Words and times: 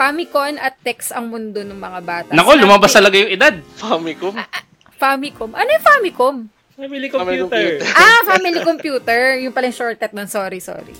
Famicom 0.00 0.56
at 0.56 0.80
Tex 0.80 1.12
ang 1.12 1.28
mundo 1.28 1.60
ng 1.60 1.76
mga 1.76 2.00
bata. 2.00 2.30
Nako, 2.32 2.56
lumabas 2.56 2.88
talaga 2.88 3.20
yung 3.20 3.28
edad. 3.28 3.52
Famicom? 3.76 4.32
Famicom. 4.96 5.52
Ano 5.52 5.68
yung 5.68 5.84
Famicom? 5.84 6.36
Family 6.72 7.12
Family 7.12 7.44
computer. 7.44 7.84
ah, 7.92 8.20
family 8.24 8.60
computer. 8.64 9.20
Yung 9.44 9.52
pala 9.52 9.68
yung 9.68 9.76
shortcut 9.76 10.16
nun. 10.16 10.24
Sorry, 10.24 10.64
sorry. 10.64 10.96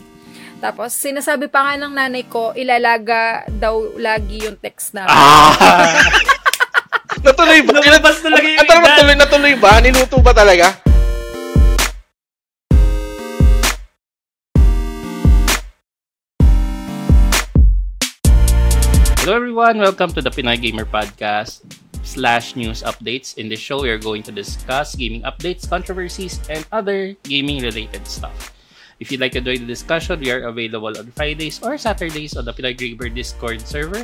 Tapos, 0.60 0.92
sinasabi 0.92 1.48
pa 1.48 1.64
nga 1.64 1.80
ng 1.80 1.96
nanay 1.96 2.28
ko, 2.28 2.52
ilalaga 2.52 3.48
daw 3.48 3.96
lagi 3.96 4.44
yung 4.44 4.60
text 4.60 4.92
na. 4.92 5.08
Ah! 5.08 5.56
Natuloy 7.24 7.64
ba? 7.64 7.80
Lumabas 7.80 8.20
talaga 8.20 8.44
yung 8.44 8.60
At 8.60 8.68
edad. 8.68 8.84
natuloy, 8.84 9.16
natuloy 9.16 9.54
ba? 9.56 9.80
Niluto 9.80 10.20
ba 10.20 10.36
talaga? 10.36 10.76
Hello 19.30 19.46
everyone, 19.46 19.78
welcome 19.78 20.10
to 20.10 20.18
the 20.18 20.30
Pinoy 20.34 20.58
Gamer 20.58 20.82
Podcast 20.82 21.62
slash 22.02 22.58
news 22.58 22.82
updates. 22.82 23.38
In 23.38 23.46
this 23.46 23.62
show, 23.62 23.78
we 23.78 23.86
are 23.86 23.96
going 23.96 24.26
to 24.26 24.34
discuss 24.34 24.98
gaming 24.98 25.22
updates, 25.22 25.70
controversies, 25.70 26.42
and 26.50 26.66
other 26.74 27.14
gaming 27.22 27.62
related 27.62 28.02
stuff. 28.10 28.50
If 28.98 29.14
you'd 29.14 29.22
like 29.22 29.30
to 29.38 29.40
join 29.40 29.62
the 29.62 29.70
discussion, 29.70 30.18
we 30.18 30.34
are 30.34 30.50
available 30.50 30.98
on 30.98 31.14
Fridays 31.14 31.62
or 31.62 31.78
Saturdays 31.78 32.34
on 32.34 32.42
the 32.42 32.50
Pinoy 32.50 32.74
Gamer 32.74 33.06
Discord 33.06 33.62
server. 33.62 34.02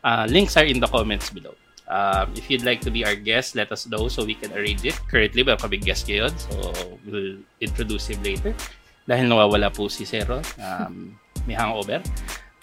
Uh, 0.00 0.24
links 0.32 0.56
are 0.56 0.64
in 0.64 0.80
the 0.80 0.88
comments 0.88 1.28
below. 1.28 1.52
Um, 1.84 2.32
if 2.32 2.48
you'd 2.48 2.64
like 2.64 2.80
to 2.88 2.90
be 2.90 3.04
our 3.04 3.12
guest, 3.12 3.52
let 3.52 3.68
us 3.76 3.84
know 3.84 4.08
so 4.08 4.24
we 4.24 4.32
can 4.32 4.56
arrange 4.56 4.88
it. 4.88 4.96
Currently, 5.04 5.36
we 5.36 5.52
meron 5.52 5.60
kami 5.60 5.84
guest 5.84 6.08
ngayon, 6.08 6.32
so 6.32 6.72
we'll 7.04 7.44
introduce 7.60 8.08
him 8.08 8.24
later. 8.24 8.56
Dahil 9.04 9.28
nawawala 9.28 9.68
po 9.68 9.92
si 9.92 10.08
Zero, 10.08 10.40
um, 10.56 11.12
may 11.44 11.60
hangover. 11.60 12.00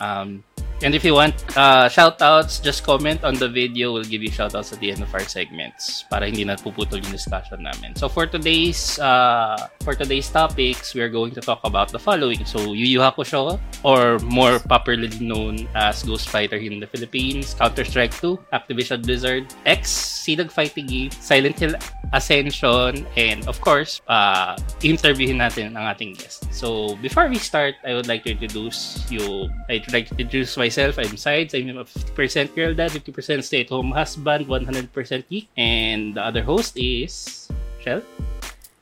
Um, 0.01 0.41
and 0.81 0.95
if 0.95 1.03
you 1.03 1.13
want 1.13 1.35
uh, 1.57 1.89
shoutouts, 1.89 2.61
just 2.61 2.83
comment 2.83 3.23
on 3.23 3.35
the 3.35 3.47
video. 3.47 3.93
We'll 3.93 4.07
give 4.07 4.23
you 4.23 4.29
shoutouts 4.29 4.71
at 4.73 4.79
the 4.79 4.91
end 4.91 5.01
of 5.01 5.13
our 5.13 5.23
segments 5.27 6.03
para 6.09 6.25
hindi 6.25 6.45
na 6.45 6.55
puputol 6.55 7.03
yung 7.03 7.11
discussion 7.11 7.63
namin. 7.63 7.95
So 7.95 8.07
for 8.07 8.25
today's 8.25 8.99
uh, 8.99 9.67
for 9.83 9.95
today's 9.95 10.29
topics, 10.29 10.93
we 10.95 11.01
are 11.01 11.11
going 11.11 11.35
to 11.35 11.41
talk 11.41 11.59
about 11.63 11.91
the 11.91 11.99
following. 11.99 12.45
So 12.45 12.73
Yu 12.73 12.87
Yu 12.87 12.99
Hakusho, 12.99 13.59
or 13.83 14.19
more 14.23 14.59
popularly 14.59 15.19
known 15.19 15.67
as 15.75 16.03
Ghost 16.03 16.29
Fighter 16.29 16.57
in 16.57 16.79
the 16.79 16.87
Philippines, 16.87 17.53
Counter-Strike 17.53 18.15
2, 18.19 18.39
Activision 18.53 19.03
Blizzard, 19.03 19.51
X, 19.65 19.91
Sinag 20.23 20.51
Fighting 20.51 20.87
Game, 20.87 21.11
Silent 21.11 21.59
Hill 21.59 21.75
Ascension, 22.11 23.05
and 23.17 23.47
of 23.47 23.61
course, 23.61 24.01
uh, 24.09 24.57
interviewin 24.81 25.37
natin 25.37 25.77
ang 25.77 25.85
ating 25.93 26.17
guest. 26.17 26.49
So 26.49 26.97
before 27.05 27.29
we 27.29 27.37
start, 27.37 27.75
I 27.85 27.93
would 27.93 28.09
like 28.09 28.25
to 28.25 28.33
introduce 28.33 29.05
you. 29.13 29.49
I'd 29.69 29.85
like 29.93 30.09
to 30.09 30.17
introduce 30.17 30.57
myself. 30.57 30.97
I'm 30.97 31.17
Sides. 31.17 31.53
I'm 31.53 31.69
a 31.77 31.85
50% 31.85 32.55
girl 32.57 32.73
dad, 32.73 32.91
50% 32.91 33.45
stay-at-home 33.45 33.91
husband, 33.93 34.47
100% 34.49 35.29
geek. 35.29 35.49
And 35.57 36.17
the 36.17 36.25
other 36.25 36.41
host 36.41 36.77
is 36.77 37.47
Shell. 37.81 38.01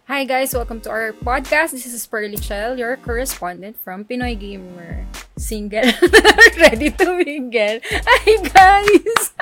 Hi 0.08 0.24
guys, 0.24 0.56
welcome 0.56 0.80
to 0.88 0.90
our 0.90 1.12
podcast. 1.12 1.76
This 1.76 1.84
is 1.84 2.08
Pearly 2.08 2.40
Chell, 2.40 2.80
your 2.80 2.96
correspondent 2.96 3.76
from 3.76 4.08
Pinoy 4.08 4.40
Gamer. 4.40 5.04
Single. 5.36 5.84
Ready 6.64 6.96
to 6.96 7.06
mingle. 7.12 7.84
Hi 7.84 8.28
guys! 8.48 9.36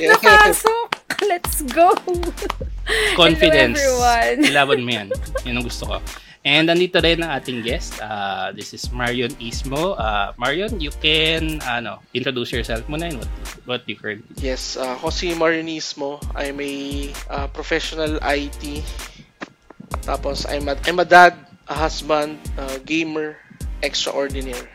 Yeah. 0.00 0.16
Napasok! 0.24 0.96
Let's 1.28 1.60
go! 1.68 1.92
Confidence. 3.14 3.78
Ilaban 4.48 4.82
mo 4.82 4.90
yan. 4.90 5.08
Yan 5.46 5.60
ang 5.60 5.66
gusto 5.66 5.86
ko. 5.86 5.96
And 6.42 6.66
nandito 6.66 6.98
rin 6.98 7.22
ang 7.22 7.38
ating 7.38 7.62
guest. 7.62 8.02
Uh, 8.02 8.50
this 8.50 8.74
is 8.74 8.90
Marion 8.90 9.30
Ismo. 9.38 9.94
Uh, 9.94 10.34
Marion, 10.34 10.82
you 10.82 10.90
can 10.90 11.62
ano, 11.62 12.02
introduce 12.10 12.50
yourself 12.50 12.82
muna 12.90 13.14
and 13.14 13.22
what, 13.22 13.30
what 13.62 13.80
you 13.86 13.94
currently 13.94 14.26
Yes, 14.42 14.74
uh, 14.74 14.98
ako 14.98 15.14
si 15.14 15.30
Marinismo. 15.38 16.18
I'm 16.34 16.58
a 16.58 16.74
uh, 17.30 17.46
professional 17.54 18.18
IT. 18.18 18.82
Tapos, 20.02 20.42
I'm 20.50 20.66
a, 20.66 20.74
I'm 20.82 20.98
a 20.98 21.06
dad, 21.06 21.38
a 21.70 21.78
husband, 21.78 22.42
a 22.58 22.82
gamer, 22.82 23.38
extraordinary. 23.86 24.66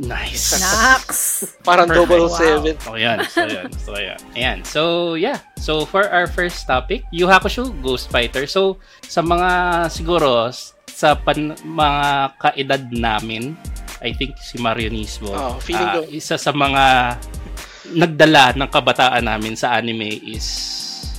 Nice. 0.00 0.56
Nax! 0.56 1.08
Parang 1.68 1.84
Perfect. 1.84 2.08
double 2.08 2.24
Wow. 2.32 2.40
seven. 2.40 2.74
So, 2.80 2.96
yan. 2.96 3.18
So, 3.28 3.44
yan. 3.44 3.68
So, 3.76 3.92
yan. 4.00 4.18
Ayan. 4.32 4.58
So, 4.64 4.82
yeah. 5.14 5.38
So, 5.60 5.84
for 5.84 6.08
our 6.08 6.24
first 6.24 6.64
topic, 6.64 7.04
Yu 7.12 7.28
Hakusho, 7.28 7.68
Ghost 7.84 8.08
Fighter. 8.08 8.48
So, 8.48 8.80
sa 9.04 9.20
mga 9.20 9.50
siguro, 9.92 10.48
sa 10.88 11.12
pan, 11.12 11.52
mga 11.60 12.00
kaedad 12.40 12.82
namin, 12.88 13.52
I 14.00 14.16
think 14.16 14.40
si 14.40 14.56
Marionismo, 14.56 15.36
Oh, 15.36 15.60
feeling 15.60 15.84
ah, 15.84 16.00
ko. 16.00 16.08
isa 16.08 16.40
sa 16.40 16.48
mga 16.48 17.16
nagdala 17.92 18.56
ng 18.56 18.70
kabataan 18.72 19.28
namin 19.28 19.52
sa 19.52 19.76
anime 19.76 20.16
is 20.24 20.48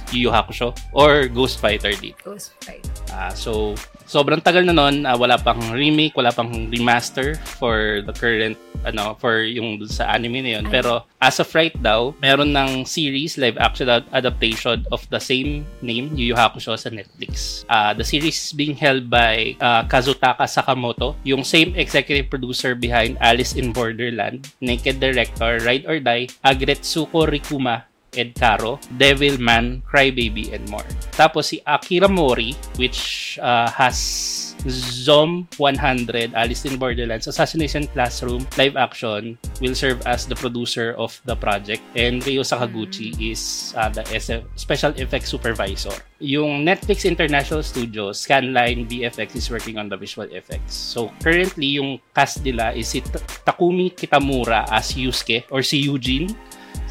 Yu 0.09 0.25
Yu 0.25 0.29
Hakusho 0.33 0.73
or 0.89 1.29
Ghost 1.29 1.61
Fighter 1.61 1.93
dito. 1.93 2.17
Ghost 2.25 2.57
fight. 2.65 2.81
Ah, 3.13 3.29
so, 3.29 3.77
sobrang 4.11 4.43
tagal 4.43 4.67
na 4.67 4.75
nun. 4.75 5.07
ah, 5.07 5.15
wala 5.15 5.39
pang 5.39 5.71
remake, 5.71 6.11
wala 6.19 6.35
pang 6.35 6.51
remaster 6.67 7.39
for 7.39 8.03
the 8.03 8.11
current, 8.11 8.59
ano, 8.83 9.15
for 9.15 9.47
yung 9.47 9.79
sa 9.87 10.11
anime 10.11 10.43
na 10.43 10.59
yun. 10.59 10.67
Ay. 10.67 10.83
Pero, 10.83 11.07
as 11.23 11.39
of 11.39 11.47
right 11.55 11.71
daw, 11.79 12.11
meron 12.19 12.51
ng 12.51 12.83
series, 12.83 13.39
live 13.39 13.55
action 13.55 13.87
ad- 13.87 14.11
adaptation 14.11 14.83
of 14.91 15.07
the 15.07 15.21
same 15.23 15.63
name, 15.79 16.11
Yu 16.11 16.31
Yu 16.31 16.35
Hakusho 16.35 16.75
sa 16.75 16.91
Netflix. 16.91 17.63
Ah, 17.71 17.95
the 17.95 18.03
series 18.03 18.35
is 18.35 18.51
being 18.51 18.75
held 18.75 19.07
by 19.07 19.55
ah, 19.63 19.87
Kazutaka 19.87 20.43
Sakamoto, 20.43 21.15
yung 21.23 21.47
same 21.47 21.71
executive 21.79 22.27
producer 22.27 22.75
behind 22.75 23.15
Alice 23.23 23.55
in 23.55 23.71
Borderland, 23.71 24.51
Naked 24.59 24.99
Director, 24.99 25.63
Ride 25.63 25.87
or 25.87 26.03
Die, 26.03 26.27
Agretsuko 26.43 27.23
Rikuma, 27.23 27.87
Ed 28.15 28.35
Caro, 28.35 28.77
Devilman, 28.97 29.81
Crybaby, 29.83 30.53
and 30.53 30.67
more. 30.69 30.85
Tapos 31.15 31.47
si 31.51 31.61
Akira 31.65 32.07
Mori, 32.07 32.55
which 32.75 33.39
uh, 33.41 33.69
has 33.71 34.51
Zom 34.69 35.47
100, 35.57 36.33
Alice 36.35 36.65
in 36.65 36.77
Borderlands, 36.77 37.27
Assassination 37.27 37.87
Classroom, 37.87 38.45
live 38.57 38.77
action, 38.77 39.37
will 39.59 39.73
serve 39.73 40.01
as 40.05 40.25
the 40.27 40.35
producer 40.35 40.93
of 40.97 41.19
the 41.25 41.35
project. 41.35 41.81
And 41.95 42.21
Ryo 42.21 42.43
Sakaguchi 42.43 43.15
is 43.17 43.73
uh, 43.77 43.89
the 43.89 44.03
SF 44.03 44.45
special 44.55 44.91
effects 44.97 45.29
supervisor. 45.29 45.93
Yung 46.19 46.65
Netflix 46.65 47.09
International 47.09 47.63
Studios, 47.63 48.21
Scanline 48.21 48.85
VFX 48.85 49.35
is 49.35 49.49
working 49.49 49.77
on 49.77 49.89
the 49.89 49.97
visual 49.97 50.29
effects. 50.29 50.75
So 50.75 51.09
currently, 51.23 51.81
yung 51.81 51.99
cast 52.13 52.45
nila 52.45 52.73
is 52.77 52.93
si 52.93 53.01
Ta- 53.01 53.25
Takumi 53.41 53.89
Kitamura 53.89 54.69
as 54.69 54.93
Yusuke 54.93 55.49
or 55.49 55.63
si 55.65 55.81
Eugene 55.81 56.29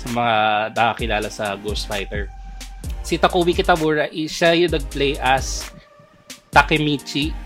sa 0.00 0.08
mga 0.08 0.34
nakakilala 0.72 1.28
sa 1.28 1.52
Ghost 1.60 1.84
Fighter. 1.84 2.32
Si 3.04 3.20
Takumi 3.20 3.52
Kitamura, 3.52 4.08
siya 4.08 4.56
yung 4.56 4.72
nag-play 4.72 5.20
as 5.20 5.68
Takemichi 6.48 7.36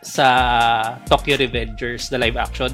sa 0.00 0.96
Tokyo 1.04 1.36
Revengers, 1.36 2.08
the 2.08 2.16
live 2.16 2.40
action. 2.40 2.72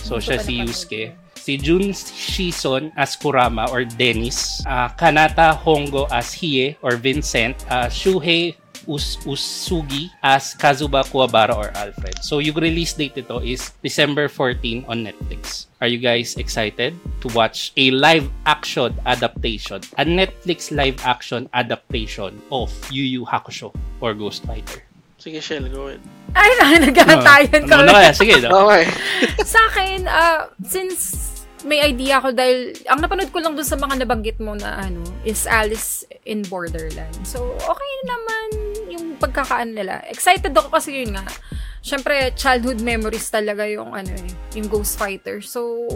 So, 0.00 0.16
siya 0.16 0.40
si 0.40 0.64
Yusuke. 0.64 1.12
Si 1.36 1.56
Jun 1.60 1.92
Shison 1.92 2.92
as 2.96 3.16
Kurama 3.16 3.68
or 3.72 3.84
Dennis. 3.84 4.64
ah, 4.64 4.88
Kanata 4.96 5.52
Hongo 5.52 6.08
as 6.08 6.32
Hie 6.36 6.76
or 6.80 6.96
Vincent. 6.96 7.56
ah, 7.68 7.88
Shuhei 7.92 8.56
Us 8.88 9.20
Usugi 9.22 10.10
as 10.24 10.56
Kazuba 10.56 11.04
Kuwabara 11.04 11.52
or 11.52 11.68
Alfred. 11.76 12.16
So, 12.24 12.40
yung 12.40 12.56
release 12.56 12.96
date 12.96 13.14
nito 13.20 13.38
is 13.44 13.76
December 13.84 14.26
14 14.32 14.88
on 14.88 15.04
Netflix. 15.04 15.68
Are 15.84 15.86
you 15.86 16.00
guys 16.00 16.34
excited 16.40 16.96
to 17.20 17.26
watch 17.36 17.70
a 17.76 17.92
live 17.92 18.26
action 18.48 18.96
adaptation, 19.06 19.84
a 20.00 20.04
Netflix 20.08 20.72
live 20.72 20.96
action 21.04 21.46
adaptation 21.52 22.40
of 22.50 22.72
Yu 22.90 23.04
Yu 23.04 23.22
Hakusho 23.28 23.70
or 24.00 24.16
Ghost 24.16 24.42
Fighter? 24.48 24.82
Sige, 25.18 25.42
Shell, 25.42 25.68
go 25.68 25.90
ahead. 25.90 26.00
Ay, 26.32 26.78
nagkatayan 26.78 27.66
Ano 27.70 27.84
na 27.84 27.90
kami. 27.90 27.90
kaya? 27.90 28.10
Sige, 28.14 28.34
no? 28.40 28.70
Okay. 28.70 28.86
sa 29.52 29.60
akin, 29.70 30.06
ah, 30.06 30.46
since 30.62 31.26
may 31.66 31.82
idea 31.82 32.22
ako 32.22 32.30
dahil 32.30 32.70
ang 32.86 33.02
napanood 33.02 33.30
ko 33.34 33.42
lang 33.42 33.58
dun 33.58 33.66
sa 33.66 33.74
mga 33.74 34.06
nabanggit 34.06 34.38
mo 34.38 34.54
na 34.54 34.78
ano 34.78 35.02
is 35.26 35.42
Alice 35.50 36.06
in 36.22 36.46
Borderland. 36.46 37.18
So, 37.26 37.50
okay 37.58 37.94
naman 38.06 38.48
yung 38.98 39.14
pagkakaan 39.22 39.70
nila. 39.78 40.02
Excited 40.10 40.50
ako 40.50 40.74
kasi 40.74 41.06
yun 41.06 41.14
nga. 41.14 41.26
Syempre, 41.78 42.34
childhood 42.34 42.82
memories 42.82 43.30
talaga 43.30 43.62
yung 43.70 43.94
ano 43.94 44.10
eh, 44.10 44.30
yung 44.58 44.66
Ghost 44.66 44.98
Fighter. 44.98 45.38
So, 45.40 45.86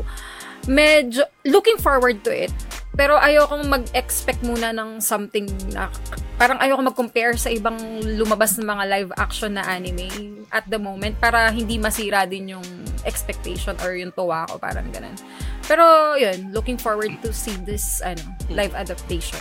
medyo 0.70 1.26
looking 1.42 1.76
forward 1.82 2.22
to 2.22 2.30
it. 2.30 2.54
Pero 2.92 3.16
ayokong 3.16 3.72
mag-expect 3.72 4.44
muna 4.44 4.68
ng 4.70 5.00
something 5.00 5.48
na 5.72 5.88
parang 6.36 6.60
ayoko 6.60 6.92
mag-compare 6.92 7.40
sa 7.40 7.48
ibang 7.48 7.76
lumabas 8.04 8.60
na 8.60 8.68
mga 8.68 8.84
live 8.84 9.10
action 9.16 9.56
na 9.56 9.64
anime 9.64 10.12
at 10.52 10.68
the 10.68 10.76
moment 10.76 11.16
para 11.16 11.48
hindi 11.48 11.80
masira 11.80 12.28
din 12.28 12.52
yung 12.52 12.66
expectation 13.08 13.72
or 13.80 13.96
yung 13.96 14.12
tuwa 14.12 14.44
ko, 14.44 14.60
parang 14.60 14.84
ganun. 14.92 15.16
Pero 15.64 16.14
yun, 16.20 16.52
looking 16.52 16.76
forward 16.76 17.16
to 17.24 17.32
see 17.32 17.56
this 17.64 18.04
ano, 18.04 18.20
live 18.52 18.76
adaptation. 18.76 19.40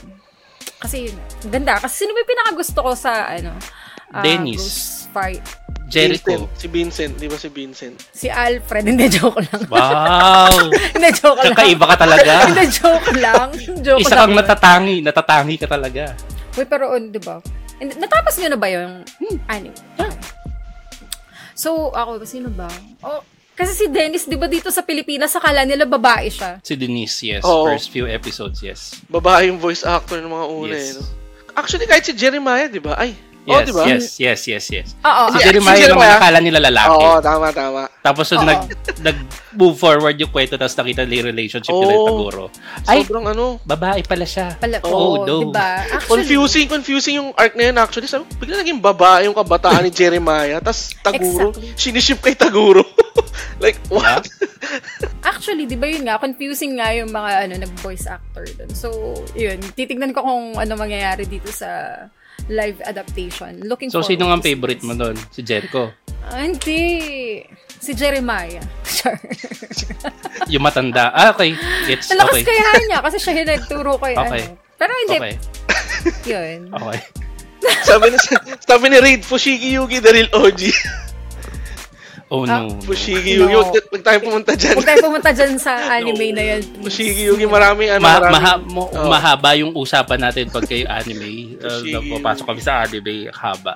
Kasi 0.81 1.07
yun, 1.07 1.15
ganda. 1.47 1.77
Kasi 1.77 2.03
sino 2.03 2.11
ba 2.11 2.25
yung 2.25 2.31
pinakagusto 2.33 2.79
ko 2.81 2.91
sa 2.97 3.29
ano? 3.29 3.53
ah, 4.11 4.25
Dennis. 4.25 5.05
Fight. 5.13 5.43
Jericho. 5.91 6.47
Vincent. 6.47 6.55
Si 6.55 6.67
Vincent. 6.71 7.13
Di 7.19 7.27
ba 7.27 7.35
si 7.35 7.49
Vincent? 7.51 7.95
Si 8.15 8.27
Alfred. 8.31 8.87
Hindi, 8.91 9.11
joke 9.11 9.43
lang. 9.43 9.61
Wow! 9.67 10.71
Hindi, 10.95 11.09
joke 11.11 11.43
lang. 11.43 11.51
Kakaiba 11.51 11.85
ka 11.85 11.95
talaga. 11.99 12.33
Hindi, 12.47 12.65
joke 12.71 13.11
lang. 13.19 13.47
Joke 13.83 14.01
Isa 14.01 14.15
lang. 14.15 14.19
kang 14.31 14.35
natatangi. 14.39 14.95
Natatangi 15.03 15.55
ka 15.59 15.67
talaga. 15.67 16.15
Uy, 16.55 16.65
pero 16.65 16.95
on, 16.95 17.11
di 17.11 17.19
ba? 17.19 17.43
Natapos 17.81 18.39
nyo 18.39 18.49
na 18.55 18.59
ba 18.59 18.67
yung 18.71 19.03
anime? 19.51 19.75
Okay. 19.99 20.15
So, 21.51 21.91
ako, 21.91 22.23
sino 22.23 22.47
ba? 22.49 22.71
Oh, 23.03 23.19
kasi 23.61 23.73
si 23.75 23.87
Dennis, 23.87 24.25
di 24.25 24.35
ba 24.35 24.45
dito 24.45 24.67
sa 24.67 24.81
Pilipinas, 24.81 25.31
akala 25.31 25.61
nila 25.61 25.85
babae 25.85 26.27
siya. 26.27 26.57
Si 26.59 26.73
Denise, 26.73 27.17
yes. 27.23 27.43
Oo. 27.43 27.69
First 27.69 27.89
few 27.89 28.05
episodes, 28.05 28.59
yes. 28.59 28.97
Babae 29.05 29.47
yung 29.47 29.61
voice 29.61 29.85
actor 29.85 30.17
ng 30.17 30.27
mga 30.27 30.45
una 30.49 30.73
Yes. 30.73 30.89
eh. 30.89 30.93
No? 30.97 31.01
Actually, 31.53 31.85
kahit 31.85 32.03
si 32.03 32.13
Jeremiah, 32.13 32.65
di 32.65 32.79
ba? 32.79 32.95
Ay, 32.95 33.11
Yes, 33.41 33.57
oh, 33.57 33.65
di 33.65 33.73
ba? 33.73 33.83
yes, 33.89 34.05
yes, 34.15 34.41
yes, 34.45 34.65
yes. 34.69 34.87
Oo. 35.01 35.33
Si 35.33 35.41
Si- 35.41 35.43
Jeremiah 35.43 35.81
si 35.81 35.89
naman 35.89 36.07
akala 36.13 36.37
nila 36.37 36.59
lalaki. 36.61 37.01
Oo, 37.01 37.17
tama, 37.19 37.49
tama. 37.49 37.81
Tapos 37.99 38.29
nung 38.29 38.45
nag, 38.45 38.61
nag-move 39.01 39.75
forward 39.75 40.13
yung 40.15 40.29
kwento, 40.29 40.55
tapos 40.55 40.77
nakita 40.77 41.03
nila 41.03 41.15
yung 41.19 41.29
relationship 41.33 41.73
nila 41.73 41.91
yung. 41.91 42.07
Taguro. 42.07 42.43
Ay, 42.85 43.01
Sobrang 43.01 43.25
ano, 43.27 43.57
babae 43.63 44.05
pala 44.05 44.25
siya. 44.25 44.53
Pala, 44.55 44.77
Oh, 44.83 44.93
oh, 45.17 45.25
no. 45.25 45.37
di 45.41 45.47
ba? 45.49 45.81
Actually, 45.89 46.21
confusing, 46.21 46.65
confusing 46.67 47.15
yung 47.17 47.29
arc 47.33 47.57
na 47.57 47.63
yun 47.65 47.77
actually. 47.77 48.05
Sabi, 48.05 48.29
bigla 48.37 48.61
naging 48.61 48.77
babae 48.77 49.25
yung 49.25 49.33
kabataan 49.33 49.81
ni 49.83 49.91
Jeremiah, 49.97 50.61
tas 50.61 50.93
Taguro, 51.01 51.49
Exactly. 51.49 51.73
siniship 51.73 52.21
kay 52.21 52.37
Taguro. 52.37 52.85
like, 53.63 53.81
what? 53.87 54.21
Actually, 55.23 55.65
di 55.65 55.75
ba 55.75 55.85
yun 55.85 56.05
nga, 56.05 56.17
confusing 56.17 56.77
nga 56.77 56.93
yung 56.93 57.09
mga 57.09 57.49
ano, 57.49 57.53
nag-voice 57.59 58.05
actor 58.05 58.45
dun. 58.53 58.69
So, 58.71 58.89
yun, 59.33 59.57
titignan 59.73 60.13
ko 60.13 60.21
kung 60.21 60.53
ano 60.53 60.73
mangyayari 60.73 61.25
dito 61.25 61.49
sa 61.49 61.69
live 62.47 62.81
adaptation. 62.81 63.61
Looking 63.61 63.89
So, 63.89 64.01
forward 64.01 64.09
sino 64.09 64.23
nga 64.27 64.35
ang 64.35 64.43
favorite 64.43 64.81
mo 64.81 64.93
doon? 64.93 65.15
Si 65.29 65.41
Jericho. 65.41 65.91
Ah, 66.23 66.41
hindi. 66.41 66.81
Si 67.77 67.91
Jeremiah. 67.93 68.63
Sure. 68.91 69.17
Yung 70.53 70.61
matanda. 70.61 71.09
Ah, 71.09 71.31
okay. 71.31 71.57
Gets. 71.85 72.11
Malakas 72.11 72.37
Okay. 72.37 72.45
kaya 72.45 72.69
niya 72.85 72.99
kasi 73.01 73.17
siya 73.17 73.33
yung 73.35 73.49
nagturo 73.49 73.97
kay 74.03 74.13
Okay. 74.13 74.43
ano. 74.45 74.57
Pero 74.77 74.91
hindi, 74.93 75.15
Okay. 75.17 75.33
yun. 76.27 76.59
Okay. 76.69 76.99
sabi 77.81 78.05
ni, 78.09 78.17
sabi 78.59 78.85
ni 78.89 78.97
Raid, 78.97 79.21
Fushigi 79.21 79.73
Yugi, 79.73 79.97
the 79.97 80.11
real 80.11 80.29
OG. 80.33 80.61
Oh, 82.31 82.47
Ah, 82.47 82.63
no. 82.63 82.79
Fushigi 82.79 83.35
No. 83.35 83.43
Yugi, 83.43 83.53
huwag 83.53 83.75
huwag 83.91 84.01
tayo 84.01 84.19
pumunta 84.19 84.55
dyan. 84.55 84.73
Huwag 84.73 84.87
tayo 84.87 85.03
pumunta 85.03 85.29
dyan 85.29 85.51
sa 85.59 85.75
anime 85.99 86.31
na 86.31 86.43
yan. 86.47 86.61
please. 86.63 86.79
Fushigi 86.81 87.23
Yugi, 87.27 87.43
maraming 87.43 87.91
ano, 87.91 87.99
Ma- 87.99 88.17
maraming... 88.17 88.33
maha- 88.33 88.63
mo- 88.65 88.87
Oo. 88.89 89.05
Mahaba 89.05 89.49
yung 89.53 89.75
usapan 89.75 90.15
natin 90.21 90.47
pag 90.47 90.63
kayo 90.63 90.87
anime. 90.87 91.27
Uh, 91.61 91.77
Sige. 91.77 91.93
napapasok 91.93 92.45
kami 92.47 92.61
sa 92.63 92.81
anime, 92.81 93.27
haba. 93.29 93.75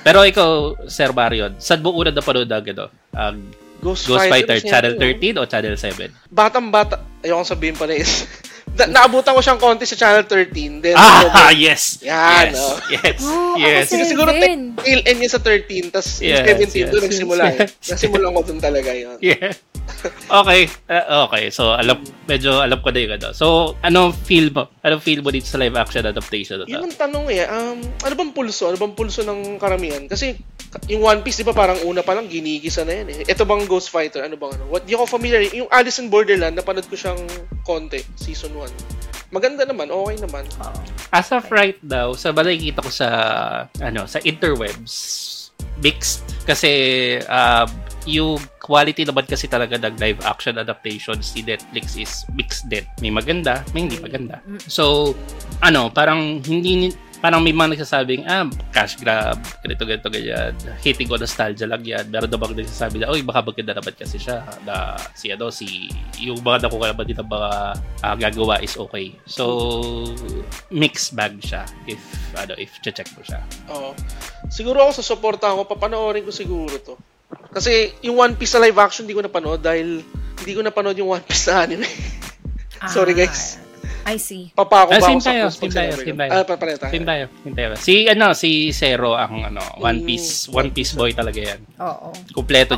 Pero 0.00 0.22
ikaw, 0.22 0.48
Sir 0.86 1.10
Marion, 1.10 1.58
saan 1.58 1.82
mo 1.82 1.90
una 1.90 2.08
napanood 2.08 2.46
agad 2.46 2.72
ito? 2.72 2.86
Um, 3.10 3.50
Ghost, 3.78 4.06
Ghost 4.06 4.26
Fighter, 4.26 4.56
siyempre, 4.56 4.70
Channel 4.70 4.94
no? 4.94 5.02
13 5.36 5.36
o 5.36 5.44
Channel 5.44 5.76
7? 5.76 6.08
Batang 6.26 6.66
bata, 6.68 6.96
ayoko 7.20 7.44
sabihin 7.44 7.74
pala 7.74 7.92
is, 7.92 8.24
na, 8.74 8.84
naabutan 8.86 9.32
ko 9.32 9.40
siyang 9.40 9.56
konti 9.56 9.84
sa 9.84 9.94
Channel 9.94 10.24
13. 10.24 10.80
Then, 10.80 10.94
Ah, 10.94 11.48
yes! 11.50 12.02
Yan, 12.02 12.50
yes, 12.50 12.58
oh. 12.58 12.76
yes, 12.88 13.18
Oh, 13.22 13.54
yes. 13.56 13.84
si- 13.86 14.04
siguro 14.04 14.30
tail 14.32 14.74
end 15.02 15.18
niya 15.18 15.30
sa 15.30 15.40
13, 15.40 15.88
tas 15.88 16.18
Yes, 16.18 16.42
yung 16.42 16.68
17 16.68 16.74
yes, 16.76 16.88
doon 16.88 17.02
nagsimula 17.04 17.44
yes, 17.44 17.54
eh. 17.54 17.58
yes. 17.58 17.90
Nasimulan 17.94 18.30
ko 18.30 18.40
doon 18.44 18.60
talaga 18.60 18.90
yun. 18.92 19.16
Yeah. 19.20 19.52
Okay. 20.28 20.68
Uh, 20.86 21.26
okay. 21.26 21.50
So, 21.50 21.72
alam, 21.74 22.04
medyo 22.28 22.60
alam 22.60 22.78
ko 22.84 22.92
na 22.92 23.00
yung 23.00 23.14
ano. 23.18 23.28
So, 23.32 23.74
ano 23.80 24.12
feel 24.12 24.52
mo? 24.52 24.68
Ano 24.84 25.00
feel 25.00 25.24
mo 25.24 25.32
dito 25.32 25.48
sa 25.48 25.58
live 25.58 25.74
action 25.74 26.04
adaptation 26.04 26.62
na 26.62 26.64
to? 26.68 26.72
Yun 26.72 26.84
ang 26.88 26.96
tanong 26.96 27.26
eh, 27.32 27.44
um, 27.48 27.78
ano 27.80 28.14
bang 28.14 28.32
pulso? 28.36 28.68
Ano 28.68 28.76
bang 28.76 28.94
pulso 28.94 29.24
ng 29.24 29.56
karamihan? 29.56 30.04
Kasi 30.06 30.36
yung 30.92 31.00
One 31.00 31.24
Piece, 31.24 31.40
di 31.40 31.48
ba 31.48 31.56
parang 31.56 31.80
una 31.88 32.04
pa 32.04 32.12
lang 32.12 32.28
ginigisa 32.28 32.84
na 32.84 33.00
yan 33.00 33.08
eh. 33.08 33.18
Ito 33.24 33.48
bang 33.48 33.64
Ghost 33.64 33.88
Fighter? 33.88 34.20
Ano 34.20 34.36
bang 34.36 34.60
ano? 34.60 34.68
What, 34.68 34.84
di 34.84 34.92
ako 34.92 35.18
familiar. 35.18 35.40
Yung 35.56 35.68
Alice 35.72 35.98
in 35.98 36.12
Borderland, 36.12 36.60
napanood 36.60 36.86
ko 36.86 36.96
siyang 36.96 37.20
konti, 37.64 38.04
season 38.20 38.52
1. 38.52 39.32
Maganda 39.32 39.64
naman, 39.64 39.88
okay 39.88 40.16
naman. 40.20 40.44
Oo. 40.60 40.80
As 41.12 41.32
of 41.32 41.48
right 41.48 41.76
now, 41.80 42.12
sa 42.12 42.32
balay 42.32 42.60
kita 42.60 42.84
ko 42.84 42.92
sa 42.92 43.08
ano, 43.80 44.04
sa 44.04 44.20
interwebs, 44.24 45.24
mixed 45.80 46.26
kasi 46.44 46.70
uh, 47.28 47.66
yung 48.08 48.40
quality 48.68 49.08
naman 49.08 49.24
kasi 49.24 49.48
talaga 49.48 49.80
ng 49.80 49.96
live 49.96 50.20
action 50.28 50.60
adaptations 50.60 51.32
ni 51.32 51.40
Netflix 51.40 51.96
is 51.96 52.12
mixed 52.36 52.68
din. 52.68 52.84
May 53.00 53.08
maganda, 53.08 53.64
may 53.72 53.88
hindi 53.88 53.96
maganda. 53.96 54.44
So, 54.68 55.16
ano, 55.64 55.88
parang 55.88 56.44
hindi 56.44 56.86
ni- 56.86 56.98
parang 57.18 57.42
may 57.42 57.50
mga 57.50 57.74
nagsasabing, 57.74 58.22
ah, 58.30 58.46
cash 58.70 58.94
grab, 59.00 59.42
ganito, 59.64 59.82
ganito, 59.82 60.06
ganyan. 60.06 60.54
Hitting 60.78 61.10
on 61.10 61.18
nostalgia 61.18 61.66
lang 61.66 61.82
yan. 61.82 62.06
Meron 62.14 62.30
na 62.30 62.38
bang 62.38 62.54
nagsasabi 62.54 63.02
na, 63.02 63.10
oy, 63.10 63.26
baka 63.26 63.42
maganda 63.42 63.74
naman 63.74 63.90
kasi 63.90 64.22
siya. 64.22 64.46
Na, 64.62 64.94
si, 65.18 65.34
ano, 65.34 65.50
si, 65.50 65.90
yung 66.22 66.38
mga 66.46 66.70
nakuha 66.70 66.94
naman 66.94 67.04
din 67.10 67.18
ng 67.18 67.26
mga 67.26 67.50
ah, 68.06 68.14
gagawa 68.14 68.62
is 68.62 68.78
okay. 68.78 69.18
So, 69.26 69.44
mixed 70.70 71.18
bag 71.18 71.42
siya 71.42 71.66
if, 71.90 71.98
ano, 72.38 72.54
if 72.54 72.70
check 72.86 73.10
mo 73.18 73.22
siya. 73.26 73.42
Oo. 73.74 73.98
Siguro 74.46 74.86
ako 74.86 75.02
sa 75.02 75.04
suportahan 75.04 75.58
ko, 75.58 75.66
papanoorin 75.66 76.22
ko 76.22 76.30
siguro 76.30 76.78
to. 76.78 76.94
Kasi 77.48 77.72
yung 78.00 78.16
One 78.16 78.34
Piece 78.34 78.52
sa 78.52 78.60
live 78.60 78.76
action, 78.76 79.04
hindi 79.04 79.12
ko 79.12 79.20
napanood 79.20 79.60
dahil 79.60 80.00
hindi 80.38 80.52
ko 80.52 80.60
napanood 80.60 80.96
yung 80.96 81.10
One 81.10 81.22
Piece 81.22 81.44
sa 81.44 81.62
anime. 81.62 81.84
Sorry, 82.94 83.12
Ah, 83.12 83.18
guys. 83.18 83.58
I 84.04 84.16
see. 84.16 84.48
Papako 84.54 84.88
Ah, 84.88 84.96
ba 84.96 85.04
same 85.04 85.20
ako 85.20 85.20
sa 85.20 85.28
tayo, 85.28 85.44
same 85.50 85.60
pag 85.60 85.72
tayo, 85.74 85.90
ko? 85.90 86.00
tayo. 86.16 86.30
Ah, 86.32 86.44
papareho 86.46 86.76
tayo. 86.78 86.92
Same 86.94 87.06
tayo. 87.06 87.24
Si, 87.76 87.94
ano, 88.08 88.26
si 88.32 88.50
Zero 88.72 89.12
ang, 89.12 89.34
ano, 89.44 89.60
One 89.78 90.00
Mm. 90.00 90.06
Piece, 90.06 90.48
One 90.48 90.70
Piece 90.72 90.92
boy 90.94 91.12
talaga 91.12 91.36
yan. 91.36 91.60
Oo. 91.76 92.08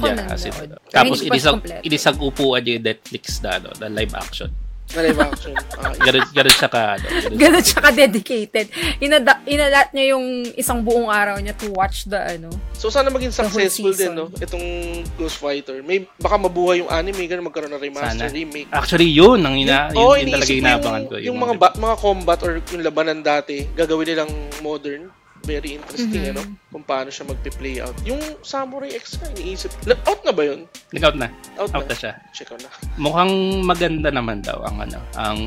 Dyan. 0.03 0.19
nanonood. 0.19 0.35
As 0.35 0.43
in, 0.43 0.53
Pero 0.53 0.75
tapos 0.91 1.19
kompleto. 1.55 1.83
inisang 1.87 2.19
upuan 2.19 2.61
niya 2.61 2.73
yung 2.75 2.87
Netflix 2.89 3.25
na, 3.39 3.51
ano, 3.55 3.69
na 3.79 3.87
live 3.87 4.11
action. 4.13 4.51
Na 4.91 5.01
live 5.01 5.21
action. 5.21 5.55
Ah, 5.77 5.95
Ganun, 5.97 6.27
ganun 6.29 6.51
siya 6.53 6.67
ka, 6.67 6.81
ano, 6.93 7.05
ganun 7.05 7.23
siya. 7.23 7.39
Ganun 7.39 7.63
siya 7.63 7.79
ka-dedicated. 7.81 8.67
Inada- 8.99 9.43
inalat 9.45 9.89
niya 9.91 10.13
yung 10.13 10.27
isang 10.53 10.81
buong 10.81 11.07
araw 11.07 11.39
niya 11.39 11.55
to 11.55 11.71
watch 11.71 12.05
the 12.05 12.19
ano. 12.19 12.51
So 12.73 12.89
sana 12.89 13.07
maging 13.07 13.31
successful 13.31 13.93
din 13.93 14.13
no 14.13 14.27
itong 14.35 14.67
Ghost 15.15 15.37
Fighter. 15.37 15.79
May 15.81 16.11
baka 16.17 16.35
mabuhay 16.37 16.81
yung 16.81 16.91
anime 16.91 17.23
ganun 17.25 17.47
magkaroon 17.47 17.71
ng 17.71 17.83
remaster 17.83 18.27
Sana. 18.27 18.35
remake. 18.35 18.67
Actually, 18.71 19.07
yun, 19.07 19.39
ang 19.39 19.55
ina, 19.55 19.89
yun, 19.89 19.97
Oo, 19.97 20.15
yun 20.15 20.27
talaga 20.29 20.43
iniisip 20.43 20.51
ko 20.51 20.61
inaabangan 20.61 21.03
ko. 21.03 21.15
yung, 21.15 21.25
yung 21.25 21.39
mga 21.39 21.55
ba- 21.55 21.77
mga 21.77 21.97
combat 21.97 22.39
or 22.41 22.51
yung 22.61 22.83
labanan 22.83 23.19
dati, 23.21 23.57
gagawin 23.71 24.07
nilang 24.07 24.31
modern. 24.59 25.07
Very 25.43 25.75
interesting, 25.75 26.21
Mhm. 26.21 26.31
ano? 26.31 26.43
Kung 26.69 26.85
paano 26.85 27.09
siya 27.09 27.25
magpe-play 27.25 27.81
out. 27.81 27.97
Yung 28.05 28.21
Samurai 28.41 28.93
X 28.93 29.17
nga, 29.17 29.33
iniisip. 29.33 29.73
Out 30.05 30.21
na 30.21 30.31
ba 30.31 30.43
yun? 30.45 30.69
Nag-out 30.91 31.17
na. 31.17 31.29
Out, 31.57 31.73
Out 31.73 31.87
na 31.87 31.89
na. 31.89 31.97
siya. 31.97 32.13
Check 32.31 32.49
ko 32.49 32.57
na. 32.57 32.69
Mukhang 32.97 33.33
maganda 33.63 34.09
naman 34.09 34.41
daw 34.41 34.61
ang 34.63 34.81
ano, 34.81 35.01
ang 35.15 35.41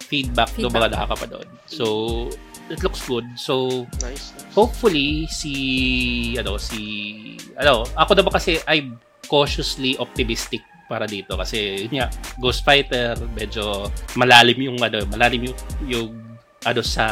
feedback, 0.00 0.48
do 0.52 0.66
Feedback. 0.66 0.72
mga 0.74 0.88
nakakapanood. 0.90 1.48
So, 1.66 1.86
it 2.68 2.80
looks 2.80 3.02
good. 3.02 3.28
So, 3.36 3.84
Nice. 4.00 4.32
nice. 4.32 4.48
hopefully 4.52 5.24
si 5.28 5.52
ano 6.36 6.56
si 6.56 6.80
ano 7.56 7.84
ako 7.94 8.12
naman 8.14 8.32
kasi 8.32 8.60
I'm 8.66 8.96
cautiously 9.24 9.96
optimistic 9.96 10.60
para 10.86 11.04
dito 11.04 11.34
kasi 11.34 11.84
yun 11.84 12.00
nga 12.00 12.08
Ghost 12.36 12.60
Fighter 12.62 13.16
medyo 13.32 13.88
malalim 14.12 14.60
yung 14.62 14.78
ano 14.78 15.04
malalim 15.06 15.48
yung 15.48 15.58
yung 15.82 16.10
ano 16.62 16.80
sa 16.80 17.06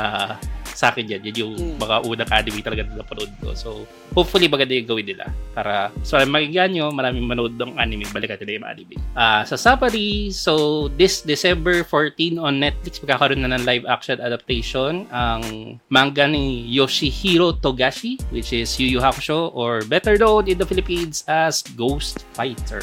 sa 0.73 0.91
akin 0.91 1.07
yan, 1.07 1.21
yan 1.23 1.37
yung 1.37 1.55
Mm. 1.55 1.77
mga 1.79 1.97
unang 2.05 2.31
anime 2.31 2.61
talaga 2.61 2.83
na 2.87 3.01
napanood 3.01 3.33
ko. 3.39 3.53
So, 3.53 3.69
hopefully 4.13 4.47
maganda 4.47 4.73
yung 4.73 4.89
gawin 4.89 5.07
nila. 5.07 5.29
Para, 5.53 5.91
so, 6.03 6.17
makikyan 6.21 6.73
nyo, 6.73 6.91
maraming 6.91 7.27
manood 7.27 7.55
ng 7.55 7.77
anime, 7.77 8.07
balikan 8.11 8.39
nila 8.41 8.53
yung 8.57 8.69
anime. 8.69 8.95
Ah, 9.13 9.43
sa 9.43 9.55
summary, 9.55 10.31
so, 10.31 10.87
this 10.95 11.21
December 11.21 11.83
14 11.83 12.39
on 12.39 12.57
Netflix, 12.57 12.99
magkakaroon 13.01 13.43
na 13.43 13.55
ng 13.55 13.65
live 13.65 13.85
action 13.85 14.19
adaptation 14.19 15.05
ang 15.11 15.43
manga 15.87 16.25
ni 16.25 16.67
Yoshihiro 16.69 17.55
Togashi, 17.55 18.17
which 18.31 18.51
is 18.51 18.73
Yu 18.77 18.87
Yu 18.87 19.01
Hakusho, 19.01 19.51
or 19.53 19.83
better 19.85 20.17
known 20.17 20.47
in 20.47 20.57
the 20.57 20.65
Philippines 20.65 21.23
as 21.27 21.61
Ghost 21.75 22.25
Fighter. 22.33 22.83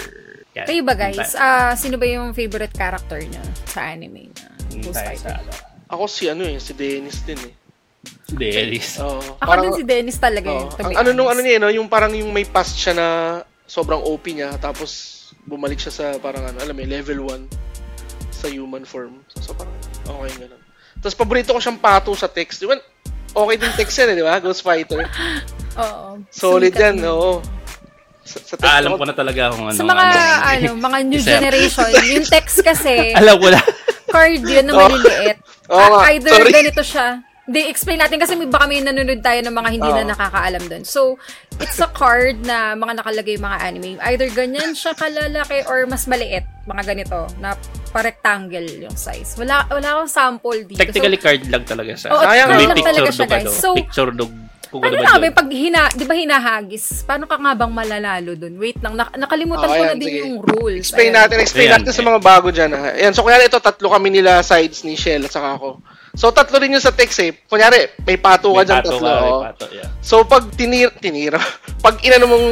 Yan. 0.53 0.65
Kayo 0.65 0.82
ba 0.82 0.94
guys? 0.94 1.38
Ah, 1.38 1.74
sino 1.74 1.96
ba 1.96 2.06
yung 2.06 2.34
favorite 2.34 2.74
character 2.74 3.22
niya 3.22 3.44
sa 3.65 3.94
anime 3.94 4.34
na 4.34 4.50
Hintay 4.70 4.84
Ghost 4.84 5.01
Fighter? 5.01 5.38
ano. 5.38 5.51
Ako 5.88 6.03
si 6.06 6.27
ano 6.27 6.44
eh, 6.44 6.58
si 6.58 6.75
Dennis 6.75 7.24
din 7.24 7.39
eh. 7.39 7.53
Dennis. 8.29 9.00
Oo. 9.00 9.24
Ako 9.38 9.51
din 9.62 9.74
si 9.74 9.84
Dennis 9.84 10.17
talaga 10.17 10.50
yun. 10.50 10.67
to 10.67 10.81
ang 10.81 10.91
be 10.91 10.96
ano 10.96 11.10
nung 11.12 11.29
ano 11.29 11.39
niya, 11.39 11.53
eh, 11.55 11.62
no? 11.62 11.72
yung 11.72 11.88
parang 11.88 12.12
yung 12.12 12.29
may 12.29 12.43
past 12.43 12.75
siya 12.75 12.91
na 12.91 13.07
sobrang 13.63 14.00
OP 14.00 14.27
niya, 14.27 14.55
tapos 14.57 15.13
bumalik 15.43 15.77
siya 15.77 15.93
sa 15.93 16.05
parang 16.17 16.43
ano, 16.43 16.57
alam 16.57 16.72
mo, 16.72 16.81
yun, 16.81 16.91
level 16.91 17.19
1 17.24 17.48
sa 18.29 18.48
human 18.48 18.84
form. 18.84 19.24
So, 19.29 19.41
so 19.41 19.51
parang 19.53 19.72
okay 20.03 20.43
ganun. 20.43 20.62
Tapos 20.98 21.15
paborito 21.15 21.51
ko 21.51 21.60
siyang 21.60 21.77
pato 21.77 22.12
sa 22.13 22.27
text. 22.27 22.60
Di 22.60 22.67
ba? 22.67 22.75
Okay 23.29 23.55
din 23.55 23.74
text 23.75 23.96
yan, 23.96 24.12
eh, 24.12 24.15
di 24.15 24.25
ba? 24.25 24.36
Ghost 24.38 24.60
Fighter. 24.60 25.07
Oo. 25.84 26.19
Solid 26.27 26.74
Sumikat 26.74 26.84
yan, 26.84 26.96
oo. 27.07 27.39
Sa, 28.22 28.43
sa 28.43 28.55
text 28.55 28.65
Ah, 28.65 28.81
alam 28.81 28.93
ko 28.93 29.03
na 29.03 29.13
talaga 29.13 29.55
kung 29.55 29.63
ano. 29.63 29.74
Sa 29.74 29.86
mga, 29.86 30.03
ano, 30.03 30.19
ano, 30.43 30.69
mga 30.84 30.98
new 31.05 31.22
generation, 31.31 31.88
yung 32.03 32.25
text 32.25 32.60
kasi, 32.60 32.91
alam 33.19 33.38
ko 33.38 33.48
na. 33.48 33.62
card 34.07 34.39
yun 34.41 34.63
na 34.63 34.74
Oh. 34.74 34.84
maliliit. 34.84 35.38
Nga, 35.67 35.75
Ah, 35.75 36.07
Either 36.10 36.31
sorry. 36.34 36.51
ganito 36.53 36.79
siya, 36.81 37.19
Di, 37.48 37.63
explain 37.63 37.96
natin 37.98 38.20
kasi 38.20 38.36
may 38.36 38.44
baka 38.44 38.68
may 38.68 38.84
nanonood 38.84 39.24
tayo 39.24 39.39
ng 39.39 39.56
mga 39.56 39.70
hindi 39.72 39.88
Oo. 39.88 39.96
na 39.96 40.12
nakakaalam 40.12 40.63
doon. 40.68 40.84
So, 40.84 41.16
it's 41.58 41.80
a 41.80 41.88
card 41.88 42.44
na 42.44 42.75
mga 42.75 43.00
nakalagay 43.00 43.39
yung 43.39 43.48
mga 43.48 43.60
anime. 43.63 43.89
Either 44.04 44.27
ganyan 44.30 44.75
siya 44.75 44.92
kalalaki 44.92 45.63
or 45.63 45.88
mas 45.88 46.04
maliit. 46.06 46.44
Mga 46.68 46.84
ganito, 46.84 47.24
na 47.39 47.56
pa-rectangle 47.89 48.84
yung 48.84 49.00
size. 49.00 49.39
Wala, 49.39 49.63
wala 49.72 49.88
akong 49.96 50.12
sample 50.12 50.68
dito. 50.68 50.75
Technically, 50.75 51.16
card 51.16 51.48
lang 51.48 51.63
talaga 51.63 51.96
siya. 51.96 52.12
Oo, 52.12 52.20
Sayang, 52.20 52.48
May 52.50 52.56
card 52.58 52.68
lang 52.68 52.75
picture 52.75 52.92
talaga 52.92 53.12
siya, 53.16 53.27
guys. 53.27 53.48
ano, 53.48 53.51
So, 53.56 53.70
picture 53.74 54.12
dog. 54.12 54.34
Kung 54.68 54.84
ano 54.84 55.00
ano 55.00 55.08
na 55.16 55.24
yun. 55.24 55.32
pag 55.32 55.48
hina, 55.48 55.82
di 55.96 56.04
ba 56.04 56.12
hinahagis, 56.12 57.08
paano 57.08 57.24
ka 57.24 57.39
nga 57.39 57.56
bang 57.56 57.72
malalalo 57.72 58.36
dun? 58.36 58.60
Wait 58.60 58.75
lang, 58.84 59.00
nak- 59.00 59.16
nakalimutan 59.16 59.63
Oo, 59.63 59.72
ko 59.72 59.80
na 59.80 59.96
ayan, 59.96 59.98
din 59.98 60.10
sige. 60.12 60.20
yung 60.20 60.34
rules. 60.44 60.84
Explain 60.84 61.08
Ayan. 61.08 61.20
natin, 61.24 61.38
explain 61.39 61.68
Ayan, 61.72 61.75
natin 61.80 61.94
sa 61.96 62.04
mga 62.04 62.20
bago 62.20 62.48
dyan. 62.51 62.72
Ha. 62.75 62.80
Ayan, 63.00 63.13
so 63.16 63.24
kunyari 63.24 63.48
ito, 63.48 63.63
tatlo 63.63 63.88
kami 63.88 64.12
nila 64.12 64.44
sides 64.44 64.84
ni 64.84 65.00
Shell 65.00 65.24
at 65.24 65.32
saka 65.32 65.56
ako. 65.56 65.80
So, 66.17 66.33
tatlo 66.33 66.57
rin 66.57 66.74
yung 66.74 66.81
sa 66.81 66.89
text 66.89 67.21
eh. 67.21 67.31
Kunyari, 67.45 67.93
may 68.01 68.17
pato 68.17 68.50
ka 68.50 68.57
May 68.57 68.65
dyan, 68.65 68.81
pato 68.81 68.89
tatlo. 68.91 69.05
ka, 69.05 69.13
may 69.15 69.33
pato, 69.45 69.65
yeah. 69.69 69.89
So, 70.01 70.25
pag 70.25 70.50
tinira, 70.51 70.89
tinira, 70.91 71.38
pag 71.86 72.01
inano 72.01 72.25
mong, 72.25 72.47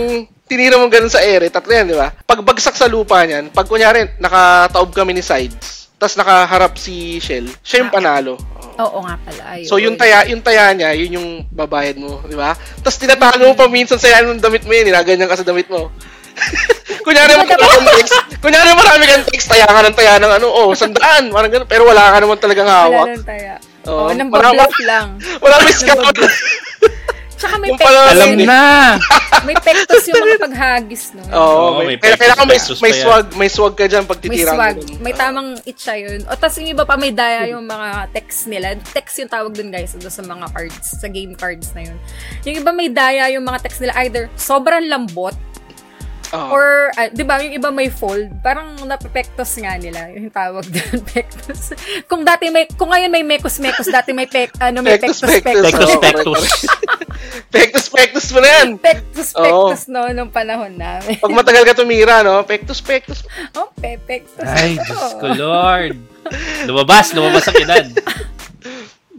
tinira 0.46 0.78
mong 0.78 0.94
ganun 0.94 1.10
sa 1.10 1.20
ere, 1.20 1.50
tatlo 1.50 1.74
yan, 1.74 1.90
di 1.90 1.98
ba? 1.98 2.14
Pag 2.14 2.46
bagsak 2.46 2.78
sa 2.78 2.86
lupa 2.86 3.26
niyan, 3.26 3.50
pag 3.50 3.66
kunyari, 3.66 4.06
nakataob 4.16 4.94
kami 4.94 5.18
ni 5.18 5.26
sides, 5.26 5.90
tas 5.98 6.14
nakaharap 6.14 6.78
si 6.78 7.18
Shell, 7.18 7.50
siya 7.60 7.82
yung 7.82 7.90
Ah. 7.90 7.96
panalo. 7.98 8.38
Oo. 8.38 8.54
Oo 8.78 9.00
nga 9.02 9.16
pala. 9.18 9.56
Ayun. 9.56 9.66
So 9.66 9.80
yung 9.80 9.96
taya, 9.96 10.28
yung 10.28 10.44
taya 10.44 10.70
niya, 10.70 10.92
yun 10.94 11.18
yung 11.18 11.30
babayad 11.50 11.96
mo, 11.96 12.22
di 12.22 12.36
ba? 12.36 12.54
Tapos 12.78 13.00
tinatago 13.00 13.42
mo 13.42 13.56
pa 13.56 13.66
minsan 13.66 13.98
sa 13.98 14.12
yan 14.12 14.30
ng 14.30 14.44
damit 14.44 14.62
mo 14.62 14.72
yun, 14.72 14.86
ninaganyan 14.86 15.26
ka 15.26 15.40
sa 15.40 15.48
damit 15.48 15.66
mo. 15.66 15.90
kunyari 17.06 17.34
marami 17.38 17.86
text, 17.94 18.14
kunyari 18.42 18.70
marami 18.74 19.04
kang 19.06 19.26
text, 19.26 19.46
taya 19.46 19.70
ka 19.70 19.80
ng 19.80 19.96
taya 19.96 20.18
ng 20.18 20.32
ano, 20.34 20.48
oh, 20.50 20.74
sandaan, 20.74 21.30
parang 21.30 21.52
ganun, 21.54 21.70
pero 21.70 21.86
wala 21.86 22.10
ka 22.10 22.18
naman 22.18 22.38
talagang 22.42 22.66
Wala 22.66 22.82
hawak. 22.82 23.06
lang 23.08 23.24
taya. 23.24 23.56
Oo. 23.86 24.10
Oo, 24.10 24.12
nang 24.12 24.30
Wala- 24.34 24.50
babluff 24.50 24.76
lang. 24.82 25.08
Wala 25.38 25.56
may 25.62 25.70
scam. 25.72 26.02
Tsaka 27.36 27.60
may 27.60 27.76
pectus, 27.76 28.16
Alam 28.16 28.28
Hindi. 28.32 28.48
na! 28.48 28.96
may 29.48 29.56
pectus 29.60 30.08
yung 30.08 30.24
mga 30.24 30.40
paghagis, 30.40 31.04
no? 31.14 31.22
Oo, 31.28 31.36
Oo, 31.36 31.70
may, 31.78 31.86
may 31.86 31.96
kaya 32.00 32.16
kailangan 32.16 32.48
may, 32.48 32.60
may 32.80 32.94
swag, 32.96 33.26
may 33.36 33.50
swag 33.52 33.76
ka 33.76 33.86
dyan 33.86 34.08
pag 34.08 34.18
May 34.18 34.26
titira 34.26 34.50
mo. 34.50 34.58
swag. 34.58 34.78
May 35.04 35.14
tamang 35.14 35.50
itcha 35.68 36.00
yun. 36.00 36.24
O 36.26 36.34
tas 36.34 36.56
yung 36.56 36.72
iba 36.72 36.88
pa 36.88 36.96
may 36.96 37.12
daya 37.12 37.44
yung 37.52 37.68
mga 37.68 38.08
text 38.16 38.48
nila. 38.48 38.80
Text 38.88 39.20
yung 39.20 39.28
tawag 39.28 39.52
dun 39.52 39.68
guys 39.68 39.92
doon 39.94 40.08
sa 40.10 40.24
mga 40.24 40.48
cards, 40.48 40.88
sa 40.96 41.08
game 41.12 41.36
cards 41.36 41.76
na 41.76 41.92
yun. 41.92 41.98
Yung 42.48 42.56
iba 42.64 42.72
may 42.72 42.88
daya 42.88 43.28
yung 43.28 43.44
mga 43.44 43.60
text 43.62 43.84
nila 43.84 43.94
either 44.02 44.32
sobrang 44.40 44.88
lambot 44.88 45.36
Oo. 46.34 46.50
or, 46.50 46.90
ah, 46.98 47.10
di 47.12 47.22
ba, 47.22 47.38
yung 47.44 47.54
iba 47.54 47.70
may 47.70 47.92
fold. 47.92 48.32
Parang 48.42 48.74
napepektos 48.88 49.52
nga 49.62 49.78
nila. 49.78 50.10
Yung 50.16 50.34
tawag 50.34 50.66
doon, 50.66 51.00
pektos. 51.14 51.76
Kung 52.10 52.26
dati 52.26 52.50
may, 52.50 52.66
kung 52.74 52.90
ngayon 52.90 53.12
may 53.12 53.22
mekos-mekos, 53.22 53.92
dati 53.98 54.16
may 54.16 54.26
pek, 54.26 54.58
ano, 54.58 54.82
may 54.82 54.98
Pectus, 54.98 55.22
pektos-pektos. 55.22 56.46
Pectus, 57.54 57.88
pectus 57.90 58.28
mo 58.36 58.40
na 58.44 58.50
yan. 58.50 58.68
Pektos-pektos, 58.80 59.88
no, 59.92 60.08
nung 60.12 60.32
panahon 60.32 60.74
namin. 60.74 61.20
Pag 61.20 61.36
matagal 61.36 61.64
ka 61.64 61.74
tumira, 61.78 62.22
no? 62.22 62.44
Pectus, 62.44 62.80
pectus. 62.82 63.24
oh, 63.56 63.72
pepektos. 63.76 64.46
Ay, 64.46 64.76
Diyos 64.80 65.16
ko, 65.20 65.28
Lord. 65.32 65.96
Lumabas, 66.66 67.14
lumabas 67.14 67.46
ang 67.48 67.58
edad. 67.62 67.86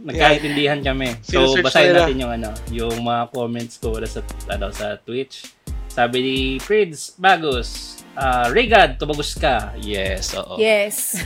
Nagkaintindihan 0.07 0.79
kami. 0.79 1.19
So, 1.25 1.59
basahin 1.59 1.91
natin 1.97 2.17
yung 2.21 2.31
ano, 2.31 2.49
yung 2.71 2.95
mga 3.03 3.27
comments 3.33 3.75
ko 3.81 3.99
wala 3.99 4.07
sa 4.07 4.23
ano 4.47 4.71
sa 4.71 4.95
Twitch. 5.03 5.56
Sabi 5.97 6.17
ni 6.21 6.37
Frids 6.61 7.17
Bagos, 7.17 7.97
ah 8.13 8.45
Regad, 8.53 9.01
tumagus 9.01 9.33
ka. 9.33 9.73
Yes, 9.81 10.37
oo. 10.37 10.61
Yes. 10.61 11.17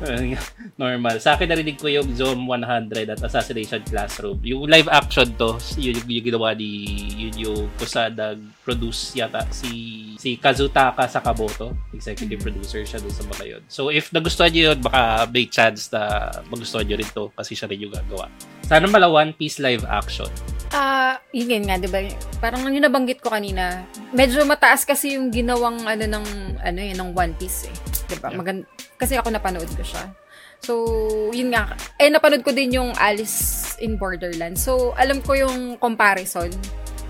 Normal. 0.80 1.20
Sa 1.20 1.36
akin 1.36 1.52
narinig 1.52 1.76
ko 1.76 1.92
yung 1.92 2.08
Zone 2.16 2.40
100 2.40 3.12
at 3.12 3.20
Assassination 3.20 3.84
Classroom. 3.84 4.40
Yung 4.40 4.64
live 4.64 4.88
action 4.88 5.28
to, 5.36 5.60
yun 5.76 6.00
yung, 6.00 6.08
yung 6.08 6.24
ginawa 6.24 6.56
ni 6.56 6.72
yun 7.20 7.34
yung 7.36 7.68
kusa 7.76 8.08
nag-produce 8.08 9.12
yata 9.12 9.44
si 9.52 10.16
si 10.16 10.40
Kazutaka 10.40 11.04
Sakamoto. 11.04 11.76
Executive 11.92 12.40
producer 12.40 12.80
siya 12.80 13.04
doon 13.04 13.12
sa 13.12 13.28
mga 13.28 13.44
yun. 13.44 13.62
So 13.68 13.92
if 13.92 14.08
nagustuhan 14.08 14.56
niyo 14.56 14.72
yun, 14.72 14.80
baka 14.80 15.28
may 15.28 15.52
chance 15.52 15.92
na 15.92 16.32
magustuhan 16.48 16.88
niyo 16.88 16.96
rin 16.96 17.10
to 17.12 17.28
kasi 17.36 17.52
siya 17.52 17.68
rin 17.68 17.84
yung 17.84 17.92
gagawa. 17.92 18.32
Sana 18.64 18.88
mala 18.88 19.12
One 19.12 19.36
Piece 19.36 19.60
live 19.60 19.84
action. 19.84 20.32
Ah, 20.74 21.22
yun 21.30 21.54
yun 21.54 21.64
nga, 21.70 21.78
'di 21.78 21.86
ba? 21.86 22.02
Parang 22.42 22.66
yung 22.66 22.82
nabanggit 22.82 23.22
ko 23.22 23.30
kanina, 23.30 23.86
medyo 24.10 24.42
mataas 24.42 24.82
kasi 24.82 25.14
yung 25.14 25.30
ginawang 25.30 25.86
ano 25.86 26.02
ng 26.02 26.26
ano 26.58 26.78
yun 26.82 26.98
ng 26.98 27.10
One 27.14 27.30
Piece 27.38 27.70
eh. 27.70 27.74
'Di 28.10 28.18
ba? 28.18 28.34
Yeah. 28.34 28.38
Magan- 28.42 28.66
kasi 28.98 29.14
ako 29.14 29.30
napanood 29.30 29.70
ko 29.70 29.86
siya. 29.86 30.10
So, 30.64 30.72
yun 31.30 31.52
nga. 31.52 31.76
Eh, 32.00 32.08
napanood 32.08 32.40
ko 32.40 32.50
din 32.50 32.74
yung 32.74 32.90
Alice 32.96 33.76
in 33.84 34.00
Borderland. 34.00 34.56
So, 34.56 34.96
alam 34.96 35.20
ko 35.20 35.36
yung 35.36 35.76
comparison. 35.76 36.48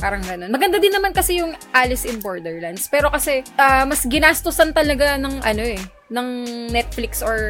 Parang 0.04 0.20
ganun. 0.20 0.52
Maganda 0.52 0.76
din 0.76 0.92
naman 0.92 1.16
kasi 1.16 1.40
yung 1.40 1.56
Alice 1.72 2.04
in 2.04 2.20
Borderlands. 2.20 2.92
Pero 2.92 3.08
kasi, 3.08 3.40
ah, 3.56 3.88
mas 3.88 4.04
ginastosan 4.04 4.76
talaga 4.76 5.16
ng 5.16 5.40
ano 5.40 5.64
eh, 5.64 5.80
ng 6.12 6.28
Netflix 6.68 7.24
or 7.24 7.40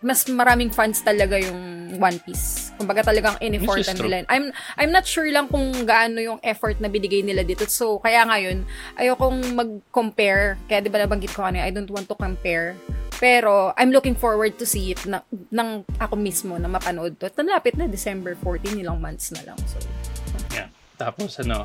mas 0.00 0.24
maraming 0.24 0.72
fans 0.72 1.04
talaga 1.04 1.36
yung 1.36 1.92
One 2.00 2.16
Piece. 2.24 2.72
Kumbaga 2.80 3.04
talagang 3.04 3.36
is 3.84 3.92
true. 3.92 4.08
nila. 4.08 4.24
I'm, 4.32 4.48
I'm 4.80 4.88
not 4.88 5.04
sure 5.04 5.28
lang 5.28 5.52
kung 5.52 5.84
gaano 5.84 6.24
yung 6.24 6.40
effort 6.40 6.80
na 6.80 6.88
binigay 6.88 7.20
nila 7.20 7.44
dito. 7.44 7.68
So, 7.68 8.00
kaya 8.00 8.24
ngayon, 8.24 8.64
ayokong 8.96 9.52
mag-compare. 9.52 10.56
Kaya 10.72 10.80
di 10.80 10.88
ba 10.88 11.04
nabanggit 11.04 11.36
ko 11.36 11.44
kanina, 11.44 11.68
I 11.68 11.74
don't 11.76 11.92
want 11.92 12.08
to 12.08 12.16
compare. 12.16 12.80
Pero, 13.20 13.76
I'm 13.76 13.92
looking 13.92 14.16
forward 14.16 14.56
to 14.56 14.64
see 14.64 14.96
it 14.96 15.04
na, 15.04 15.20
ng 15.52 15.84
ako 16.00 16.16
mismo 16.16 16.56
na 16.56 16.72
mapanood 16.72 17.20
to. 17.20 17.28
At 17.28 17.36
na, 17.36 17.60
December 17.84 18.32
14, 18.40 18.80
ilang 18.80 19.04
months 19.04 19.28
na 19.36 19.44
lang. 19.44 19.60
So. 19.68 19.76
Tapos 21.00 21.32
ano, 21.40 21.64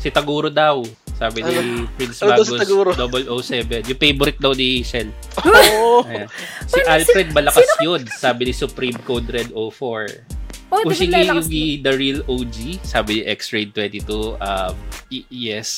si 0.00 0.08
Taguro 0.08 0.48
daw. 0.48 0.80
Sabi 1.20 1.44
ni 1.44 1.84
Prince 2.00 2.24
Ano 2.24 2.40
daw 2.40 2.44
si 2.48 2.56
Magus 2.56 2.64
Taguro? 2.64 2.90
007. 2.96 3.92
Yung 3.92 4.00
favorite 4.00 4.40
daw 4.40 4.56
ni 4.56 4.80
Shell. 4.80 5.12
Oo. 5.44 6.00
Ayan. 6.08 6.32
Si 6.64 6.80
Alfred 6.80 7.28
Balakas 7.36 7.68
yun, 7.84 8.00
sabi 8.08 8.48
ni 8.48 8.52
Supreme 8.56 8.96
Code 9.04 9.28
Red 9.28 9.52
04. 9.52 10.40
oh, 10.72 10.80
di 10.80 10.86
ba 10.88 10.94
Ushigi 10.96 11.12
lalakas 11.12 11.46
Yugi, 11.50 11.66
the 11.84 11.92
real 11.92 12.20
OG, 12.24 12.56
sabi 12.86 13.20
ni 13.20 13.22
X-Ray 13.28 13.68
22. 13.68 14.38
Um, 14.40 14.74
y- 15.12 15.28
yes, 15.28 15.68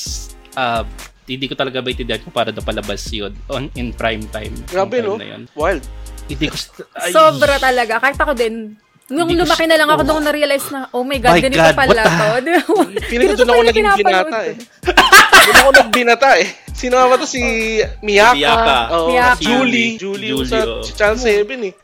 um, 0.54 0.86
hindi 1.26 1.48
ko 1.48 1.56
talaga 1.56 1.80
maintindihan 1.80 2.20
kung 2.20 2.34
para 2.34 2.52
napalabas 2.52 3.02
yun 3.10 3.32
on, 3.48 3.72
in 3.74 3.90
prime 3.90 4.22
time. 4.30 4.52
Grabe, 4.70 5.00
no? 5.02 5.16
na 5.18 5.26
yun. 5.26 5.42
Wild. 5.58 5.82
Hindi 6.28 6.46
ko... 6.52 6.56
ay, 6.94 7.10
Sobra 7.10 7.58
talaga. 7.58 7.98
Kahit 7.98 8.20
ako 8.20 8.32
din, 8.36 8.76
nung 9.12 9.28
Hindi 9.28 9.44
lumaki 9.44 9.64
na 9.68 9.76
lang 9.76 9.88
ako, 9.88 10.00
oh. 10.00 10.06
doon 10.08 10.16
ko 10.16 10.24
na-realize 10.24 10.66
na, 10.72 10.80
oh 10.90 11.04
my 11.04 11.18
God, 11.20 11.36
My 11.36 11.42
ganito 11.44 11.62
God, 11.62 11.76
pala 11.76 12.02
to. 12.02 12.28
Feeling 13.12 13.26
ko 13.28 13.34
doon 13.36 13.50
ako 13.52 13.62
naging 13.68 13.88
binata 13.92 14.24
ko. 14.24 14.38
eh. 14.40 14.54
Doon 15.42 15.56
ako 15.58 15.70
nagbinata 15.76 16.28
eh. 16.40 16.48
Sino 16.72 16.94
nga 16.96 17.06
ba 17.06 17.14
to? 17.20 17.28
Si 17.28 17.42
Miyaka. 18.00 18.32
Miyaka. 18.34 18.76
Oo, 18.90 19.06
Miyaka. 19.12 19.38
Julie. 19.38 20.00
Julie. 20.00 20.32
yung 20.32 20.42
Julie, 20.42 20.50
sa, 20.50 20.58
oo. 20.64 20.80
sa 20.80 20.92
Channel 20.96 21.18
7 21.20 21.68
eh. 21.68 21.72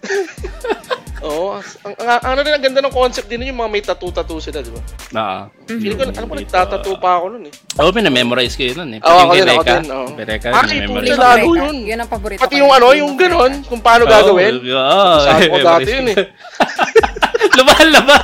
Oo. 1.19 1.59
ang, 1.59 1.95
ang, 1.99 2.09
ang, 2.15 2.31
ano 2.31 2.41
rin, 2.41 2.55
ang 2.55 2.63
ganda 2.63 2.79
ng 2.79 2.95
concept 2.95 3.27
din 3.27 3.51
yung 3.51 3.59
mga 3.59 3.71
may 3.75 3.83
tattoo-tattoo 3.83 4.39
sila, 4.39 4.63
di 4.63 4.71
ba? 4.71 4.79
Na, 5.11 5.51
Feeling 5.67 5.99
ko, 5.99 6.07
alam 6.07 6.31
ko, 6.31 6.37
nagtatattoo 6.39 6.95
pa 6.97 7.19
ako 7.19 7.35
nun 7.35 7.51
eh. 7.51 7.53
Oo, 7.83 7.91
pinamemorize 7.91 8.55
ko 8.55 8.63
yun 8.63 8.79
nun 8.79 8.91
eh. 8.97 9.01
Oo, 9.03 9.27
ako 9.27 9.33
din, 9.35 9.51
ako 9.51 9.63
din, 9.67 9.87
oo. 9.91 10.09
Kay 10.15 10.25
Reka, 10.25 10.47
Ay, 10.55 10.63
pinamemorize 10.79 11.19
lalo 11.19 11.49
yun. 11.59 11.77
Yun 11.83 11.99
ang 11.99 12.11
paborito 12.11 12.39
Pati 12.39 12.55
yung 12.63 12.71
ano, 12.71 12.87
yung 12.95 13.13
ganon, 13.19 13.53
kung 13.67 13.83
paano 13.83 14.07
gagawin. 14.07 14.63
Oo, 14.63 15.15
Sabi 15.27 15.45
ko 15.51 15.57
dati 15.59 15.91
yun 15.91 16.07
eh. 16.15 16.17
Lumahan 17.55 17.89
laba. 17.91 18.17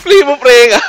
Flame 0.00 0.28
of 0.30 0.40
Rega. 0.40 0.80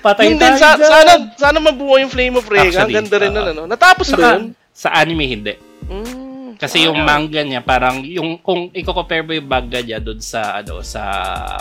Patay 0.00 0.24
Yun 0.28 0.36
din, 0.36 0.42
tayo 0.42 0.56
sa, 0.60 0.68
dyan. 0.76 0.84
sana, 0.84 1.12
sana 1.34 1.58
mabuo 1.58 1.96
yung 1.96 2.12
Flame 2.12 2.36
of 2.36 2.46
Rega. 2.46 2.84
Ang 2.84 2.92
ganda 2.92 3.16
rin 3.16 3.32
oo. 3.32 3.36
nun, 3.40 3.48
ano. 3.50 3.62
Natapos 3.64 4.06
Saka, 4.06 4.36
yun? 4.36 4.52
sa 4.70 4.92
anime 4.92 5.24
hindi. 5.24 5.54
Mm. 5.88 6.22
Kasi 6.54 6.86
yung 6.86 7.02
manga 7.02 7.42
niya 7.42 7.60
parang 7.60 8.00
yung 8.00 8.38
kung 8.38 8.70
i-compare 8.70 9.26
mo 9.26 9.34
yung 9.34 9.44
manga 9.44 9.82
niya 9.82 9.98
doon 9.98 10.22
sa 10.22 10.62
ano 10.62 10.80
sa 10.80 11.02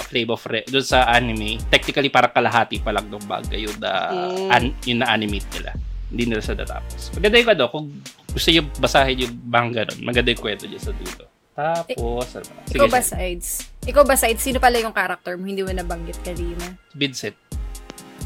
Flame 0.06 0.30
of 0.30 0.44
Re, 0.46 0.62
doon 0.64 0.86
sa 0.86 1.10
anime, 1.10 1.58
technically 1.68 2.14
parang 2.14 2.30
kalahati 2.30 2.78
pa 2.78 2.94
lang 2.94 3.10
ng 3.10 3.26
manga 3.26 3.58
yun 3.58 3.74
na 3.82 3.92
Mm. 4.14 4.48
an, 4.54 4.64
yun 4.86 5.00
na 5.02 5.10
animate 5.10 5.50
nila. 5.50 5.74
Hindi 6.14 6.24
nila 6.30 6.46
sa 6.46 6.54
natapos. 6.54 7.10
Maganda 7.16 7.42
yung 7.42 7.52
ano, 7.52 7.66
kung 7.68 7.86
gusto 8.30 8.48
niyo 8.50 8.62
basahin 8.78 9.24
yung 9.24 9.34
manga 9.44 9.82
nun, 9.88 10.00
maganda 10.04 10.30
yung 10.30 10.44
kwento 10.44 10.70
niya 10.70 10.78
sa 10.80 10.94
dulo. 10.94 11.26
Tapos, 11.54 12.28
ano 12.34 12.46
ba? 12.50 12.62
Ikaw 12.66 12.88
ba, 12.90 13.00
Sige, 13.00 13.10
Sides? 13.14 13.50
Ikaw 13.86 14.04
ba, 14.04 14.16
Sides? 14.18 14.42
Sino 14.42 14.58
pala 14.58 14.82
yung 14.82 14.94
character 14.94 15.38
mo? 15.38 15.46
Hindi 15.46 15.62
mo 15.62 15.70
nabanggit 15.70 16.18
kanina. 16.26 16.74
Vincent. 16.92 17.38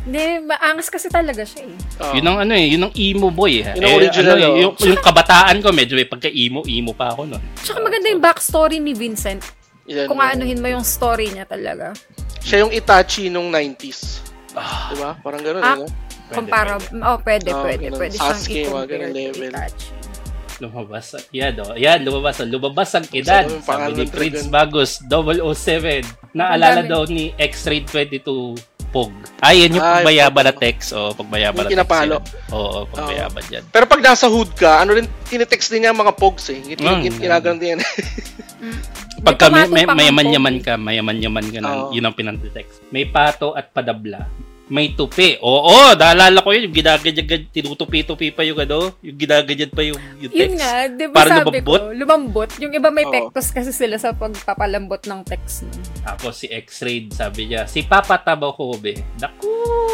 Hindi, 0.08 0.48
maangas 0.48 0.88
kasi 0.88 1.12
talaga 1.12 1.44
siya 1.44 1.68
eh. 1.68 1.76
Oo. 2.00 2.14
Yun 2.16 2.26
ang 2.26 2.38
ano 2.48 2.54
eh, 2.56 2.66
yun 2.72 2.88
ang 2.88 2.94
emo 2.96 3.28
boy 3.28 3.60
eh. 3.60 3.76
Yun 3.76 3.84
ang 3.84 3.96
original, 4.00 4.38
ano, 4.40 4.40
eh, 4.40 4.48
oh. 4.48 4.58
yung, 4.64 4.74
yung 4.80 5.02
kabataan 5.04 5.60
ko, 5.60 5.76
medyo 5.76 6.00
may 6.00 6.08
pagka-emo, 6.08 6.64
emo 6.64 6.96
pa 6.96 7.12
ako 7.12 7.28
nun. 7.28 7.44
Tsaka 7.60 7.84
maganda 7.84 8.08
yung 8.08 8.24
backstory 8.24 8.80
ni 8.80 8.96
Vincent. 8.96 9.44
Yan, 9.92 10.08
Kung 10.08 10.24
yun. 10.24 10.28
aanuhin 10.32 10.60
mo 10.64 10.68
yung 10.72 10.88
story 10.88 11.28
niya 11.28 11.44
talaga. 11.44 11.92
Siya 12.40 12.64
yung 12.64 12.72
Itachi 12.72 13.28
nung 13.28 13.52
90s. 13.52 14.24
Ah, 14.56 14.96
Diba? 14.96 15.12
Parang 15.20 15.44
gano'n, 15.44 15.64
Ah, 15.64 15.76
ano? 15.76 15.86
Comparable. 16.28 16.88
Oh, 17.04 17.20
pwede, 17.24 17.52
Oh, 17.52 17.64
pwede. 17.64 17.88
ganun. 17.88 18.00
Pwede 18.00 18.16
siyang 18.16 18.36
Sasuke, 18.36 18.52
mga 18.52 18.64
i-compare 18.64 18.88
ganun 18.88 19.12
level. 19.12 19.48
Itachi. 19.52 19.88
Lumabas. 20.58 21.14
Yan, 21.30 21.54
oh. 21.60 21.74
Yan, 21.74 22.02
lumabas. 22.02 22.42
Lumabas 22.42 22.90
ang 22.92 23.06
edad. 23.12 23.46
Sabi 23.62 23.94
ni 23.94 24.06
Prince. 24.08 24.50
Bagos, 24.50 25.02
007. 25.04 26.02
Naalala 26.34 26.82
Ang 26.82 26.90
daw 26.90 27.02
ni 27.06 27.30
X-Ray 27.34 27.86
22 27.86 28.58
Pog. 28.88 29.12
Ay, 29.38 29.68
yan 29.68 29.78
yung 29.78 29.84
Ay, 29.84 30.02
pagbayaban 30.02 30.44
na 30.44 30.54
Pog. 30.56 30.64
text. 30.64 30.88
Oh, 30.92 31.12
pagbayaban 31.12 31.60
Yung 31.60 31.76
na 31.76 31.84
text. 31.84 31.92
pinapalo. 31.92 32.16
yan. 32.18 32.56
Oo, 32.56 32.78
pagbayaban 32.88 33.44
yan. 33.52 33.64
Pero 33.68 33.86
pag 33.86 34.02
nasa 34.02 34.26
hood 34.26 34.52
ka, 34.54 34.82
ano 34.82 34.96
rin, 34.96 35.06
tinetext 35.28 35.70
din 35.70 35.84
niya 35.84 35.92
ang 35.92 36.00
mga 36.00 36.16
pogs 36.16 36.48
eh. 36.50 36.58
Git, 36.64 36.80
Mm, 36.80 37.02
git, 37.04 37.14
mm. 37.14 37.22
ginaganon 37.22 37.60
din 37.60 37.70
yan. 37.76 37.82
Pagka 39.18 39.50
may, 39.50 39.66
may, 39.68 39.86
mayaman-yaman 39.86 40.56
ka, 40.62 40.78
mayaman-yaman 40.78 41.46
ka 41.50 41.60
na, 41.60 41.70
Oo. 41.84 41.92
yun 41.92 42.06
ang 42.06 42.14
pinantext. 42.14 42.86
May 42.90 43.04
pato 43.04 43.52
at 43.52 43.70
padabla. 43.70 44.30
May 44.68 44.92
tupi. 44.92 45.40
Oo, 45.40 45.96
naalala 45.96 46.44
ko 46.44 46.52
yun. 46.52 46.68
Yung 46.68 46.76
ginaganyan, 46.76 47.48
tinutupi-tupi 47.48 48.36
pa 48.36 48.44
yung 48.44 48.60
ano, 48.60 48.92
yung 49.00 49.16
ginaganyan 49.16 49.72
pa 49.72 49.80
yung, 49.80 49.96
yung 50.20 50.28
text. 50.28 50.44
Yun 50.44 50.54
nga, 50.60 50.74
di 50.92 51.06
ba 51.08 51.16
Para 51.16 51.30
sabi 51.40 51.64
lumambot? 51.64 51.80
ko, 51.80 51.92
lumambot. 51.96 52.50
Yung 52.60 52.74
iba 52.76 52.90
may 52.92 53.08
Oo. 53.08 53.14
pectus 53.16 53.56
kasi 53.56 53.72
sila 53.72 53.96
sa 53.96 54.12
pagpapalambot 54.12 55.08
ng 55.08 55.24
text. 55.24 55.64
No? 55.64 55.80
Tapos 56.04 56.44
si 56.44 56.52
X-Ray, 56.52 57.08
sabi 57.16 57.48
niya, 57.48 57.64
si 57.64 57.88
Papa 57.88 58.20
Tabahobe. 58.20 59.00
Naku, 59.16 59.48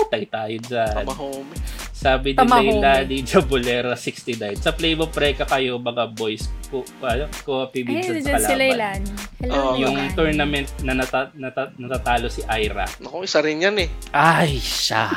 tayo 0.10 0.25
tayo 0.25 0.56
dyan. 0.58 1.06
Tama 1.06 1.13
homie. 1.13 1.62
Sabi 1.94 2.34
ni 2.34 2.38
Tamahome. 2.38 2.68
Leila 2.68 2.94
ni 3.08 3.18
Jabulera 3.24 3.94
69. 3.96 4.60
Sa 4.60 4.75
Play 4.75 4.92
Mo 4.92 5.08
Preka 5.08 5.48
kayo 5.48 5.80
mga 5.80 6.12
boys 6.12 6.51
ko, 6.68 6.84
ano, 7.00 7.32
ko 7.46 7.70
Ay, 7.70 7.86
minsan 7.86 8.18
sa 8.18 8.20
dyan 8.20 8.36
kalaban. 8.36 8.50
sila 8.50 8.63
ilan. 8.68 9.01
Hello, 9.39 9.56
Oo. 9.56 9.74
Yung 9.80 9.96
tournament 10.12 10.68
na 10.84 10.94
nata, 10.98 11.32
nata, 11.32 11.72
natatalo 11.77 12.27
si 12.27 12.44
Ira. 12.44 12.84
Naku, 13.00 13.24
isa 13.24 13.39
rin 13.39 13.63
yan 13.63 13.77
eh. 13.80 13.88
Ay, 14.12 14.60
siya. 14.63 15.12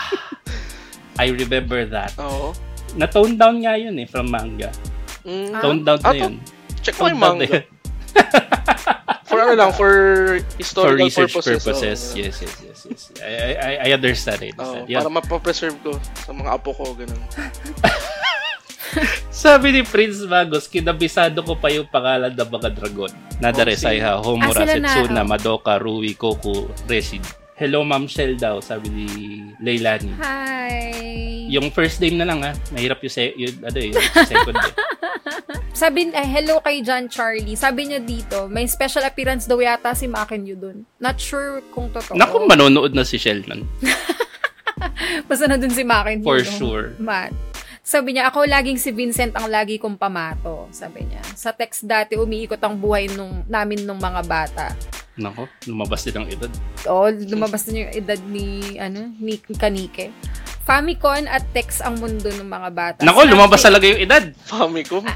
I 1.17 1.31
remember 1.31 1.87
that. 1.87 2.13
Oo. 2.19 2.51
Na-tone 2.95 3.39
down 3.39 3.63
nga 3.63 3.79
yun 3.79 3.95
eh, 3.97 4.05
from 4.05 4.29
manga. 4.29 4.69
Mm. 5.23 5.55
Ah? 5.55 5.61
Tone 5.63 5.81
down 5.81 6.01
Ah, 6.03 6.11
na 6.11 6.19
yun. 6.19 6.35
Check 6.83 6.99
mo 6.99 7.07
yung 7.07 7.23
manga. 7.23 7.63
For 9.27 9.43
ano 9.43 9.53
lang, 9.53 9.71
for 9.75 9.91
For 10.41 10.57
historical 10.57 10.97
research 11.03 11.35
purposes. 11.35 11.61
purposes. 11.61 12.01
oo. 12.09 12.17
Yes, 12.17 12.35
yes, 12.41 12.57
yes, 12.63 12.79
yes. 12.89 13.01
I, 13.21 13.53
I, 13.53 13.73
I 13.85 13.93
understand 13.93 14.41
it. 14.41 14.55
Oo, 14.57 14.87
Yan. 14.87 15.03
para 15.03 15.11
mapapreserve 15.13 15.77
ko 15.83 15.93
sa 16.17 16.31
mga 16.33 16.57
apo 16.57 16.71
ko, 16.73 16.95
ganun. 16.95 17.21
Sabi 19.29 19.77
ni 19.77 19.83
Prince 19.85 20.25
Magos, 20.25 20.65
kinabisado 20.65 21.45
ko 21.45 21.53
pa 21.53 21.69
yung 21.69 21.85
pangalan 21.85 22.33
ng 22.33 22.49
mga 22.49 22.69
dragon. 22.73 23.13
Nadare 23.37 23.77
Oh, 23.77 23.83
Saiha, 23.83 24.13
Homura, 24.17 24.57
Ah, 24.57 24.65
sila 24.65 24.81
na, 24.81 24.89
Setsuna, 24.89 25.21
oh. 25.21 25.29
Madoka, 25.29 25.75
Rui, 25.77 26.17
Koku, 26.17 26.71
Resid. 26.89 27.21
Hello, 27.57 27.81
Ma'am 27.89 28.05
Shell 28.05 28.37
daw, 28.37 28.61
sabi 28.61 28.93
ni 28.93 29.07
Leilani. 29.65 30.13
Hi. 30.21 31.49
Yung 31.49 31.73
first 31.73 32.05
name 32.05 32.21
na 32.21 32.29
lang 32.29 32.45
ha, 32.45 32.53
mahirap 32.69 33.01
yung, 33.01 33.15
se- 33.17 33.33
yung, 33.33 33.57
ano, 33.65 33.79
eh, 33.81 33.97
yung 33.97 34.05
second 34.29 34.57
eh. 34.61 34.73
Sabi, 35.77 36.09
eh, 36.09 36.25
hello 36.25 36.61
kay 36.65 36.81
John 36.81 37.05
Charlie. 37.09 37.53
Sabi 37.53 37.85
niya 37.85 38.01
dito, 38.01 38.49
may 38.49 38.65
special 38.65 39.05
appearance 39.05 39.45
daw 39.45 39.61
yata 39.61 39.93
si 39.93 40.09
Makenyu 40.09 40.57
dun. 40.57 40.89
Not 40.97 41.21
sure 41.21 41.61
kung 41.69 41.93
totoo. 41.93 42.17
Naku, 42.17 42.49
manonood 42.49 42.97
na 42.97 43.05
si 43.05 43.21
Shell 43.21 43.45
nun. 43.45 43.69
Basta 45.29 45.45
na 45.45 45.61
dun 45.61 45.69
si 45.73 45.85
Makenyu. 45.85 46.25
For 46.25 46.41
sure. 46.45 46.97
Matt. 46.97 47.37
Sabi 47.87 48.19
niya, 48.19 48.35
ako 48.35 48.51
laging 48.51 48.83
si 48.83 48.91
Vincent 48.91 49.31
ang 49.39 49.47
lagi 49.47 49.79
kong 49.79 49.95
pamato. 49.95 50.67
Sabi 50.75 51.07
niya. 51.07 51.23
Sa 51.39 51.55
text 51.55 51.87
dati, 51.87 52.19
umiikot 52.19 52.59
ang 52.59 52.75
buhay 52.75 53.07
nung, 53.15 53.47
namin 53.47 53.87
nung 53.87 54.03
mga 54.03 54.27
bata. 54.27 54.75
Naku, 55.15 55.47
lumabas 55.71 56.03
din 56.03 56.19
ang 56.19 56.27
edad. 56.27 56.51
Oo, 56.91 57.15
lumabas 57.31 57.63
na 57.71 57.87
yung 57.87 57.95
edad 57.95 58.19
ni, 58.27 58.75
ano, 58.83 59.15
ni 59.23 59.39
Kanike. 59.39 60.11
Famicom 60.67 61.31
at 61.31 61.47
text 61.55 61.79
ang 61.79 62.03
mundo 62.03 62.27
ng 62.27 62.43
mga 62.43 62.69
bata. 62.75 63.01
Snapchat- 63.07 63.31
lumabas 63.31 63.63
talaga 63.63 63.87
yung 63.87 64.03
edad. 64.03 64.35
Famicom. 64.51 65.07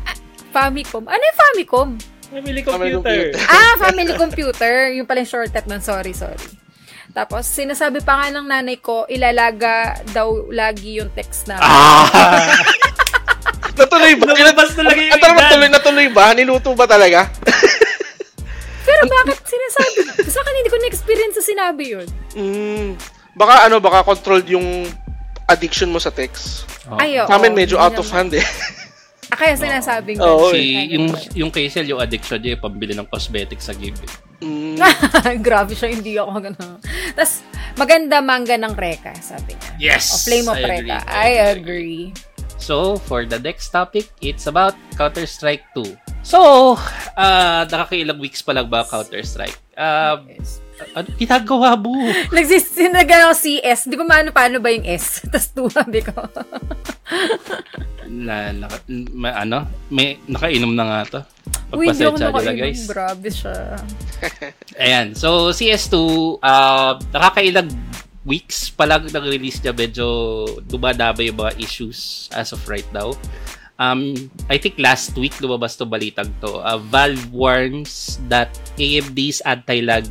Famicom. 0.54 1.04
Ano 1.10 1.22
yung 1.26 1.38
Famicom? 1.42 1.88
Family 2.30 2.62
Family 2.62 2.94
computer. 2.94 3.34
ah, 3.50 3.74
family 3.82 4.14
computer. 4.14 4.74
Yung 4.94 5.10
pala 5.10 5.26
yung 5.26 5.30
shortcut 5.34 5.66
nun. 5.66 5.82
Sorry, 5.82 6.14
sorry. 6.14 6.38
Tapos, 7.10 7.42
sinasabi 7.46 8.00
pa 8.06 8.22
nga 8.22 8.28
ng 8.30 8.46
nanay 8.46 8.78
ko, 8.78 9.04
ilalaga 9.10 9.98
daw 10.14 10.46
lagi 10.50 11.02
yung 11.02 11.10
text 11.10 11.50
na. 11.50 11.58
Ah! 11.58 12.06
Natuloy 13.80 14.12
ba? 14.20 14.24
lumabas 14.30 14.76
talaga 14.76 15.00
yung 15.00 15.12
At 15.16 15.22
natuloy, 15.24 15.68
natuloy 15.72 16.08
ba? 16.12 16.24
Niluto 16.36 16.76
ba 16.76 16.84
talaga? 16.84 17.32
Pero 18.86 19.02
bakit 19.08 19.40
sinasabi? 19.46 19.98
Sa 20.28 20.38
akin, 20.44 20.54
hindi 20.54 20.70
ko 20.70 20.78
na-experience 20.84 21.34
sa 21.40 21.44
sinabi 21.44 21.84
yun. 21.96 22.06
Mm, 22.36 22.88
baka 23.32 23.64
ano, 23.66 23.80
baka 23.80 24.04
controlled 24.04 24.48
yung 24.52 24.84
addiction 25.48 25.88
mo 25.88 25.96
sa 25.96 26.12
text. 26.12 26.68
Oh. 26.86 27.00
Ay, 27.00 27.16
oo. 27.18 27.26
Sa 27.26 27.40
amin 27.40 27.56
medyo 27.56 27.80
Hindi 27.80 27.86
out 27.88 27.98
of 27.98 28.08
hand 28.12 28.32
eh. 28.36 28.44
Ah, 29.30 29.36
kaya 29.36 29.54
sinasabing 29.54 30.18
ganun. 30.18 30.50
Si, 30.50 30.60
yung, 30.90 31.06
yung 31.36 31.50
Kaisel, 31.50 31.86
yung 31.86 31.98
addiction 31.98 32.36
niya, 32.36 32.54
yung 32.54 32.62
pambili 32.62 32.92
ng 32.92 33.06
cosmetics 33.06 33.66
sa 33.66 33.74
game. 33.74 33.94
eh. 33.96 34.12
Mm, 34.40 34.74
Grabe 35.46 35.72
siya, 35.72 35.88
hindi 35.88 36.16
ako 36.16 36.30
gano'n. 36.42 36.76
Tapos, 37.12 37.44
maganda 37.74 38.18
manga 38.18 38.56
ng 38.56 38.72
Reka, 38.72 39.12
sabi 39.16 39.52
niya. 39.52 39.70
Yes! 39.78 40.10
O 40.10 40.16
Flame 40.20 40.48
of 40.48 40.56
I 40.56 40.64
Reka. 40.64 40.96
agree. 40.96 41.06
I 41.06 41.30
agree. 41.48 42.02
So, 42.56 42.74
for 43.00 43.24
the 43.24 43.38
next 43.38 43.70
topic, 43.70 44.10
it's 44.20 44.44
about 44.44 44.76
Counter-Strike 44.94 45.64
2. 45.74 45.96
So, 46.20 46.76
uh, 47.14 47.62
nakakailang 47.64 48.18
weeks 48.18 48.40
pa 48.40 48.52
lang 48.52 48.68
ba 48.68 48.84
Counter-Strike? 48.84 49.56
Uh, 49.72 50.20
Yes. 50.26 50.60
Ano 50.94 51.08
ginagawa 51.16 51.76
mo? 51.76 51.92
Nagsisinaga 52.34 53.28
ako 53.28 53.34
CS. 53.36 53.86
Hindi 53.86 53.96
ko 54.00 54.04
maano 54.06 54.28
paano 54.32 54.58
ba 54.58 54.72
yung 54.72 54.86
S. 54.86 55.20
Tapos 55.32 55.50
2 55.54 55.78
sabi 55.78 56.00
ko. 56.02 56.14
na, 58.10 58.50
naka, 58.50 58.76
ma, 59.14 59.30
ano? 59.38 59.68
May, 59.92 60.18
nakainom 60.26 60.72
na 60.74 60.84
nga 60.84 61.00
to. 61.06 61.20
Uy, 61.76 61.90
hindi 61.90 62.02
ako 62.02 62.18
Pagpasensya 62.18 62.52
nila, 62.52 62.52
guys. 62.58 62.82
Grabe 62.90 63.28
siya. 63.30 63.56
Ayan. 64.82 65.06
So, 65.14 65.54
CS2, 65.54 65.96
uh, 66.42 66.92
nakakailang 67.14 67.70
weeks 68.26 68.68
pa 68.74 68.84
lang 68.84 69.06
nag-release 69.06 69.62
niya. 69.62 69.74
Medyo 69.74 70.06
dumadaba 70.66 71.22
yung 71.22 71.38
mga 71.38 71.56
issues 71.62 72.28
as 72.34 72.50
of 72.50 72.60
right 72.66 72.88
now. 72.90 73.14
Um, 73.80 74.12
I 74.52 74.60
think 74.60 74.76
last 74.76 75.16
week 75.16 75.32
lumabas 75.40 75.80
to 75.80 75.88
balitang 75.88 76.28
to. 76.44 76.60
Uh, 76.60 76.76
Valve 76.92 77.32
warns 77.32 78.20
that 78.28 78.52
AMD's 78.76 79.40
anti-lag 79.48 80.04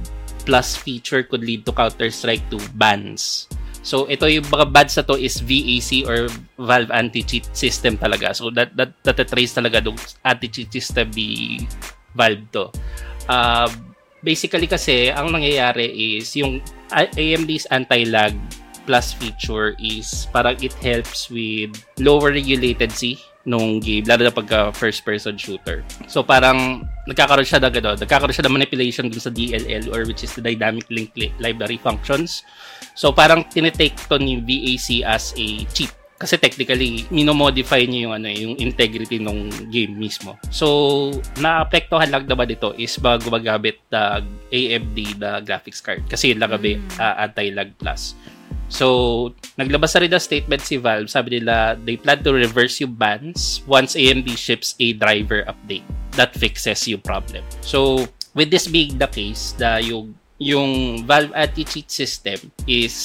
plus 0.50 0.74
feature 0.74 1.22
could 1.22 1.46
lead 1.46 1.62
to 1.62 1.70
Counter-Strike 1.70 2.42
2 2.50 2.58
bans. 2.74 3.46
So 3.86 4.10
ito 4.10 4.26
yung 4.26 4.50
mga 4.50 4.74
bans 4.74 4.98
na 4.98 5.06
to 5.06 5.16
is 5.16 5.46
VAC 5.46 6.10
or 6.10 6.26
Valve 6.58 6.90
anti-cheat 6.90 7.54
system 7.54 8.02
talaga. 8.02 8.34
So 8.34 8.50
that 8.58 8.74
that 8.74 8.98
that 9.06 9.30
trace 9.30 9.54
talaga 9.54 9.86
ng 9.86 9.96
anti-cheat 10.26 10.74
system 10.74 11.14
ni 11.14 11.62
Valve 12.18 12.44
to. 12.58 12.74
Uh, 13.30 13.70
basically 14.26 14.66
kasi 14.66 15.14
ang 15.14 15.30
nangyayari 15.30 16.18
is 16.18 16.34
yung 16.34 16.66
AMD's 16.92 17.70
anti-lag 17.70 18.34
plus 18.90 19.14
feature 19.14 19.78
is 19.78 20.26
parang 20.34 20.58
it 20.66 20.74
helps 20.82 21.30
with 21.30 21.70
lowering 22.02 22.50
yung 22.50 22.66
latency 22.66 23.22
nung 23.48 23.80
game, 23.80 24.04
lalo 24.04 24.28
na 24.28 24.34
pagka 24.34 24.76
first 24.76 25.08
person 25.08 25.40
shooter. 25.40 25.84
So 26.12 26.24
parang 26.26 26.84
nagkakaroon 27.08 27.48
siya 27.48 27.64
ng 27.64 27.74
ano, 27.80 27.92
nagkakaroon 27.96 28.36
siya 28.36 28.46
ng 28.48 28.56
manipulation 28.60 29.08
dun 29.08 29.24
sa 29.24 29.32
DLL 29.32 29.88
or 29.96 30.04
which 30.04 30.28
is 30.28 30.36
the 30.36 30.44
dynamic 30.44 30.84
link 30.92 31.16
li- 31.16 31.32
library 31.40 31.80
functions. 31.80 32.44
So 33.00 33.16
parang 33.16 33.48
tinitake 33.48 33.96
to 34.12 34.20
ni 34.20 34.44
VAC 34.44 35.08
as 35.08 35.32
a 35.40 35.64
cheat 35.72 35.96
kasi 36.20 36.36
technically 36.36 37.08
minomodify 37.08 37.88
niya 37.88 38.12
yung 38.12 38.14
ano 38.20 38.28
yung 38.28 38.56
integrity 38.60 39.24
ng 39.24 39.72
game 39.72 39.96
mismo. 39.96 40.36
So 40.52 40.68
naapektuhan 41.40 42.12
lang 42.12 42.28
naman 42.28 42.52
ito 42.52 42.76
is 42.76 43.00
ba 43.00 43.16
gumagamit 43.16 43.80
ng 43.88 44.52
AMD 44.52 44.98
na 45.16 45.40
graphics 45.40 45.80
card 45.80 46.04
kasi 46.12 46.36
yun 46.36 46.44
lang 46.44 46.52
kami 46.52 46.76
uh, 47.00 47.24
anti-lag 47.24 47.72
plus. 47.80 48.20
So, 48.70 49.34
naglabas 49.58 49.98
na 49.98 50.06
rin 50.06 50.14
ng 50.14 50.22
statement 50.22 50.62
si 50.62 50.78
Valve. 50.78 51.10
Sabi 51.10 51.42
nila, 51.42 51.76
they 51.84 51.98
plan 51.98 52.22
to 52.22 52.32
reverse 52.32 52.80
yung 52.80 52.94
bans 52.94 53.66
once 53.66 53.98
AMD 53.98 54.30
ships 54.38 54.78
a 54.78 54.94
driver 54.94 55.44
update 55.50 55.84
that 56.14 56.38
fixes 56.38 56.86
yung 56.86 57.02
problem. 57.02 57.42
So, 57.66 58.06
with 58.38 58.54
this 58.54 58.70
being 58.70 59.02
the 59.02 59.10
case, 59.10 59.58
na 59.58 59.82
yung 59.82 60.14
yung 60.40 61.04
Valve 61.04 61.36
anti-cheat 61.36 61.92
system 61.92 62.40
is 62.64 62.96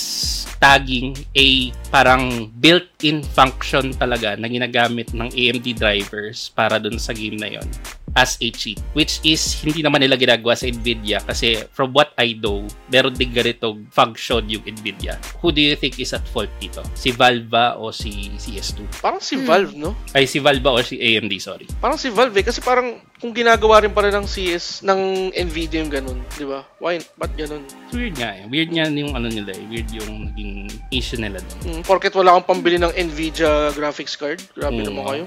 tagging 0.63 1.19
a 1.35 1.75
parang 1.91 2.55
built-in 2.63 3.27
function 3.27 3.91
talaga 3.99 4.39
na 4.39 4.47
ginagamit 4.47 5.11
ng 5.11 5.29
AMD 5.35 5.67
drivers 5.75 6.55
para 6.55 6.79
dun 6.79 6.97
sa 6.97 7.11
game 7.11 7.35
na 7.35 7.51
yon 7.59 7.67
as 8.15 8.39
a 8.39 8.49
cheat 8.49 8.79
which 8.93 9.19
is 9.23 9.39
hindi 9.59 9.83
naman 9.83 10.01
nila 10.01 10.15
ginagawa 10.15 10.55
sa 10.55 10.67
Nvidia 10.67 11.19
kasi 11.21 11.63
from 11.71 11.91
what 11.91 12.15
I 12.15 12.35
know 12.35 12.63
meron 12.89 13.13
din 13.13 13.31
ganitong 13.31 13.87
function 13.91 14.47
yung 14.47 14.63
Nvidia 14.63 15.19
who 15.39 15.51
do 15.51 15.59
you 15.59 15.75
think 15.75 15.99
is 15.99 16.11
at 16.11 16.23
fault 16.27 16.51
dito? 16.57 16.83
si 16.95 17.11
Valve 17.11 17.47
ba 17.47 17.75
o 17.75 17.91
si 17.91 18.31
CS2? 18.35 19.03
parang 19.03 19.19
si 19.19 19.35
Hmm. 19.35 19.47
Valve, 19.47 19.73
no? 19.75 19.91
ay 20.15 20.25
si 20.25 20.39
Valve 20.39 20.63
ba 20.63 20.73
o 20.73 20.81
si 20.81 20.97
AMD 20.97 21.35
sorry 21.37 21.67
Parang 21.77 21.99
si 21.99 22.09
Valve 22.09 22.41
eh, 22.41 22.45
kasi 22.47 22.63
parang 22.63 22.97
kung 23.21 23.33
ginagawa 23.33 23.81
rin 23.81 23.89
pala 23.89 24.13
ng 24.13 24.29
CS, 24.29 24.85
ng 24.85 25.33
Nvidia 25.33 25.81
yung 25.81 25.89
ganun, 25.89 26.19
di 26.37 26.45
ba? 26.45 26.61
Why, 26.77 27.01
ba't 27.17 27.33
ganun? 27.33 27.65
Weird 27.89 28.21
nga 28.21 28.37
eh. 28.37 28.45
Weird 28.45 28.69
nga 28.69 28.85
yung 28.85 29.17
ano 29.17 29.33
nila 29.33 29.57
eh. 29.57 29.65
Weird 29.65 29.89
yung 29.97 30.29
naging 30.29 30.69
issue 30.93 31.17
nila 31.17 31.41
doon. 31.41 31.81
Mm, 31.81 31.83
porket 31.85 32.13
wala 32.13 32.37
kang 32.37 32.45
pambili 32.53 32.77
ng 32.77 32.93
Nvidia 32.93 33.73
graphics 33.73 34.13
card, 34.15 34.45
grabe 34.53 34.77
Oo, 34.77 34.89
naman 34.93 35.03
kayo. 35.09 35.25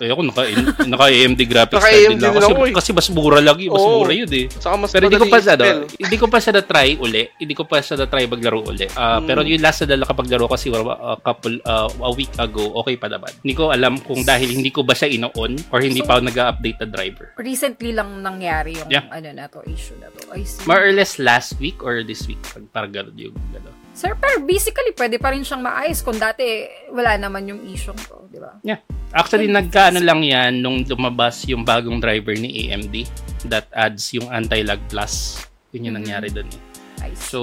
Eh 0.00 0.08
ako 0.08 0.20
naka, 0.24 0.42
naka 0.88 1.06
AMD 1.12 1.40
graphics 1.44 1.76
Naka 1.76 1.92
card 1.92 2.00
din 2.16 2.26
din 2.26 2.36
Kasi, 2.36 2.50
ako 2.50 2.62
eh. 2.62 2.72
kasi 2.72 2.90
mas 2.90 3.08
mura 3.10 3.38
lagi. 3.38 3.66
Mas 3.66 3.78
Oo. 3.78 4.00
mura 4.00 4.12
yun 4.12 4.30
eh. 4.30 4.46
Saka 4.50 4.74
mas 4.74 4.90
Pero 4.90 5.06
hindi 5.06 5.16
ko 5.16 5.26
pa 5.26 5.38
siya, 5.38 5.54
i-spell. 5.54 5.78
no, 5.78 5.86
hindi 5.96 6.16
ko 6.16 6.26
pa 6.26 6.38
siya 6.38 6.52
na-try 6.52 6.88
uli. 6.96 7.22
Hindi 7.36 7.54
ko 7.54 7.62
pa 7.62 7.76
siya 7.78 7.96
na-try 7.96 8.24
maglaro 8.26 8.60
uli. 8.62 8.86
Ah, 8.92 9.16
Mm. 9.16 9.26
Pero 9.26 9.40
yung 9.42 9.62
last 9.62 9.80
na 9.82 9.96
nakapaglaro 9.96 10.46
kasi 10.46 10.66
a 10.70 11.16
couple, 11.18 11.56
ah, 11.64 11.86
a 11.86 12.10
week 12.12 12.32
ago, 12.36 12.74
okay 12.76 12.94
pa 12.94 13.06
naman. 13.06 13.30
Hindi 13.40 13.54
ko 13.54 13.70
alam 13.70 13.98
kung 13.98 14.22
dahil 14.22 14.48
hindi 14.50 14.68
ko 14.68 14.80
ba 14.80 14.92
siya 14.92 15.08
ino-on 15.08 15.56
or 15.70 15.78
hindi 15.80 16.00
So- 16.00 16.06
pa 16.06 16.16
ako 16.16 16.22
nag-update 16.26 16.78
na 16.80 16.86
driver. 16.86 17.26
Recently 17.36 17.92
lang 17.92 18.20
nangyari 18.20 18.74
yung 18.74 18.88
Yeah. 18.88 19.06
ano 19.08 19.30
na 19.30 19.46
to, 19.46 19.60
issue 19.64 19.96
na 19.96 20.08
to. 20.08 20.32
I 20.32 20.42
see. 20.42 20.64
More 20.64 20.80
or 20.80 20.90
less 20.90 21.16
last 21.16 21.56
week 21.56 21.80
or 21.80 22.00
this 22.00 22.24
week. 22.24 22.40
Pag 22.42 22.66
parang 22.70 22.92
ganun 22.92 23.14
yung 23.14 23.36
gano'n. 23.50 23.85
Sir, 23.96 24.12
pero 24.12 24.44
basically, 24.44 24.92
pwede 24.92 25.16
pa 25.16 25.32
rin 25.32 25.40
siyang 25.40 25.64
maayos 25.64 26.04
kung 26.04 26.20
dati 26.20 26.68
wala 26.92 27.16
naman 27.16 27.48
yung 27.48 27.64
issue 27.64 27.96
to, 27.96 28.28
di 28.28 28.36
ba? 28.36 28.60
Yeah. 28.60 28.84
Actually, 29.16 29.48
nagkaano 29.48 30.04
lang 30.04 30.20
yan 30.20 30.60
nung 30.60 30.84
lumabas 30.84 31.48
yung 31.48 31.64
bagong 31.64 31.96
driver 31.96 32.36
ni 32.36 32.68
AMD 32.68 33.08
that 33.48 33.72
adds 33.72 34.12
yung 34.12 34.28
anti-lag 34.28 34.84
plus. 34.92 35.40
Yun 35.72 35.88
yung 35.88 35.96
Mhm. 35.96 36.00
nangyari 36.04 36.28
doon 36.28 36.44
eh. 36.52 36.60
See. 37.08 37.16
So, 37.16 37.40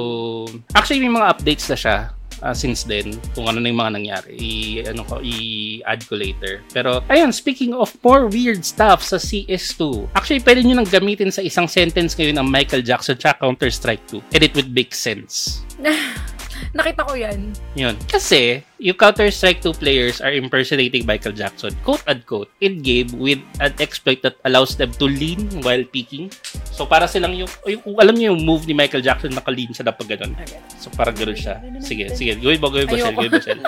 actually 0.76 1.02
may 1.02 1.10
mga 1.10 1.26
updates 1.34 1.72
na 1.72 1.78
siya 1.80 1.98
uh, 2.44 2.52
since 2.52 2.84
then 2.84 3.16
kung 3.32 3.48
ano 3.48 3.64
na 3.64 3.72
yung 3.72 3.80
mga 3.80 3.94
nangyari. 3.96 4.36
I 4.36 4.52
ano 4.84 5.08
ko 5.08 5.24
i-add 5.24 6.04
ko 6.04 6.20
later. 6.20 6.60
Pero 6.76 7.00
ayun, 7.08 7.32
speaking 7.32 7.72
of 7.72 7.96
more 8.04 8.28
weird 8.28 8.68
stuff 8.68 9.02
sa 9.02 9.16
CS2. 9.16 10.12
Actually, 10.14 10.44
pwede 10.44 10.68
niyo 10.68 10.76
nang 10.76 10.90
gamitin 10.90 11.32
sa 11.32 11.40
isang 11.40 11.66
sentence 11.66 12.14
ngayon 12.14 12.38
ang 12.38 12.48
Michael 12.52 12.84
Jackson 12.84 13.16
tsaka 13.16 13.40
Counter-Strike 13.42 14.04
2. 14.12 14.36
And 14.36 14.42
it 14.44 14.54
would 14.54 14.76
make 14.76 14.92
sense. 14.94 15.64
Nakita 16.74 17.06
ko 17.06 17.14
yan. 17.14 17.54
Yun. 17.78 17.94
Kasi, 18.10 18.66
yung 18.82 18.98
Counter-Strike 18.98 19.62
2 19.62 19.78
players 19.78 20.18
are 20.26 20.34
impersonating 20.34 21.06
Michael 21.06 21.38
Jackson, 21.38 21.70
quote-unquote, 21.86 22.50
in-game 22.66 23.14
with 23.22 23.38
an 23.62 23.78
exploit 23.78 24.26
that 24.26 24.42
allows 24.50 24.74
them 24.74 24.90
to 24.98 25.06
lean 25.06 25.46
while 25.62 25.86
peeking. 25.94 26.34
So, 26.74 26.90
para 26.90 27.06
silang 27.06 27.38
yung, 27.38 27.50
yung 27.70 27.82
kung 27.86 27.98
alam 28.02 28.18
niyo 28.18 28.34
yung 28.34 28.42
move 28.42 28.66
ni 28.66 28.74
Michael 28.74 29.06
Jackson, 29.06 29.38
naka-lean 29.38 29.70
siya 29.70 29.86
na 29.86 29.94
pag 29.94 30.10
ganun. 30.10 30.34
So, 30.82 30.90
parang 30.98 31.14
ganun 31.14 31.38
siya. 31.38 31.62
Sige, 31.78 32.10
sige. 32.18 32.42
Gawin 32.42 32.58
mo, 32.58 32.74
gawin 32.74 32.90
mo, 32.90 32.98
Shell. 32.98 33.16
Gawin 33.22 33.32
mo, 33.32 33.40
Shell. 33.40 33.62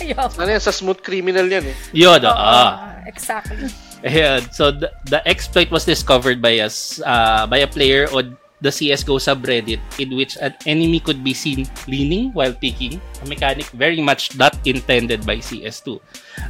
Ayoko. 0.00 0.34
Ano 0.46 0.50
yan, 0.52 0.62
sa 0.64 0.72
smooth 0.72 1.00
criminal 1.04 1.44
yan 1.44 1.64
eh. 1.68 1.76
Yun, 1.92 2.24
Oo, 2.24 2.32
ah. 2.32 3.04
Exactly. 3.04 3.68
Ayan. 4.00 4.48
So, 4.48 4.72
the, 4.72 4.88
the 5.12 5.20
exploit 5.28 5.68
was 5.68 5.84
discovered 5.84 6.40
by 6.40 6.56
us, 6.64 7.04
uh, 7.04 7.44
by 7.44 7.60
a 7.60 7.68
player 7.68 8.08
on 8.16 8.36
the 8.60 8.72
CSGO 8.72 9.20
subreddit 9.20 9.80
in 10.00 10.16
which 10.16 10.36
an 10.40 10.54
enemy 10.64 11.00
could 11.00 11.20
be 11.22 11.34
seen 11.34 11.68
leaning 11.88 12.32
while 12.32 12.52
peeking, 12.52 13.00
a 13.22 13.26
mechanic 13.28 13.68
very 13.76 14.00
much 14.00 14.36
not 14.36 14.56
intended 14.64 15.24
by 15.26 15.36
CS2. 15.36 16.00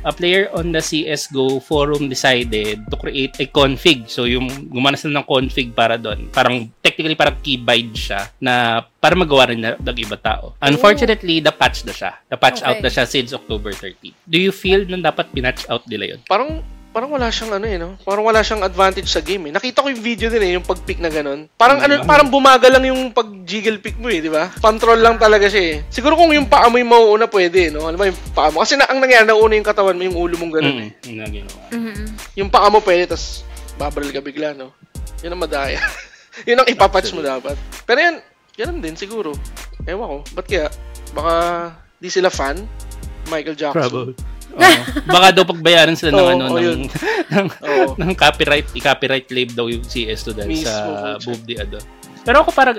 A 0.06 0.12
player 0.12 0.50
on 0.54 0.70
the 0.70 0.82
CSGO 0.82 1.62
forum 1.62 2.08
decided 2.08 2.82
to 2.90 2.96
create 2.96 3.34
a 3.38 3.46
config. 3.46 4.10
So, 4.10 4.24
yung 4.24 4.70
gumana 4.70 4.98
sila 4.98 5.22
ng 5.22 5.26
config 5.26 5.74
para 5.74 5.98
doon. 5.98 6.30
Parang, 6.30 6.70
technically, 6.82 7.14
parang 7.18 7.38
keybind 7.42 7.94
siya 7.94 8.30
na 8.38 8.86
para 9.02 9.14
magawa 9.14 9.50
rin 9.50 9.62
na 9.62 9.78
ng 9.78 9.98
iba 9.98 10.18
tao. 10.18 10.54
Unfortunately, 10.62 11.38
the 11.38 11.54
patch 11.54 11.86
na 11.86 11.94
siya. 11.94 12.18
The 12.30 12.38
patch 12.38 12.62
out 12.62 12.78
Okay. 12.78 12.84
na 12.86 12.90
siya 12.90 13.04
since 13.06 13.30
October 13.32 13.70
13. 13.72 14.12
Do 14.26 14.38
you 14.38 14.50
feel 14.50 14.82
na 14.86 14.98
dapat 15.10 15.30
pinatch 15.30 15.64
out 15.70 15.86
nila 15.86 16.14
yun? 16.16 16.20
Parang, 16.26 16.62
parang 16.96 17.12
wala 17.12 17.28
siyang 17.28 17.52
ano 17.60 17.66
eh, 17.68 17.76
no? 17.76 18.00
Parang 18.08 18.24
wala 18.24 18.40
siyang 18.40 18.64
advantage 18.64 19.12
sa 19.12 19.20
game 19.20 19.52
eh. 19.52 19.52
Nakita 19.52 19.84
ko 19.84 19.92
yung 19.92 20.00
video 20.00 20.32
din 20.32 20.40
eh, 20.40 20.56
yung 20.56 20.64
pag-pick 20.64 20.96
na 20.96 21.12
ganun. 21.12 21.44
Parang 21.60 21.84
ano, 21.84 22.00
Mm. 22.00 22.08
parang 22.08 22.32
bumagal 22.32 22.72
lang 22.72 22.88
yung 22.88 23.12
pag-jiggle 23.12 23.84
pick 23.84 24.00
mo 24.00 24.08
eh, 24.08 24.24
di 24.24 24.32
ba? 24.32 24.48
Control 24.64 24.96
lang 25.04 25.20
talaga 25.20 25.44
siya 25.44 25.60
eh. 25.60 25.76
Siguro 25.92 26.16
kung 26.16 26.32
yung 26.32 26.48
paa 26.48 26.72
mo 26.72 26.80
yung 26.80 26.88
mauuna, 26.88 27.28
pwede, 27.28 27.68
no? 27.68 27.84
Alam 27.84 28.00
mo 28.00 28.08
yung 28.08 28.16
paa 28.32 28.48
mo. 28.48 28.64
Kasi 28.64 28.80
na, 28.80 28.88
ang 28.88 29.04
nangyari, 29.04 29.28
nauna 29.28 29.60
yung 29.60 29.68
katawan 29.68 29.92
mo, 29.92 30.08
yung 30.08 30.16
ulo 30.16 30.40
mong 30.40 30.52
ganun 30.56 30.78
eh. 30.88 30.90
Mm, 30.96 31.04
yun 31.04 31.20
ang 31.20 31.32
ginawa. 31.36 31.58
Mhm. 31.68 32.04
Yung 32.40 32.48
paa 32.48 32.72
mo 32.72 32.80
pwede, 32.80 33.12
tas 33.12 33.44
babaril 33.76 34.16
ka 34.16 34.24
bigla, 34.24 34.56
no? 34.56 34.72
Yun 35.20 35.36
ang 35.36 35.42
madaya. 35.44 35.76
yun 36.48 36.56
ang 36.56 36.68
ipapatch 36.72 37.12
mo 37.12 37.20
dapat. 37.20 37.60
Pero 37.84 37.98
yan, 38.00 38.16
ganun 38.56 38.80
din 38.80 38.96
siguro. 38.96 39.36
Ewan 39.84 40.08
ko. 40.08 40.18
Ba't 40.32 40.48
kaya? 40.48 40.72
Baka 41.12 41.34
di 42.00 42.08
sila 42.08 42.32
fan? 42.32 42.64
Michael 43.28 43.52
Jackson. 43.52 43.84
Trouble. 43.84 44.16
Oo. 44.56 44.82
Baka 45.06 45.26
daw 45.32 45.44
pagbayaran 45.44 45.96
sila 45.96 46.10
ng 46.12 46.18
Oo, 46.18 46.32
ano 46.32 46.44
oo, 46.48 46.58
ng, 46.58 46.82
ng, 47.34 47.46
Oo. 47.62 47.90
ng 48.00 48.10
copyright, 48.16 48.68
i-copyright 48.72 49.26
claim 49.28 49.48
daw 49.52 49.68
yung 49.68 49.84
CS2 49.84 50.26
dahil 50.32 50.50
Mismo, 50.50 50.68
sa 50.68 51.20
move 51.22 51.42
di 51.44 51.54
ano. 51.60 51.76
Pero 52.24 52.42
ako 52.42 52.50
parang 52.50 52.76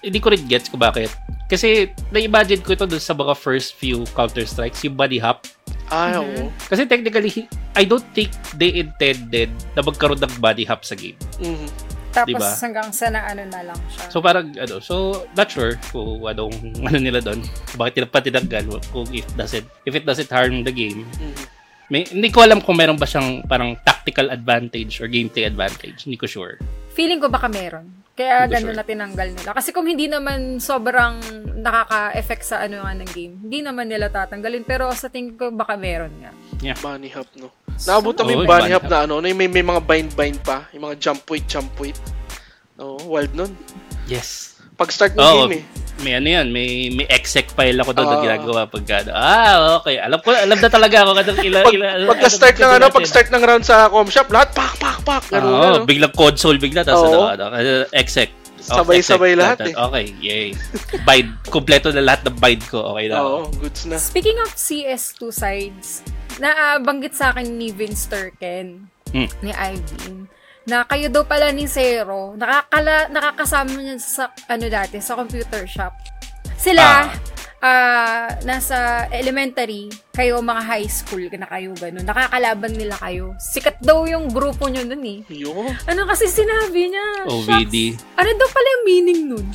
hindi 0.00 0.18
ko 0.18 0.30
rin 0.30 0.42
gets 0.46 0.68
ko 0.70 0.76
bakit. 0.78 1.10
Kasi 1.48 1.88
na-imagine 2.12 2.60
ko 2.60 2.76
ito 2.76 2.84
dun 2.84 3.00
sa 3.00 3.16
mga 3.16 3.32
first 3.32 3.74
few 3.76 4.04
Counter-Strikes, 4.12 4.84
yung 4.84 4.94
body 4.94 5.16
hop. 5.18 5.48
Mhm. 5.88 6.20
oo. 6.20 6.42
Kasi 6.68 6.84
technically, 6.84 7.48
I 7.72 7.88
don't 7.88 8.04
think 8.12 8.28
they 8.60 8.76
intended 8.76 9.48
na 9.72 9.80
magkaroon 9.80 10.20
ng 10.20 10.34
body 10.38 10.68
hop 10.68 10.84
sa 10.84 10.92
game. 10.92 11.16
Mhm. 11.40 11.87
Tapos 12.18 12.42
Diba? 12.42 12.50
hanggang 12.58 12.88
sa 12.90 13.06
na 13.14 13.20
ano 13.30 13.42
na 13.46 13.60
lang 13.70 13.80
siya. 13.94 14.10
So 14.10 14.18
parang 14.18 14.50
ano, 14.58 14.82
so 14.82 15.22
not 15.38 15.46
sure 15.46 15.78
kung 15.94 16.26
anong 16.26 16.54
ano 16.82 16.98
nila 16.98 17.22
doon. 17.22 17.46
Bakit 17.78 17.92
nila 17.94 18.08
pa 18.10 18.18
tinanggal 18.18 18.64
kung 18.90 19.06
if 19.14 19.26
doesn't 19.38 19.66
if 19.86 19.94
it 19.94 20.02
doesn't 20.02 20.30
harm 20.34 20.66
the 20.66 20.74
game. 20.74 21.06
Mhm. 21.22 21.34
May, 21.88 22.04
hindi 22.04 22.28
ko 22.28 22.44
alam 22.44 22.60
kung 22.60 22.76
meron 22.76 23.00
ba 23.00 23.08
siyang 23.08 23.48
parang 23.48 23.72
tactical 23.80 24.28
advantage 24.28 25.00
or 25.00 25.08
gameplay 25.08 25.48
advantage. 25.48 26.04
Hindi 26.04 26.20
ko 26.20 26.28
sure. 26.28 26.60
Feeling 26.92 27.16
ko 27.16 27.32
baka 27.32 27.48
meron. 27.48 27.88
Kaya 28.18 28.34
Hindi 28.34 28.50
ko 28.50 28.54
ganun 28.58 28.74
sure. 28.74 28.78
na 28.82 28.84
tinanggal 28.90 29.28
nila. 29.30 29.50
Kasi 29.54 29.70
kung 29.70 29.86
hindi 29.86 30.10
naman 30.10 30.58
sobrang 30.58 31.22
nakaka-effect 31.62 32.42
sa 32.42 32.56
ano 32.66 32.82
nga 32.82 32.90
ng 32.98 33.10
game, 33.14 33.34
hindi 33.46 33.62
naman 33.62 33.86
nila 33.86 34.10
tatanggalin. 34.10 34.66
Pero 34.66 34.90
sa 34.90 35.06
tingin 35.06 35.38
ko 35.38 35.54
baka 35.54 35.78
meron 35.78 36.10
nga. 36.18 36.34
Bunny 36.82 37.14
hop, 37.14 37.30
no? 37.38 37.54
Oo, 37.78 38.02
yung 38.02 38.42
yung 38.42 38.42
bunny 38.42 38.66
bunny 38.66 38.74
hop 38.74 38.90
na 38.90 39.06
ano, 39.06 39.22
may, 39.22 39.46
may 39.46 39.62
mga 39.62 39.78
bind-bind 39.86 40.42
pa. 40.42 40.66
Yung 40.74 40.90
mga 40.90 40.98
jump 40.98 41.22
weight, 41.30 41.46
jump 41.46 41.70
weight. 41.78 41.94
Oo, 42.82 42.98
wild 43.06 43.30
nun. 43.38 43.54
Yes. 44.10 44.58
Pag 44.74 44.90
start 44.90 45.14
ng 45.14 45.22
Oo. 45.22 45.46
game 45.46 45.62
eh. 45.62 45.87
May 45.98 46.14
ano 46.14 46.28
yan, 46.30 46.46
may 46.48 46.68
may 46.88 47.06
exec 47.06 47.50
file 47.50 47.74
ako 47.76 47.90
doon 47.90 48.06
na 48.06 48.16
Ah. 48.16 48.22
ginagawa 48.22 48.60
pag 48.64 48.84
ano. 48.96 49.10
Ah, 49.10 49.54
okay. 49.76 49.98
Alam 49.98 50.18
ko, 50.18 50.30
alam 50.30 50.54
na 50.54 50.68
talaga 50.68 50.96
ako 51.02 51.10
kadang 51.16 51.38
ila 51.42 51.58
Pag, 51.60 51.74
ila. 51.74 51.86
pagka-start 52.06 52.56
ng 52.56 52.72
ano, 52.72 52.86
pag-start 52.88 53.28
ng 53.28 53.42
round 53.42 53.64
sa 53.64 53.88
com 53.88 54.06
shop, 54.06 54.28
lahat 54.28 54.50
pak, 54.52 54.78
pak, 54.78 54.98
pak. 55.02 55.22
Ganun, 55.28 55.50
Oo, 55.50 55.66
ano. 55.74 55.78
biglang 55.82 56.14
console 56.14 56.56
bigla 56.56 56.82
tapos 56.82 57.02
Oo. 57.04 57.26
ano, 57.26 57.50
ano, 57.50 57.70
exec. 57.90 58.30
Oh, 58.68 58.82
Sabay-sabay 58.82 59.32
exec, 59.32 59.40
lahat 59.40 59.58
eh. 59.64 59.74
Okay, 59.74 60.04
yay. 60.20 60.46
bind, 61.02 61.30
kompleto 61.48 61.90
na 61.90 62.02
lahat 62.04 62.22
ng 62.24 62.36
bind 62.36 62.62
ko. 62.68 62.94
Okay 62.94 63.06
na. 63.08 63.16
Oo, 63.18 63.38
goods 63.56 63.82
na. 63.84 63.96
Speaking 63.96 64.38
of 64.38 64.50
CS2 64.52 65.20
sides, 65.30 66.06
nabanggit 66.36 67.12
sa 67.12 67.32
akin 67.32 67.48
ni 67.50 67.70
Vince 67.70 68.06
Turken, 68.06 68.86
Hmm. 69.08 69.26
ni 69.40 69.50
Ivin, 69.50 70.28
na 70.68 70.84
kayo 70.84 71.08
daw 71.08 71.24
pala 71.24 71.48
ni 71.48 71.64
Zero, 71.64 72.36
nakakala, 72.36 73.08
nakakasama 73.08 73.72
niya 73.72 73.96
sa, 73.96 74.28
ano 74.46 74.68
dati, 74.68 75.00
sa 75.00 75.16
computer 75.16 75.64
shop. 75.64 75.96
Sila, 76.54 77.08
ah, 77.58 78.28
nasa 78.44 79.08
elementary, 79.08 79.88
kayo 80.12 80.44
mga 80.44 80.62
high 80.62 80.84
school 80.86 81.24
na 81.32 81.48
kayo 81.48 81.72
ganun, 81.72 82.04
nakakalaban 82.04 82.76
nila 82.76 83.00
kayo. 83.00 83.32
Sikat 83.40 83.80
daw 83.80 84.04
yung 84.04 84.28
grupo 84.28 84.68
nyo 84.68 84.84
nun 84.84 85.02
eh. 85.02 85.18
Yo. 85.32 85.56
Ano 85.88 86.04
kasi 86.04 86.28
sinabi 86.28 86.92
niya? 86.92 87.06
OVD. 87.24 87.96
Shucks. 87.96 88.04
Ano 88.14 88.28
daw 88.36 88.48
pala 88.52 88.68
yung 88.68 88.84
meaning 88.84 89.20
nun? 89.26 89.46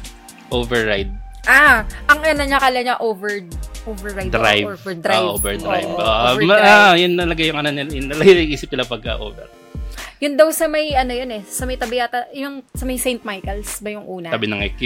Override. 0.50 1.14
Ah, 1.46 1.86
ang 2.08 2.24
ano 2.24 2.42
niya, 2.42 2.58
kala 2.58 2.80
niya 2.82 2.96
over, 3.04 3.44
override. 3.86 4.32
Drive. 4.32 4.66
Or 4.66 4.76
overdrive. 4.80 5.22
Ah, 5.22 5.36
overdrive. 5.36 5.90
Oo, 5.92 6.00
Ah, 6.02 6.32
overdrive. 6.34 6.48
ma- 6.50 6.64
ah, 6.90 6.94
yun 6.98 7.14
talaga 7.14 7.42
yung 7.44 7.58
ano 7.60 7.70
nila. 7.70 7.90
Yun 7.92 8.08
talaga 8.10 8.30
yung 8.34 8.52
isip 8.52 8.70
nila 8.74 8.86
pagka 8.88 9.20
over. 9.22 9.46
Yun 10.22 10.34
daw 10.38 10.50
sa 10.54 10.70
may, 10.70 10.94
ano 10.94 11.14
yun 11.14 11.32
eh, 11.34 11.44
sa 11.46 11.66
may 11.66 11.78
tabi 11.78 11.98
yata, 11.98 12.30
yung 12.34 12.62
sa 12.74 12.84
may 12.86 12.98
St. 12.98 13.22
Michael's 13.24 13.82
ba 13.82 13.90
yung 13.94 14.06
una? 14.06 14.30
Tabi 14.30 14.50
ng 14.50 14.62
EQ. 14.74 14.82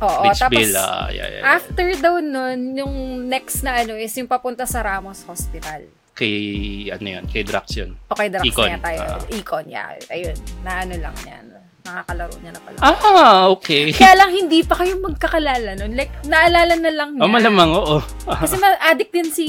Oo, 0.00 0.24
Beach 0.24 0.40
tapos, 0.40 0.72
ah, 0.80 1.12
yeah, 1.12 1.28
yeah, 1.28 1.28
yeah. 1.40 1.44
after 1.44 1.86
daw 2.00 2.16
nun, 2.24 2.72
yung 2.72 2.94
next 3.28 3.60
na 3.60 3.84
ano 3.84 3.92
is 3.96 4.16
yung 4.16 4.28
papunta 4.28 4.64
sa 4.64 4.80
Ramos 4.80 5.24
Hospital. 5.28 5.84
Kay, 6.16 6.32
ano 6.88 7.20
yun, 7.20 7.24
kay 7.28 7.44
Drax 7.44 7.76
yun. 7.76 7.96
Okay, 8.08 8.28
Drax 8.32 8.44
Econ, 8.48 8.68
na 8.72 8.80
tayo. 8.80 9.00
ah. 9.04 9.20
Econ, 9.28 9.64
yeah. 9.68 9.96
Ayun, 10.08 10.36
na 10.64 10.84
ano 10.84 10.94
lang 10.96 11.16
yan. 11.24 11.44
Nakakalaro 11.80 12.34
niya 12.38 12.52
na 12.52 12.60
pala. 12.60 12.76
Ah, 12.78 13.48
okay. 13.48 13.88
Kaya 13.90 14.12
lang 14.14 14.30
hindi 14.30 14.60
pa 14.60 14.76
kayo 14.76 15.00
magkakalala 15.00 15.74
nun. 15.74 15.96
Like, 15.96 16.12
naalala 16.22 16.74
na 16.76 16.90
lang 16.90 17.08
niya. 17.16 17.22
Oh, 17.22 17.30
malamang, 17.30 17.70
oo. 17.72 17.98
Kasi 18.26 18.54
ma-addict 18.56 19.10
din 19.10 19.28
si 19.28 19.46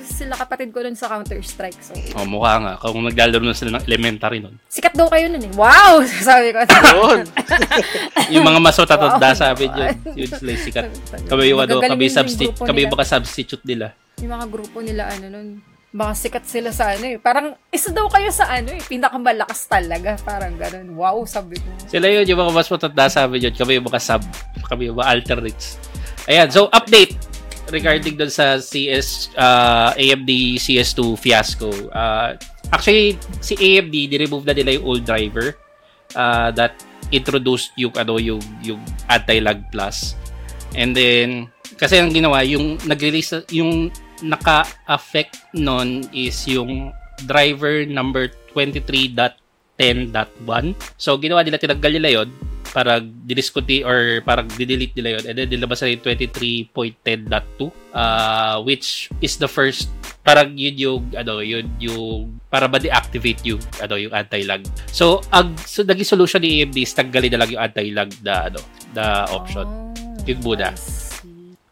sila 0.00 0.34
kapatid 0.34 0.70
ko 0.70 0.80
nun 0.80 0.94
sa 0.94 1.10
Counter-Strike. 1.10 1.78
So, 1.80 1.92
Oh, 2.14 2.22
mukha 2.22 2.56
nga. 2.56 2.72
Kung 2.78 3.02
naglalaro 3.02 3.42
na 3.42 3.52
sila 3.52 3.74
ng 3.74 3.84
elementary 3.84 4.38
nun. 4.38 4.54
sikat 4.66 4.94
daw 4.94 5.10
kayo 5.10 5.26
nun 5.26 5.42
eh. 5.42 5.52
Wow! 5.52 6.00
Sabi 6.28 6.54
ko. 6.54 6.62
Yun. 6.62 7.26
Yung 8.34 8.44
mga 8.44 8.60
masotatanda 8.60 9.28
Wow. 9.28 9.36
sabi 9.36 9.66
yun. 9.66 9.94
Yun 10.14 10.30
sila 10.30 10.52
sikat. 10.54 10.86
Kami 11.26 11.50
yung 11.50 11.60
ano, 11.60 11.78
kami, 11.78 12.06
yung 12.06 12.16
substi- 12.16 12.50
grupo 12.50 12.64
kami 12.64 12.86
baka 12.86 13.04
substitute 13.04 13.64
nila. 13.64 13.92
Yung 14.22 14.30
mga 14.30 14.46
grupo 14.46 14.78
nila, 14.78 15.10
ano 15.10 15.26
nun, 15.28 15.48
Baka 15.94 16.12
sikat 16.18 16.44
sila 16.50 16.74
sa 16.74 16.90
ano 16.90 17.06
eh. 17.06 17.22
Parang, 17.22 17.54
isa 17.70 17.94
daw 17.94 18.10
kayo 18.10 18.26
sa 18.34 18.50
ano 18.50 18.74
eh, 18.74 18.82
pinakamalakas 18.82 19.70
talaga. 19.70 20.18
Parang 20.26 20.58
ganun. 20.58 20.98
Wow, 20.98 21.22
sabi 21.22 21.54
ko. 21.62 21.70
Sila 21.86 22.10
yun, 22.10 22.26
yung 22.26 22.42
mga 22.42 22.50
mas 22.50 22.66
matanda 22.66 23.06
sa 23.06 23.30
amin 23.30 23.46
yun. 23.46 23.54
Kami 23.54 23.78
yung 23.78 23.86
mga 23.86 24.02
sub, 24.02 24.22
kami 24.66 24.90
yung 24.90 24.98
mga 24.98 25.06
alternates. 25.06 25.78
Ayan, 26.26 26.50
so 26.50 26.66
update 26.74 27.14
regarding 27.70 28.18
dun 28.18 28.28
sa 28.28 28.58
CS, 28.58 29.30
uh, 29.38 29.94
AMD 29.94 30.58
CS2 30.58 31.14
fiasco. 31.14 31.70
Uh, 31.94 32.34
actually, 32.74 33.14
si 33.38 33.54
AMD, 33.54 33.94
di-remove 34.10 34.42
na 34.50 34.54
nila 34.58 34.74
yung 34.74 34.84
old 34.84 35.04
driver 35.06 35.54
uh, 36.18 36.50
that 36.58 36.74
introduced 37.14 37.70
yung 37.78 37.94
ano 37.94 38.18
yung 38.18 38.42
yung 38.66 38.82
anti-lag 39.06 39.62
plus. 39.70 40.18
And 40.74 40.90
then 40.90 41.54
kasi 41.78 41.98
ang 41.98 42.10
ginawa 42.10 42.42
yung 42.46 42.78
nag-release 42.86 43.46
yung 43.54 43.90
naka-affect 44.22 45.54
nun 45.54 46.06
is 46.14 46.46
yung 46.46 46.92
driver 47.26 47.86
number 47.86 48.30
23.10.1. 48.54 49.34
So 50.98 51.16
ginawa 51.18 51.42
nila 51.42 51.58
tinanggal 51.58 51.92
nila 51.98 52.22
yon 52.22 52.28
para 52.74 52.98
didiscuti 52.98 53.86
or 53.86 54.18
parang 54.26 54.50
didelete 54.50 54.98
nila 54.98 55.18
yon 55.18 55.24
and 55.30 55.36
then 55.38 55.46
nilabas 55.46 55.78
na 55.86 55.94
yung 55.94 56.02
23.10.2 56.02 57.70
uh, 57.94 58.58
which 58.66 59.06
is 59.22 59.38
the 59.38 59.46
first 59.46 59.86
parang 60.26 60.58
yun 60.58 60.74
yung 60.74 61.02
ano 61.14 61.38
yun 61.38 61.70
yung 61.78 62.34
para 62.50 62.66
ba 62.66 62.82
deactivate 62.82 63.46
yung 63.46 63.62
ano 63.78 63.94
yung 63.94 64.10
anti-lag 64.10 64.66
so 64.90 65.22
ang 65.30 65.54
so 65.62 65.86
naging 65.86 66.08
solution 66.08 66.42
ni 66.42 66.66
AMD 66.66 66.74
is 66.82 66.90
tanggalin 66.90 67.30
na 67.30 67.46
lang 67.46 67.54
yung 67.54 67.62
anti-lag 67.62 68.10
na 68.26 68.50
ano 68.50 68.58
na 68.90 69.22
option 69.30 69.84
Oh, 70.24 70.30
Yun 70.32 70.40
muna. 70.40 70.72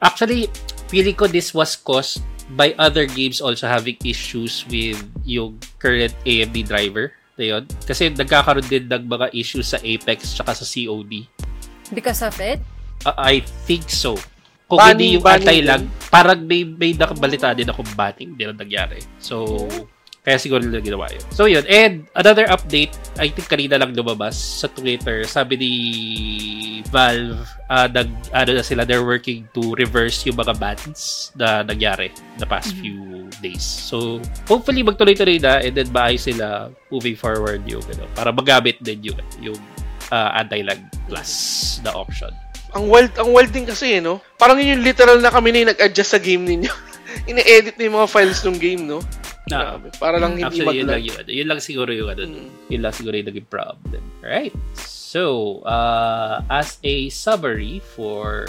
Actually, 0.03 0.53
feeling 0.93 1.17
ko 1.17 1.25
this 1.25 1.57
was 1.57 1.73
caused 1.79 2.21
by 2.53 2.77
other 2.77 3.07
games 3.07 3.41
also 3.41 3.65
having 3.67 3.97
issues 4.05 4.65
with 4.69 5.01
yung 5.25 5.57
current 5.79 6.13
AMD 6.25 6.69
driver. 6.69 7.13
Ayun. 7.41 7.65
Kasi 7.89 8.13
nagkakaroon 8.13 8.69
din 8.69 8.87
ng 8.87 9.09
mga 9.09 9.33
issues 9.33 9.73
sa 9.73 9.81
Apex 9.81 10.37
tsaka 10.37 10.53
sa 10.53 10.65
COD. 10.69 11.25
Because 11.93 12.21
of 12.21 12.37
it? 12.39 12.61
Uh, 13.03 13.17
I 13.17 13.41
think 13.65 13.89
so. 13.89 14.17
Kung 14.69 14.81
Banning- 14.81 14.93
hindi 14.93 15.17
yung 15.21 15.25
banning 15.25 15.49
anti-lag, 15.49 15.83
parang 16.09 16.39
may, 16.45 16.65
may 16.65 16.93
nakabalita 16.97 17.53
din 17.53 17.69
ako 17.69 17.85
banning. 17.93 18.37
Hindi 18.37 18.45
na 18.49 18.57
nangyari. 18.57 19.01
So, 19.21 19.69
kaya 20.23 20.39
siguro 20.39 20.63
nila 20.63 20.79
ginawa 20.79 21.11
yun. 21.11 21.25
So, 21.35 21.51
yun. 21.51 21.67
And 21.67 22.07
another 22.15 22.47
update, 22.47 22.95
I 23.19 23.27
think 23.27 23.51
kanina 23.51 23.75
lang 23.75 23.91
lumabas 23.91 24.39
sa 24.39 24.71
Twitter. 24.71 25.27
Sabi 25.27 25.59
ni 25.59 25.73
Valve, 26.95 27.43
uh, 27.67 27.91
nag, 27.91 28.07
ano 28.31 28.51
na 28.55 28.63
sila, 28.63 28.87
they're 28.87 29.03
working 29.03 29.51
to 29.51 29.75
reverse 29.75 30.23
yung 30.23 30.39
mga 30.39 30.55
bans 30.63 31.35
na 31.35 31.67
nangyari 31.67 32.15
the 32.39 32.47
past 32.47 32.71
few 32.79 33.27
days. 33.43 33.67
So, 33.67 34.23
hopefully 34.47 34.87
magtuloy-tuloy 34.87 35.43
na 35.43 35.59
and 35.59 35.75
then 35.75 35.91
maayos 35.91 36.31
sila 36.31 36.71
moving 36.95 37.19
forward 37.19 37.67
yung, 37.67 37.83
ano, 37.91 38.07
para 38.15 38.31
magamit 38.31 38.79
din 38.79 39.03
yung, 39.03 39.19
yung 39.43 39.59
uh, 40.15 40.39
anti-lag 40.39 40.79
plus 41.11 41.83
na 41.83 41.91
option. 41.99 42.31
Ang 42.79 42.87
wild, 42.87 43.11
ang 43.19 43.35
wild 43.35 43.51
din 43.51 43.67
kasi, 43.67 43.99
eh, 43.99 44.01
no? 44.01 44.23
Parang 44.39 44.55
yun 44.55 44.79
yung 44.79 44.87
literal 44.87 45.19
na 45.19 45.35
kami 45.35 45.51
na 45.51 45.59
yung 45.67 45.71
nag-adjust 45.75 46.15
sa 46.15 46.23
game 46.23 46.47
ninyo. 46.47 46.71
Ine-edit 47.31 47.75
na 47.75 47.91
yung 47.91 47.97
mga 47.99 48.07
files 48.09 48.41
ng 48.47 48.59
game, 48.63 48.87
no? 48.87 49.03
Grabe. 49.49 49.91
Para 49.99 50.23
lang 50.23 50.39
hindi 50.39 50.47
Actually, 50.47 50.79
yun 50.83 50.89
lang, 50.89 51.03
yun, 51.03 51.25
yun 51.27 51.49
lang 51.51 51.59
siguro 51.59 51.91
yung 51.91 52.11
ano, 52.15 52.23
Mm. 52.27 52.49
yun 52.71 52.83
lang 52.83 52.95
siguro 52.95 53.15
yung 53.19 53.29
naging 53.29 53.49
problem. 53.51 54.03
Right. 54.23 54.55
So, 54.79 55.61
uh, 55.67 56.41
as 56.49 56.79
a 56.87 57.11
summary 57.11 57.83
for 57.83 58.47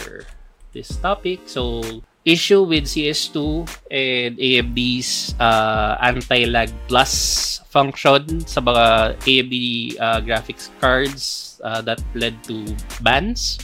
this 0.72 0.96
topic, 1.02 1.50
so 1.50 1.82
issue 2.24 2.64
with 2.64 2.88
CS2 2.88 3.68
and 3.92 4.40
AMD's 4.40 5.36
uh, 5.44 6.00
anti-lag 6.00 6.72
plus 6.88 7.60
function 7.68 8.40
sa 8.48 8.62
mga 8.64 9.18
AMD 9.28 9.56
uh, 10.00 10.20
graphics 10.24 10.72
cards 10.80 11.58
uh, 11.66 11.82
that 11.84 12.00
led 12.16 12.38
to 12.48 12.64
bans 13.04 13.60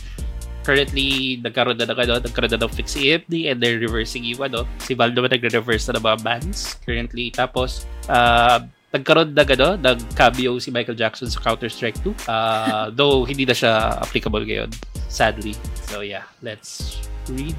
currently 0.63 1.39
nagkaroon 1.39 1.77
na 1.79 1.87
ng 1.87 1.99
ano, 1.99 2.13
nagkaroon 2.19 2.51
na 2.51 2.59
ng 2.59 2.71
fix 2.73 2.95
AMD 2.95 3.33
and 3.47 3.57
they're 3.63 3.79
reversing 3.79 4.23
yung 4.27 4.43
ano, 4.43 4.67
si 4.83 4.93
naman 4.93 5.31
nagre-reverse 5.31 5.89
na 5.89 5.99
ng 5.99 6.05
mga 6.05 6.19
bans 6.23 6.77
currently. 6.83 7.31
Tapos, 7.31 7.87
uh, 8.11 8.61
nagkaroon 8.89 9.33
na 9.33 9.45
ano, 9.45 9.69
ng 9.77 9.97
cameo 10.17 10.57
si 10.57 10.69
Michael 10.73 10.97
Jackson 10.97 11.29
sa 11.29 11.39
Counter-Strike 11.39 12.01
2. 12.03 12.25
Uh, 12.25 12.89
though, 12.97 13.23
hindi 13.23 13.45
na 13.45 13.55
siya 13.55 14.01
applicable 14.01 14.43
ngayon, 14.43 14.69
sadly. 15.07 15.53
So, 15.87 16.01
yeah, 16.01 16.25
let's 16.41 16.99
read 17.29 17.57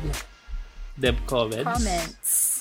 them 0.99 1.17
comments. 1.27 1.67
Comments. 1.67 2.61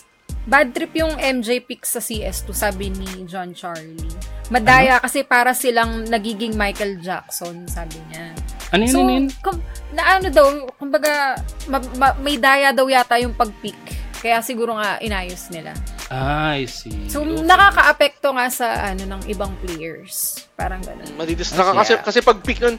Bad 0.49 0.73
trip 0.73 0.95
yung 0.95 1.13
MJ 1.19 1.61
pick 1.61 1.83
sa 1.83 1.99
CS2, 1.99 2.47
sabi 2.55 2.89
ni 2.89 3.27
John 3.27 3.53
Charlie. 3.53 4.09
Madaya 4.49 4.97
kasi 4.97 5.21
para 5.21 5.53
silang 5.53 6.09
nagiging 6.09 6.57
Michael 6.57 7.03
Jackson, 7.03 7.69
sabi 7.69 8.01
niya. 8.09 8.33
Ano 8.69 8.81
yun, 8.81 8.91
So, 8.91 8.99
ano 8.99 9.11
yun? 9.11 9.27
kum- 9.39 9.63
na 9.89 10.03
ano 10.15 10.27
daw, 10.29 10.45
kumbaga, 10.75 11.37
ma- 11.65 11.93
ma- 11.95 12.17
may 12.17 12.37
daya 12.37 12.69
daw 12.69 12.85
yata 12.85 13.17
yung 13.17 13.33
pag-pick. 13.33 13.77
Kaya 14.15 14.39
siguro 14.39 14.75
nga 14.75 14.99
inayos 14.99 15.47
nila. 15.49 15.71
Ah, 16.07 16.53
I 16.53 16.67
see. 16.67 17.07
So, 17.07 17.21
Okay. 17.21 17.39
nakaka-apekto 17.41 18.29
nga 18.29 18.47
sa 18.49 18.67
ano 18.91 19.07
ng 19.07 19.21
ibang 19.25 19.55
players. 19.57 20.43
Parang 20.53 20.81
ganun. 20.81 21.07
Madidistract 21.15 21.63
ka 21.63 21.71
Ah, 21.71 21.79
kasi, 21.79 21.93
yeah. 21.93 22.03
kasi 22.03 22.19
pag 22.19 22.37
pick 22.39 22.59
nun, 22.59 22.75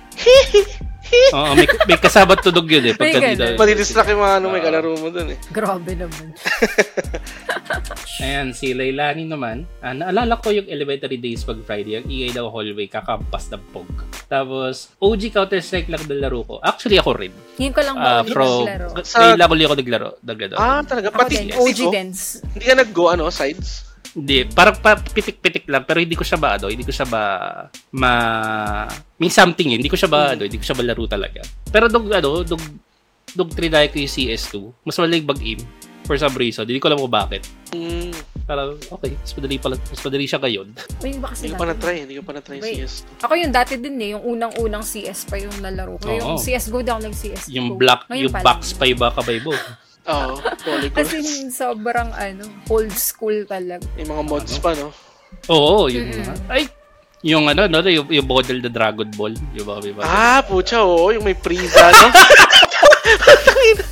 Oo, 1.33 1.57
may, 1.57 1.66
may 1.88 1.98
kasama 1.98 2.37
tunog 2.37 2.68
yun 2.68 2.87
eh. 2.87 2.94
Pagka 2.98 3.18
May 3.18 3.35
dito. 3.35 3.57
madidistract 3.57 4.11
yung 4.11 4.20
mga 4.20 4.37
ano, 4.37 4.46
may 4.46 4.61
Ah. 4.61 4.66
kalaro 4.68 4.94
mo 4.94 5.09
dun 5.09 5.33
eh. 5.33 5.38
Grabe 5.48 5.92
naman. 5.96 6.26
Ayan, 8.21 8.53
si 8.53 8.71
Lailani 8.71 9.25
naman. 9.25 9.64
Ah, 9.79 9.90
naalala 9.90 10.37
ko 10.37 10.51
yung 10.51 10.66
elementary 10.66 11.16
days 11.16 11.40
pag 11.40 11.59
Friday, 11.61 11.97
ang 11.97 12.07
ingay 12.07 12.31
daw 12.31 12.49
hallway, 12.49 12.87
kakampas 12.87 13.49
ng 13.49 13.62
pog. 13.71 13.88
Tapos, 14.27 14.93
OG 14.97 15.31
Counter-Strike 15.31 15.88
lang 15.88 16.05
na 16.05 16.16
laro 16.21 16.43
ko. 16.43 16.55
Actually, 16.61 16.97
ako 16.97 17.16
rin. 17.16 17.33
Ngayon 17.57 17.73
ko 17.73 17.81
lang 17.81 17.97
Ah, 17.97 18.03
ba 18.03 18.12
ulit 18.21 18.31
from, 18.31 18.53
naglaro? 18.62 18.87
Sa- 19.03 19.19
ngayon 19.21 19.38
lang 19.38 19.51
ulit 19.51 19.64
ako 19.64 19.77
naglaro. 19.77 20.11
naglaro. 20.21 20.55
Ah, 20.55 20.81
talaga. 20.83 21.07
Ako 21.09 21.19
Pati, 21.19 21.35
din, 21.35 21.49
OG 21.53 21.79
ko- 21.81 21.93
dance. 21.93 22.23
Hindi 22.51 22.64
ka 22.64 22.75
nag-go, 22.77 23.05
ano, 23.09 23.25
sides? 23.29 23.88
Hindi, 24.11 24.43
parang 24.45 24.75
pa, 24.77 24.99
pitik-pitik 24.99 25.64
lang, 25.64 25.87
pero 25.87 25.99
hindi 25.99 26.19
ko 26.19 26.27
siya 26.27 26.35
ba, 26.35 26.59
ano, 26.59 26.66
hindi 26.66 26.83
ko 26.83 26.90
siya 26.90 27.07
ba, 27.07 27.23
ma, 27.93 28.12
mean 29.16 29.31
something 29.31 29.71
eh, 29.71 29.79
hindi 29.79 29.87
ko 29.87 29.95
siya 29.95 30.11
ba, 30.11 30.35
ano, 30.35 30.43
hindi 30.43 30.59
ko 30.59 30.66
siya 30.66 30.75
malaro 30.75 31.07
talaga. 31.07 31.38
Pero 31.66 31.87
nung, 31.87 32.11
ano, 32.11 32.43
nung, 32.43 32.64
nung 33.31 33.47
trinay 33.49 33.87
ko 33.87 33.97
yung 33.97 34.11
CS2, 34.11 34.55
mas 34.83 34.99
madaling 34.99 35.23
mag-aim, 35.25 35.61
for 36.11 36.18
some 36.18 36.35
reason, 36.35 36.66
hindi 36.66 36.83
ko 36.83 36.90
alam 36.90 36.99
kung 36.99 37.14
bakit. 37.14 37.46
Hmm, 37.70 38.11
Parang, 38.42 38.75
okay, 38.75 39.14
mas 39.14 39.31
madali, 39.31 39.57
pala, 39.62 39.79
mas 39.79 40.01
madali 40.03 40.27
siya 40.27 40.42
ngayon. 40.42 40.66
Uy, 41.07 41.11
baka 41.23 41.38
hindi 41.38 41.55
ko 41.55 41.55
pa 41.55 41.66
na-try, 41.70 41.96
hindi 42.03 42.14
ko 42.18 42.25
pa 42.27 42.33
na-try 42.35 42.59
Wait. 42.59 42.83
CS. 42.83 43.07
Ako 43.23 43.33
yung 43.38 43.55
dati 43.55 43.79
din 43.79 43.94
eh, 44.03 44.18
yung 44.18 44.27
unang-unang 44.27 44.83
CS 44.83 45.31
pa 45.31 45.38
yung 45.38 45.55
nalaro 45.62 45.94
ko. 46.03 46.11
Yung 46.11 46.35
Oo. 46.35 46.42
CSGO 46.42 46.83
daw 46.83 46.99
nag-CSGO. 46.99 47.55
Yung 47.55 47.79
black, 47.79 48.11
Ngayon 48.11 48.27
yung 48.27 48.35
box 48.42 48.75
pa 48.75 48.90
yung 48.90 48.99
mga 48.99 49.12
kamay 49.14 49.38
mo. 49.38 49.55
Oo, 50.11 50.35
polygon. 50.66 50.99
Kasi 50.99 51.16
sobrang 51.46 52.11
ano, 52.11 52.42
old 52.66 52.90
school 52.90 53.46
talaga. 53.46 53.87
Yung 53.94 54.11
mga 54.11 54.23
mods 54.27 54.59
pa, 54.59 54.75
no? 54.75 54.90
Oo, 55.46 55.87
yung, 55.87 56.11
Mm-mm. 56.11 56.51
ay, 56.51 56.66
yung 57.23 57.46
ano, 57.46 57.70
no, 57.70 57.87
yung, 57.87 58.11
yung 58.11 58.27
model 58.27 58.59
na 58.59 58.70
Dragon 58.73 59.07
Ball, 59.14 59.38
yung 59.55 59.62
mga 59.62 59.79
may 59.79 59.92
mga- 59.94 60.11
Ah, 60.11 60.42
pucha, 60.42 60.83
oo. 60.83 61.14
Yung 61.14 61.23
may 61.23 61.38
Frieza, 61.38 61.94
no? 61.94 62.11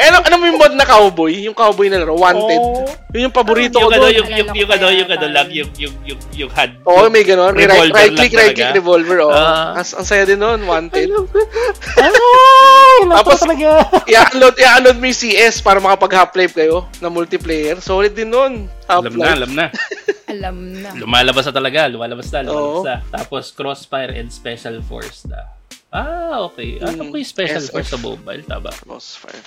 eh, 0.00 0.08
ano, 0.08 0.18
ano 0.20 0.34
mo 0.34 0.44
yung 0.48 0.56
mod 0.56 0.72
na 0.72 0.82
cowboy? 0.82 1.44
Yung 1.44 1.52
cowboy 1.52 1.86
na 1.86 2.00
laro, 2.00 2.16
Wanted. 2.16 2.56
Oo. 2.56 2.88
Yun 3.12 3.28
yung 3.28 3.34
paborito 3.34 3.76
yung 3.76 3.84
ko 3.84 3.92
ano, 3.92 4.00
doon. 4.00 4.12
yung, 4.16 4.28
yung, 4.32 4.48
yung, 4.56 4.70
ano, 4.70 4.86
yung 4.88 5.10
ano 5.10 5.26
lang, 5.28 5.48
yung, 5.50 5.70
yung, 5.76 5.94
yung, 6.02 6.20
yung 6.32 6.50
hand. 6.50 6.80
Oo, 6.82 7.06
may 7.06 7.20
gano'n. 7.20 7.52
May 7.52 7.66
right, 7.66 7.84
Revolver 7.84 7.98
right 7.98 8.12
click, 8.16 8.32
right 8.32 8.54
click, 8.54 8.72
revolver, 8.72 9.18
oh. 9.20 9.30
Ah. 9.30 9.76
As, 9.76 9.92
ang 9.92 10.02
saya 10.02 10.24
din 10.24 10.38
nun, 10.38 10.64
Wanted. 10.64 11.04
Ay, 12.00 12.98
Tapos, 13.06 13.40
talaga. 13.40 13.86
i-upload, 14.06 14.54
i-upload 14.56 14.96
mo 14.96 15.04
yung 15.04 15.16
CS 15.16 15.60
para 15.60 15.78
makapag 15.78 16.16
half-life 16.16 16.54
kayo 16.54 16.88
na 16.98 17.08
multiplayer. 17.08 17.76
Solid 17.78 18.12
din 18.12 18.30
nun. 18.30 18.66
Alam 18.86 19.12
na, 19.12 19.24
Half-life. 19.26 19.34
alam 19.36 19.52
na. 19.52 19.66
Alam 20.30 20.56
na. 20.78 20.94
Lumalabas 20.94 21.42
na 21.42 21.52
talaga, 21.52 21.90
lumalabas 21.90 22.30
na, 22.30 22.46
lumalabas 22.46 22.78
Oo. 22.78 22.86
na. 22.86 22.96
Tapos 23.10 23.50
crossfire 23.50 24.14
and 24.14 24.30
special 24.30 24.78
force 24.80 25.26
na. 25.26 25.42
Ah, 25.90 26.46
okay. 26.46 26.78
Ah, 26.78 26.94
Mm, 26.94 27.10
yung 27.10 27.26
special 27.26 27.66
force 27.66 27.90
sa 27.90 27.98
mobile, 27.98 28.46
tama. 28.46 28.70
Crossfire. 28.70 29.42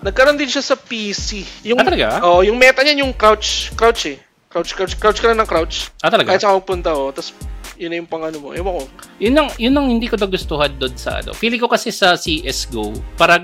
Nagkaroon 0.00 0.40
din 0.40 0.48
siya 0.48 0.64
sa 0.64 0.76
PC. 0.76 1.44
Yung, 1.68 1.76
Ah, 1.80 1.84
talaga? 1.84 2.06
Oh, 2.24 2.40
yung 2.40 2.56
meta 2.56 2.80
niyan 2.80 3.04
yung 3.04 3.12
crouch, 3.12 3.72
crouch 3.76 4.08
eh. 4.08 4.18
Crouch, 4.48 4.72
crouch, 4.74 4.94
crouch 4.96 5.20
ka 5.20 5.30
lang 5.30 5.38
ng 5.38 5.48
crouch. 5.48 5.92
Ah, 6.00 6.10
talaga? 6.10 6.32
Kahit 6.32 6.42
saan 6.42 6.56
ka 6.56 6.64
pupunta, 6.64 6.90
oh. 6.96 7.12
Tapos, 7.12 7.36
yun 7.76 7.92
na 7.92 7.96
yung 8.00 8.08
pang 8.08 8.24
ano 8.24 8.36
mo. 8.40 8.48
Ewan 8.50 8.80
ko. 8.80 8.84
Yun 9.20 9.34
ang, 9.36 9.48
yun 9.56 9.76
ang 9.76 9.86
hindi 9.86 10.08
ko 10.08 10.16
nagustuhan 10.16 10.72
doon 10.74 10.96
sa 10.96 11.20
ano. 11.20 11.32
Feeling 11.32 11.60
ko 11.60 11.68
kasi 11.68 11.92
sa 11.92 12.16
CSGO, 12.16 12.92
parang, 13.14 13.40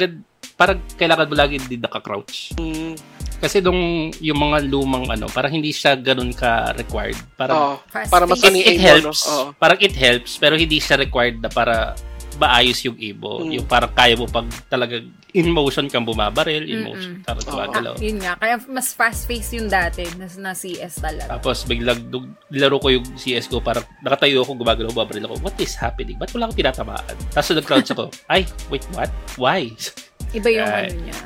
parang 0.56 0.80
kailangan 0.96 1.28
mo 1.28 1.34
lagi 1.36 1.60
din 1.62 1.78
naka-crouch. 1.78 2.56
Hmm. 2.56 2.96
Kasi 3.36 3.60
nung 3.60 4.08
yung 4.16 4.40
mga 4.40 4.64
lumang 4.64 5.12
ano, 5.12 5.28
parang 5.28 5.52
hindi 5.52 5.68
siya 5.68 5.92
ganun 5.92 6.32
ka-required. 6.32 7.20
Parang 7.36 7.56
Oo. 7.56 7.74
Fast 7.84 8.08
para 8.08 8.24
mas 8.24 8.40
it 8.40 8.48
aim 8.48 8.80
mo, 8.80 8.88
no? 8.88 9.12
helps. 9.12 9.20
Oo. 9.28 9.44
Parang 9.60 9.76
it 9.76 9.92
helps, 9.92 10.40
pero 10.40 10.56
hindi 10.56 10.80
siya 10.80 10.96
required 10.96 11.44
na 11.44 11.52
para 11.52 11.92
maayos 12.36 12.78
yung 12.84 12.96
Evo. 12.96 13.42
Mm. 13.42 13.60
Yung 13.60 13.66
parang 13.66 13.92
kaya 13.92 14.14
mo 14.14 14.24
pag 14.24 14.46
talagang 14.68 15.08
in 15.32 15.52
motion 15.52 15.88
kang 15.88 16.04
bumabaril, 16.04 16.64
in 16.64 16.84
motion 16.84 17.20
parang 17.20 17.44
Oo. 17.44 17.50
gumagalaw. 17.52 17.94
Ah, 17.96 18.00
yun 18.00 18.16
nga. 18.20 18.32
Kaya 18.36 18.56
mas 18.68 18.92
fast-paced 18.92 19.52
yung 19.56 19.68
dati 19.68 20.08
na, 20.16 20.24
na 20.40 20.52
CS 20.52 21.00
talaga. 21.00 21.36
Tapos 21.36 21.64
biglang 21.64 22.08
nung 22.08 22.32
nilaro 22.48 22.80
ko 22.80 22.88
yung 22.88 23.04
CS 23.16 23.48
ko, 23.48 23.60
parang 23.60 23.84
nakatayo 24.00 24.40
ako, 24.40 24.56
gumagalaw, 24.56 24.92
bumabaril 24.92 25.24
ako. 25.26 25.36
What 25.40 25.56
is 25.58 25.76
happening? 25.76 26.16
Ba't 26.16 26.32
wala 26.32 26.48
akong 26.48 26.60
tinatamaan? 26.60 27.14
Tapos 27.32 27.52
nag-crouch 27.52 27.90
ako. 27.92 28.04
Ay, 28.32 28.48
wait, 28.68 28.84
what? 28.92 29.12
Why? 29.36 29.72
Iba 30.32 30.48
yung 30.48 30.68
Right. 30.68 30.92
ano 30.92 31.00
niya. 31.04 31.18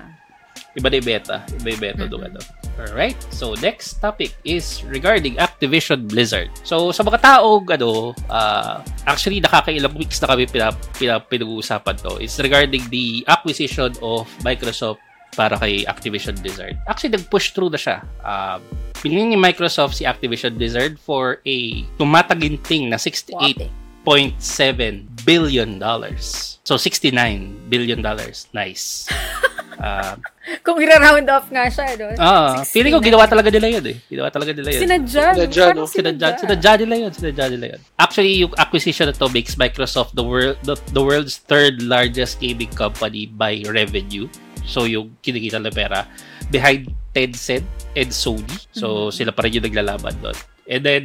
Iba 0.70 0.86
na 0.86 0.96
yung 0.96 1.08
beta. 1.08 1.36
Iba 1.60 1.68
yung 1.70 1.82
beta 1.82 2.02
doon. 2.06 2.22
Ano. 2.30 2.59
Alright. 2.80 3.20
So, 3.28 3.52
next 3.60 4.00
topic 4.00 4.32
is 4.40 4.80
regarding 4.88 5.36
Activision 5.36 6.08
Blizzard. 6.08 6.48
So, 6.64 6.96
sa 6.96 7.04
mga 7.04 7.20
tao, 7.20 7.60
ano, 7.60 8.16
uh, 8.32 8.80
actually, 9.04 9.44
nakakailang 9.44 9.92
weeks 10.00 10.16
na 10.24 10.32
kami 10.32 10.48
pinap, 10.48 10.80
pinap, 10.96 11.28
pinag-uusapan 11.28 12.00
to. 12.00 12.16
Is 12.24 12.40
regarding 12.40 12.88
the 12.88 13.20
acquisition 13.28 13.92
of 14.00 14.24
Microsoft 14.40 15.04
para 15.36 15.60
kay 15.60 15.84
Activision 15.84 16.40
Blizzard. 16.40 16.80
Actually, 16.88 17.20
nag-push 17.20 17.52
through 17.52 17.68
na 17.68 17.80
siya. 17.80 18.00
Um, 18.24 18.64
Pinili 19.00 19.32
ni 19.32 19.38
Microsoft 19.40 19.96
si 19.96 20.04
Activision 20.04 20.60
Blizzard 20.60 21.00
for 21.00 21.40
a 21.48 21.84
tumataginting 21.96 22.92
na 22.92 23.00
68 23.00 23.32
Wate. 23.32 23.68
1.7 24.04 25.24
billion 25.24 25.78
dollars. 25.78 26.58
So 26.64 26.76
69 26.76 27.68
billion 27.68 28.00
dollars. 28.02 28.48
Nice. 28.52 29.08
Uh, 29.80 30.14
Kung 30.64 30.76
ira-round 30.76 31.24
off 31.32 31.48
nga 31.48 31.64
siya, 31.72 31.96
no? 31.96 32.12
ah, 32.20 32.60
feeling 32.68 32.92
ko 32.92 33.00
ginawa 33.00 33.24
talaga 33.24 33.48
nila 33.48 33.80
yun 33.80 33.84
eh. 33.88 33.96
Ginawa 34.12 34.28
talaga 34.28 34.52
nila 34.52 34.68
yun. 34.76 34.80
Sinadya. 34.84 35.24
no? 35.24 35.36
Sinadya, 35.40 35.66
no? 35.72 35.84
Sinadya, 35.88 36.28
sinadya 36.36 36.72
nila 36.84 36.94
yun. 37.00 37.12
Sinadya 37.16 37.46
nila 37.48 37.66
yun. 37.76 37.80
Actually, 37.96 38.34
yung 38.44 38.52
acquisition 38.60 39.08
na 39.08 39.16
to 39.16 39.32
makes 39.32 39.56
Microsoft 39.56 40.12
the 40.12 40.24
world 40.24 40.60
the, 40.68 40.76
the 40.92 41.00
world's 41.00 41.40
third 41.48 41.80
largest 41.80 42.44
gaming 42.44 42.68
company 42.76 43.24
by 43.24 43.64
revenue. 43.72 44.28
So, 44.68 44.84
yung 44.84 45.16
kinikita 45.24 45.56
na 45.56 45.72
pera 45.72 46.04
behind 46.52 46.92
Tencent 47.16 47.64
and 47.96 48.12
Sony. 48.12 48.58
So, 48.76 49.08
sila 49.08 49.32
pa 49.32 49.48
rin 49.48 49.56
yung 49.56 49.64
naglalaban 49.64 50.14
doon. 50.20 50.36
And 50.68 50.84
then, 50.84 51.02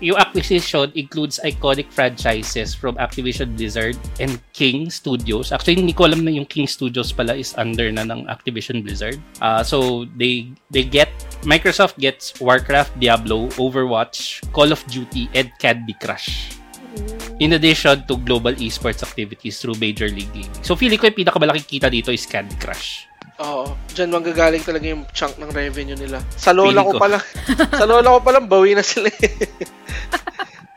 yung 0.00 0.16
acquisition 0.16 0.90
includes 0.96 1.38
iconic 1.44 1.92
franchises 1.92 2.74
from 2.74 2.96
Activision 2.96 3.56
Blizzard 3.56 3.96
and 4.18 4.40
King 4.52 4.88
Studios. 4.88 5.52
Actually, 5.52 5.76
hindi 5.76 5.92
ko 5.92 6.08
alam 6.08 6.24
na 6.24 6.32
yung 6.32 6.48
King 6.48 6.66
Studios 6.66 7.12
pala 7.12 7.36
is 7.36 7.52
under 7.60 7.92
na 7.92 8.08
ng 8.08 8.26
Activision 8.26 8.80
Blizzard. 8.80 9.20
Uh, 9.44 9.62
so, 9.62 10.08
they 10.16 10.48
they 10.72 10.82
get, 10.82 11.12
Microsoft 11.44 12.00
gets 12.00 12.32
Warcraft, 12.40 12.96
Diablo, 12.96 13.52
Overwatch, 13.60 14.40
Call 14.56 14.72
of 14.72 14.80
Duty, 14.88 15.28
and 15.36 15.52
Candy 15.60 15.94
Crush. 16.00 16.56
In 17.40 17.56
addition 17.56 18.04
to 18.08 18.20
global 18.20 18.52
esports 18.56 19.00
activities 19.04 19.60
through 19.60 19.76
Major 19.80 20.08
League 20.08 20.32
Gaming. 20.32 20.52
So, 20.64 20.76
feeling 20.76 21.00
ko 21.00 21.08
yung 21.08 21.18
pinakamalaking 21.24 21.80
kita 21.80 21.88
dito 21.92 22.12
is 22.12 22.24
Candy 22.24 22.56
Crush. 22.56 23.09
Oo. 23.40 23.72
Diyan 23.90 24.12
manggagaling 24.12 24.60
talaga 24.60 24.84
yung 24.84 25.08
chunk 25.10 25.36
ng 25.36 25.48
revenue 25.48 25.96
nila. 25.96 26.20
Sa 26.36 26.52
lola 26.52 26.84
ko 26.84 26.92
ko. 26.92 27.00
pa 27.00 27.08
lang. 27.08 27.22
sa 27.80 27.84
lola 27.88 28.08
ko 28.12 28.20
pa 28.20 28.30
lang, 28.36 28.44
bawi 28.46 28.76
na 28.76 28.84
sila 28.84 29.08
eh. 29.08 29.48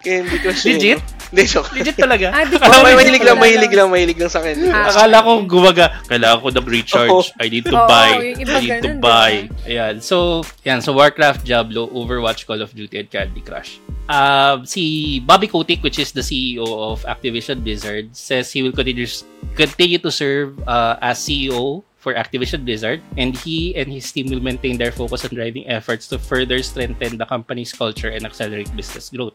Candy 0.03 0.36
Crush. 0.39 0.67
eh, 0.67 0.75
Legit? 0.75 0.99
no? 0.99 1.12
Hindi, 1.32 1.43
joke. 1.47 1.71
Legit 1.73 1.95
talaga. 1.95 2.27
Ah, 2.29 2.43
di 2.43 2.56
ko 2.60 2.67
Ah, 2.67 2.84
mahilig 2.84 3.23
lang, 3.23 3.39
mahilig 3.39 3.71
lang, 3.71 3.88
mahilig 3.88 4.19
lang 4.19 4.27
sa 4.27 4.43
Candy 4.43 4.67
Ah. 4.67 4.84
Crush. 4.84 4.95
Akala 4.99 5.17
ko 5.23 5.32
gumaga, 5.47 5.86
kailangan 6.06 6.39
ko 6.39 6.47
ng 6.51 6.67
recharge. 6.67 7.10
Oo. 7.10 7.23
I 7.39 7.47
need 7.47 7.63
to 7.63 7.71
Oo, 7.71 7.88
buy. 7.88 8.12
I 8.12 8.36
need 8.36 8.43
to 8.45 8.60
ganun, 8.84 8.99
buy. 8.99 9.34
diba? 9.47 9.63
Ayan. 9.63 9.95
So, 9.99 10.43
yan. 10.62 10.84
So, 10.84 10.91
Warcraft, 10.91 11.47
Diablo, 11.47 11.88
Overwatch, 11.88 12.43
Call 12.43 12.60
of 12.60 12.75
Duty, 12.75 12.95
and 12.97 13.08
Candy 13.08 13.39
Crush. 13.39 13.79
Um, 14.06 14.67
si 14.67 14.84
Bobby 15.19 15.47
Kotick, 15.47 15.79
which 15.79 15.95
is 15.97 16.12
the 16.12 16.19
CEO 16.19 16.67
of 16.67 17.08
Activision 17.08 17.63
Blizzard, 17.63 18.12
says 18.12 18.51
he 18.51 18.60
will 18.60 18.75
continue, 18.75 19.08
continue 19.56 19.99
to 19.99 20.12
serve 20.12 20.60
uh, 20.67 20.99
as 20.99 21.15
CEO 21.17 21.88
for 22.03 22.11
Activision 22.13 22.67
Blizzard, 22.67 22.99
and 23.15 23.31
he 23.31 23.71
and 23.79 23.87
his 23.87 24.11
team 24.11 24.27
will 24.27 24.43
maintain 24.43 24.75
their 24.75 24.91
focus 24.91 25.23
on 25.23 25.31
driving 25.31 25.63
efforts 25.71 26.11
to 26.11 26.19
further 26.19 26.59
strengthen 26.59 27.15
the 27.15 27.23
company's 27.23 27.71
culture 27.71 28.11
and 28.11 28.27
accelerate 28.27 28.67
business 28.75 29.07
growth. 29.07 29.31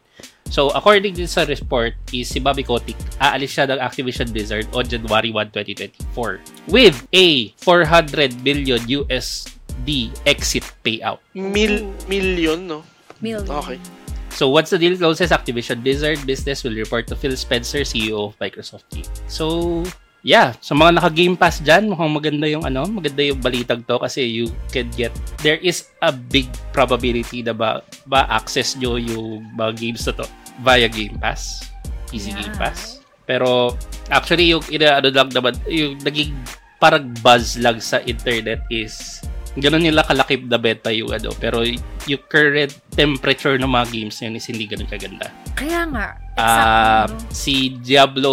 So, 0.52 0.68
according 0.76 1.16
din 1.16 1.24
sa 1.24 1.48
report, 1.48 1.96
is 2.12 2.28
si 2.28 2.44
Bobby 2.44 2.68
Kotick, 2.68 3.00
aalis 3.24 3.56
siya 3.56 3.72
ng 3.72 3.80
Activision 3.80 4.28
Blizzard 4.28 4.68
on 4.76 4.84
January 4.84 5.32
1, 5.32 5.56
2024 5.56 6.68
with 6.68 7.08
a 7.16 7.48
400 7.56 8.44
billion 8.44 8.84
USD 8.84 10.12
exit 10.28 10.68
payout. 10.84 11.24
Mil, 11.32 11.88
million, 12.04 12.68
no? 12.68 12.84
Million. 13.24 13.48
Okay. 13.48 13.80
So, 14.36 14.52
once 14.52 14.70
the 14.70 14.78
deal 14.78 14.94
closes, 14.94 15.32
Activision 15.32 15.80
Blizzard 15.80 16.20
business 16.28 16.62
will 16.62 16.76
report 16.76 17.08
to 17.08 17.16
Phil 17.16 17.34
Spencer, 17.34 17.80
CEO 17.80 18.28
of 18.28 18.38
Microsoft 18.38 18.86
Team. 18.92 19.08
So, 19.26 19.82
yeah, 20.28 20.52
sa 20.60 20.76
mga 20.76 21.00
naka-Game 21.00 21.40
Pass 21.40 21.64
dyan, 21.64 21.88
mukhang 21.88 22.12
maganda 22.12 22.44
yung 22.44 22.68
ano, 22.68 22.84
maganda 22.84 23.24
yung 23.24 23.40
balitag 23.40 23.88
to 23.88 23.96
kasi 23.96 24.28
you 24.28 24.52
can 24.68 24.84
get, 24.92 25.08
there 25.40 25.56
is 25.64 25.88
a 26.04 26.12
big 26.12 26.44
probability 26.76 27.40
na 27.40 27.56
ba, 27.56 27.80
ba 28.04 28.28
access 28.28 28.76
nyo 28.76 29.00
yung 29.00 29.48
mga 29.56 29.72
games 29.80 30.04
na 30.04 30.12
to 30.20 30.26
via 30.60 30.84
Game 30.84 31.16
Pass, 31.16 31.64
PC 32.12 32.36
Yeah. 32.36 32.44
Game 32.44 32.56
Pass. 32.60 33.00
Pero, 33.24 33.72
actually, 34.12 34.52
yung 34.52 34.64
ina, 34.68 35.00
ano 35.00 35.08
lang 35.08 35.32
naman, 35.32 35.56
yung 35.64 35.96
naging 36.04 36.36
parang 36.76 37.08
buzz 37.24 37.56
lang 37.56 37.80
sa 37.80 37.98
internet 38.04 38.62
is 38.70 39.24
ganun 39.58 39.82
nila 39.82 40.06
kalaki 40.06 40.38
na 40.46 40.56
benta 40.56 40.94
yung 40.94 41.10
ano. 41.10 41.34
Pero 41.36 41.66
yung 42.06 42.22
current 42.30 42.70
temperature 42.94 43.58
ng 43.58 43.66
mga 43.68 43.86
games 43.90 44.16
yun 44.22 44.38
is 44.38 44.46
hindi 44.46 44.64
ganun 44.70 44.86
kaganda. 44.86 45.28
Kaya 45.58 45.84
nga. 45.90 46.06
Ah, 46.38 47.04
Exactly. 47.04 47.10
no? 47.10 47.34
si 47.34 47.54
Diablo 47.82 48.32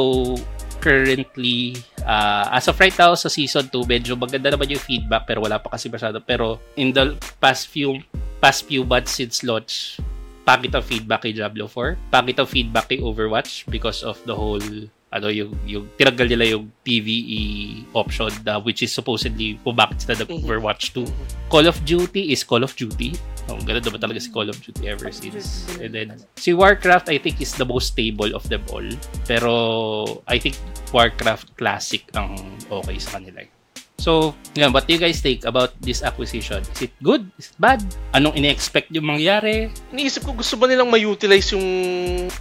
currently 0.86 1.82
ah, 2.06 2.54
as 2.54 2.70
of 2.70 2.78
right 2.78 2.94
now 2.94 3.18
sa 3.18 3.26
season 3.26 3.66
2 3.74 3.90
medyo 3.90 4.14
maganda 4.14 4.54
naman 4.54 4.70
yung 4.70 4.84
feedback 4.86 5.26
pero 5.26 5.42
wala 5.42 5.58
pa 5.58 5.74
kasi 5.74 5.90
masyado. 5.90 6.22
Pero 6.22 6.62
in 6.78 6.94
the 6.94 7.18
past 7.42 7.66
few 7.74 7.98
past 8.38 8.70
few 8.70 8.86
months 8.86 9.18
since 9.18 9.42
launch 9.42 9.98
pangit 10.46 10.70
ang 10.78 10.86
feedback 10.86 11.26
kay 11.26 11.34
Diablo 11.34 11.66
4 11.66 12.14
pangit 12.14 12.38
ang 12.38 12.46
feedback 12.46 12.86
kay 12.86 13.02
Overwatch 13.02 13.66
because 13.66 14.06
of 14.06 14.22
the 14.30 14.38
whole 14.38 14.62
ano 15.14 15.28
yung 15.30 15.52
yung 15.64 15.86
tinanggal 15.96 16.28
nila 16.28 16.58
yung 16.58 16.72
PVE 16.82 17.44
option 17.94 18.32
na 18.44 18.58
which 18.58 18.82
is 18.82 18.92
supposedly 18.92 19.56
kung 19.62 19.78
bakit 19.78 20.02
sila 20.02 20.26
nag 20.26 20.30
Overwatch 20.30 20.92
2 20.92 21.06
Call 21.48 21.70
of 21.70 21.78
Duty 21.86 22.34
is 22.34 22.44
Call 22.44 22.66
of 22.66 22.74
Duty 22.74 23.16
Oh, 23.46 23.62
ganun 23.62 23.86
naman 23.86 24.02
talaga 24.02 24.18
si 24.18 24.34
Call 24.34 24.50
of 24.50 24.58
Duty 24.58 24.90
ever 24.90 25.14
since. 25.14 25.70
And 25.78 25.94
then, 25.94 26.18
si 26.34 26.58
Warcraft, 26.58 27.14
I 27.14 27.22
think, 27.22 27.38
is 27.38 27.54
the 27.54 27.62
most 27.62 27.94
stable 27.94 28.34
of 28.34 28.42
them 28.50 28.66
all. 28.74 28.86
Pero, 29.30 29.54
I 30.26 30.42
think 30.42 30.58
Warcraft 30.90 31.54
Classic 31.54 32.02
ang 32.18 32.34
okay 32.74 32.98
sa 32.98 33.22
kanila. 33.22 33.46
So, 33.96 34.36
yan, 34.54 34.76
what 34.76 34.86
do 34.86 34.94
you 34.94 35.02
guys 35.02 35.24
think 35.24 35.48
about 35.48 35.74
this 35.80 36.04
acquisition? 36.04 36.62
Is 36.76 36.92
it 36.92 36.94
good? 37.00 37.26
Is 37.40 37.52
it 37.52 37.58
bad? 37.58 37.80
Anong 38.12 38.36
ine-expect 38.36 38.92
yung 38.92 39.08
mangyari? 39.08 39.72
Iniisip 39.92 40.28
ko, 40.28 40.36
gusto 40.36 40.60
ba 40.60 40.68
nilang 40.68 40.92
ma-utilize 40.92 41.56
yung, 41.56 41.68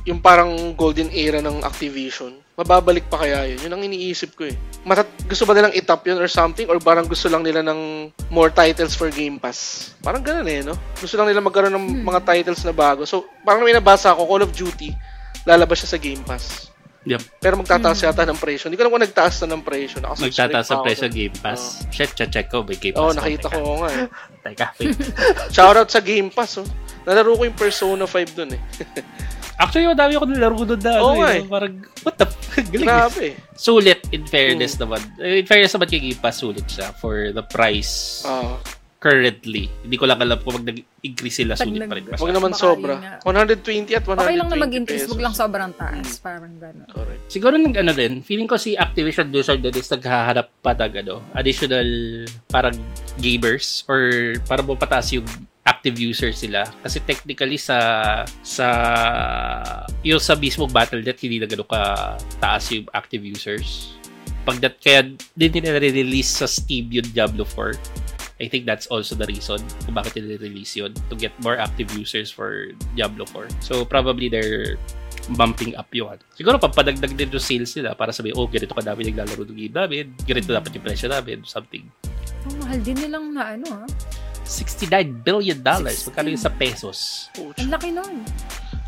yung 0.05 0.21
parang 0.21 0.75
golden 0.75 1.09
era 1.14 1.38
ng 1.38 1.62
Activision? 1.62 2.37
Mababalik 2.55 3.11
pa 3.11 3.23
kaya 3.23 3.51
yun? 3.51 3.67
Yun 3.67 3.75
ang 3.75 3.83
iniisip 3.83 4.38
ko 4.38 4.47
eh. 4.47 4.55
Matat 4.87 5.11
gusto 5.27 5.43
ba 5.43 5.59
nilang 5.59 5.75
itap 5.75 6.07
yun 6.07 6.23
or 6.23 6.31
something? 6.31 6.71
Or 6.71 6.79
parang 6.79 7.07
gusto 7.07 7.27
lang 7.27 7.43
nila 7.43 7.67
ng 7.67 8.11
more 8.31 8.51
titles 8.51 8.95
for 8.95 9.11
Game 9.11 9.43
Pass? 9.43 9.90
Parang 10.03 10.23
ganun 10.23 10.47
eh, 10.47 10.62
no? 10.62 10.79
Gusto 10.99 11.19
lang 11.19 11.31
nila 11.31 11.43
magkaroon 11.43 11.75
ng 11.75 11.87
mga 12.07 12.21
titles 12.23 12.62
na 12.62 12.75
bago. 12.75 13.03
So, 13.07 13.27
parang 13.43 13.67
may 13.67 13.75
nabasa 13.75 14.14
ako, 14.14 14.27
Call 14.27 14.47
of 14.47 14.55
Duty, 14.55 14.95
lalabas 15.47 15.83
siya 15.83 15.95
sa 15.95 15.99
Game 15.99 16.23
Pass. 16.23 16.74
Yep. 17.05 17.21
Pero 17.37 17.61
magtataas 17.61 18.01
yata 18.01 18.25
ng 18.25 18.40
presyo. 18.40 18.73
Hindi 18.73 18.81
ko 18.81 18.88
alam 18.88 18.93
kung 18.97 19.05
nagtaas 19.05 19.35
na 19.45 19.53
ng 19.53 19.62
presyo. 19.62 20.01
Nakasubscribe 20.01 20.25
Magtataas 20.57 20.67
sa 20.67 20.77
presyo. 20.81 21.07
Game 21.12 21.37
Pass. 21.37 21.85
Shit, 21.93 22.17
check 22.17 22.49
ko. 22.49 22.64
May 22.64 22.81
Game 22.81 22.97
Oo, 22.97 23.12
Pass. 23.12 23.12
oh, 23.12 23.19
nakita 23.21 23.47
ko 23.53 23.59
oo 23.61 23.77
nga 23.85 23.90
eh. 23.93 24.07
Teka, 24.45 24.67
wait. 24.81 24.97
Shoutout 25.55 25.88
sa 25.93 26.01
Game 26.01 26.33
Pass, 26.33 26.64
oh. 26.64 26.67
Nalaro 27.05 27.37
ko 27.37 27.45
yung 27.45 27.57
Persona 27.57 28.09
5 28.09 28.33
dun 28.33 28.57
eh. 28.57 28.61
Actually, 29.61 29.87
madami 29.87 30.17
ako 30.17 30.27
nilaro 30.27 30.59
doon 30.64 30.81
na. 30.83 30.93
Oo 30.99 31.12
ano, 31.14 31.21
nga 31.21 31.29
eh, 31.31 31.38
eh. 31.38 31.43
Parang, 31.47 31.75
what 32.03 32.17
the 32.17 32.27
fuck? 32.27 32.67
Galing. 32.73 32.88
Grabe. 32.88 33.27
Sulit, 33.55 34.01
in 34.11 34.25
fairness 34.25 34.75
Mm. 34.75 34.81
naman. 34.88 35.01
In 35.21 35.47
fairness 35.47 35.73
naman 35.77 35.87
kay 35.87 36.01
Game 36.01 36.19
Pass, 36.19 36.40
sulit 36.40 36.64
siya 36.67 36.90
for 36.97 37.31
the 37.31 37.45
price 37.45 38.25
Ah. 38.25 38.57
Currently. 39.05 39.69
Hindi 39.85 39.97
ko 40.01 40.09
lang 40.09 40.17
alam 40.17 40.40
kung 40.40 40.57
mag 40.57 40.64
nag-increase 40.64 41.45
sila, 41.45 41.53
sulit 41.61 41.85
pa 41.85 41.93
rin. 42.01 42.09
Wag 42.09 42.17
masyado. 42.17 42.33
naman 42.40 42.53
sobra. 42.57 42.93
yun 42.97 43.05
nga. 43.05 43.21
120 43.21 44.01
at 44.01 44.05
120 44.09 44.25
Okay 44.25 44.37
lang 44.40 44.49
na 44.49 44.57
mag-increase, 44.57 45.05
pesos. 45.05 45.12
wag 45.12 45.23
lang 45.29 45.35
sobrang 45.37 45.73
taas. 45.77 46.07
Parang 46.25 46.57
gano'n. 46.57 46.88
Correct. 46.88 47.21
Siguro 47.29 47.61
nag 47.61 47.77
ano 47.77 47.93
din, 47.93 48.25
feeling 48.25 48.49
ko 48.49 48.57
si 48.57 48.73
Activision 48.81 49.29
Blizzard 49.29 49.61
din 49.61 49.77
is 49.77 49.93
naghahanap 49.93 50.49
pa 50.64 50.73
ng 50.73 51.05
ano, 51.05 51.21
additional 51.37 51.85
parang 52.49 52.73
gamers 53.21 53.85
or 53.93 54.33
para 54.49 54.64
mapataas 54.64 55.12
yung 55.12 55.29
active 55.69 56.01
users 56.01 56.40
sila. 56.40 56.64
Kasi 56.81 57.05
technically 57.05 57.61
sa 57.61 57.77
sa 58.40 58.67
yung 60.01 60.21
sa 60.21 60.33
mismo 60.33 60.64
Battle.net 60.64 61.21
hindi 61.21 61.45
na 61.45 61.49
gano'n 61.53 61.69
ka 61.69 62.17
taas 62.40 62.73
yung 62.73 62.88
active 62.97 63.21
users. 63.21 64.01
Pag 64.45 64.61
that, 64.61 64.77
kaya 64.81 65.12
din 65.37 65.53
nila 65.53 65.77
release 65.81 66.40
sa 66.40 66.49
Steam 66.49 66.88
yung 66.88 67.09
Diablo 67.12 67.45
4. 67.49 68.04
I 68.35 68.51
think 68.51 68.66
that's 68.66 68.90
also 68.90 69.14
the 69.14 69.31
reason 69.31 69.62
kung 69.87 69.95
bakit 69.95 70.18
nila 70.18 70.43
release 70.43 70.74
yun 70.74 70.91
to 71.07 71.14
get 71.14 71.30
more 71.39 71.55
active 71.55 71.87
users 71.95 72.35
for 72.35 72.74
Diablo 72.99 73.22
4. 73.30 73.47
So 73.62 73.87
probably 73.87 74.26
they're 74.26 74.74
bumping 75.39 75.78
up 75.78 75.87
yung 75.95 76.18
ano. 76.18 76.22
Siguro 76.35 76.59
papadagdag 76.59 77.14
din 77.14 77.30
yung 77.30 77.39
sales 77.41 77.70
nila 77.78 77.95
para 77.95 78.11
sabi, 78.11 78.35
oh, 78.35 78.51
ganito 78.51 78.74
kadami 78.74 79.07
naglalaro 79.07 79.47
ng 79.47 79.55
game 79.57 79.72
namin, 79.72 80.05
ganito 80.26 80.51
dapat 80.51 80.74
yung 80.74 80.85
presyo 80.85 81.07
namin, 81.09 81.47
something. 81.47 81.87
Ang 82.51 82.55
mahal 82.59 82.78
din 82.82 82.97
nilang 82.99 83.26
na 83.30 83.55
ano 83.55 83.66
ha. 83.70 83.82
69 84.45 85.24
billion 85.24 85.59
dollars. 85.62 86.05
Magkano 86.05 86.28
yun 86.28 86.43
sa 86.43 86.53
pesos? 86.53 87.30
Ang 87.39 87.70
laki 87.70 87.95
nun. 87.95 88.20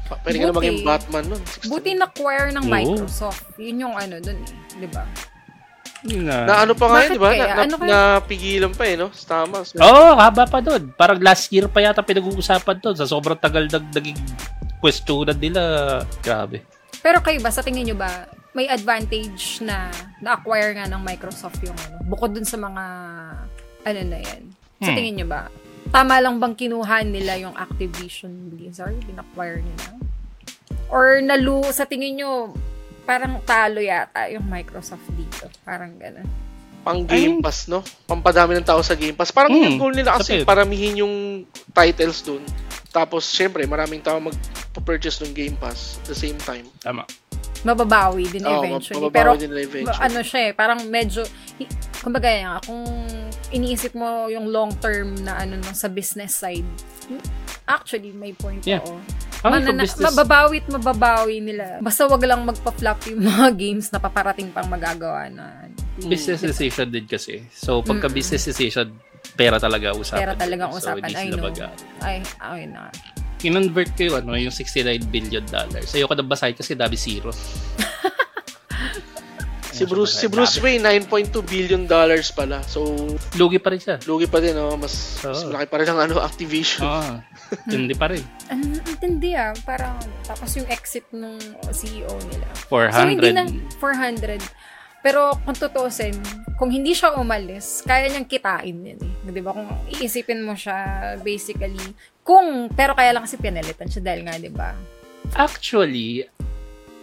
Pa- 0.07 0.21
Pwede 0.21 0.37
ka 0.39 0.45
na 0.45 0.53
Buti. 0.53 0.59
maging 0.61 0.79
Batman 0.85 1.25
nun. 1.31 1.43
60. 1.65 1.71
Buti 1.73 1.91
na-acquire 1.97 2.49
ng 2.53 2.65
Oo. 2.67 2.71
Microsoft. 2.71 3.43
Yun 3.57 3.77
yung 3.81 3.95
ano 3.97 4.21
dun 4.21 4.37
eh. 4.37 4.51
Di 4.77 4.89
ba? 4.91 5.07
Na. 6.23 6.47
Na 6.47 6.55
ano 6.63 6.73
pa 6.73 6.87
nga 6.87 6.99
yun, 7.03 7.11
di 7.13 7.21
ba? 7.21 7.31
Na, 7.31 7.45
na, 7.45 7.63
Ano 7.67 7.75
napigilan 7.79 8.71
pa 8.71 8.85
eh, 8.87 8.95
no? 8.95 9.11
Tamas. 9.11 9.75
Oo, 9.75 9.83
oh, 9.83 10.13
haba 10.15 10.47
pa 10.47 10.63
doon. 10.63 10.95
Parang 10.95 11.19
last 11.19 11.51
year 11.51 11.67
pa 11.67 11.83
yata 11.83 12.01
pinag-uusapan 12.01 12.79
doon. 12.79 12.95
Sa 12.95 13.05
sobrang 13.05 13.37
tagal 13.37 13.67
nag 13.67 13.91
naging 13.91 14.19
questionan 14.79 15.37
nila. 15.37 15.61
Grabe. 16.23 16.63
Pero 17.03 17.19
kayo 17.21 17.39
ba, 17.39 17.51
sa 17.51 17.63
tingin 17.63 17.87
nyo 17.87 17.97
ba, 17.97 18.27
may 18.51 18.67
advantage 18.67 19.61
na 19.61 19.91
na-acquire 20.19 20.75
nga 20.75 20.89
ng 20.89 21.03
Microsoft 21.03 21.61
yung 21.61 21.77
ano, 21.77 22.01
bukod 22.07 22.33
dun 22.33 22.47
sa 22.47 22.57
mga 22.57 22.85
ano 23.85 24.01
na 24.07 24.19
yan. 24.19 24.43
Sa 24.81 24.91
Hmm. 24.91 24.97
tingin 24.97 25.15
nyo 25.21 25.27
ba, 25.29 25.43
tama 25.89 26.19
lang 26.19 26.41
bang 26.41 26.57
kinuha 26.57 27.05
nila 27.05 27.37
yung 27.37 27.55
Activision 27.55 28.51
Blizzard, 28.51 28.97
in-acquire 29.07 29.61
nila? 29.61 29.89
Or 30.89 31.21
nalu, 31.21 31.67
sa 31.71 31.85
tingin 31.85 32.19
nyo, 32.19 32.55
parang 33.07 33.39
talo 33.41 33.79
yata 33.79 34.27
yung 34.29 34.45
Microsoft 34.45 35.07
dito. 35.15 35.47
Parang 35.63 35.95
gano'n. 35.95 36.27
Pang 36.83 37.03
Game 37.03 37.43
Pass, 37.43 37.67
no? 37.67 37.83
Pampadami 38.07 38.55
ng 38.55 38.63
tao 38.63 38.79
sa 38.79 38.95
Game 38.95 39.15
Pass. 39.15 39.31
Parang 39.31 39.51
Mm, 39.51 39.63
yung 39.65 39.79
goal 39.81 39.95
nila 39.95 40.19
kasi 40.19 40.39
sapit. 40.39 40.47
paramihin 40.47 41.03
yung 41.03 41.15
titles 41.73 42.23
dun. 42.23 42.43
Tapos, 42.91 43.27
syempre, 43.27 43.67
maraming 43.67 43.99
tao 43.99 44.23
mag-purchase 44.23 45.19
ng 45.21 45.33
Game 45.33 45.57
Pass 45.57 45.99
at 45.99 46.07
the 46.07 46.17
same 46.17 46.39
time. 46.39 46.63
Tama. 46.79 47.03
Mababawi 47.63 48.31
din 48.31 48.47
Oo, 48.47 48.63
eventually. 48.63 49.03
mababawi 49.03 49.13
Pero 49.13 49.31
din 49.35 49.51
eventually. 49.53 49.99
Ano 49.99 50.21
siya 50.23 50.41
eh, 50.47 50.53
parang 50.55 50.79
medyo, 50.87 51.27
kumbaga 51.99 52.31
nga, 52.31 52.55
kung 52.63 52.87
iniisip 53.49 53.93
mo 53.93 54.27
yung 54.27 54.47
long 54.47 54.73
term 54.77 55.15
na 55.19 55.39
ano 55.39 55.57
nung 55.57 55.73
sa 55.73 55.87
business 55.87 56.35
side, 56.35 56.67
actually, 57.65 58.11
may 58.11 58.33
point 58.33 58.63
Yeah. 58.63 58.83
oo. 58.83 58.99
Manana- 59.43 59.85
business, 59.85 60.03
Mababawi 60.09 60.59
at 60.59 60.69
mababawi 60.69 61.37
nila. 61.39 61.79
Basta 61.79 62.03
wag 62.05 62.19
lang 62.21 62.43
magpa-flop 62.43 62.99
yung 63.07 63.23
mga 63.31 63.49
games 63.55 63.87
na 63.89 63.99
paparating 63.99 64.51
pang 64.51 64.67
magagawa 64.67 65.29
na. 65.29 65.71
business 65.99 66.43
decision 66.43 66.87
din 66.87 67.07
kasi. 67.07 67.47
So, 67.51 67.81
pagka 67.81 68.09
business 68.09 68.45
decision, 68.45 68.93
pera 69.33 69.57
talaga 69.57 69.95
usapan. 69.95 70.21
Pera 70.21 70.35
talagang 70.35 70.71
So, 70.71 70.79
usapan. 70.83 71.01
hindi 71.05 71.15
I 71.17 71.27
know. 71.31 71.47
mag- 71.47 71.73
Ay, 72.01 72.17
ay 72.39 72.63
na. 72.67 72.91
kinonvert 73.37 73.93
ko 73.95 74.03
yung, 74.05 74.17
ano, 74.19 74.35
yung 74.35 74.51
69 74.51 74.83
billion 75.07 75.45
dollars. 75.47 75.93
Ayoko 75.93 76.13
na 76.13 76.21
basahin 76.23 76.53
kasi 76.53 76.75
dami 76.75 76.97
zero. 76.97 77.31
Si 79.77 79.85
Bruce, 79.85 80.17
si 80.17 80.27
Bruce 80.33 80.57
Wayne, 80.65 80.81
9.2 81.05 81.45
billion 81.45 81.85
dollars 81.85 82.33
pala. 82.33 82.65
So, 82.65 82.97
Lugi 83.37 83.61
pa 83.61 83.69
rin 83.69 83.81
siya. 83.85 84.01
lugi 84.09 84.25
pa 84.25 84.41
din, 84.41 84.57
no? 84.57 84.73
Mas, 84.81 85.21
mas 85.21 85.45
Oo. 85.45 85.53
malaki 85.53 85.69
pa 85.69 85.77
rin 85.85 85.89
ang 85.93 86.01
ano, 86.01 86.17
Activision. 86.25 86.81
Oo. 86.81 87.21
Hindi 87.69 87.93
pa 87.93 88.09
rin. 88.09 88.25
Ano, 88.49 88.81
intindi 88.89 89.37
ah. 89.37 89.53
Parang, 89.69 90.01
tapos 90.25 90.49
yung 90.57 90.65
exit 90.73 91.05
ng 91.13 91.37
CEO 91.77 92.09
nila. 92.33 92.49
400. 92.73 92.97
So, 92.97 93.05
hindi 93.05 93.31
na 93.37 93.45
400. 93.77 94.41
Pero 95.05 95.37
kung 95.45 95.55
tutusin, 95.55 96.17
kung 96.57 96.73
hindi 96.73 96.91
siya 96.91 97.15
umalis, 97.15 97.85
kaya 97.85 98.09
niyang 98.11 98.27
kitain 98.27 98.75
yun 98.75 98.99
eh. 98.99 99.13
Di 99.29 99.39
ba? 99.45 99.53
Kung 99.55 99.69
iisipin 99.93 100.41
mo 100.41 100.57
siya, 100.57 101.15
basically, 101.21 101.79
kung, 102.25 102.73
pero 102.73 102.97
kaya 102.97 103.13
lang 103.15 103.23
kasi 103.23 103.39
pinalitan 103.39 103.87
siya 103.87 104.03
dahil 104.03 104.27
nga, 104.27 104.35
di 104.35 104.51
ba? 104.51 104.73
Actually, 105.37 106.27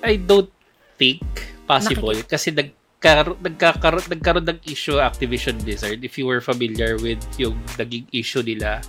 I 0.03 0.19
don't 0.19 0.51
think 0.99 1.23
possible. 1.63 2.15
Kasi 2.23 2.51
nagkaroon 2.51 3.39
nagkakaroon 3.39 4.05
nagkaroon 4.09 4.47
ng 4.47 4.59
issue 4.65 4.97
Activision 4.97 5.59
Blizzard. 5.59 5.99
If 5.99 6.15
you 6.15 6.25
were 6.25 6.39
familiar 6.39 6.95
with 6.97 7.19
yung 7.35 7.55
naging 7.75 8.07
issue 8.11 8.41
nila 8.41 8.79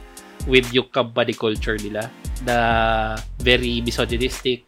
with 0.45 0.69
yung 0.71 0.91
company 0.91 1.33
culture 1.33 1.79
nila 1.79 2.11
na 2.45 2.57
very 3.41 3.81
misogynistic 3.81 4.67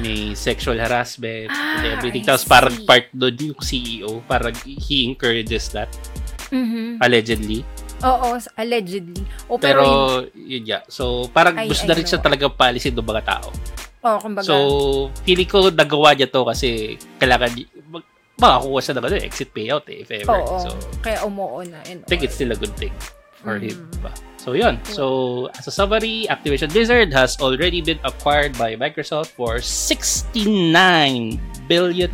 may 0.00 0.32
sexual 0.32 0.80
harassment 0.80 1.52
and 1.52 1.84
Ah, 1.84 1.94
everything. 1.94 2.24
I 2.24 2.28
tapos 2.32 2.48
parang 2.48 2.72
part 2.88 3.12
doon 3.12 3.52
yung 3.52 3.60
CEO 3.60 4.24
parang 4.24 4.56
he 4.64 5.04
encourages 5.04 5.68
that 5.70 5.92
Mhm. 6.48 6.96
allegedly. 6.98 7.60
Oo, 8.00 8.34
allegedly. 8.56 9.22
O, 9.46 9.60
pero 9.60 9.84
pero, 9.84 9.86
yun 10.34 10.64
yeah 10.66 10.82
so 10.88 11.28
parang 11.28 11.54
I- 11.54 11.68
gusto 11.68 11.84
I 11.84 11.88
na 11.88 11.94
rin 11.94 12.02
siya 12.02 12.18
know. 12.18 12.26
talagang 12.26 12.52
policy 12.56 12.88
ng 12.90 13.04
mga 13.04 13.22
tao 13.22 13.52
oh, 14.02 14.18
kumbaga, 14.18 14.46
So, 14.46 14.56
feeling 15.22 15.48
ko 15.48 15.70
nagawa 15.70 16.14
niya 16.14 16.28
to 16.28 16.42
kasi 16.44 16.94
kailangan 17.16 17.50
mag, 17.88 18.04
makakuha 18.36 18.78
siya 18.80 18.94
ng 18.98 19.04
ano, 19.06 19.16
exit 19.18 19.48
payout 19.50 19.86
eh, 19.88 20.02
if 20.02 20.10
ever. 20.10 20.42
oo, 20.42 20.58
So, 20.60 20.70
kaya 21.00 21.22
umuo 21.22 21.62
na. 21.62 21.78
And 21.86 22.02
I 22.02 22.08
think 22.08 22.22
all. 22.22 22.26
it's 22.26 22.36
still 22.36 22.50
a 22.50 22.58
good 22.58 22.74
thing 22.74 22.90
for 23.38 23.58
him. 23.58 23.74
Mm. 23.90 24.02
Ba? 24.02 24.10
So, 24.42 24.58
yun. 24.58 24.82
So, 24.82 25.46
as 25.54 25.70
a 25.70 25.74
summary, 25.74 26.26
Activision 26.26 26.74
Blizzard 26.74 27.14
has 27.14 27.38
already 27.38 27.78
been 27.78 28.02
acquired 28.02 28.58
by 28.58 28.74
Microsoft 28.74 29.38
for 29.38 29.62
$69 29.62 30.42
billion. 31.70 32.10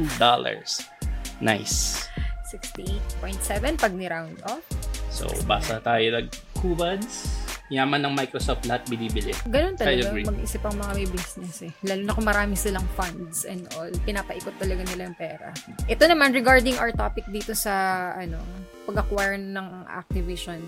Nice. 1.40 2.04
68.7 2.52 3.80
pag 3.80 3.92
ni-round 3.96 4.36
off. 4.44 4.60
So, 5.08 5.24
basa 5.48 5.80
tayo 5.80 6.20
ng 6.20 6.26
Cubans. 6.52 7.47
Yaman 7.68 8.00
ng 8.00 8.14
Microsoft 8.16 8.64
lahat 8.64 8.88
binibili. 8.88 9.36
Ganun 9.44 9.76
talaga, 9.76 10.08
mag-isip 10.12 10.64
ang 10.64 10.76
mga 10.80 10.92
may 10.96 11.08
business 11.08 11.56
eh. 11.68 11.72
Lalo 11.84 12.02
na 12.04 12.12
kung 12.16 12.24
marami 12.24 12.54
silang 12.56 12.88
funds 12.96 13.44
and 13.44 13.68
all. 13.76 13.92
Pinapaikot 14.08 14.56
talaga 14.56 14.88
nila 14.88 15.12
yung 15.12 15.18
pera. 15.20 15.52
Ito 15.84 16.04
naman, 16.08 16.32
regarding 16.32 16.80
our 16.80 16.92
topic 16.96 17.28
dito 17.28 17.52
sa, 17.52 17.72
ano, 18.16 18.40
pag-acquire 18.88 19.36
ng 19.36 19.84
Activision. 19.84 20.64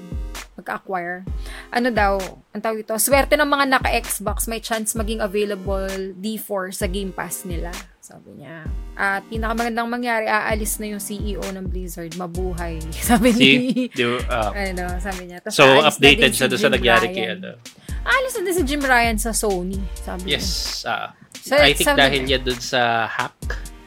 Pag-acquire. 0.60 1.24
Ano 1.72 1.88
daw, 1.88 2.20
ang 2.52 2.60
tawag 2.60 2.84
ito, 2.84 2.92
swerte 3.00 3.32
ng 3.40 3.48
mga 3.48 3.80
naka-Xbox, 3.80 4.44
may 4.44 4.60
chance 4.60 4.92
maging 4.92 5.24
available 5.24 5.88
D4 6.20 6.76
sa 6.76 6.84
Game 6.84 7.16
Pass 7.16 7.48
nila. 7.48 7.72
Sabi 8.10 8.42
niya. 8.42 8.66
At 8.98 9.22
pinakamagandang 9.30 9.86
mangyari, 9.86 10.26
aalis 10.26 10.82
na 10.82 10.90
yung 10.90 10.98
CEO 10.98 11.46
ng 11.46 11.70
Blizzard. 11.70 12.10
Mabuhay. 12.18 12.82
Sabi 13.06 13.30
ni... 13.38 13.50
Do, 13.94 14.18
um, 14.18 14.26
ah. 14.26 14.50
ano, 14.50 14.98
sabi 14.98 15.30
niya. 15.30 15.38
Tapos 15.38 15.54
so, 15.54 15.62
updated 15.62 16.34
na 16.34 16.36
siya 16.36 16.48
doon 16.50 16.62
sa 16.66 16.70
nangyari 16.74 17.06
kay 17.14 17.38
ano. 17.38 17.54
Aalis 18.02 18.34
na 18.34 18.42
din 18.42 18.54
si 18.58 18.62
Jim 18.66 18.82
Ryan 18.82 19.16
sa 19.22 19.30
Sony. 19.30 19.78
Sabi 19.94 20.34
yes. 20.34 20.82
Niya. 20.82 20.90
Uh, 20.90 21.08
so, 21.38 21.54
I 21.54 21.70
think 21.70 21.94
dahil 21.94 22.22
niya. 22.26 22.42
doon 22.42 22.58
sa 22.58 23.06
hack 23.06 23.38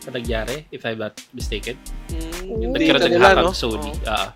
na 0.07 0.09
nangyari, 0.15 0.63
if 0.71 0.87
I'm 0.87 1.03
not 1.03 1.19
mistaken. 1.35 1.75
Mm, 2.07 2.63
yung 2.63 2.71
nagkaroon 2.71 3.11
ng 3.11 3.19
hack 3.19 3.43
no? 3.43 3.51
Sony. 3.51 3.91
Oh. 4.07 4.07
Uh, 4.07 4.31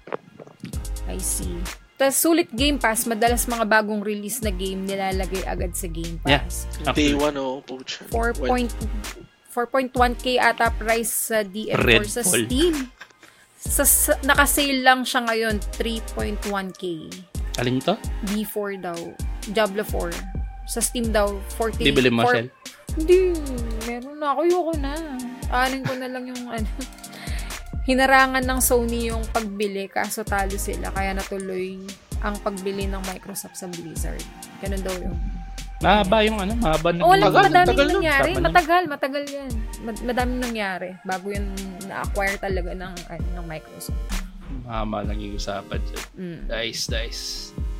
I 1.07 1.15
see. 1.23 1.55
Tapos 1.97 2.19
sulit 2.19 2.51
Game 2.53 2.77
Pass, 2.77 3.07
madalas 3.09 3.49
mga 3.49 3.65
bagong 3.65 4.05
release 4.05 4.45
na 4.45 4.53
game 4.53 4.85
nilalagay 4.85 5.47
agad 5.47 5.73
sa 5.73 5.89
Game 5.89 6.21
Pass. 6.21 6.69
Yeah. 6.85 6.93
Day 6.93 7.15
1, 7.15 7.33
oh, 7.39 7.63
4.1 7.65 8.69
4.1k 9.57 10.37
ata 10.37 10.69
price 10.69 11.33
sa 11.33 11.41
DM4 11.41 11.81
Red 11.81 12.05
sa 12.05 12.21
Bull. 12.21 12.45
Steam. 12.45 12.75
Sa, 13.57 13.81
sa 13.81 14.13
naka-sale 14.21 14.85
lang 14.85 15.01
siya 15.01 15.25
ngayon 15.25 15.57
3.1k. 15.73 16.83
Alin 17.57 17.81
to? 17.81 17.97
D4 18.29 18.77
daw. 18.77 18.99
Diablo 19.49 19.81
4. 19.81 20.13
Sa 20.69 20.77
Steam 20.77 21.09
daw 21.09 21.41
40 21.57 21.89
Bibili 21.89 22.13
mo, 22.13 22.21
four- 22.21 22.37
Shell? 22.37 22.49
Hindi. 23.01 23.33
Meron 23.89 24.21
na. 24.21 24.37
Ayoko 24.37 24.73
na. 24.77 24.93
Anin 25.49 25.81
ko 25.81 25.97
na 25.97 26.05
lang 26.05 26.29
yung 26.29 26.45
ano. 26.53 26.69
Hinarangan 27.89 28.45
ng 28.45 28.61
Sony 28.61 29.09
yung 29.09 29.25
pagbili 29.33 29.89
kaso 29.89 30.21
talo 30.21 30.53
sila 30.59 30.93
kaya 30.93 31.17
natuloy 31.17 31.81
ang 32.21 32.37
pagbili 32.45 32.85
ng 32.85 33.01
Microsoft 33.09 33.57
sa 33.57 33.65
Blizzard. 33.65 34.21
Ganun 34.61 34.83
daw 34.85 34.93
yung. 35.01 35.17
Mahaba 35.77 36.25
yung 36.25 36.37
ano, 36.41 36.53
mahaba 36.57 36.89
na. 36.89 37.05
Oh, 37.05 37.13
Tagal, 37.13 37.43
madaming 37.53 37.69
tagal 37.69 37.87
nangyari. 37.93 38.31
Nun. 38.33 38.43
Matagal, 38.43 38.83
matagal 38.89 39.23
yan. 39.29 39.51
Mad- 39.85 40.03
madaming 40.03 40.41
nangyari 40.41 40.89
bago 41.05 41.29
yun 41.29 41.45
na-acquire 41.85 42.37
talaga 42.41 42.73
ng, 42.73 42.93
ano, 43.13 43.27
ng 43.37 43.45
Microsoft. 43.45 44.01
Mahaba 44.65 45.05
lang 45.05 45.21
yung 45.21 45.37
usapan 45.37 45.79
dyan. 45.85 46.03
Mm. 46.17 46.39
Nice, 46.49 46.81
nice. 46.89 47.21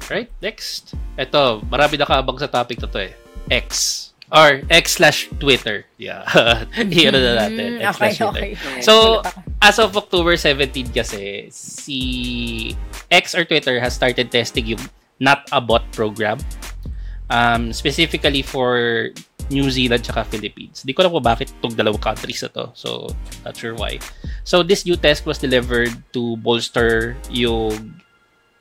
Right, 0.07 0.29
next. 0.39 0.93
Ito, 1.17 1.65
marami 1.65 1.97
nakaabang 1.97 2.37
sa 2.37 2.45
topic 2.47 2.77
na 2.79 2.87
to 2.87 3.01
eh. 3.01 3.13
X. 3.49 4.03
Or 4.27 4.59
X 4.67 4.99
slash 4.99 5.31
Twitter. 5.39 5.87
Yeah. 5.97 6.21
Hiro 6.75 7.15
na 7.17 7.47
natin. 7.47 7.79
Mm, 7.79 7.81
X 7.81 7.89
okay, 7.89 7.97
slash 7.97 8.17
Twitter. 8.19 8.43
okay. 8.53 8.81
So, 8.83 9.23
as 9.57 9.79
of 9.79 9.95
October 9.97 10.35
17 10.37 10.91
kasi, 10.93 11.47
si 11.49 11.97
X 13.09 13.33
or 13.33 13.47
Twitter 13.47 13.79
has 13.79 13.95
started 13.95 14.27
testing 14.29 14.67
yung 14.69 14.83
Not 15.17 15.49
a 15.49 15.57
Bot 15.57 15.81
program. 15.95 16.37
Um, 17.27 17.75
specifically 17.75 18.39
for 18.39 19.11
New 19.47 19.67
Zealand 19.71 20.03
tsaka 20.03 20.27
Philippines. 20.27 20.83
Di 20.83 20.91
ko 20.91 21.03
alam 21.03 21.11
kung 21.11 21.23
bakit 21.23 21.51
itong 21.59 21.75
dalawang 21.75 22.03
countries 22.03 22.43
na 22.43 22.51
to. 22.51 22.65
So, 22.75 23.07
not 23.47 23.55
sure 23.55 23.75
why. 23.75 23.99
So, 24.43 24.63
this 24.63 24.83
new 24.83 24.99
test 24.99 25.23
was 25.23 25.39
delivered 25.39 25.91
to 26.11 26.35
bolster 26.43 27.15
yung 27.31 27.99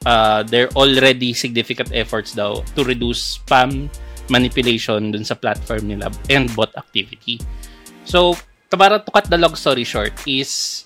uh, 0.06 0.46
their 0.46 0.70
already 0.78 1.34
significant 1.34 1.90
efforts 1.90 2.34
daw 2.34 2.62
to 2.78 2.86
reduce 2.86 3.42
spam 3.42 3.90
manipulation 4.30 5.14
dun 5.14 5.22
sa 5.22 5.38
platform 5.38 5.90
nila 5.90 6.10
and 6.30 6.50
bot 6.54 6.70
activity. 6.78 7.42
So, 8.06 8.38
para 8.70 9.02
to 9.02 9.10
cut 9.10 9.26
the 9.26 9.38
long 9.38 9.54
story 9.58 9.86
short 9.86 10.14
is 10.26 10.84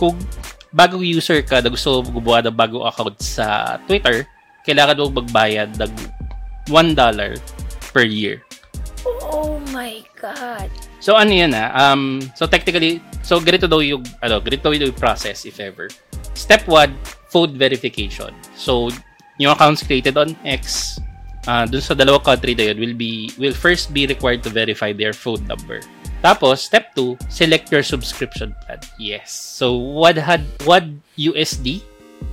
kung 0.00 0.16
bagong 0.72 1.04
user 1.04 1.40
ka 1.44 1.60
na 1.60 1.72
gusto 1.72 2.04
gumawa 2.04 2.44
ng 2.44 2.56
bagong 2.56 2.84
account 2.84 3.16
sa 3.20 3.76
Twitter, 3.84 4.24
kailangan 4.64 5.00
mo 5.00 5.20
magbayad 5.20 5.74
ng 5.76 5.92
$1 6.68 6.94
per 7.92 8.04
year. 8.04 8.44
Oh 9.04 9.58
my 9.72 10.04
God. 10.20 10.70
So 11.00 11.16
ano 11.16 11.32
yan 11.32 11.56
ah, 11.56 11.72
um, 11.74 12.20
so 12.36 12.46
technically, 12.46 13.00
so 13.24 13.40
ganito 13.40 13.66
daw 13.68 13.80
yung, 13.80 14.04
ano, 14.22 14.40
ganito 14.40 14.68
daw 14.68 14.74
yung 14.74 14.94
process 14.94 15.48
if 15.48 15.58
ever. 15.58 15.88
Step 16.38 16.68
1, 16.70 16.92
phone 17.28 17.58
verification. 17.58 18.30
So, 18.54 18.94
yung 19.42 19.52
accounts 19.52 19.82
created 19.82 20.14
on 20.14 20.38
X, 20.46 20.96
uh, 21.50 21.66
dun 21.66 21.82
sa 21.82 21.94
dalawang 21.94 22.22
country 22.22 22.54
na 22.54 22.70
yun, 22.70 22.78
will 22.78 22.94
be, 22.94 23.34
will 23.38 23.54
first 23.54 23.90
be 23.90 24.06
required 24.06 24.42
to 24.46 24.50
verify 24.50 24.94
their 24.94 25.12
phone 25.12 25.42
number. 25.50 25.82
Tapos, 26.22 26.62
step 26.62 26.94
2, 26.94 27.18
select 27.30 27.70
your 27.70 27.82
subscription 27.82 28.54
plan. 28.66 28.78
Yes. 28.98 29.30
So, 29.30 29.74
what 29.74 30.18
had 30.18 30.42
what 30.62 30.86
USD 31.18 31.82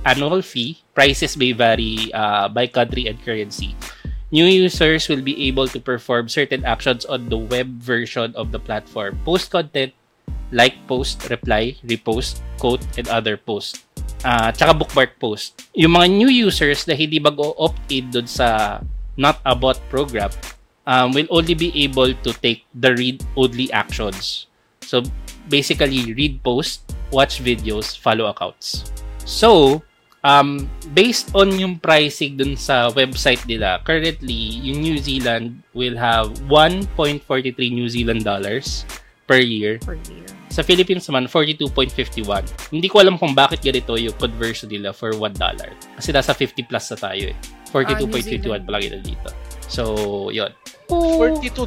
annual 0.06 0.42
fee. 0.42 0.82
Prices 0.94 1.36
may 1.36 1.52
vary 1.52 2.10
uh, 2.14 2.48
by 2.48 2.66
country 2.66 3.06
and 3.06 3.20
currency. 3.22 3.76
New 4.36 4.44
users 4.44 5.08
will 5.08 5.24
be 5.24 5.48
able 5.48 5.64
to 5.64 5.80
perform 5.80 6.28
certain 6.28 6.60
actions 6.68 7.08
on 7.08 7.32
the 7.32 7.40
web 7.40 7.80
version 7.80 8.36
of 8.36 8.52
the 8.52 8.60
platform. 8.60 9.16
Post 9.24 9.48
content, 9.48 9.96
like 10.52 10.76
post, 10.84 11.24
reply, 11.32 11.72
repost, 11.88 12.44
quote, 12.60 12.84
and 13.00 13.08
other 13.08 13.40
posts. 13.40 13.88
Uh, 14.20 14.52
tsaka 14.52 14.76
bookmark 14.76 15.16
post. 15.16 15.64
Yung 15.72 15.96
mga 15.96 16.12
new 16.12 16.28
users 16.28 16.84
na 16.84 16.92
hindi 16.92 17.16
mag-opt-in 17.16 18.12
dun 18.12 18.28
sa 18.28 18.76
not 19.16 19.40
a 19.48 19.56
bot 19.56 19.80
program, 19.88 20.28
um, 20.84 21.16
will 21.16 21.32
only 21.32 21.56
be 21.56 21.72
able 21.88 22.12
to 22.20 22.36
take 22.44 22.68
the 22.76 22.92
read-only 22.92 23.72
actions. 23.72 24.52
So, 24.84 25.00
basically, 25.48 26.12
read 26.12 26.44
post, 26.44 26.84
watch 27.08 27.40
videos, 27.40 27.96
follow 27.96 28.28
accounts. 28.28 28.92
So, 29.24 29.80
um, 30.26 30.66
based 30.92 31.30
on 31.38 31.54
yung 31.54 31.78
pricing 31.78 32.34
dun 32.34 32.58
sa 32.58 32.90
website 32.90 33.46
nila, 33.46 33.78
currently, 33.86 34.58
yung 34.66 34.82
New 34.82 34.98
Zealand 34.98 35.62
will 35.70 35.94
have 35.94 36.34
1.43 36.50 37.22
New 37.70 37.86
Zealand 37.86 38.26
dollars 38.26 38.82
per 39.30 39.38
year. 39.38 39.78
Per 39.86 39.94
year. 40.10 40.26
Sa 40.50 40.66
Philippines 40.66 41.06
naman, 41.06 41.30
42.51. 41.30 42.74
Hindi 42.74 42.88
ko 42.90 43.02
alam 43.02 43.14
kung 43.18 43.34
bakit 43.34 43.62
ganito 43.62 43.94
yung 43.94 44.14
conversion 44.18 44.66
nila 44.66 44.90
for 44.90 45.14
$1. 45.14 45.38
Kasi 45.98 46.10
nasa 46.10 46.34
50 46.34 46.66
plus 46.66 46.86
na 46.90 46.96
tayo 46.98 47.24
eh. 47.30 47.36
42.51 47.70 48.66
palagi 48.66 48.88
na 48.90 48.98
dito. 49.02 49.28
So, 49.66 50.30
yun. 50.30 50.50
$42? 50.86 51.58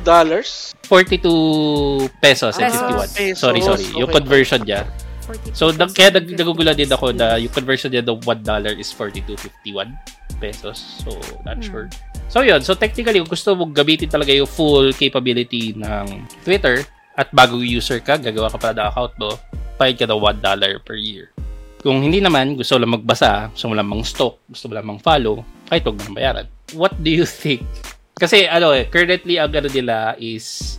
42 0.88 2.08
pesos 2.24 2.56
and 2.56 2.72
Pesos. 2.72 3.36
51. 3.36 3.36
Sorry, 3.36 3.62
sorry. 3.62 3.86
Yung 4.00 4.08
Okay. 4.08 4.18
conversion 4.24 4.64
niya. 4.64 4.88
42 5.30 5.54
So, 5.54 5.70
nag, 5.70 5.94
kaya 5.94 6.10
nag, 6.10 6.26
50 6.26 6.42
nagugulat 6.42 6.76
din 6.76 6.90
ako 6.90 7.14
na 7.14 7.38
yung 7.38 7.54
conversion 7.54 7.94
niya 7.94 8.02
ng 8.02 8.18
$1 8.26 8.82
is 8.82 8.90
42.51 8.90 9.94
pesos. 10.42 11.06
So, 11.06 11.14
not 11.46 11.62
Hmm. 11.62 11.70
sure. 11.70 11.88
So, 12.30 12.42
yun. 12.42 12.62
So, 12.66 12.74
technically, 12.74 13.22
kung 13.22 13.30
gusto 13.30 13.54
mong 13.54 13.74
gamitin 13.74 14.10
talaga 14.10 14.34
yung 14.34 14.50
full 14.50 14.94
capability 14.94 15.74
ng 15.78 16.26
Twitter 16.42 16.86
at 17.14 17.30
bagong 17.30 17.62
user 17.62 18.02
ka, 18.02 18.18
gagawa 18.18 18.50
ka 18.50 18.58
pala 18.58 18.74
ng 18.78 18.88
account 18.90 19.14
mo, 19.18 19.30
bayad 19.78 19.98
ka 19.98 20.06
ng 20.10 20.18
$1 20.18 20.82
per 20.82 20.98
year. 20.98 21.30
Kung 21.80 22.04
hindi 22.04 22.20
naman, 22.20 22.60
gusto 22.60 22.76
mo 22.76 22.80
lang 22.84 22.94
magbasa, 23.00 23.50
gusto 23.56 23.66
mo 23.72 23.74
lang 23.74 23.88
mang 23.88 24.04
stock, 24.04 24.36
gusto 24.46 24.68
mo 24.68 24.74
lang 24.76 24.86
mang 24.86 25.00
follow, 25.00 25.42
kahit 25.72 25.82
huwag 25.88 25.96
mo 25.96 26.04
nang 26.06 26.18
bayaran. 26.18 26.46
What 26.76 27.00
do 27.00 27.08
you 27.10 27.24
think? 27.24 27.64
Kasi, 28.20 28.46
ano 28.46 28.76
eh, 28.76 28.84
currently, 28.86 29.40
ang 29.40 29.50
ano 29.50 29.72
nila 29.72 30.14
is, 30.20 30.76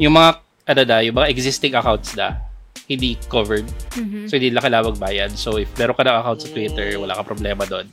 yung 0.00 0.16
mga, 0.16 0.40
ano 0.66 0.82
na, 0.88 0.96
yung 1.04 1.16
mga 1.20 1.28
existing 1.28 1.76
accounts 1.76 2.16
na, 2.16 2.40
hindi 2.88 3.20
covered. 3.28 3.68
Mhm. 3.94 4.32
So, 4.32 4.40
hindi 4.40 4.48
lang 4.48 4.64
kailangan 4.64 4.96
magbayad. 4.96 5.30
So, 5.36 5.60
if 5.60 5.68
meron 5.76 5.94
ka 5.94 6.08
ng 6.08 6.18
account 6.24 6.40
sa 6.40 6.48
Twitter, 6.48 6.96
wala 6.96 7.14
ka 7.20 7.22
problema 7.22 7.68
doon. 7.68 7.84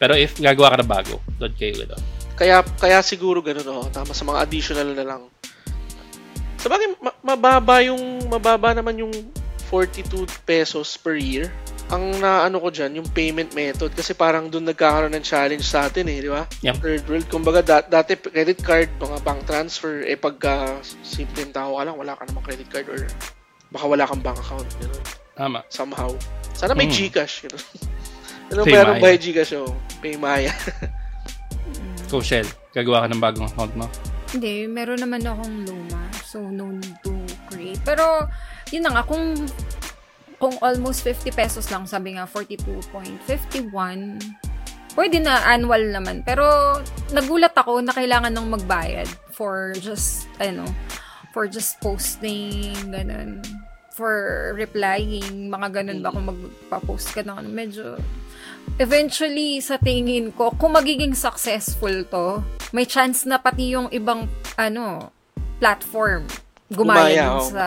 Pero 0.00 0.16
if 0.16 0.40
gagawa 0.40 0.72
ka 0.72 0.76
ng 0.80 0.90
bago, 0.90 1.20
doon 1.36 1.52
kayo, 1.58 1.84
ano. 1.84 1.98
Kaya 2.38 2.62
kaya 2.62 3.02
siguro 3.02 3.42
ganun 3.42 3.66
oh, 3.66 3.86
tama 3.90 4.14
sa 4.14 4.22
mga 4.22 4.38
additional 4.46 4.88
na 4.94 5.04
lang. 5.04 5.22
Sa 6.58 6.70
bagay, 6.70 6.94
ma- 7.02 7.18
mababa 7.22 7.82
yung 7.82 8.30
mababa 8.30 8.70
naman 8.72 8.94
yung 9.02 9.12
42 9.68 10.30
pesos 10.46 10.96
per 10.96 11.18
year. 11.18 11.50
Ang 11.88 12.20
naano 12.20 12.60
ko 12.60 12.68
diyan 12.68 13.00
yung 13.00 13.08
payment 13.10 13.56
method 13.56 13.90
kasi 13.96 14.12
parang 14.12 14.52
doon 14.52 14.68
nagkakaroon 14.68 15.12
ng 15.18 15.24
challenge 15.24 15.64
sa 15.64 15.88
atin 15.88 16.04
eh, 16.08 16.20
di 16.20 16.28
ba? 16.28 16.44
Yep. 16.60 16.74
Third 16.84 17.04
world, 17.08 17.26
kumbaga 17.32 17.60
da- 17.64 17.88
dati 17.88 18.12
credit 18.12 18.60
card, 18.60 18.92
mga 19.00 19.18
bank 19.24 19.40
transfer, 19.48 20.04
eh 20.04 20.14
pagka 20.14 20.78
simpleng 21.00 21.48
tao 21.48 21.80
ka 21.80 21.88
lang, 21.88 21.96
wala 21.96 22.12
ka 22.12 22.28
namang 22.28 22.44
credit 22.44 22.68
card 22.68 22.86
or 22.92 23.08
baka 23.68 23.84
wala 23.84 24.04
kang 24.08 24.22
bank 24.24 24.38
account, 24.40 24.68
gano'n. 24.80 25.04
Tama. 25.38 25.58
Somehow. 25.68 26.10
Sana 26.56 26.74
may 26.74 26.88
Mm. 26.88 26.94
Gcash, 26.96 27.46
gano'n. 27.46 27.64
Ano 28.48 28.64
Pay 28.64 28.80
ba 28.80 28.96
yung 28.96 29.04
by 29.04 29.16
Gcash 29.20 29.52
oh? 29.60 29.76
Paymaya. 30.00 30.48
Go 32.08 32.24
Shell, 32.24 32.48
gagawa 32.72 33.04
ka 33.04 33.12
ng 33.12 33.20
bagong 33.20 33.44
account 33.44 33.76
mo. 33.76 33.84
Hindi, 34.32 34.64
meron 34.64 34.96
naman 35.00 35.20
akong 35.20 35.68
luma. 35.68 36.08
So, 36.24 36.40
no 36.40 36.72
need 36.72 36.96
to 37.04 37.12
create. 37.52 37.80
Pero, 37.84 38.24
yun 38.72 38.88
na 38.88 38.96
nga, 38.96 39.04
kung, 39.04 39.36
kung 40.40 40.56
almost 40.64 41.04
50 41.04 41.28
pesos 41.36 41.68
lang, 41.68 41.84
sabi 41.84 42.16
nga 42.16 42.24
42.51, 42.24 43.68
pwede 44.96 45.20
na 45.20 45.44
annual 45.44 45.92
naman. 45.92 46.24
Pero, 46.24 46.44
nagulat 47.12 47.52
ako 47.52 47.84
na 47.84 47.92
kailangan 47.92 48.32
nang 48.32 48.48
magbayad 48.48 49.08
for 49.32 49.76
just, 49.76 50.28
ano, 50.40 50.64
for 51.38 51.46
just 51.46 51.78
posting, 51.78 52.74
ganun. 52.90 53.38
For 53.94 54.50
replying, 54.58 55.46
mga 55.46 55.70
ganun 55.70 56.02
ba 56.02 56.10
kung 56.10 56.26
magpa-post 56.26 57.14
ka 57.14 57.22
ng 57.22 57.46
ano, 57.46 57.46
medyo 57.46 57.94
eventually, 58.82 59.62
sa 59.62 59.78
tingin 59.78 60.34
ko, 60.34 60.50
kung 60.58 60.74
magiging 60.74 61.14
successful 61.14 62.02
to, 62.10 62.42
may 62.74 62.82
chance 62.82 63.22
na 63.22 63.38
pati 63.38 63.70
yung 63.78 63.86
ibang, 63.94 64.26
ano, 64.58 65.14
platform 65.62 66.26
gumaya 66.68 67.38
Gumaya, 67.38 67.48
sa... 67.48 67.64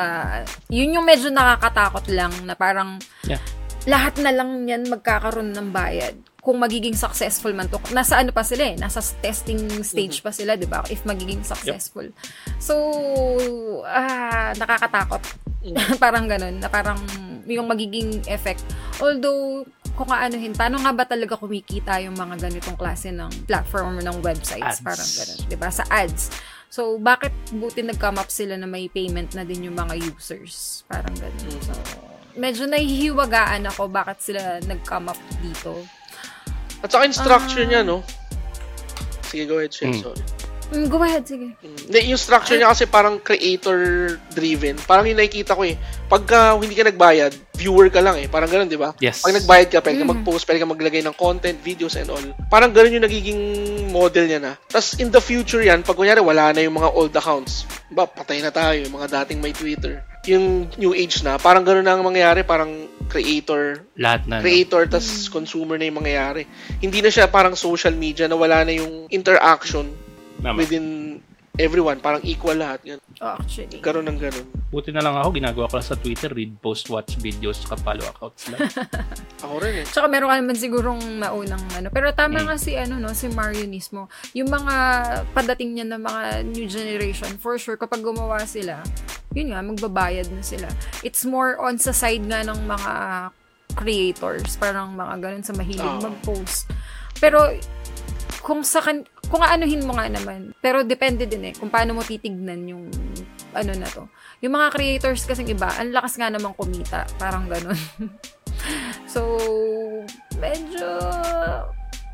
Yun 0.69 0.99
yung 0.99 1.07
medyo 1.07 1.31
nakakatakot 1.31 2.05
lang 2.11 2.29
na 2.43 2.53
parang 2.53 3.01
Yeah. 3.25 3.41
lahat 3.89 4.21
na 4.21 4.29
lang 4.35 4.67
yan 4.69 4.85
magkakaroon 4.91 5.57
ng 5.57 5.73
bayad. 5.73 6.13
Kung 6.41 6.57
magiging 6.57 6.97
successful 6.97 7.53
man 7.53 7.69
to. 7.69 7.77
Nasa 7.93 8.17
ano 8.17 8.33
pa 8.33 8.41
sila 8.41 8.73
eh, 8.73 8.75
nasa 8.75 8.97
testing 9.21 9.61
stage 9.85 10.25
pa 10.25 10.33
sila, 10.33 10.57
di 10.57 10.65
ba? 10.65 10.81
If 10.89 11.05
magiging 11.05 11.45
successful. 11.45 12.09
So, 12.57 12.75
ah, 13.85 14.51
nakakatakot. 14.57 15.21
parang 16.03 16.25
ganun, 16.25 16.57
na 16.57 16.67
parang 16.67 16.97
yung 17.45 17.69
magiging 17.69 18.25
effect. 18.25 18.65
Although, 18.97 19.65
kung 19.93 20.09
aanuhin, 20.09 20.57
paano 20.57 20.81
nga 20.81 20.91
ba 20.95 21.05
talaga 21.05 21.37
kumikita 21.37 22.01
yung 22.01 22.17
mga 22.17 22.49
ganitong 22.49 22.77
klase 22.79 23.13
ng 23.13 23.29
platform 23.45 24.01
or 24.01 24.03
ng 24.03 24.17
websites? 24.25 24.81
Ads. 24.81 24.85
Parang 24.85 25.09
ganun, 25.13 25.39
di 25.45 25.57
ba? 25.57 25.69
Sa 25.69 25.85
ads. 25.93 26.33
So, 26.71 26.95
bakit 26.97 27.35
buti 27.51 27.83
nag-come 27.83 28.17
up 28.17 28.31
sila 28.31 28.55
na 28.55 28.63
may 28.63 28.87
payment 28.87 29.35
na 29.35 29.43
din 29.43 29.67
yung 29.67 29.75
mga 29.75 29.99
users? 29.99 30.87
Parang 30.87 31.11
ganun. 31.19 31.59
So, 31.61 31.75
medyo 32.39 32.63
nahihiwagaan 32.65 33.67
ako 33.67 33.91
bakit 33.91 34.23
sila 34.23 34.63
nag-come 34.63 35.11
up 35.11 35.19
dito. 35.43 35.83
At 36.81 36.89
saka 36.89 37.05
yung 37.05 37.17
structure 37.17 37.65
Ah. 37.65 37.69
niya, 37.69 37.81
no? 37.85 38.01
Sige, 39.25 39.47
go 39.47 39.57
ahead, 39.61 39.71
Shell. 39.71 39.93
Mm. 39.95 40.01
Sorry. 40.03 40.23
Mm, 40.71 40.87
go 40.87 41.03
ahead, 41.03 41.27
sige. 41.27 41.51
Mm. 41.59 41.77
Hindi, 41.91 41.99
yung 42.15 42.21
structure 42.21 42.55
niya 42.55 42.71
kasi 42.71 42.87
parang 42.87 43.19
creator-driven. 43.19 44.79
Parang 44.87 45.03
yung 45.03 45.19
nakikita 45.19 45.51
ko 45.51 45.67
eh. 45.67 45.75
Pagka 46.07 46.55
hindi 46.55 46.71
ka 46.71 46.87
nagbayad, 46.87 47.31
viewer 47.59 47.91
ka 47.91 47.99
lang 47.99 48.23
eh. 48.23 48.31
Parang 48.31 48.47
ganun, 48.47 48.71
di 48.71 48.79
ba? 48.79 48.95
Yes. 49.03 49.19
Pag 49.19 49.35
nagbayad 49.35 49.67
ka, 49.67 49.83
pwede 49.83 49.99
ka 49.99 50.07
Mhm. 50.07 50.11
mag-post, 50.15 50.47
pwede 50.47 50.63
ka 50.63 50.67
maglagay 50.71 51.03
ng 51.03 51.15
content, 51.15 51.59
videos, 51.59 51.99
and 51.99 52.07
all. 52.07 52.23
Parang 52.47 52.71
ganun 52.71 52.95
yung 52.99 53.03
nagiging 53.03 53.39
model 53.91 54.31
niya 54.31 54.39
na. 54.39 54.55
Tapos 54.71 54.95
in 54.95 55.11
the 55.11 55.19
future 55.19 55.59
yan, 55.59 55.83
pag 55.83 55.99
kunyari 55.99 56.23
wala 56.23 56.55
na 56.55 56.63
yung 56.63 56.79
mga 56.79 56.87
old 56.95 57.11
accounts, 57.11 57.67
ba, 57.91 58.07
patay 58.07 58.39
na 58.39 58.47
tayo, 58.47 58.79
yung 58.79 58.95
mga 58.95 59.11
dating 59.23 59.43
may 59.43 59.51
Twitter. 59.51 60.07
Yung 60.29 60.69
new 60.77 60.93
age 60.93 61.25
na, 61.25 61.41
parang 61.41 61.65
ganun 61.65 61.81
na 61.81 61.97
ang 61.97 62.05
mangyayari, 62.05 62.45
parang 62.45 62.85
creator, 63.09 63.81
Lahat 63.97 64.29
na. 64.29 64.37
no? 64.37 64.45
creator, 64.45 64.85
tas 64.85 65.25
consumer 65.27 65.81
na 65.81 65.89
yung 65.89 65.97
mangyayari. 65.97 66.45
Hindi 66.77 67.01
na 67.01 67.09
siya 67.09 67.25
parang 67.25 67.57
social 67.57 67.97
media 67.97 68.29
na 68.29 68.37
wala 68.37 68.61
na 68.61 68.71
yung 68.71 69.09
interaction 69.09 69.89
Tama. 70.37 70.61
within 70.61 71.10
everyone. 71.61 72.01
Parang 72.01 72.19
equal 72.25 72.57
lahat. 72.57 72.81
Yan. 72.83 72.99
Oh, 73.21 73.37
actually. 73.37 73.77
Karoon 73.79 74.09
ng 74.09 74.17
ganun. 74.17 74.45
Buti 74.67 74.89
na 74.89 74.99
lang 74.99 75.13
ako, 75.13 75.29
ginagawa 75.31 75.69
ko 75.69 75.77
lang 75.77 75.85
sa 75.85 75.95
Twitter, 75.95 76.31
read, 76.31 76.57
post, 76.57 76.89
watch 76.89 77.19
videos, 77.19 77.61
saka 77.61 77.77
follow 77.77 78.01
accounts 78.03 78.49
lang. 78.49 78.65
Ako 79.43 79.59
rin 79.59 79.83
eh. 79.83 79.85
Tsaka 79.85 80.07
meron 80.07 80.31
ka 80.31 80.37
naman 80.39 80.55
sigurong 80.55 81.01
maunang 81.19 81.59
ano. 81.75 81.91
Pero 81.91 82.09
tama 82.11 82.39
Mm. 82.39 82.45
nga 82.47 82.55
si 82.55 82.71
ano 82.73 82.95
no, 82.97 83.11
si 83.11 83.27
Mario 83.27 83.67
mismo. 83.67 84.07
Yung 84.31 84.47
mga 84.47 84.75
padating 85.31 85.75
niya 85.75 85.85
ng 85.85 86.01
mga 86.01 86.21
new 86.47 86.65
generation, 86.71 87.35
for 87.37 87.59
sure 87.59 87.75
kapag 87.75 87.99
gumawa 87.99 88.41
sila, 88.47 88.79
yun 89.35 89.51
nga 89.51 89.59
magbabayad 89.59 90.31
na 90.31 90.39
sila. 90.41 90.71
It's 91.03 91.27
more 91.27 91.59
on 91.59 91.75
sa 91.75 91.91
side 91.91 92.23
nga 92.23 92.39
ng 92.41 92.63
mga 92.63 92.91
creators, 93.75 94.55
parang 94.55 94.95
mga 94.95 95.15
ganun 95.19 95.43
sa 95.43 95.51
mahilig 95.51 95.83
Oo. 95.83 95.99
mag-post. 95.99 96.71
Pero 97.19 97.43
kung 98.39 98.63
sa 98.63 98.79
kan 98.79 99.03
kung 99.31 99.41
aanuhin 99.41 99.87
mo 99.87 99.95
nga 99.95 100.11
naman. 100.11 100.51
Pero 100.59 100.83
depende 100.83 101.23
din 101.23 101.49
eh, 101.49 101.53
kung 101.55 101.71
paano 101.71 101.95
mo 101.95 102.03
titignan 102.03 102.67
yung 102.67 102.91
ano 103.55 103.71
na 103.71 103.87
to. 103.87 104.03
Yung 104.43 104.51
mga 104.51 104.75
creators 104.75 105.23
kasing 105.23 105.47
iba, 105.47 105.71
ang 105.79 105.95
lakas 105.95 106.19
nga 106.19 106.27
naman 106.27 106.51
kumita. 106.51 107.07
Parang 107.15 107.47
ganun. 107.47 107.79
so, 109.13 109.39
medyo 110.37 110.99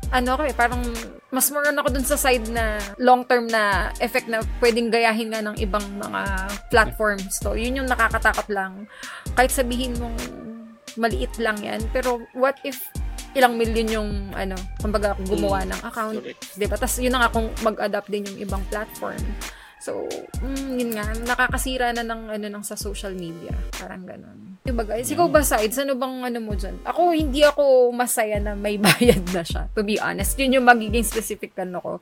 ano 0.08 0.40
ko 0.40 0.42
eh, 0.48 0.56
parang 0.56 0.80
mas 1.28 1.52
more 1.52 1.68
ako 1.68 1.88
dun 1.92 2.06
sa 2.06 2.16
side 2.16 2.48
na 2.48 2.80
long-term 2.96 3.44
na 3.52 3.92
effect 4.00 4.24
na 4.24 4.40
pwedeng 4.64 4.88
gayahin 4.88 5.28
nga 5.28 5.44
ng 5.44 5.60
ibang 5.60 5.84
mga 6.00 6.48
platforms 6.72 7.36
to. 7.36 7.52
Yun 7.52 7.84
yung 7.84 7.88
nakakatakot 7.90 8.48
lang. 8.48 8.88
Kahit 9.36 9.52
sabihin 9.52 9.92
mong 10.00 10.16
maliit 10.96 11.36
lang 11.36 11.60
yan, 11.60 11.84
pero 11.92 12.24
what 12.32 12.56
if 12.64 12.88
ilang 13.36 13.54
million 13.56 13.88
yung 13.88 14.10
ano, 14.32 14.56
kumbaga 14.80 15.16
gumawa 15.24 15.64
ng 15.68 15.80
account, 15.84 16.20
Correct. 16.20 16.42
'di 16.56 16.66
ba? 16.68 16.76
Tapos 16.80 16.96
yun 17.00 17.12
na 17.12 17.20
nga 17.26 17.34
kung 17.34 17.48
mag-adapt 17.60 18.08
din 18.08 18.24
yung 18.28 18.38
ibang 18.40 18.62
platform. 18.72 19.20
So, 19.78 20.10
mm, 20.42 20.74
yun 20.74 20.90
nga, 20.98 21.06
nakakasira 21.22 21.94
na 21.94 22.02
ng 22.02 22.34
ano 22.34 22.46
ng 22.50 22.64
sa 22.66 22.74
social 22.74 23.14
media. 23.14 23.54
Parang 23.78 24.02
ganun. 24.02 24.58
Diba 24.66 24.82
guys? 24.84 25.08
Ikaw 25.08 25.30
ba 25.30 25.40
sides? 25.40 25.78
Ano 25.80 25.94
bang 25.94 26.28
ano 26.28 26.38
mo 26.42 26.52
dyan? 26.52 26.76
Ako, 26.84 27.14
hindi 27.14 27.46
ako 27.46 27.94
masaya 27.94 28.42
na 28.42 28.52
may 28.58 28.76
bayad 28.84 29.22
na 29.30 29.46
siya. 29.46 29.70
To 29.72 29.86
be 29.86 29.96
honest. 29.96 30.34
Yun 30.36 30.60
yung 30.60 30.66
magiging 30.66 31.06
specific 31.06 31.54
ano 31.56 31.78
ko, 31.80 31.92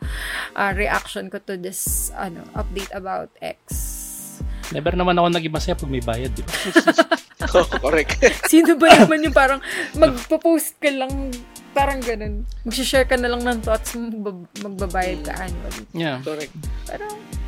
uh, 0.56 0.72
reaction 0.74 1.28
ko 1.28 1.38
to 1.44 1.54
this 1.60 2.10
ano 2.16 2.42
update 2.56 2.90
about 2.96 3.28
X. 3.38 3.60
Never 4.74 4.96
naman 4.98 5.14
ako 5.14 5.28
naging 5.30 5.54
masaya 5.54 5.78
pag 5.78 5.92
may 5.92 6.02
bayad, 6.02 6.32
di 6.34 6.42
ba? 6.42 6.52
Oo, 7.54 7.66
correct. 7.84 8.18
Sino 8.46 8.74
ba 8.74 8.90
naman 8.96 9.22
yung 9.22 9.36
parang 9.36 9.60
magpo-post 9.94 10.78
ka 10.78 10.90
lang 10.90 11.30
parang 11.76 12.00
ganun. 12.00 12.48
Mag-share 12.64 13.04
ka 13.04 13.20
na 13.20 13.28
lang 13.28 13.44
ng 13.44 13.60
thoughts 13.60 13.92
mo, 14.00 14.08
magbab- 14.08 14.48
magbabayad 14.64 15.20
ka 15.28 15.32
annually. 15.36 15.84
Yeah. 15.92 16.24
correct. 16.24 16.56
Pero, 16.88 17.04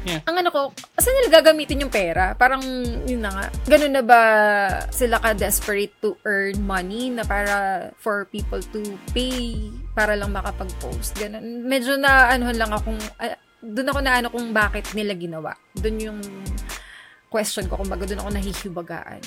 Yeah. 0.07 0.23
ang 0.25 0.41
ano 0.41 0.49
ko, 0.49 0.61
saan 0.95 1.17
nila 1.17 1.43
gagamitin 1.43 1.85
yung 1.85 1.93
pera? 1.93 2.33
Parang, 2.33 2.63
yun 3.05 3.19
na 3.19 3.29
nga. 3.29 3.47
Ganun 3.67 3.93
na 3.93 4.05
ba 4.05 4.21
sila 4.89 5.19
ka-desperate 5.19 5.91
to 5.99 6.15
earn 6.23 6.61
money 6.63 7.11
na 7.11 7.27
para 7.27 7.89
for 7.99 8.25
people 8.31 8.63
to 8.73 8.81
pay 9.11 9.59
para 9.93 10.15
lang 10.15 10.31
makapag-post? 10.31 11.19
Ganun. 11.19 11.67
Medyo 11.67 11.97
na, 11.97 12.31
ano 12.31 12.53
lang 12.53 12.71
akong, 12.71 13.01
uh, 13.17 13.37
doon 13.59 13.91
ako 13.91 14.01
na 14.01 14.13
ano 14.17 14.29
kung 14.31 14.49
bakit 14.55 14.87
nila 14.95 15.13
ginawa. 15.13 15.53
Doon 15.75 15.97
yung 15.99 16.21
question 17.29 17.67
ko, 17.69 17.77
kung 17.77 17.91
baga 17.91 18.07
doon 18.07 18.23
ako 18.23 18.31
nahihibagaan. 18.33 19.21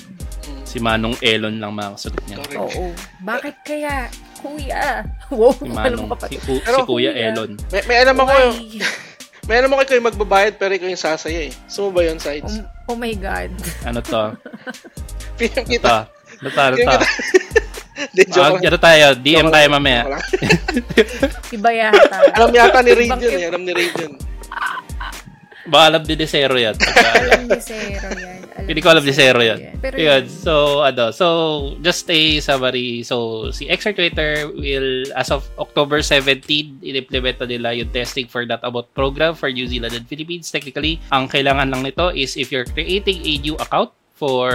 Si 0.72 0.80
Manong 0.80 1.20
Elon 1.20 1.60
lang 1.60 1.76
makasagot 1.76 2.24
niya. 2.24 2.40
Correct. 2.40 2.56
Oo. 2.56 2.88
Bakit 3.20 3.56
kaya? 3.60 4.08
Kuya. 4.34 5.04
Wow, 5.30 5.52
Si 5.52 5.64
alam 5.64 5.76
Manong, 6.00 6.08
si, 6.24 6.36
Ku- 6.38 6.60
Pero 6.60 6.76
si 6.78 6.82
Kuya 6.82 7.10
Kuya. 7.12 7.28
Elon. 7.30 7.50
May, 7.68 7.82
may 7.84 7.96
alam 8.00 8.16
ako, 8.18 8.32
Why? 8.32 8.80
may 9.48 9.56
alam 9.58 9.70
ako 9.70 9.80
yung 9.90 10.08
magbabayad 10.08 10.54
pero 10.56 10.72
ikaw 10.72 10.88
yung 10.88 10.96
sasaya 10.98 11.40
eh. 11.46 11.52
Gusto 11.66 11.78
mo 11.82 11.90
ba 11.92 12.00
yun, 12.02 12.16
sides? 12.16 12.64
Oh, 12.86 12.92
oh 12.92 12.98
my 12.98 13.12
God. 13.14 13.52
Ano 13.82 14.00
to? 14.00 14.32
Pinang 15.38 15.66
Ito. 15.66 15.76
kita. 15.78 15.96
Ano 16.40 16.48
to? 16.48 16.60
Ano 16.62 16.76
to? 16.76 16.96
Hindi, 17.92 18.22
Ah, 18.24 18.32
joke 18.34 18.56
lang. 18.58 18.66
ano 18.66 18.78
tayo? 18.78 19.04
DM 19.14 19.46
tayo 19.48 19.66
mamaya. 19.68 20.00
Joke 20.02 20.10
lang. 20.10 20.24
Iba 21.52 21.70
yata. 21.70 22.16
Alam 22.34 22.50
yata 22.50 22.78
ni 22.80 22.90
Raid 22.92 23.12
yun 23.14 23.32
eh. 23.32 23.46
Alam 23.46 23.62
ni 23.62 23.72
Raid 23.72 23.94
yun. 23.94 24.12
Baka 25.64 25.84
alam 25.86 26.02
din 26.02 26.18
ni 26.18 26.26
Zero 26.26 26.56
yan. 26.56 26.74
Pagka- 26.74 27.20
alam 27.22 27.42
ni 27.46 27.58
Zero 27.58 28.08
yan. 28.10 28.41
Alam 28.52 28.68
Hindi 28.68 28.80
ko 28.84 28.88
alam 28.92 29.04
ni 29.04 29.12
Zero 29.16 29.40
yan. 29.40 29.80
Pero 29.80 29.96
Yun. 29.96 30.24
So, 30.28 30.84
ano, 30.84 31.08
so, 31.10 31.26
just 31.80 32.04
a 32.12 32.20
summary. 32.40 33.02
So, 33.02 33.48
si 33.50 33.68
XR 33.68 33.96
Twitter 33.96 34.30
will, 34.52 35.08
as 35.16 35.32
of 35.32 35.48
October 35.56 36.04
17, 36.04 36.84
in-implement 36.84 37.40
na 37.40 37.46
nila 37.48 37.68
yung 37.72 37.88
testing 37.90 38.28
for 38.28 38.44
that 38.44 38.60
about 38.60 38.92
program 38.92 39.32
for 39.32 39.48
New 39.48 39.64
Zealand 39.64 39.96
and 39.96 40.04
Philippines. 40.04 40.52
Technically, 40.52 41.00
ang 41.10 41.26
kailangan 41.26 41.72
lang 41.72 41.82
nito 41.82 42.12
is 42.12 42.36
if 42.36 42.52
you're 42.52 42.68
creating 42.68 43.24
a 43.24 43.32
new 43.40 43.56
account 43.56 43.90
for 44.14 44.52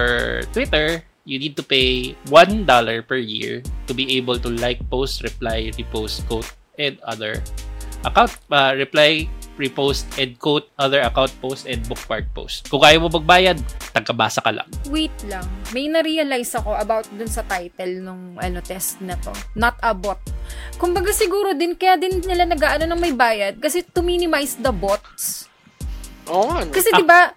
Twitter, 0.54 1.04
you 1.28 1.36
need 1.38 1.60
to 1.60 1.64
pay 1.66 2.16
$1 2.32 2.64
per 3.04 3.20
year 3.20 3.60
to 3.86 3.94
be 3.94 4.16
able 4.16 4.40
to 4.40 4.50
like, 4.64 4.80
post, 4.88 5.22
reply, 5.22 5.74
repost, 5.76 6.24
quote, 6.32 6.48
and 6.80 6.96
other 7.04 7.44
account, 8.06 8.32
uh, 8.50 8.72
reply, 8.78 9.28
repost, 9.58 10.06
and 10.16 10.38
quote, 10.38 10.70
other 10.76 11.02
account 11.02 11.34
post, 11.38 11.66
and 11.66 11.82
bookmark 11.84 12.26
post. 12.32 12.70
Kung 12.70 12.80
kaya 12.80 12.96
mo 12.96 13.10
magbayad, 13.10 13.58
tagkabasa 13.92 14.40
ka 14.40 14.50
lang. 14.50 14.70
Wait 14.88 15.14
lang. 15.26 15.44
May 15.70 15.86
na-realize 15.86 16.54
ako 16.56 16.74
about 16.74 17.06
dun 17.12 17.28
sa 17.28 17.42
title 17.42 18.00
nung 18.00 18.38
ano 18.38 18.62
test 18.62 19.02
na 19.02 19.18
to. 19.18 19.34
Not 19.54 19.76
a 19.82 19.92
bot. 19.92 20.22
Kumbaga 20.78 21.10
siguro 21.10 21.52
din, 21.52 21.74
kaya 21.74 21.98
din 21.98 22.22
nila 22.22 22.46
nag-ano 22.46 22.86
ng 22.86 23.02
may 23.02 23.12
bayad 23.12 23.58
kasi 23.58 23.82
to 23.84 24.00
minimize 24.00 24.56
the 24.56 24.72
bots. 24.72 25.50
Oo 26.30 26.48
nga, 26.48 26.64
no? 26.64 26.72
Kasi 26.72 26.92
'di 26.92 27.04
ba, 27.04 27.34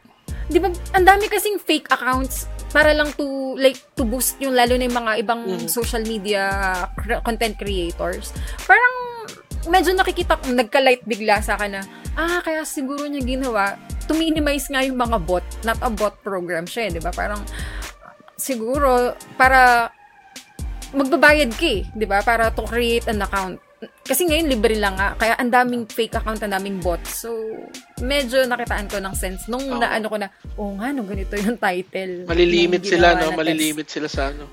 'di 0.46 0.58
ba 0.58 0.68
ang 0.92 1.04
dami 1.06 1.26
kasing 1.26 1.58
fake 1.58 1.88
accounts 1.88 2.44
para 2.70 2.94
lang 2.94 3.10
to 3.14 3.26
like 3.56 3.78
to 3.94 4.06
boost 4.06 4.38
yung 4.38 4.54
lalo 4.54 4.78
na 4.78 4.86
yung 4.86 4.94
mga 4.96 5.12
ibang 5.18 5.42
Mhm. 5.42 5.66
social 5.66 6.02
media 6.02 6.46
cr- 6.94 7.18
content 7.20 7.58
creators. 7.58 8.30
Parang 8.62 8.94
medyo 9.68 9.92
nakikita 9.92 10.40
ko 10.40 10.54
nagka-light 10.54 11.04
bigla 11.04 11.44
sa 11.44 11.60
akin 11.60 11.80
na 11.80 11.82
ah 12.16 12.40
kaya 12.40 12.64
siguro 12.64 13.04
niya 13.04 13.20
ginawa 13.20 13.76
to 14.10 14.18
minimize 14.18 14.66
nga 14.66 14.82
yung 14.82 14.98
mga 14.98 15.22
bot, 15.22 15.46
not 15.62 15.78
a 15.86 15.86
bot 15.86 16.18
program 16.26 16.66
siya, 16.66 16.90
eh, 16.90 16.98
'di 16.98 17.00
ba? 17.06 17.14
Parang 17.14 17.46
siguro 18.34 19.14
para 19.38 19.94
magbabayad 20.90 21.54
ka 21.54 21.68
eh, 21.70 21.86
'di 21.94 22.06
ba? 22.10 22.18
Para 22.26 22.50
to 22.50 22.66
create 22.66 23.06
an 23.06 23.22
account. 23.22 23.62
Kasi 24.02 24.26
ngayon 24.26 24.50
libre 24.50 24.76
lang 24.76 24.98
nga, 24.98 25.14
kaya 25.14 25.38
ang 25.38 25.48
daming 25.48 25.86
fake 25.86 26.18
account, 26.18 26.42
ang 26.42 26.52
daming 26.52 26.82
bots. 26.84 27.24
So, 27.24 27.32
medyo 28.04 28.44
nakitaan 28.44 28.90
ko 28.92 29.00
ng 29.00 29.14
sense 29.16 29.48
nung 29.48 29.62
Oo. 29.62 29.80
naano 29.80 30.04
ko 30.10 30.20
na, 30.20 30.28
oh 30.60 30.76
nga, 30.76 30.92
no, 30.92 31.00
ganito 31.08 31.32
yung 31.40 31.56
title. 31.56 32.28
Malilimit 32.28 32.84
sila, 32.84 33.16
no? 33.16 33.32
test. 33.32 33.38
Malilimit 33.40 33.88
sila 33.88 34.08
sa 34.10 34.34
ano. 34.34 34.44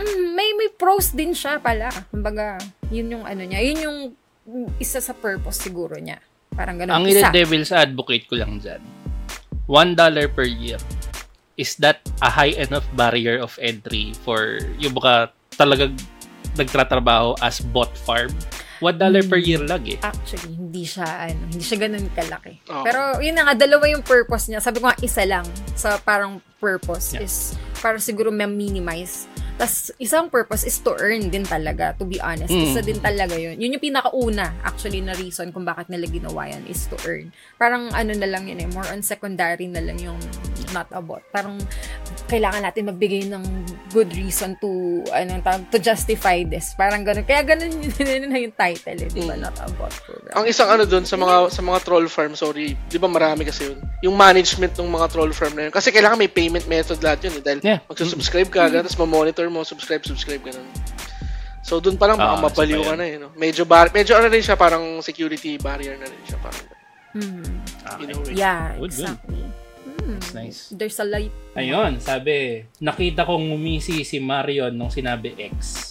Mm, 0.00 0.32
may 0.32 0.48
may 0.56 0.70
pros 0.72 1.12
din 1.12 1.36
siya 1.36 1.60
pala. 1.60 1.92
Kumbaga, 2.08 2.56
yun 2.88 3.20
yung 3.20 3.24
ano 3.28 3.42
niya, 3.44 3.60
yun 3.60 3.78
yung 3.84 3.98
isa 4.78 4.98
sa 4.98 5.12
purpose 5.12 5.62
siguro 5.62 5.96
niya. 5.96 6.18
Parang 6.50 6.76
ganun. 6.76 7.02
Ang 7.02 7.06
isa. 7.06 7.30
devil's 7.30 7.70
advocate 7.70 8.26
ko 8.26 8.34
lang 8.36 8.58
dyan, 8.58 8.82
$1 9.70 9.96
per 10.34 10.46
year, 10.46 10.80
is 11.54 11.78
that 11.78 12.02
a 12.20 12.30
high 12.30 12.54
enough 12.58 12.84
barrier 12.98 13.38
of 13.38 13.54
entry 13.62 14.16
for 14.26 14.58
yung 14.82 14.96
baka 14.96 15.30
talagang 15.54 15.94
nagtratrabaho 16.58 17.38
as 17.38 17.62
bot 17.62 17.92
farm? 17.94 18.34
$1 18.80 18.96
per 19.28 19.36
year 19.36 19.60
lang 19.60 19.84
eh. 19.84 20.00
Actually, 20.00 20.56
hindi 20.56 20.88
siya, 20.88 21.28
ano, 21.28 21.52
hindi 21.52 21.60
siya 21.60 21.78
ganun 21.84 22.08
kalaki. 22.16 22.64
Oo. 22.72 22.80
Pero, 22.80 23.20
yun 23.20 23.36
na 23.36 23.44
nga, 23.44 23.54
dalawa 23.68 23.84
yung 23.92 24.00
purpose 24.00 24.48
niya. 24.48 24.64
Sabi 24.64 24.80
ko 24.80 24.88
nga, 24.88 24.96
isa 25.04 25.20
lang 25.28 25.44
sa 25.76 26.00
parang 26.00 26.40
purpose 26.56 27.12
Yeah. 27.12 27.28
is 27.28 27.52
para 27.84 28.00
siguro 28.00 28.32
ma-minimize. 28.32 29.28
Tapos, 29.60 29.92
isang 30.00 30.32
purpose 30.32 30.64
is 30.64 30.80
to 30.80 30.96
earn 30.96 31.28
din 31.28 31.44
talaga, 31.44 31.92
to 32.00 32.08
be 32.08 32.16
honest. 32.16 32.48
Mm. 32.48 32.64
Isa 32.64 32.80
din 32.80 32.96
talaga 32.96 33.36
yun. 33.36 33.60
Yun 33.60 33.76
yung 33.76 33.84
pinakauna, 33.84 34.56
actually, 34.64 35.04
na 35.04 35.12
reason 35.20 35.52
kung 35.52 35.68
bakit 35.68 35.92
nila 35.92 36.08
ginawa 36.08 36.48
yan 36.48 36.64
is 36.64 36.88
to 36.88 36.96
earn. 37.04 37.28
Parang 37.60 37.92
ano 37.92 38.16
na 38.16 38.24
lang 38.24 38.48
yun 38.48 38.56
eh, 38.56 38.68
more 38.72 38.88
on 38.88 39.04
secondary 39.04 39.68
na 39.68 39.84
lang 39.84 40.00
yung 40.00 40.16
not 40.72 40.88
about. 40.96 41.20
Parang 41.28 41.60
kailangan 42.30 42.62
natin 42.62 42.88
magbigay 42.88 43.26
ng 43.28 43.42
good 43.90 44.08
reason 44.14 44.54
to 44.62 45.02
ano 45.10 45.42
to 45.68 45.78
justify 45.82 46.40
this. 46.46 46.72
Parang 46.78 47.02
ganun. 47.02 47.26
Kaya 47.26 47.42
ganun 47.42 47.74
yun, 47.84 47.92
yun 48.00 48.30
na 48.30 48.38
yung 48.40 48.54
title 48.54 48.96
eh, 48.96 49.10
di 49.10 49.26
ba? 49.26 49.36
Mm. 49.36 49.42
Not 49.44 49.56
about 49.60 49.92
program. 50.06 50.32
Ang 50.40 50.46
isang 50.48 50.70
ano 50.70 50.86
dun 50.86 51.04
sa 51.04 51.18
mga 51.18 51.50
sa 51.52 51.60
mga 51.60 51.78
troll 51.84 52.06
farm, 52.06 52.32
sorry, 52.38 52.78
'di 52.88 52.96
ba 52.96 53.10
marami 53.10 53.44
kasi 53.44 53.68
yun. 53.68 53.78
Yung 54.06 54.16
management 54.16 54.78
ng 54.78 54.88
mga 54.88 55.06
troll 55.12 55.34
farm 55.34 55.52
na 55.58 55.68
yun. 55.68 55.72
Kasi 55.74 55.92
kailangan 55.92 56.16
may 56.16 56.30
payment 56.30 56.64
method 56.70 57.02
lahat 57.04 57.28
yun 57.28 57.34
eh. 57.36 57.42
Dahil 57.44 57.60
Yeah. 57.60 57.84
magsusubscribe 57.90 58.48
ka, 58.48 58.72
mm 58.72 58.78
tapos 58.80 58.96
ma-monitor 58.96 59.49
mo, 59.50 59.60
subscribe, 59.60 60.00
subscribe 60.00 60.40
ka 60.40 60.52
nun. 60.52 60.68
So 61.60 61.76
dun 61.76 61.94
pa 61.94 62.06
lang 62.06 62.16
Ah, 62.16 62.34
baka 62.34 62.48
mabaliw 62.48 62.78
isa 62.78 62.86
pa 62.86 62.90
ka 62.90 62.96
na 62.96 63.04
eh. 63.04 63.16
No? 63.16 63.28
Medyo, 63.34 63.62
bar- 63.64 63.90
medyo 63.90 64.14
ano 64.14 64.26
rin 64.26 64.40
siya, 64.40 64.54
parang 64.54 64.82
security 65.00 65.54
barrier 65.56 65.94
na 65.94 66.06
rin 66.06 66.22
siya. 66.24 66.38
Parang, 66.38 66.64
Mhm. 67.10 67.44
Okay. 67.84 68.00
in 68.00 68.08
a 68.08 68.16
way. 68.16 68.32
Yeah, 68.32 68.62
Good, 68.72 68.78
good. 68.78 68.86
exactly. 68.96 69.42
Hmm. 70.00 70.16
That's 70.16 70.30
nice. 70.32 70.58
There's 70.70 70.96
a 70.96 71.04
light. 71.04 71.34
Ayun, 71.52 71.98
sabi, 71.98 72.38
nakita 72.78 73.22
kong 73.22 73.50
ngumisi 73.50 74.00
si 74.00 74.16
Marion 74.16 74.72
nung 74.72 74.88
sinabi 74.88 75.34
X. 75.36 75.86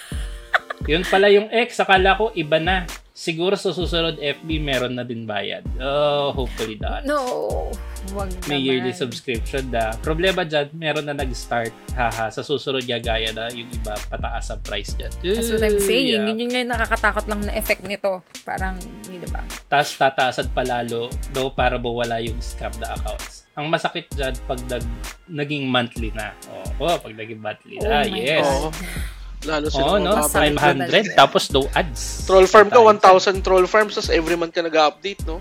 Yun 0.90 1.02
pala 1.02 1.28
yung 1.28 1.48
X, 1.48 1.78
akala 1.78 2.14
ko 2.14 2.30
iba 2.32 2.56
na. 2.56 2.86
Siguro 3.14 3.54
sa 3.54 3.70
susunod 3.70 4.18
FB 4.18 4.58
meron 4.58 4.98
na 4.98 5.06
din 5.06 5.22
bayad. 5.22 5.62
Oh, 5.78 6.34
hopefully 6.34 6.74
not. 6.82 7.06
No. 7.06 7.70
Wag 8.10 8.26
May 8.50 8.58
naman. 8.58 8.66
yearly 8.66 8.90
subscription 8.90 9.70
na. 9.70 9.94
Problema 10.02 10.42
dyan, 10.42 10.74
meron 10.74 11.06
na 11.06 11.14
nag-start. 11.14 11.70
Haha, 11.94 12.26
sa 12.34 12.42
susunod 12.42 12.82
gagaya 12.82 13.30
na 13.30 13.54
yung 13.54 13.70
iba 13.70 13.94
pataas 14.10 14.50
ang 14.50 14.58
price 14.66 14.98
dyan. 14.98 15.14
That's 15.22 15.46
what 15.46 15.62
I'm 15.62 15.78
saying. 15.78 16.10
Yeah. 16.10 16.26
Yun 16.26 16.42
yung 16.42 16.66
nakakatakot 16.66 17.30
lang 17.30 17.46
na 17.46 17.54
effect 17.54 17.86
nito. 17.86 18.18
Parang, 18.42 18.82
hindi 19.06 19.30
ba? 19.30 19.46
Tapos 19.70 19.94
tataasan 19.94 20.50
pa 20.50 20.66
lalo 20.66 21.06
no, 21.38 21.54
para 21.54 21.78
mawala 21.78 22.18
yung 22.18 22.42
scam 22.42 22.74
na 22.82 22.98
accounts. 22.98 23.46
Ang 23.54 23.70
masakit 23.70 24.10
dyan 24.10 24.34
pag 24.50 24.58
nag, 24.66 24.82
naging 25.30 25.70
monthly 25.70 26.10
na. 26.18 26.34
Oh, 26.50 26.90
oh, 26.90 26.98
pag 26.98 27.14
naging 27.14 27.38
monthly 27.38 27.78
Oh 27.78 27.86
na, 27.86 28.02
my 28.02 28.10
yes. 28.10 28.42
Oo. 28.42 28.74
Lalo 29.44 29.66
sila 29.68 29.84
Oo, 29.84 29.96
no? 30.00 30.16
mababa. 30.16 30.28
Masakit 30.28 31.12
500, 31.12 31.20
tapos 31.20 31.42
no 31.52 31.68
ads. 31.72 32.24
Troll 32.24 32.48
farm 32.48 32.68
ka, 32.68 32.80
Tayo. 32.80 33.40
1,000 33.40 33.44
troll 33.44 33.66
farms, 33.68 33.94
tapos 33.94 34.10
every 34.10 34.36
month 34.36 34.56
ka 34.56 34.64
nag-update, 34.64 35.22
no? 35.28 35.38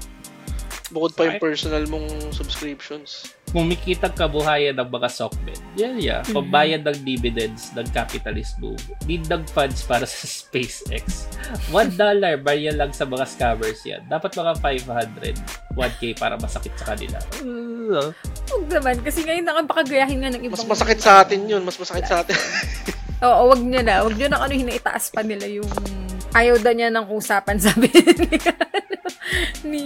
Bukod 0.94 1.18
pa 1.18 1.26
yung 1.26 1.42
personal 1.42 1.90
mong 1.90 2.06
subscriptions. 2.38 3.34
Kumikita 3.50 4.14
ka 4.14 4.30
buhayan 4.30 4.78
ng 4.78 4.90
mga 4.94 5.10
sockbed. 5.10 5.58
Yeah, 5.74 5.98
yeah. 5.98 6.22
Mhm. 6.30 6.38
Pambayad 6.38 6.82
ng 6.86 7.02
dividends 7.02 7.74
ng 7.74 7.86
capitalist 7.90 8.62
move. 8.62 8.78
Need 9.10 9.26
ng 9.26 9.42
funds 9.50 9.82
para 9.90 10.06
sa 10.12 10.30
SpaceX. 10.30 11.26
$1 11.74 11.98
dollar 11.98 12.38
barya 12.38 12.78
lang 12.78 12.94
sa 12.94 13.10
mga 13.10 13.26
scammers 13.26 13.82
yan. 13.82 14.06
Dapat 14.06 14.38
mga 14.38 14.54
500, 14.62 15.74
1K 15.74 16.02
para 16.14 16.38
masakit 16.38 16.78
sa 16.78 16.94
kanila. 16.94 17.18
Huwag 17.42 18.66
naman, 18.70 19.02
kasi 19.02 19.26
ngayon 19.26 19.50
nakapakagayahin 19.50 20.18
nga 20.22 20.30
ng 20.30 20.42
ibang... 20.46 20.62
Mas 20.62 20.70
masakit 20.70 21.02
sa 21.02 21.26
atin 21.26 21.42
yun, 21.50 21.66
mas 21.66 21.78
masakit 21.78 22.06
sa 22.06 22.22
atin. 22.22 22.38
Oo, 23.24 23.56
wag 23.56 23.62
niya 23.64 23.82
na. 23.82 23.96
Wag 24.04 24.16
niyo 24.20 24.28
na 24.28 24.44
ano, 24.44 24.52
hinaitaas 24.52 25.10
pa 25.16 25.24
nila 25.24 25.48
yung... 25.48 25.68
Ayaw 26.36 26.60
daw 26.60 26.74
niya 26.76 26.92
ng 26.92 27.08
usapan, 27.14 27.62
sabi 27.64 27.88
ni, 27.94 28.38
ni, 29.64 29.84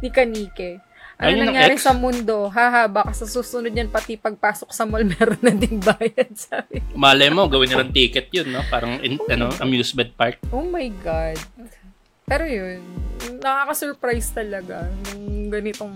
ni 0.00 0.08
Kanike. 0.08 0.80
Ano 1.14 1.30
Ayun 1.30 1.46
nangyari 1.46 1.76
sa 1.78 1.94
mundo? 1.94 2.50
Haha, 2.50 2.90
baka 2.90 3.14
sa 3.14 3.26
susunod 3.26 3.70
yan 3.70 3.86
pati 3.86 4.18
pagpasok 4.18 4.70
sa 4.74 4.82
mall 4.82 5.06
meron 5.14 5.38
na 5.42 5.54
ding 5.54 5.78
bayad, 5.78 6.30
sabi. 6.34 6.82
malay 6.94 7.30
mo, 7.30 7.46
gawin 7.46 7.70
nilang 7.70 7.94
ticket 7.94 8.30
yun, 8.34 8.50
no? 8.50 8.62
Parang, 8.66 8.98
in, 9.02 9.18
ano, 9.30 9.50
amusement 9.62 10.10
park. 10.18 10.42
Oh 10.50 10.66
my 10.66 10.90
God. 11.02 11.38
Pero 12.24 12.48
yun, 12.48 12.82
nakaka-surprise 13.42 14.32
talaga 14.32 14.90
nung 15.12 15.52
ganitong 15.52 15.94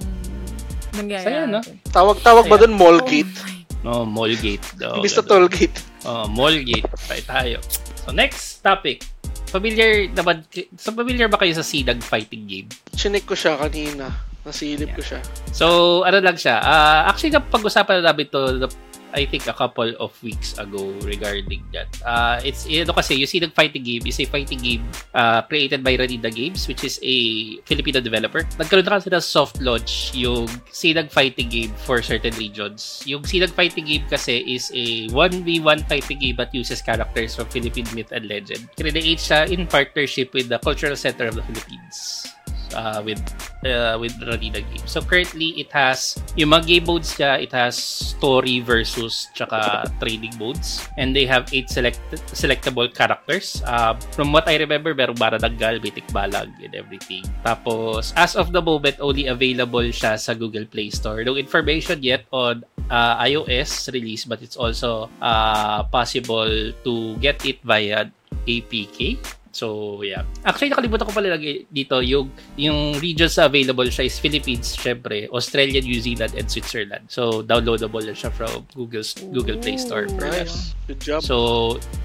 nangyayari. 0.94 1.26
Saya, 1.26 1.42
no? 1.50 1.60
Tawag-tawag 1.90 2.44
ba 2.46 2.56
doon 2.60 2.74
mallgate? 2.78 3.30
Oh 3.30 3.46
my 3.46 3.58
No, 3.86 4.02
mallgate 4.02 4.64
daw. 4.74 4.98
Imbis 4.98 5.14
na 5.14 5.22
ganun. 5.22 5.30
tollgate. 5.30 5.78
Oh, 6.02 6.26
mallgate. 6.26 6.88
Tayo 7.06 7.22
tayo. 7.26 7.56
So, 8.02 8.10
next 8.10 8.62
topic. 8.62 9.06
Familiar 9.48 10.12
naman, 10.12 10.44
so 10.76 10.92
familiar 10.92 11.30
ba 11.30 11.40
kayo 11.40 11.56
sa 11.56 11.64
Sinag 11.64 12.04
fighting 12.04 12.44
game? 12.44 12.68
Chinik 12.92 13.24
ko 13.24 13.32
siya 13.32 13.56
kanina. 13.56 14.12
Nasilip 14.44 14.92
ko 14.96 15.02
siya. 15.04 15.20
So, 15.52 15.66
ano 16.04 16.20
lang 16.24 16.36
siya. 16.36 16.60
ah 16.60 17.08
actually, 17.08 17.32
napag-usapan 17.32 18.00
na 18.00 18.12
namin 18.12 18.26
to, 18.32 18.68
I 19.14 19.24
think, 19.24 19.46
a 19.46 19.52
couple 19.52 19.94
of 20.00 20.12
weeks 20.22 20.56
ago 20.58 20.92
regarding 21.02 21.64
that. 21.72 21.88
Uh, 22.04 22.40
it's, 22.44 22.66
ano 22.66 22.92
kasi, 22.92 23.16
yung 23.16 23.28
Sinag 23.28 23.54
Fighting 23.54 23.84
Game 23.84 24.04
is 24.06 24.20
a 24.20 24.26
fighting 24.26 24.58
game 24.58 24.84
uh, 25.14 25.42
created 25.42 25.82
by 25.82 25.96
Ranida 25.96 26.32
Games, 26.32 26.68
which 26.68 26.84
is 26.84 27.00
a 27.02 27.16
Filipino 27.64 28.00
developer. 28.00 28.42
Nagkaroon 28.60 28.84
na 28.84 29.00
kasi 29.00 29.08
ng 29.10 29.24
soft 29.24 29.60
launch 29.60 30.12
yung 30.14 30.46
Sinag 30.70 31.10
Fighting 31.10 31.48
Game 31.48 31.72
for 31.84 32.02
certain 32.02 32.34
regions. 32.36 33.02
Yung 33.06 33.22
Sinag 33.22 33.52
Fighting 33.52 33.86
Game 33.86 34.04
kasi 34.08 34.44
is 34.44 34.70
a 34.74 35.08
1v1 35.10 35.88
fighting 35.88 36.18
game 36.18 36.36
that 36.36 36.54
uses 36.54 36.82
characters 36.82 37.34
from 37.34 37.46
Philippine 37.48 37.88
myth 37.94 38.12
and 38.12 38.26
legend. 38.28 38.68
Create 38.76 39.18
siya 39.18 39.48
in 39.48 39.66
partnership 39.66 40.32
with 40.34 40.48
the 40.48 40.58
Cultural 40.58 40.96
Center 40.96 41.26
of 41.26 41.34
the 41.34 41.42
Philippines 41.42 42.28
uh, 42.74 43.00
with 43.04 43.20
uh, 43.64 43.96
with 43.98 44.14
Ranida 44.20 44.62
Games. 44.62 44.86
So 44.86 45.00
currently 45.00 45.56
it 45.58 45.72
has 45.72 46.18
yung 46.36 46.50
mga 46.50 46.66
game 46.66 46.84
modes 46.84 47.14
niya, 47.16 47.42
it 47.42 47.52
has 47.52 47.76
story 47.78 48.60
versus 48.60 49.28
tsaka 49.34 49.88
trading 50.00 50.34
modes 50.38 50.86
and 50.96 51.14
they 51.14 51.26
have 51.26 51.48
eight 51.52 51.70
select 51.70 52.00
selectable 52.34 52.90
characters. 52.92 53.62
Uh, 53.64 53.94
from 54.14 54.32
what 54.32 54.46
I 54.46 54.56
remember, 54.58 54.94
merong 54.94 55.18
Baradaggal, 55.18 55.80
Bitik 55.82 56.06
Balag 56.10 56.52
and 56.62 56.74
everything. 56.74 57.24
Tapos 57.44 58.12
as 58.16 58.36
of 58.36 58.52
the 58.52 58.62
moment 58.62 58.98
only 59.00 59.26
available 59.26 59.84
siya 59.90 60.18
sa 60.18 60.34
Google 60.34 60.66
Play 60.66 60.90
Store. 60.90 61.22
No 61.24 61.36
information 61.36 62.02
yet 62.02 62.24
on 62.32 62.64
uh, 62.90 63.20
iOS 63.24 63.92
release 63.92 64.24
but 64.24 64.42
it's 64.42 64.56
also 64.56 65.10
uh, 65.20 65.82
possible 65.88 66.72
to 66.84 67.16
get 67.18 67.44
it 67.44 67.60
via 67.62 68.10
APK. 68.48 69.18
So, 69.58 69.98
yeah. 70.06 70.22
Actually, 70.46 70.70
nakalimutan 70.70 71.10
ko 71.10 71.10
pala 71.10 71.34
lagi 71.34 71.66
dito 71.66 71.98
yung, 71.98 72.30
yung 72.54 72.94
regions 73.02 73.34
na 73.34 73.50
available 73.50 73.90
siya 73.90 74.06
is 74.06 74.14
Philippines, 74.22 74.78
syempre, 74.78 75.26
Australia, 75.34 75.82
New 75.82 75.98
Zealand, 75.98 76.30
and 76.38 76.46
Switzerland. 76.46 77.10
So, 77.10 77.42
downloadable 77.42 78.06
siya 78.14 78.30
from 78.30 78.62
Google's 78.70 79.18
Google 79.34 79.58
Play 79.58 79.74
Store. 79.74 80.06
For 80.14 80.30
that. 80.30 80.46
Nice. 80.46 80.78
Good 80.86 81.02
job. 81.02 81.20
So, 81.26 81.36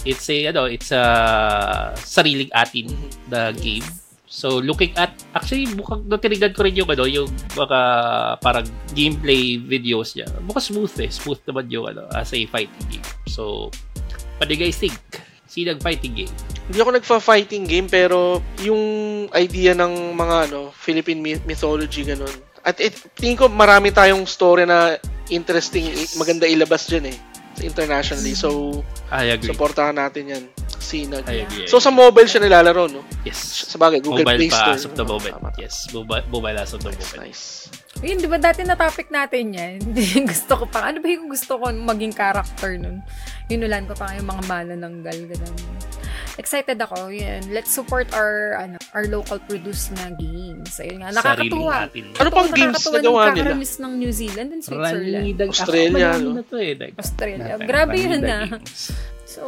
it's 0.01 0.25
a, 0.33 0.49
ano, 0.49 0.65
it's 0.65 0.89
a 0.89 1.93
sariling 2.01 2.49
atin 2.57 2.89
the 3.29 3.53
game. 3.61 3.85
So, 4.25 4.57
looking 4.57 4.97
at, 4.97 5.13
actually, 5.37 5.69
nung 5.77 6.09
tinignan 6.17 6.57
ko 6.57 6.65
rin 6.65 6.73
yung, 6.73 6.89
ano, 6.89 7.05
yung 7.05 7.29
mga 7.53 7.79
parang 8.41 8.65
gameplay 8.97 9.61
videos 9.61 10.17
niya. 10.17 10.25
Mukhang 10.41 10.73
smooth 10.73 10.95
eh. 11.05 11.13
Smooth 11.13 11.45
naman 11.45 11.69
yung, 11.69 11.85
ano, 11.85 12.09
as 12.17 12.33
a 12.33 12.49
fighting 12.49 12.87
game. 12.89 13.05
So, 13.29 13.69
what 14.41 14.49
do 14.49 14.57
you 14.57 14.61
guys 14.65 14.81
think? 14.81 14.97
Sinag 15.45 15.85
fighting 15.85 16.17
game. 16.17 16.33
Hindi 16.63 16.77
ako 16.77 16.91
nagfa-fighting 16.93 17.63
game 17.65 17.87
pero 17.87 18.39
yung 18.59 18.81
idea 19.31 19.73
ng 19.73 20.13
mga 20.13 20.35
ano, 20.47 20.71
Philippine 20.71 21.19
myth- 21.19 21.43
mythology 21.43 22.03
ganun. 22.03 22.31
At 22.61 22.79
it, 22.79 22.95
tingin 23.13 23.35
ko 23.35 23.45
marami 23.47 23.91
tayong 23.91 24.23
story 24.23 24.63
na 24.63 24.95
interesting, 25.27 25.83
i- 25.85 26.15
maganda 26.15 26.47
ilabas 26.47 26.87
dyan 26.87 27.11
eh. 27.11 27.17
Internationally. 27.61 28.33
So, 28.33 28.81
I 29.07 29.29
agree. 29.29 29.51
supportahan 29.51 29.93
natin 29.93 30.23
yan. 30.25 30.43
Sinag. 30.73 31.23
I 31.23 31.43
agree. 31.43 31.63
So, 31.63 31.77
sa 31.77 31.87
mobile 31.89 32.25
siya 32.25 32.41
nilalaro, 32.41 32.87
no? 32.87 33.05
yes. 33.21 33.37
Sa 33.67 33.77
bagay, 33.77 33.99
Google 33.99 34.25
mobile 34.25 34.39
Play 34.39 34.49
pa 34.49 34.57
Store. 34.57 34.73
as 34.73 34.83
of 34.83 34.93
the 34.93 35.05
moment. 35.05 35.33
Tama. 35.33 35.51
Yes. 35.55 35.87
Mobile, 35.91 36.25
mobile 36.27 36.57
as 36.57 36.71
of 36.71 36.81
the 36.81 36.89
Nice, 36.89 36.99
moment. 37.03 37.19
nice. 37.21 37.43
Yun, 38.01 38.17
di 38.17 38.27
ba 38.27 38.35
dati 38.37 38.63
na 38.63 38.73
topic 38.73 39.07
natin 39.09 39.53
yan? 39.53 39.77
gusto 40.31 40.59
ko 40.59 40.65
pa. 40.65 40.89
Ano 40.89 40.99
ba 40.99 41.07
yung 41.07 41.29
gusto 41.29 41.55
ko 41.55 41.69
maging 41.69 42.11
character 42.11 42.75
nun? 42.75 42.99
Hinulan 43.47 43.85
ko 43.85 43.93
pa 43.93 44.11
yung 44.13 44.27
mga 44.27 44.43
manananggal. 44.43 45.17
Ganun. 45.29 45.55
Excited 46.35 46.81
ako. 46.81 47.13
Yan. 47.13 47.45
Let's 47.53 47.69
support 47.69 48.09
our 48.09 48.57
ano 48.57 48.81
our 48.97 49.05
local 49.05 49.37
produced 49.37 49.93
na 49.93 50.09
games. 50.17 50.81
Ayun 50.81 51.05
nga. 51.05 51.13
Nakakatuwa. 51.13 51.75
Ano 51.93 52.29
pang 52.33 52.49
games 52.49 52.81
na 52.81 52.99
gawa 52.99 53.01
ng 53.01 53.05
nila? 53.05 53.53
kakaramis 53.53 53.73
ng 53.77 53.93
New 54.01 54.13
Zealand 54.13 54.49
and 54.49 54.61
Switzerland. 54.65 55.13
Ranidag. 55.13 55.49
Australia, 55.53 56.07
Ako, 56.17 56.21
no? 56.25 56.31
na 56.33 56.43
to 56.43 56.55
eh. 56.57 56.73
Like, 56.73 56.95
Australia. 56.97 57.53
natin. 57.53 57.67
Grabe 57.69 57.95
yun 58.01 58.21
na. 58.21 58.37
Games. 58.49 58.81
So, 59.29 59.41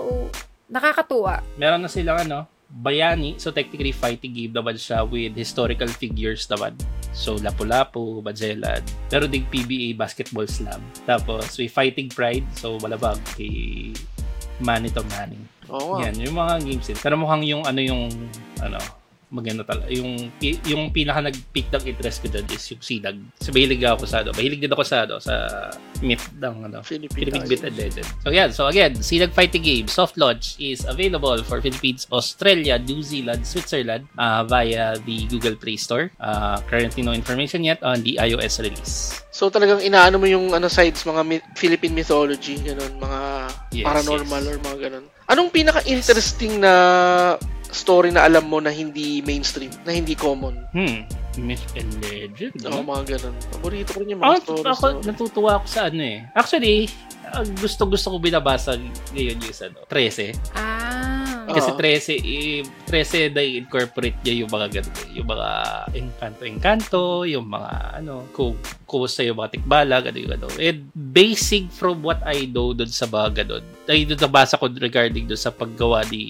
nakakatuwa. 0.70 1.42
Meron 1.58 1.82
na 1.82 1.90
silang 1.90 2.22
ano, 2.22 2.46
Bayani. 2.66 3.38
So, 3.38 3.54
technically, 3.54 3.94
fighting 3.94 4.34
game 4.34 4.54
naman 4.54 4.76
siya 4.76 5.06
with 5.06 5.38
historical 5.38 5.88
figures 5.88 6.50
naman. 6.50 6.74
So, 7.14 7.38
Lapu-Lapu, 7.38 8.20
Magellan. 8.26 8.82
Meron 9.14 9.30
ding 9.32 9.46
PBA 9.48 9.96
Basketball 9.96 10.50
Slam. 10.50 10.82
Tapos, 11.06 11.56
may 11.56 11.70
Fighting 11.70 12.10
Pride. 12.12 12.44
So, 12.58 12.76
malabag 12.82 13.22
kay 13.38 13.94
Manny 14.60 14.89
to 14.91 15.03
Manny. 15.12 15.39
Oo 15.72 15.97
nga. 15.97 16.08
Yan, 16.08 16.16
yung 16.22 16.36
mga 16.38 16.53
games 16.64 16.86
din. 16.86 16.99
Pero 16.99 17.16
mukhang 17.20 17.43
yung 17.43 17.64
ano 17.66 17.80
yung 17.82 18.08
ano 18.62 18.78
maganda 19.30 19.66
talaga. 19.66 19.90
Yung 19.92 20.30
yung 20.42 20.90
pinaka 20.90 21.26
nag-pick 21.26 21.70
ng 21.72 21.84
interest 21.86 22.22
ko 22.22 22.28
dyan 22.30 22.46
is 22.50 22.64
yung 22.72 22.82
Sinag. 22.82 23.18
So, 23.42 23.50
mahilig 23.50 23.82
ako 23.82 24.06
sa 24.06 24.22
ano. 24.22 24.32
Mahilig 24.34 24.62
din 24.62 24.72
ako 24.72 24.84
sa 24.86 25.06
ano 25.06 25.18
sa 25.18 25.34
myth 26.02 26.30
ng 26.38 26.56
ano 26.70 26.84
Philippine, 26.84 27.30
Philippine 27.30 27.48
Myth 27.48 27.66
and 27.66 27.76
Legend. 27.78 28.08
So 28.22 28.30
yeah, 28.30 28.48
so 28.52 28.68
again, 28.68 28.94
Sinag 29.00 29.32
Fighting 29.32 29.64
Game 29.64 29.88
soft 29.88 30.18
launch 30.20 30.60
is 30.60 30.84
available 30.86 31.40
for 31.44 31.62
Philippines, 31.62 32.06
Australia, 32.12 32.78
New 32.78 33.02
Zealand, 33.02 33.48
Switzerland 33.48 34.06
uh, 34.18 34.44
via 34.44 35.00
the 35.08 35.26
Google 35.32 35.56
Play 35.56 35.78
Store. 35.78 36.12
Uh, 36.20 36.60
currently 36.68 37.02
no 37.02 37.14
information 37.16 37.64
yet 37.64 37.82
on 37.82 38.04
the 38.04 38.20
iOS 38.20 38.60
release. 38.60 39.22
So 39.32 39.52
talagang 39.52 39.84
inaano 39.84 40.16
mo 40.16 40.28
yung 40.28 40.56
ano 40.56 40.72
sides 40.72 41.04
mga 41.04 41.22
myth- 41.28 41.50
Philippine 41.60 41.96
mythology, 41.96 42.56
ganun, 42.60 42.96
mga 43.00 43.20
Yes, 43.76 43.84
paranormal 43.84 44.42
yes. 44.42 44.52
or 44.52 44.58
mga 44.64 44.78
ganun. 44.88 45.06
Anong 45.28 45.50
pinaka-interesting 45.52 46.64
na 46.64 46.74
story 47.76 48.10
na 48.16 48.24
alam 48.24 48.48
mo 48.48 48.64
na 48.64 48.72
hindi 48.72 49.20
mainstream, 49.20 49.72
na 49.84 49.92
hindi 49.92 50.16
common? 50.16 50.56
Hmm, 50.72 51.04
Myth 51.36 51.76
and 51.76 51.92
Legend. 52.00 52.56
Oo, 52.64 52.80
no? 52.80 52.88
mga 52.88 53.20
ganun. 53.20 53.36
Paborito 53.52 53.92
ko 53.92 53.98
rin 54.00 54.16
yung 54.16 54.24
Ako, 54.24 54.32
mga 54.32 54.40
stories. 54.40 54.68
ako 54.72 54.86
no? 54.88 55.00
natutuwa 55.04 55.52
ako 55.60 55.66
sa 55.68 55.82
ano 55.92 56.02
eh. 56.02 56.18
Actually, 56.32 56.88
ang 57.36 57.50
gusto-gusto 57.60 58.08
ko 58.16 58.18
binabasa 58.24 58.80
ngayon 59.12 59.38
yung 59.44 59.58
ano, 59.60 59.78
13. 59.92 60.56
Ah. 60.56 61.46
Kasi 61.46 61.70
Oo. 61.72 61.78
13, 61.78 62.18
eh, 62.26 62.66
13 62.90 63.36
na 63.38 63.44
incorporate 63.46 64.18
niya 64.26 64.46
yung 64.46 64.52
mga 64.52 64.82
ganun. 64.82 64.98
Yung 65.14 65.28
mga 65.30 65.50
encanto-encanto, 65.94 67.28
yung 67.30 67.46
mga 67.46 68.02
ano, 68.02 68.26
kung 68.34 68.58
kumusta 68.90 69.22
yung 69.22 69.38
mga 69.38 69.60
tikbalag, 69.60 70.10
ano 70.10 70.18
yung 70.18 70.34
ano. 70.34 70.48
And 70.58 70.90
basic 70.96 71.70
from 71.70 72.02
what 72.02 72.24
I 72.26 72.50
know 72.50 72.74
dun 72.74 72.90
sa 72.90 73.06
mga 73.06 73.46
ganun, 73.46 73.64
ay 73.86 74.10
dun 74.10 74.18
nabasa 74.18 74.58
ko 74.58 74.66
regarding 74.74 75.30
dun 75.30 75.38
sa 75.38 75.54
paggawa 75.54 76.02
ni 76.10 76.24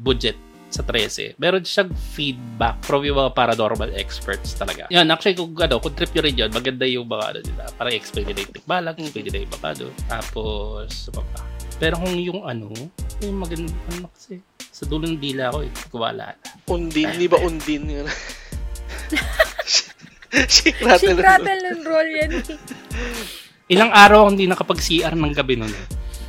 budget 0.00 0.38
sa 0.68 0.82
13. 0.82 1.38
Meron 1.38 1.62
siyang 1.62 1.90
feedback 2.14 2.82
from 2.82 3.06
yung 3.06 3.18
mga 3.18 3.32
paranormal 3.34 3.90
experts 3.94 4.54
talaga. 4.58 4.90
Yan, 4.90 5.08
actually, 5.10 5.38
kung 5.38 5.54
ano, 5.56 5.78
kung 5.78 5.94
trip 5.94 6.10
nyo 6.12 6.22
rin 6.26 6.36
yun, 6.36 6.50
maganda 6.50 6.84
yung 6.84 7.06
mga 7.06 7.24
ano 7.34 7.40
nila. 7.42 7.62
Parang 7.78 7.94
explain 7.94 8.26
nila 8.26 8.44
yung 8.44 8.54
tikbalag, 8.54 8.96
explain 8.98 9.24
nila 9.30 9.38
yung 9.46 9.52
mga 9.54 9.68
ano. 9.72 9.86
Tapos, 10.10 10.88
ano 11.10 11.20
pa. 11.32 11.40
Pero 11.76 11.94
kung 12.00 12.16
yung 12.16 12.40
ano, 12.48 12.72
yung 13.20 13.36
maganda, 13.36 13.72
ano 13.92 14.08
kasi, 14.10 14.40
sa 14.58 14.84
dulo 14.88 15.08
ng 15.08 15.20
dila 15.20 15.52
ko, 15.52 15.58
eh, 15.64 15.72
kuwala 15.92 16.34
na. 16.34 16.50
Undin, 16.68 17.08
di 17.16 17.28
ba 17.28 17.38
undin? 17.40 17.84
Yun. 17.84 18.08
Shake 20.36 20.82
rattle. 20.82 21.16
Shake, 21.16 21.24
rattle, 21.24 21.62
and 21.64 21.82
roll 21.86 22.08
yan. 22.10 22.30
Ilang 23.72 23.90
araw 23.94 24.26
akong 24.26 24.34
hindi 24.36 24.46
nakapag-CR 24.50 25.14
ng 25.16 25.32
gabi 25.32 25.54
nun. 25.56 25.72
Eh. 25.72 25.86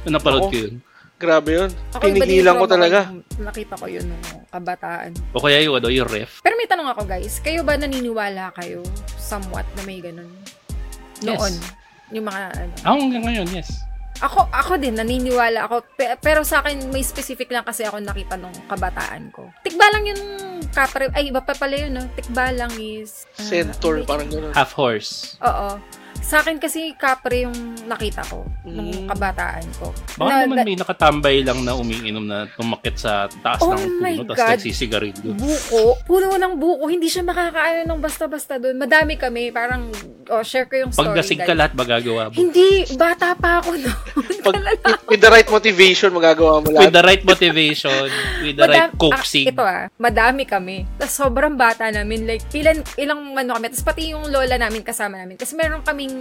Nung 0.08 0.16
napanood 0.16 0.48
ko 0.48 0.58
yun. 0.58 0.80
Grabe 1.18 1.50
yun. 1.58 1.70
Ako, 1.98 2.04
Pinigilan 2.06 2.62
ko 2.62 2.66
talaga. 2.70 3.10
yung 3.10 3.26
Nakita 3.42 3.74
ko 3.74 3.90
yun 3.90 4.06
nung 4.06 4.22
kabataan. 4.54 5.18
O 5.34 5.42
kaya 5.42 5.66
yung, 5.66 5.82
ano, 5.82 5.90
yung 5.90 6.06
ref. 6.06 6.46
Pero 6.46 6.54
may 6.54 6.70
tanong 6.70 6.94
ako 6.94 7.10
guys, 7.10 7.42
kayo 7.42 7.66
ba 7.66 7.74
naniniwala 7.74 8.54
kayo 8.54 8.86
somewhat 9.18 9.66
na 9.74 9.82
may 9.82 9.98
ganun? 9.98 10.30
Noon. 11.26 11.54
Yung 12.14 12.26
mga 12.26 12.42
ano. 12.54 12.74
Ako 12.86 12.96
hanggang 13.02 13.26
ngayon, 13.26 13.48
yes. 13.50 13.82
Ako, 14.18 14.50
ako 14.50 14.78
din, 14.78 14.98
naniniwala 14.98 15.66
ako. 15.66 15.86
Pe- 15.94 16.18
pero 16.18 16.42
sa 16.42 16.62
akin, 16.62 16.90
may 16.90 17.02
specific 17.02 17.50
lang 17.50 17.62
kasi 17.62 17.86
ako 17.86 18.02
nakita 18.02 18.34
nung 18.34 18.54
kabataan 18.66 19.30
ko. 19.30 19.50
Tikba 19.62 19.94
lang 19.94 20.10
yung 20.10 20.22
kapre... 20.74 21.10
Ay, 21.14 21.30
iba 21.30 21.42
pa 21.42 21.54
pala 21.54 21.78
yun, 21.78 21.98
no? 21.98 22.06
Tikba 22.14 22.50
lang 22.50 22.74
is... 22.78 23.30
ah, 23.38 23.46
Centaur, 23.46 24.02
parang 24.06 24.26
gano'n. 24.26 24.54
Half 24.58 24.74
horse. 24.74 25.38
Oo. 25.42 25.78
Sa 26.28 26.44
akin 26.44 26.60
kasi 26.60 26.92
kapre 26.94 27.48
yung 27.48 27.56
nakita 27.88 28.20
ko 28.28 28.44
nung 28.68 28.92
Mm. 28.92 29.08
kabataan 29.08 29.64
ko. 29.80 29.96
Baka 30.18 30.28
Na- 30.28 30.44
naman 30.44 30.56
na- 30.60 30.68
may 30.68 30.76
nakatambay 30.76 31.38
lang 31.40 31.64
na 31.64 31.72
umiinom 31.72 32.20
na 32.22 32.44
tumakit 32.52 33.00
sa 33.00 33.12
taas 33.32 33.64
Oh 33.64 33.72
ng 33.72 33.80
puno 33.98 34.28
tapos 34.28 34.60
nagsisigarilyo. 34.60 35.32
buko, 35.32 35.96
puno 36.04 36.36
ng 36.36 36.54
buko, 36.54 36.84
hindi 36.86 37.08
siya 37.08 37.24
makakaano 37.24 37.88
ng 37.88 38.00
basta-basta 38.04 38.60
doon. 38.60 38.76
Madami 38.76 39.16
kami, 39.16 39.50
parang, 39.50 39.88
oh, 40.28 40.44
share 40.44 40.68
ko 40.68 40.76
yung 40.78 40.92
story, 40.92 41.16
Pagdasig 41.16 41.40
ka 41.40 41.48
guys. 41.48 41.56
lahat, 41.56 41.74
magagawa 41.74 42.28
mo. 42.28 42.36
Hindi, 42.36 42.70
bata 42.94 43.32
pa 43.32 43.64
ako 43.64 43.80
noon. 43.80 43.96
Pag, 44.44 44.56
with 45.08 45.22
the 45.22 45.32
right 45.32 45.48
motivation, 45.48 46.12
magagawa 46.12 46.60
mo 46.60 46.68
With 46.68 46.76
lahat. 46.78 46.92
the 46.92 47.04
right 47.06 47.24
motivation, 47.24 48.04
with 48.42 48.56
the 48.56 48.68
right 48.68 48.92
coaxing. 48.94 49.48
Ah, 49.48 49.52
ito 49.54 49.64
ah, 49.64 49.84
madami 49.96 50.44
kami. 50.44 50.84
Tapos 50.98 51.16
sobrang 51.16 51.56
bata 51.56 51.88
namin. 51.88 52.28
Like, 52.28 52.44
ilan, 52.52 52.84
ilang 52.98 53.32
ano 53.32 53.56
kami. 53.56 53.72
Tapos 53.72 53.86
pati 53.86 54.12
yung 54.12 54.28
lola 54.28 54.56
namin 54.58 54.84
kasama 54.84 55.16
namin. 55.16 55.36
Kasi 55.36 55.56
meron 55.56 55.80
kaming 55.82 56.17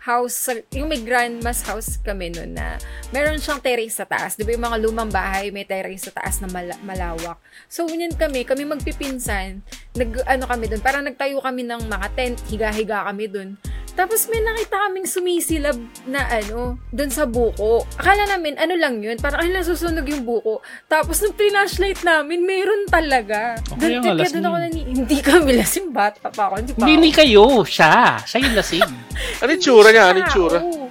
house, 0.00 0.50
yung 0.70 0.88
may 0.88 0.98
grandma's 0.98 1.62
house 1.62 1.96
kami 1.96 2.28
noon 2.28 2.52
na 2.52 2.74
meron 3.10 3.38
siyang 3.38 3.58
terrace 3.58 3.96
sa 3.96 4.04
taas. 4.04 4.34
Di 4.34 4.42
ba 4.42 4.50
yung 4.50 4.64
mga 4.64 4.78
lumang 4.80 5.08
bahay, 5.08 5.48
may 5.48 5.62
terrace 5.62 6.06
sa 6.06 6.12
taas 6.12 6.38
na 6.38 6.48
mala- 6.48 6.80
malawak. 6.82 7.38
So, 7.66 7.86
yun 7.86 8.10
kami, 8.12 8.42
kami 8.42 8.66
magpipinsan. 8.66 9.62
Nag, 9.94 10.24
ano 10.24 10.44
kami 10.44 10.66
doon, 10.66 10.80
parang 10.80 11.04
nagtayo 11.04 11.38
kami 11.38 11.62
ng 11.62 11.86
mga 11.86 12.08
tent, 12.12 12.36
higa-higa 12.48 13.06
kami 13.06 13.28
doon. 13.28 13.54
Tapos 13.92 14.24
may 14.24 14.40
nakita 14.40 14.88
kaming 14.88 15.04
sumisilab 15.04 15.76
na 16.08 16.24
ano, 16.24 16.80
doon 16.88 17.12
sa 17.12 17.28
buko. 17.28 17.84
Akala 17.94 18.24
namin, 18.24 18.56
ano 18.56 18.72
lang 18.72 19.04
yun, 19.04 19.20
parang 19.20 19.44
ay 19.44 19.52
nasusunog 19.52 20.08
yung 20.08 20.24
buko. 20.24 20.64
Tapos 20.88 21.20
nung 21.20 21.36
flashlight 21.36 22.00
namin, 22.00 22.40
meron 22.40 22.88
talaga. 22.88 23.60
Okay, 23.68 23.92
Doon- 23.92 24.00
nga, 24.02 24.16
kaya 24.16 24.32
doon 24.32 24.46
ako 24.48 24.56
nani- 24.58 24.88
hindi 24.88 25.18
kami 25.20 25.50
lasing 25.52 25.92
bata 25.92 26.32
pa 26.32 26.48
ako. 26.48 26.54
Hindi 26.56 26.72
pa 26.72 26.78
Hindi 26.80 26.94
ako. 26.96 27.04
ni 27.04 27.10
kayo, 27.12 27.44
siya. 27.62 27.92
Siya 28.24 28.38
yung 28.40 28.56
lasing. 28.56 28.90
Ano 29.40 29.50
yung 29.54 29.62
tsura 29.62 29.88
niya? 29.90 30.04
Ano 30.10 30.18
yung 30.22 30.28
Siya, 30.28 30.36
tsura? 30.36 30.58
oo. 30.62 30.86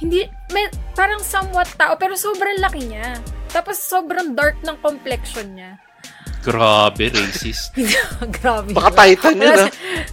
Hindi, 0.00 0.20
may, 0.52 0.66
parang 0.92 1.22
somewhat 1.22 1.70
tao, 1.78 1.96
pero 1.96 2.18
sobrang 2.18 2.60
laki 2.60 2.82
niya. 2.90 3.16
Tapos 3.48 3.78
sobrang 3.78 4.34
dark 4.34 4.58
ng 4.60 4.76
complexion 4.82 5.54
niya. 5.54 5.78
Grabe, 6.44 7.08
racist. 7.08 7.72
Grabe. 8.36 8.76
Baka 8.76 8.90
Titan 9.00 9.40
yun, 9.40 9.56
ah. 9.56 9.70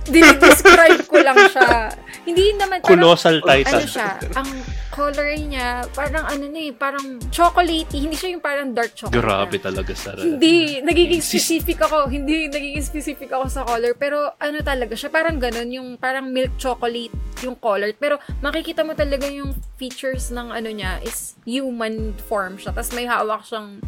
Dinidescribe 0.08 1.04
ko 1.04 1.18
lang 1.20 1.38
siya. 1.52 1.92
Hindi 2.24 2.56
naman, 2.56 2.80
parang, 2.80 3.04
Colossal 3.04 3.44
Titan. 3.44 3.84
ano 3.84 3.86
siya, 3.86 4.10
ang 4.40 4.50
color 4.92 5.28
niya, 5.36 5.84
parang 5.92 6.24
ano 6.28 6.46
na 6.48 6.62
eh, 6.68 6.72
parang 6.72 7.20
chocolatey. 7.32 8.08
Hindi 8.08 8.16
siya 8.16 8.36
yung 8.36 8.44
parang 8.44 8.72
dark 8.72 8.96
chocolate. 8.96 9.20
Grabe 9.20 9.58
na. 9.60 9.64
talaga, 9.72 9.92
Sarah. 9.92 10.24
Hindi, 10.24 10.80
nagiging 10.80 11.24
specific 11.24 11.80
ako. 11.84 12.08
Hindi, 12.08 12.48
nagiging 12.48 12.84
specific 12.84 13.32
ako 13.32 13.46
sa 13.52 13.62
color. 13.68 13.92
Pero 14.00 14.36
ano 14.40 14.58
talaga 14.64 14.94
siya, 14.96 15.12
parang 15.12 15.36
ganun, 15.36 15.68
yung 15.68 15.90
parang 16.00 16.32
milk 16.32 16.56
chocolate 16.56 17.12
yung 17.44 17.58
color. 17.58 17.92
Pero 17.98 18.20
makikita 18.40 18.88
mo 18.88 18.94
talaga 18.94 19.26
yung 19.28 19.52
features 19.76 20.30
ng 20.32 20.54
ano 20.54 20.70
niya 20.70 21.02
is 21.04 21.36
human 21.44 22.16
form 22.30 22.56
siya. 22.56 22.76
Tapos 22.76 22.94
may 22.96 23.08
hawak 23.08 23.44
siyang 23.44 23.82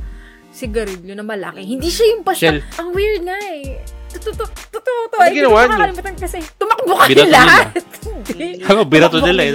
sigarilyo 0.53 1.13
na 1.17 1.25
malaki. 1.25 1.65
Hindi 1.65 1.89
siya 1.89 2.13
yung 2.13 2.21
basta, 2.21 2.53
Shell. 2.53 2.61
ang 2.77 2.89
weird 2.93 3.25
nga 3.25 3.37
eh. 3.41 3.81
Totoo, 4.13 4.45
to. 4.45 5.17
Ano 5.17 5.33
ginawa 5.33 5.65
niyo? 5.65 5.69
makakalimutan 5.73 6.15
kasi 6.21 6.37
tumakbo 6.61 6.93
kami 6.93 7.09
Binato 7.17 7.33
lahat. 7.33 7.67
Hindi. 8.23 8.49
Ano, 8.61 8.79
binato 8.85 9.17
nila 9.19 9.41
eh. 9.41 9.51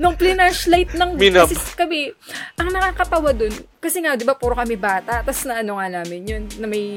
Nung 0.00 0.16
flashlight 0.16 0.96
ng 0.96 1.10
kasi 1.20 1.56
kami, 1.76 2.08
ang 2.56 2.68
nakakatawa 2.72 3.36
dun, 3.36 3.52
kasi 3.84 4.00
nga, 4.00 4.16
di 4.16 4.24
ba, 4.24 4.32
puro 4.32 4.56
kami 4.56 4.80
bata, 4.80 5.20
tapos 5.20 5.44
na 5.44 5.60
ano 5.60 5.76
nga 5.76 5.92
namin 5.92 6.20
yun, 6.24 6.42
na 6.56 6.64
may 6.64 6.96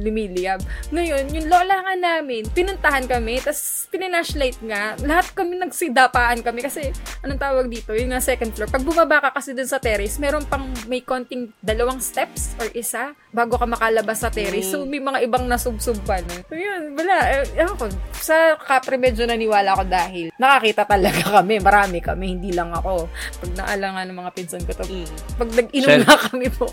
lumiliyab. 0.00 0.64
Ngayon, 0.88 1.28
yung 1.28 1.46
lola 1.52 1.84
nga 1.84 1.94
namin, 1.94 2.48
pinuntahan 2.48 3.04
kami, 3.04 3.44
tapos 3.44 3.86
pinanashlight 3.92 4.56
nga, 4.64 4.96
lahat 5.04 5.28
kami 5.36 5.60
nagsidapaan 5.60 6.40
kami, 6.40 6.64
kasi, 6.64 6.88
anong 7.20 7.36
tawag 7.36 7.66
dito, 7.68 7.92
yung 7.92 8.16
nga 8.16 8.24
second 8.24 8.56
floor. 8.56 8.72
Pag 8.72 8.82
bumaba 8.82 9.20
ka 9.20 9.36
kasi 9.36 9.52
dun 9.52 9.68
sa 9.68 9.76
terrace, 9.76 10.16
meron 10.16 10.48
pang 10.48 10.64
may 10.88 11.04
konting 11.04 11.52
dalawang 11.60 12.00
steps 12.00 12.56
or 12.56 12.72
isa, 12.72 13.12
bago 13.28 13.60
ka 13.60 13.68
makalabas 13.68 14.24
sa 14.24 14.32
terrace. 14.32 14.72
So, 14.72 14.88
may 14.88 15.04
mga 15.04 15.28
ibang 15.28 15.44
nasubsub 15.44 16.00
pa 16.08 16.24
na. 16.24 16.40
So, 16.48 16.56
yun, 16.56 16.96
wala. 16.96 17.16
Eh, 17.28 17.60
ewan 17.60 17.76
ko, 17.76 17.84
sa 18.16 18.56
kapre 18.56 18.96
medyo 18.96 19.28
naniwala 19.28 19.76
ako 19.76 19.84
dahil 19.84 20.26
nakakita 20.40 20.88
talaga 20.88 21.22
kami, 21.42 21.60
marami 21.60 21.98
kami, 22.00 22.24
hindi 22.40 22.50
lang 22.56 22.72
ako. 22.72 23.06
Pag 23.44 23.50
naalangan 23.60 24.04
ng 24.08 24.16
mga 24.16 24.30
pinsan 24.32 24.64
ko 24.64 24.72
to, 24.72 24.84
Mm. 24.92 25.08
pag 25.40 25.50
nag-inom 25.56 25.88
Shell. 25.88 26.04
Kami 26.22 26.46
po, 26.48 26.70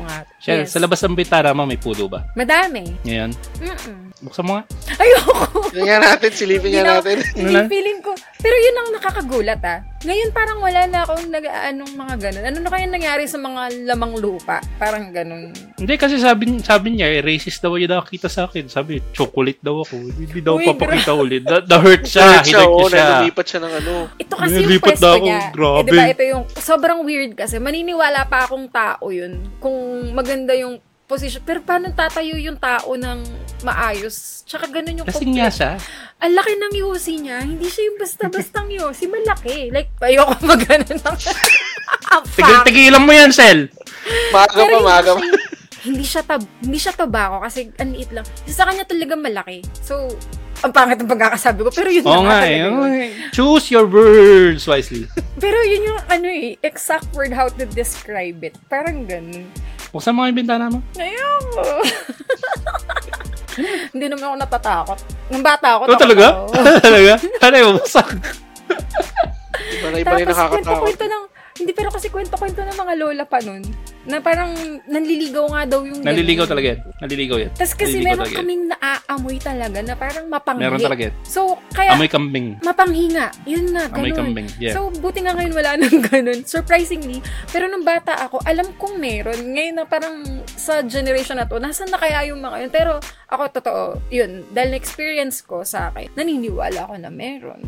nga. 0.00 0.22
Shell, 0.38 0.62
Yes. 0.62 0.70
sa 0.70 0.78
labas 0.78 1.00
ng 1.00 1.14
bitara 1.14 1.50
mo, 1.50 1.64
may 1.64 1.76
pudo 1.76 2.06
ba? 2.06 2.22
Madami. 2.32 2.94
Ngayon, 3.02 3.30
Mm-mm. 3.58 4.03
Buksan 4.20 4.46
mo 4.46 4.52
nga. 4.54 4.64
Ayoko. 4.94 5.34
Tingnan 5.74 6.00
natin, 6.00 6.30
silipin 6.30 6.70
nga 6.70 6.82
na- 6.86 6.92
natin. 6.98 7.18
Hindi, 7.34 7.54
na? 7.56 7.66
feeling 7.66 7.98
ko. 7.98 8.14
Pero 8.38 8.54
yun 8.54 8.76
ang 8.76 8.90
nakakagulat 8.92 9.62
ah. 9.64 9.80
Ngayon 10.04 10.30
parang 10.30 10.60
wala 10.60 10.84
na 10.84 11.00
akong 11.02 11.32
nag-aanong 11.32 11.92
mga 11.96 12.14
ganun. 12.20 12.44
Ano 12.44 12.58
na 12.60 12.68
kaya 12.68 12.84
nangyari 12.84 13.24
sa 13.24 13.40
mga 13.40 13.88
lamang 13.88 14.20
lupa? 14.20 14.60
Parang 14.76 15.08
ganun. 15.10 15.50
Hindi 15.74 15.94
kasi 15.96 16.20
sabi, 16.20 16.60
sabi 16.60 16.92
niya, 16.92 17.08
eh, 17.10 17.24
racist 17.24 17.58
daw 17.58 17.74
yung 17.74 17.88
nakakita 17.88 18.28
sa 18.28 18.44
akin. 18.44 18.68
Sabi, 18.68 19.00
chocolate 19.10 19.58
daw 19.58 19.80
ako. 19.80 19.96
Hindi 20.12 20.40
daw 20.40 20.60
Uy, 20.60 20.68
papakita 20.68 21.16
ulit. 21.16 21.42
Na, 21.42 21.64
na-hurt 21.64 22.04
siya. 22.04 22.22
Hurt 22.36 22.44
siya, 22.44 22.62
oo, 22.68 22.84
siya. 22.86 23.24
lumipat 23.24 23.46
siya 23.48 23.60
ng 23.64 23.74
ano. 23.80 23.92
Ito 24.14 24.34
kasi 24.36 24.52
yung 24.52 24.68
Nilipat 24.68 24.88
pwesto 24.92 25.04
na 25.04 25.12
ako, 25.16 25.24
niya. 25.24 25.40
grabe. 25.50 25.80
Eh, 25.80 25.84
diba, 25.88 26.04
ito 26.06 26.24
yung, 26.28 26.42
sobrang 26.54 27.00
weird 27.00 27.32
kasi. 27.32 27.56
Maniniwala 27.56 28.28
pa 28.28 28.44
akong 28.44 28.68
tao 28.68 29.08
yun. 29.08 29.40
Kung 29.56 29.76
maganda 30.12 30.52
yung 30.52 30.78
position. 31.14 31.40
Pero 31.40 31.62
paano 31.62 31.94
tatayo 31.94 32.34
yung 32.34 32.58
tao 32.58 32.92
ng 32.92 33.18
maayos? 33.62 34.42
Tsaka 34.42 34.66
ganun 34.68 34.98
yung 34.98 35.06
Lasing 35.06 35.30
nga 35.32 35.46
complex- 35.46 35.56
siya. 35.56 35.72
Ang 36.18 36.32
laki 36.34 36.52
ng 36.52 36.74
yosi 36.74 37.14
niya. 37.20 37.38
Hindi 37.40 37.66
siya 37.66 37.82
yung 37.86 37.98
basta-bastang 37.98 38.68
yosi. 38.68 39.06
Malaki. 39.06 39.70
Like, 39.70 39.94
ayoko 40.00 40.34
mag-ano 40.42 40.84
ng... 40.90 41.16
Ah, 42.04 42.20
Tigil, 42.20 42.44
fuck. 42.52 42.64
tigilan 42.64 43.02
mo 43.02 43.12
yan, 43.12 43.30
Sel. 43.30 43.68
Pero 43.68 44.32
pa, 44.32 44.44
hindi 44.48 44.76
maaga 44.82 45.10
pa. 45.14 45.20
siya- 45.20 45.42
hindi 45.86 46.04
siya 46.04 46.22
tab 46.24 46.42
hindi 46.60 46.78
siya 46.80 46.92
tabako 46.94 47.36
kasi 47.44 47.60
ang 47.76 47.92
liit 47.92 48.10
lang. 48.12 48.24
Sa 48.44 48.64
kanya 48.64 48.84
talaga 48.84 49.14
malaki. 49.14 49.60
So, 49.80 50.08
ang 50.60 50.72
pangit 50.72 50.96
ng 50.96 51.10
pagkakasabi 51.10 51.60
ko. 51.60 51.70
Pero 51.70 51.92
yun 51.92 52.00
na 52.00 52.08
nga 52.08 52.24
nga 52.24 52.40
eh. 52.44 52.56
yun. 52.56 52.72
nga 52.72 52.88
eh. 52.88 53.08
Choose 53.32 53.68
your 53.68 53.84
words 53.84 54.64
wisely. 54.64 55.04
Pero 55.44 55.60
yun 55.60 55.92
yung 55.92 56.00
ano 56.08 56.24
eh, 56.24 56.56
exact 56.60 57.08
word 57.12 57.36
how 57.36 57.52
to 57.52 57.68
describe 57.68 58.40
it. 58.40 58.56
Parang 58.66 59.04
ganun. 59.04 59.44
Buksan 59.94 60.10
mo 60.10 60.20
nga 60.20 60.28
yung 60.28 60.36
bintana 60.36 60.66
mo. 60.66 60.78
Ayoko. 60.92 61.62
Hindi 63.94 64.06
naman 64.10 64.24
ako 64.24 64.34
natatakot. 64.36 64.98
Nung 65.30 65.44
bata 65.46 65.66
ako, 65.72 65.82
Oh, 65.84 65.88
takot 65.88 66.02
talaga? 66.02 66.26
ako. 66.26 66.42
talaga? 66.90 67.12
Ano 67.40 67.54
yung 67.54 67.72
buksan? 67.78 68.08
Iba 69.54 69.86
na 69.86 69.96
iba 69.96 70.10
rin 70.12 70.26
Tapos 70.26 70.34
nakakatakot. 70.34 70.50
kwento-kwento 70.50 71.04
ng, 71.06 71.24
hindi 71.54 71.70
pero 71.70 71.86
kasi 71.86 72.10
kwento-kwento 72.10 72.60
ng 72.60 72.74
mga 72.74 72.94
lola 72.98 73.22
pa 73.22 73.38
nun, 73.38 73.62
na 74.04 74.18
parang 74.18 74.52
nanliligaw 74.84 75.46
nga 75.48 75.62
daw 75.64 75.80
yung 75.80 76.02
Naliligaw 76.02 76.44
ganun. 76.44 76.50
talaga 76.50 76.66
yan. 76.66 76.80
Naliligaw 76.98 77.38
yan. 77.40 77.50
Tapos 77.54 77.72
kasi 77.72 77.94
Naliligaw 77.94 78.04
meron 78.04 78.26
talaga 78.26 78.38
kaming 78.42 78.64
naaamoy 78.66 79.36
talaga 79.38 79.78
na 79.80 79.94
parang 79.94 80.26
mapanghi. 80.26 80.60
Meron 80.60 80.82
talaga 80.82 81.02
yan. 81.08 81.14
So, 81.22 81.40
kaya 81.70 81.94
Amoy 81.94 82.10
kambing. 82.10 82.58
mapanghi 82.60 83.06
nga. 83.14 83.30
Yun 83.46 83.70
na, 83.70 83.86
ganun. 83.86 84.02
Amoy 84.02 84.12
kambing. 84.12 84.48
Yeah. 84.58 84.74
So, 84.74 84.90
buti 84.92 85.22
nga 85.22 85.32
ngayon 85.32 85.54
wala 85.54 85.70
nang 85.80 85.98
ganun. 86.02 86.40
Surprisingly. 86.42 87.22
Pero 87.48 87.70
nung 87.70 87.86
bata 87.86 88.18
ako, 88.18 88.42
alam 88.42 88.74
kong 88.74 88.98
meron. 88.98 89.38
Ngayon 89.40 89.78
na 89.78 89.86
parang 89.86 90.26
sa 90.50 90.82
generation 90.82 91.38
na 91.38 91.46
to, 91.46 91.62
nasan 91.62 91.86
na 91.86 91.96
kaya 91.96 92.28
yung 92.28 92.42
mga 92.42 92.66
yun? 92.66 92.72
Pero 92.74 92.92
ako, 93.30 93.42
totoo, 93.54 93.82
yun. 94.10 94.42
Dahil 94.50 94.74
na-experience 94.74 95.40
ko 95.40 95.62
sa 95.62 95.88
akin, 95.88 96.12
naniniwala 96.12 96.84
ako 96.84 96.98
na 96.98 97.08
meron. 97.08 97.62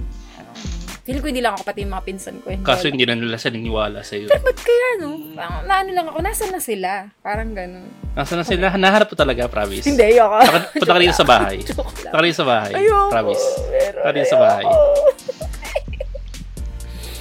Feeling 1.07 1.23
ko 1.23 1.29
hindi 1.29 1.39
lang 1.39 1.55
ako 1.55 1.63
pati 1.63 1.87
yung 1.87 1.95
mga 1.95 2.03
pinsan 2.03 2.43
ko. 2.43 2.51
and 2.51 2.67
Kaso 2.67 2.91
hindi 2.91 3.07
na 3.07 3.15
nila 3.15 3.39
saniniwala 3.39 4.03
sa 4.03 4.19
iyo. 4.19 4.27
Pero 4.27 4.43
ba't 4.43 4.59
kaya, 4.59 4.89
no? 4.99 5.15
Parang 5.33 5.63
naano 5.63 5.91
lang 5.95 6.07
ako, 6.07 6.19
nasan 6.19 6.51
na 6.51 6.59
sila? 6.59 6.91
Parang 7.23 7.55
ganun. 7.55 7.87
Nasaan 8.13 8.39
na 8.39 8.45
sila? 8.45 8.67
Nahanap 8.75 9.07
po 9.07 9.15
talaga, 9.15 9.47
promise. 9.47 9.87
Hindi, 9.87 10.03
ayoko. 10.09 10.35
Punta- 10.43 10.71
Punta 10.75 10.93
ka 10.93 10.99
rin 10.99 11.15
sa 11.15 11.23
bahay. 11.25 11.57
Joke 11.63 11.79
lang. 11.79 11.95
Punta 12.03 12.11
ka 12.13 12.25
rin 12.25 12.35
sa 12.35 12.45
bahay. 12.45 12.73
Ayoko. 12.75 13.07
Promise. 13.09 13.45
Pero 13.71 13.95
Punta 13.95 14.03
ka 14.03 14.13
rin 14.13 14.27
sa 14.27 14.37
bahay. 14.37 14.65
ayoko. 14.65 14.83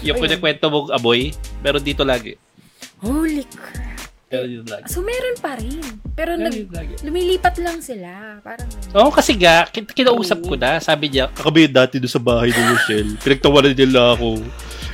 Yung 0.01 0.15
Ayun. 0.15 0.23
kunikwento 0.23 0.65
mo, 0.67 0.79
aboy, 0.89 1.21
pero 1.61 1.77
dito 1.77 2.01
lagi. 2.01 2.33
Holy 2.99 3.45
crap. 3.47 3.94
Pero 4.25 4.43
dito 4.49 4.65
lagi. 4.65 4.89
So, 4.89 5.05
meron 5.05 5.37
pa 5.37 5.53
rin. 5.55 5.77
Pero 6.17 6.33
nag, 6.33 6.55
lagi. 6.73 6.93
lumilipat 7.05 7.55
lang 7.61 7.77
sila. 7.79 8.41
Parang, 8.41 8.67
Oo, 8.97 9.13
kasi 9.13 9.37
ga, 9.37 9.69
kin- 9.69 9.85
kinausap 9.85 10.41
ko 10.41 10.57
na, 10.57 10.81
sabi 10.81 11.13
niya, 11.13 11.29
kakabi 11.29 11.69
dati 11.69 12.01
doon 12.01 12.09
sa 12.09 12.21
bahay 12.21 12.49
ni 12.49 12.61
Rochelle. 12.65 13.13
Pinagtawanan 13.23 13.77
nila 13.77 14.17
ako. 14.17 14.41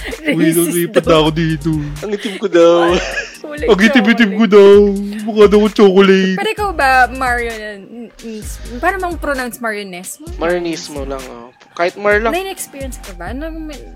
Uy, 0.35 0.49
daw. 0.49 0.65
na 1.05 1.15
ako 1.21 1.29
dito. 1.31 1.71
Ang 2.01 2.11
itim 2.17 2.35
ko 2.41 2.47
daw. 2.49 2.91
Ang 3.51 3.79
itim-itim 3.83 4.31
ko 4.39 4.45
chocolate. 4.47 4.55
daw. 4.55 4.77
Mukha 5.27 5.45
daw 5.51 5.61
chocolate. 5.69 6.37
Pero 6.39 6.49
ikaw 6.55 6.69
ba, 6.73 7.05
Mario, 7.11 7.51
para 8.79 8.95
mong 8.97 9.19
pronounce 9.19 9.59
Mariones? 9.59 10.17
Marinismo 10.39 11.03
lang, 11.03 11.21
oh. 11.29 11.51
Kahit 11.75 11.99
Mar 11.99 12.17
lang. 12.23 12.31
Na-experience 12.31 12.97
ka 13.03 13.13
ba? 13.19 13.35
Na, 13.35 13.51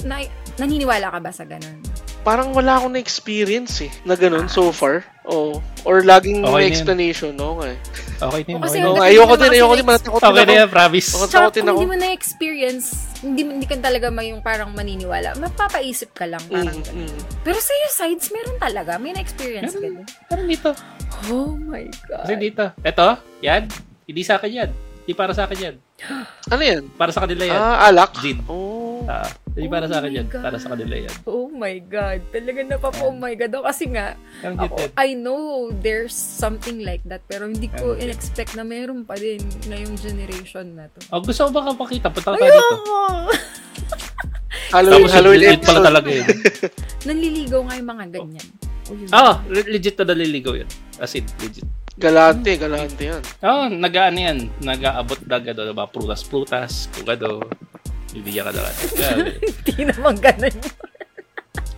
na, 0.05 0.15
naniniwala 0.59 1.09
ka 1.09 1.19
ba 1.23 1.31
sa 1.31 1.47
ganun? 1.47 1.79
Parang 2.25 2.49
wala 2.51 2.75
akong 2.75 2.89
na-experience 2.91 3.85
eh. 3.85 3.91
Na 4.01 4.17
ganun, 4.17 4.49
so 4.49 4.73
far. 4.73 5.05
Oh. 5.21 5.61
Or 5.81 6.01
laging 6.01 6.41
Okay 6.41 6.49
na 6.49 6.49
may 6.51 6.65
yun. 6.65 6.73
explanation, 6.73 7.31
no? 7.31 7.53
Okay. 7.55 7.77
Okay 8.17 8.41
din. 8.43 8.57
Okay 8.57 8.81
No, 8.81 8.97
na. 8.97 9.05
ayoko 9.05 9.33
din, 9.35 9.51
ayoko 9.53 9.73
din. 9.73 9.85
na- 9.85 9.89
Matatakot 9.91 10.17
din 10.17 10.25
Okay 10.25 10.33
na 10.35 10.41
ako. 10.43 10.57
yan, 10.57 10.69
promise. 10.69 11.09
Ako- 11.11 11.21
Tsaka 11.23 11.37
Takotin 11.45 11.61
kung 11.61 11.69
ako. 11.69 11.77
hindi 11.77 11.87
mo 11.87 11.97
na-experience, 11.99 12.85
hindi, 13.21 13.41
hindi 13.43 13.65
ka 13.65 13.77
talaga 13.77 14.07
may 14.09 14.27
yung 14.27 14.41
parang 14.41 14.69
maniniwala, 14.71 15.37
mapapaisip 15.37 16.09
ka 16.11 16.25
lang. 16.25 16.41
Parang 16.43 16.73
Mm, 16.73 16.81
ganun. 16.83 17.05
mm. 17.05 17.19
Pero 17.41 17.57
sa'yo, 17.57 17.87
sides, 17.91 18.27
meron 18.29 18.57
talaga. 18.57 18.97
May 18.97 19.13
na-experience 19.13 19.71
ka 19.71 19.79
Meron. 19.79 20.01
din. 20.01 20.05
Parang 20.25 20.47
dito. 20.47 20.69
Oh 21.27 21.53
my 21.55 21.85
God. 22.03 22.25
Kasi 22.25 22.33
dito. 22.35 22.63
Ito, 22.75 23.07
yan. 23.39 23.61
Hindi 24.03 24.21
sa 24.21 24.35
akin 24.35 24.51
yan. 24.51 24.69
Hindi 24.99 25.13
para 25.13 25.31
sa 25.31 25.45
akin 25.45 25.59
yan. 25.59 25.75
Ano 26.49 26.61
yan? 26.61 26.83
Para 26.91 27.09
sa 27.09 27.21
kanila 27.21 27.45
yan. 27.45 27.55
Ah, 27.55 27.87
alak? 27.87 28.17
Gin. 28.17 28.41
Oh. 28.45 29.05
Ah, 29.05 29.29
hindi 29.55 29.65
Oh 29.65 29.71
para 29.71 29.87
sa 29.87 29.97
akin 29.97 30.11
my 30.11 30.17
yan. 30.17 30.27
God. 30.27 30.43
Para 30.43 30.57
sa 30.59 30.67
kanila 30.69 30.95
yan. 30.99 31.13
Oh 31.23 31.47
my 31.47 31.75
God. 31.81 32.19
Talaga 32.29 32.59
na 32.61 32.75
pa 32.75 32.89
po, 32.91 33.03
oh 33.07 33.15
my 33.15 33.33
God. 33.33 33.49
Ako 33.49 33.63
kasi 33.63 33.85
nga, 33.87 34.07
Yung 34.43 34.59
ako. 34.59 34.75
I 34.93 35.15
know 35.15 35.41
there's 35.73 36.11
something 36.11 36.83
like 36.83 36.99
that, 37.03 37.23
pero 37.25 37.47
hindi 37.47 37.71
ko 37.71 37.95
Okay. 37.95 38.03
in-expect 38.03 38.51
na 38.53 38.61
meron 38.61 39.01
pa 39.01 39.15
din 39.15 39.39
ngayong 39.65 39.95
generation 39.95 40.75
na 40.75 40.91
to. 40.91 40.99
Oh, 41.09 41.23
gusto 41.23 41.47
mo 41.47 41.55
ba 41.55 41.71
kapakita? 41.71 42.11
Punta 42.11 42.29
ka 42.29 42.37
tayo 42.37 42.51
dito. 42.51 42.77
Halloween, 44.67 45.01
Tapos 45.01 45.13
Halloween 45.13 45.39
legit 45.41 45.61
pala 45.61 45.71
episode. 45.71 45.85
talaga 45.85 46.09
yun. 46.11 46.27
Nanliligaw 47.07 47.61
nga 47.63 47.75
yung 47.75 47.89
mga 47.89 48.05
ganyan. 48.11 48.47
Oh, 48.85 48.93
yun. 48.93 49.09
Ah, 49.09 49.33
le- 49.47 49.69
legit 49.69 49.95
na 49.95 50.05
naliligaw 50.05 50.53
yun. 50.53 50.69
As 50.97 51.13
in, 51.13 51.23
legit. 51.39 51.63
Galante, 51.95 52.59
galante 52.59 53.03
yan. 53.07 53.23
Oo, 53.39 53.55
oh, 53.55 53.67
nag-ano 53.71 54.17
yan. 54.19 54.37
Nag-aabot 54.59 55.19
na 55.23 55.39
gado, 55.39 55.63
diba? 55.63 55.87
Prutas-prutas, 55.87 56.91
kung 56.91 57.07
gado. 57.07 57.39
Bibigyan 58.15 58.47
ka 58.47 58.51
na. 58.55 58.71
Hindi 59.67 59.83
naman 59.91 60.15
ganun. 60.23 60.55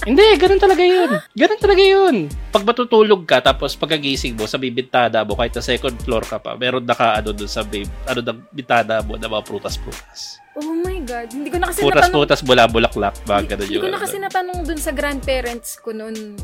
Hindi, 0.07 0.23
ganun 0.39 0.61
talaga 0.61 0.83
yun. 0.85 1.09
Ganun 1.35 1.59
talaga 1.59 1.83
yun. 1.83 2.15
Pag 2.53 2.63
matutulog 2.63 3.27
ka, 3.27 3.43
tapos 3.43 3.75
pagkagising 3.75 4.39
mo, 4.39 4.47
sa 4.47 4.55
bibintada 4.55 5.25
mo, 5.27 5.35
kahit 5.35 5.51
sa 5.51 5.65
second 5.65 5.99
floor 5.99 6.23
ka 6.23 6.39
pa, 6.39 6.55
meron 6.55 6.87
na 6.87 6.95
ka, 6.95 7.19
ano, 7.19 7.35
dun 7.35 7.49
sa 7.49 7.65
bib, 7.65 7.89
ano, 8.07 8.23
ng 8.23 8.39
bintada 8.55 9.03
mo, 9.03 9.19
na 9.19 9.27
mga 9.27 9.43
prutas-prutas. 9.43 10.39
Oh 10.55 10.73
my 10.79 11.03
God. 11.03 11.27
Hindi 11.33 11.51
ko 11.51 11.59
na 11.59 11.67
kasi 11.73 11.83
natanong. 11.83 11.91
Prutas-prutas, 11.91 12.39
bula-bulaklak, 12.45 13.15
mga 13.27 13.41
ganun 13.51 13.67
Hindi 13.67 13.75
yun. 13.75 13.83
ko 13.83 13.89
na 13.91 13.99
kasi 13.99 14.15
natanong 14.21 14.59
dun 14.63 14.79
sa 14.79 14.91
grandparents 14.95 15.75
ko 15.83 15.91
noon 15.91 16.39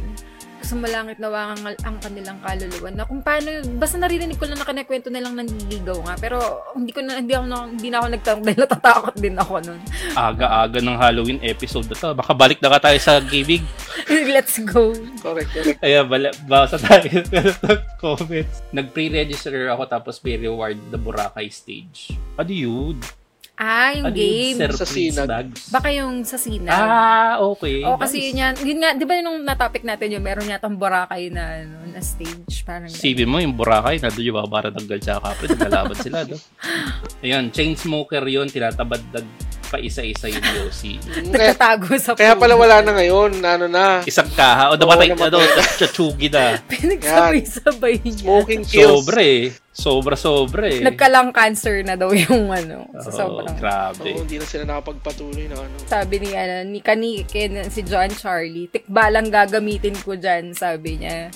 sa 0.63 0.75
malangit 0.79 1.19
na 1.19 1.29
ang, 1.29 1.59
ang 1.59 1.97
kanilang 1.99 2.39
kaluluwa 2.39 2.89
na 2.89 3.03
kung 3.03 3.19
paano, 3.19 3.51
basta 3.75 3.99
naririnig 3.99 4.39
ko 4.39 4.47
lang 4.47 4.59
na 4.59 4.67
kinakwento 4.67 5.11
nilang 5.11 5.35
nanliligaw 5.35 5.99
nga. 6.07 6.15
Pero 6.17 6.37
hindi 6.73 6.91
ko 6.95 7.03
na, 7.03 7.19
hindi 7.19 7.35
ako, 7.35 7.45
na, 7.45 7.57
hindi 7.67 7.87
na 7.91 7.97
ako 7.99 8.07
nagtanong 8.09 8.43
dahil 8.43 8.59
natatakot 8.63 9.15
din 9.19 9.35
ako 9.35 9.53
nun. 9.63 9.79
Aga-aga 10.15 10.79
ng 10.79 10.97
Halloween 10.97 11.39
episode 11.43 11.87
na 11.91 11.95
to. 11.99 12.15
Baka 12.15 12.31
balik 12.31 12.59
na 12.63 12.71
ka 12.71 12.89
tayo 12.89 12.97
sa 13.03 13.19
gaming. 13.19 13.63
Let's 14.35 14.57
go. 14.63 14.95
Correct, 15.19 15.51
correct. 15.51 15.79
Kaya 15.83 16.07
bala, 16.07 16.31
basa 16.47 16.79
tayo 16.79 17.07
ng 17.29 17.81
comments. 17.99 18.63
Nag-pre-register 18.71 19.69
ako 19.71 19.83
tapos 19.87 20.23
may 20.23 20.39
reward 20.39 20.79
na 20.89 20.97
Boracay 20.97 21.51
stage. 21.51 22.15
Yun? 22.53 22.99
Ah, 23.53 23.93
yung 23.93 24.09
Ano 24.09 24.17
game. 24.17 24.57
Sir 24.57 24.73
Sa 24.73 24.87
sinag. 24.89 25.29
Bags? 25.29 25.69
Baka 25.69 25.93
yung 25.93 26.25
sa 26.25 26.41
Sina. 26.41 26.73
Ah, 26.73 27.33
okay. 27.37 27.85
O 27.85 28.01
kasi 28.01 28.17
Nice. 28.17 28.25
yun 28.33 28.37
yan, 28.41 28.53
yun 28.65 28.77
nga, 28.81 28.89
di 28.97 29.05
ba 29.05 29.13
nung 29.21 29.45
natopic 29.45 29.85
natin 29.85 30.17
yun, 30.17 30.23
meron 30.25 30.49
yatang 30.49 30.73
Boracay 30.73 31.29
na, 31.29 31.61
ano, 31.61 31.85
na 31.85 32.01
stage, 32.01 32.65
parang 32.65 32.89
CV 32.89 33.29
mo, 33.29 33.37
yung 33.37 33.53
Boracay, 33.53 34.01
nandun 34.01 34.25
yung 34.25 34.37
mga 34.41 34.49
para 34.49 34.69
tanggal 34.73 34.99
sa 34.99 35.21
kapit, 35.21 35.53
nagkalaban 35.53 35.97
sila, 36.01 36.25
no? 36.25 36.37
Ayun, 37.23 37.53
chain 37.53 37.77
smoker 37.77 38.25
yun, 38.25 38.49
tinatabad-dag 38.49 39.25
pa 39.73 39.81
isa-isa 39.81 40.29
yung. 40.29 40.45
Kaya, 40.45 41.49
nagtatago 41.49 41.97
sa 41.97 42.13
kaya 42.13 42.37
pala 42.37 42.53
wala 42.53 42.85
na 42.85 42.93
ngayon, 42.93 43.41
na 43.41 43.57
ano 43.57 43.65
na, 43.65 44.05
Isang 44.05 44.29
kaha, 44.29 44.69
o 44.69 44.77
namatay, 44.77 45.09
namatay. 45.09 45.33
ano, 45.33 45.41
tsatsugi 45.81 46.29
na. 46.29 46.61
Pinagsabay-sabay 46.69 47.97
niya. 48.05 48.21
smoking 48.21 48.61
kills. 48.69 49.01
Sobra 49.01 49.21
eh. 49.25 49.49
Sobra-sobra 49.73 50.69
eh. 50.69 50.85
Nagkalang 50.85 51.33
cancer 51.33 51.81
na 51.81 51.97
daw 51.97 52.13
yung 52.13 52.53
ano. 52.53 52.85
Sa 53.01 53.25
sobrang. 53.25 53.57
grabe. 53.57 54.13
Oo, 54.13 54.21
hindi 54.21 54.37
na 54.37 54.45
sila 54.45 54.69
nakapagpatuloy 54.69 55.49
na 55.49 55.57
ano. 55.57 55.75
Sabi 55.89 56.21
ni, 56.21 56.29
ano, 56.37 56.69
ni 56.69 56.77
Kanike, 56.77 57.49
si 57.73 57.81
John 57.81 58.13
Charlie, 58.13 58.69
tikba 58.69 59.09
lang 59.09 59.33
gagamitin 59.33 59.97
ko 60.05 60.13
dyan, 60.13 60.53
sabi 60.53 61.01
niya. 61.01 61.33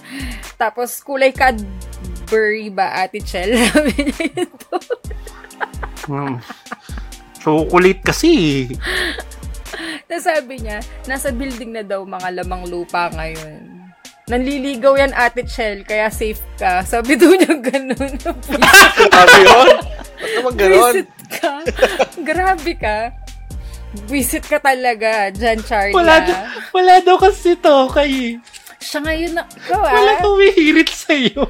Tapos, 0.61 1.01
kulay 1.01 1.33
Cadbury 1.33 2.69
ba, 2.69 3.01
Ate 3.01 3.17
Chel? 3.25 3.57
Sabi 3.73 4.13
niya 4.13 4.45
ito. 4.45 4.77
Chocolate 7.47 8.03
kasi. 8.03 8.67
na 10.11 10.19
sabi 10.19 10.59
niya, 10.59 10.83
nasa 11.07 11.31
building 11.31 11.79
na 11.79 11.83
daw 11.87 12.03
mga 12.03 12.43
lamang 12.43 12.67
lupa 12.67 13.07
ngayon. 13.15 13.87
Nanliligaw 14.27 14.99
yan, 14.99 15.15
Ate 15.15 15.47
Chel, 15.47 15.87
kaya 15.87 16.11
safe 16.11 16.43
ka. 16.59 16.83
Sabi 16.83 17.15
daw 17.15 17.31
niya 17.31 17.55
ganun. 17.63 18.11
Sabi 19.15 19.39
yun? 19.47 19.67
Ba't 19.79 20.31
naman 20.35 20.53
ganon? 20.59 20.91
Visit 20.91 21.09
ka. 21.31 21.53
Grabe 22.27 22.73
ka. 22.75 22.97
Visit 24.11 24.43
ka 24.43 24.59
talaga, 24.59 25.31
John 25.31 25.63
Charlie. 25.63 25.95
Wala, 25.95 26.19
daw, 26.19 26.35
wala 26.75 26.93
daw 26.99 27.15
kasi 27.15 27.55
to 27.55 27.87
kay. 27.95 28.35
Siya 28.83 28.99
ngayon 29.07 29.31
na, 29.39 29.47
ikaw 29.47 29.79
ah. 29.79 29.95
Wala 29.95 30.11
kumihirit 30.19 30.91
sa'yo. 30.91 31.47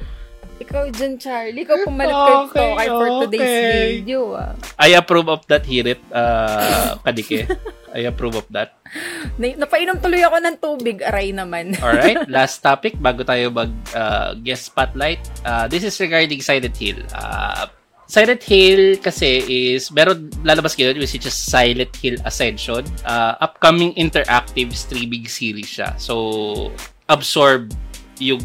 Ikaw, 0.67 0.91
John 0.91 1.15
Charlie. 1.15 1.63
Ikaw 1.63 1.87
pumalit 1.87 2.11
kay 2.11 2.35
Okay, 2.35 2.59
Tokay 2.59 2.87
for 2.91 3.07
today's 3.23 3.39
okay. 3.47 3.87
video 4.03 4.21
ah. 4.35 4.51
I 4.75 4.99
approve 4.99 5.31
of 5.31 5.47
that 5.47 5.63
hirit, 5.63 6.03
uh, 6.11 6.99
kadike. 7.07 7.47
I 7.95 8.03
approve 8.11 8.35
of 8.35 8.47
that. 8.51 8.75
Na, 9.39 9.55
napainom 9.55 10.03
tuloy 10.03 10.19
ako 10.27 10.37
ng 10.43 10.55
tubig, 10.59 10.99
aray 10.99 11.31
naman. 11.31 11.79
Alright, 11.79 12.27
last 12.35 12.59
topic 12.59 12.99
bago 12.99 13.23
tayo 13.23 13.47
mag 13.47 13.71
uh, 13.95 14.35
guest 14.43 14.67
spotlight. 14.67 15.23
Uh, 15.47 15.71
this 15.71 15.87
is 15.87 15.95
regarding 16.03 16.43
Silent 16.43 16.75
Hill. 16.75 16.99
Uh, 17.15 17.71
Silent 18.07 18.43
Hill 18.43 18.99
kasi 18.99 19.43
is 19.47 19.87
meron 19.91 20.31
lalabas 20.43 20.75
ngayon 20.75 20.99
which 20.99 21.15
is 21.15 21.23
just 21.23 21.47
Silent 21.47 21.95
Hill 21.95 22.19
Ascension. 22.27 22.83
Uh, 23.07 23.39
upcoming 23.39 23.95
interactive 23.95 24.75
streaming 24.75 25.31
series 25.31 25.67
siya. 25.71 25.95
So, 25.95 26.75
absorb 27.07 27.71
yung 28.19 28.43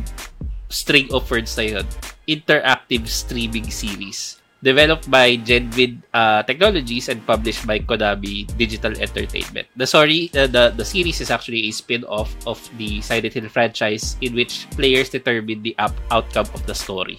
string 0.73 1.11
of 1.13 1.29
words 1.31 1.55
na 1.59 1.79
yun. 1.79 1.87
Interactive 2.29 3.09
streaming 3.09 3.71
series. 3.71 4.39
Developed 4.63 5.11
by 5.11 5.35
Genvid 5.43 6.07
uh, 6.15 6.47
Technologies 6.47 7.11
and 7.11 7.19
published 7.27 7.67
by 7.67 7.83
Konami 7.83 8.47
Digital 8.55 8.95
Entertainment. 8.95 9.67
The 9.75 9.91
story, 9.91 10.31
uh, 10.39 10.47
the 10.47 10.71
the 10.71 10.87
series 10.87 11.19
is 11.19 11.35
actually 11.35 11.67
a 11.67 11.75
spin-off 11.75 12.31
of 12.47 12.63
the 12.79 13.03
Silent 13.03 13.35
Hill 13.35 13.51
franchise 13.51 14.15
in 14.23 14.39
which 14.39 14.71
players 14.79 15.11
determine 15.11 15.67
the 15.67 15.75
up- 15.83 15.99
outcome 16.15 16.47
of 16.55 16.63
the 16.63 16.79
story. 16.79 17.19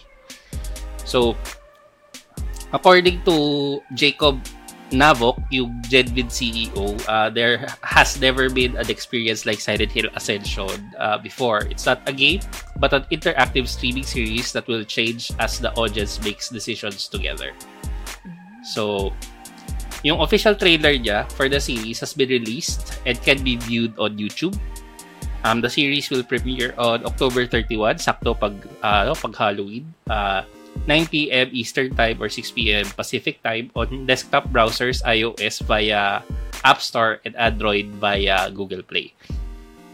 So, 1.04 1.36
according 2.72 3.28
to 3.28 3.84
Jacob 3.92 4.40
Navok, 4.94 5.42
yung 5.50 5.82
Genvid 5.90 6.30
CEO, 6.30 6.94
uh, 7.10 7.30
there 7.30 7.66
has 7.82 8.22
never 8.22 8.50
been 8.50 8.78
an 8.78 8.90
experience 8.90 9.46
like 9.46 9.60
Silent 9.60 9.92
Hill 9.92 10.08
Ascension 10.16 10.94
uh, 10.98 11.18
before. 11.18 11.66
It's 11.68 11.86
not 11.86 12.02
a 12.08 12.14
game, 12.14 12.42
but 12.78 12.94
an 12.94 13.04
interactive 13.12 13.68
streaming 13.68 14.06
series 14.06 14.54
that 14.54 14.68
will 14.68 14.86
change 14.86 15.32
as 15.40 15.60
the 15.60 15.74
audience 15.74 16.22
makes 16.24 16.50
decisions 16.50 17.08
together. 17.10 17.52
So, 18.64 19.12
yung 20.04 20.20
official 20.22 20.56
trailer 20.56 20.94
niya 20.94 21.26
for 21.34 21.50
the 21.50 21.60
series 21.60 22.00
has 22.00 22.14
been 22.14 22.30
released 22.30 23.00
and 23.06 23.20
can 23.24 23.44
be 23.44 23.58
viewed 23.58 23.98
on 23.98 24.16
YouTube. 24.16 24.56
Um, 25.44 25.60
the 25.60 25.70
series 25.70 26.08
will 26.10 26.24
premiere 26.24 26.74
on 26.78 27.04
October 27.06 27.46
31, 27.48 28.00
sakto 28.00 28.32
pag, 28.32 28.56
uh, 28.80 29.12
pag 29.12 29.36
Halloween. 29.36 29.92
Uh, 30.08 30.44
9 30.88 31.08
p.m. 31.08 31.48
Eastern 31.52 31.96
Time 31.96 32.22
or 32.22 32.28
6 32.28 32.52
p.m. 32.52 32.86
Pacific 32.96 33.42
Time 33.44 33.72
on 33.76 34.06
desktop 34.06 34.50
browsers 34.50 35.02
iOS 35.04 35.64
via 35.64 36.22
App 36.64 36.80
Store 36.82 37.20
and 37.26 37.36
Android 37.36 37.88
via 38.00 38.52
Google 38.52 38.84
Play. 38.84 39.14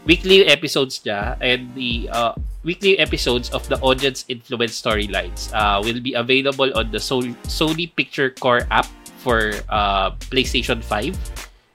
Weekly 0.06 0.46
episodes 0.46 0.98
niya 1.04 1.36
and 1.44 1.70
the 1.76 2.08
uh, 2.10 2.32
weekly 2.64 2.98
episodes 2.98 3.50
of 3.50 3.68
the 3.68 3.78
audience 3.80 4.24
influence 4.28 4.80
storylines 4.80 5.52
uh, 5.52 5.80
will 5.84 6.00
be 6.00 6.14
available 6.14 6.72
on 6.74 6.90
the 6.90 6.98
Sony 6.98 7.86
Picture 7.94 8.30
Core 8.40 8.64
app 8.70 8.88
for 9.20 9.52
uh, 9.68 10.16
PlayStation 10.32 10.82
5 10.82 11.14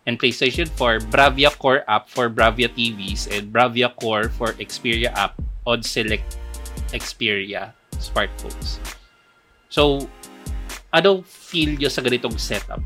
and 0.05 0.19
PlayStation 0.19 0.69
4 0.69 0.99
Bravia 1.13 1.53
Core 1.57 1.85
app 1.87 2.09
for 2.09 2.29
Bravia 2.29 2.69
TVs 2.69 3.29
and 3.29 3.53
Bravia 3.53 3.93
Core 3.95 4.29
for 4.29 4.53
Xperia 4.57 5.13
app 5.13 5.37
on 5.65 5.81
select 5.81 6.37
Xperia 6.93 7.73
smartphones. 7.97 8.77
So, 9.75 10.07
ano 10.95 11.19
feel 11.27 11.75
nyo 11.75 11.91
sa 11.91 11.99
ganitong 11.99 12.39
setup? 12.39 12.79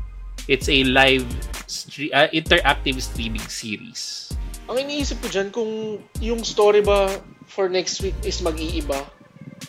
It's 0.50 0.66
a 0.66 0.82
live, 0.82 1.22
stre- 1.70 2.10
uh, 2.10 2.26
interactive 2.34 2.98
streaming 2.98 3.46
series. 3.46 4.34
Ang 4.66 4.82
iniisip 4.82 5.22
ko 5.22 5.30
dyan, 5.30 5.54
kung 5.54 6.02
yung 6.18 6.42
story 6.42 6.82
ba 6.82 7.06
for 7.46 7.70
next 7.70 8.02
week 8.02 8.18
is 8.26 8.42
mag-iiba. 8.42 9.06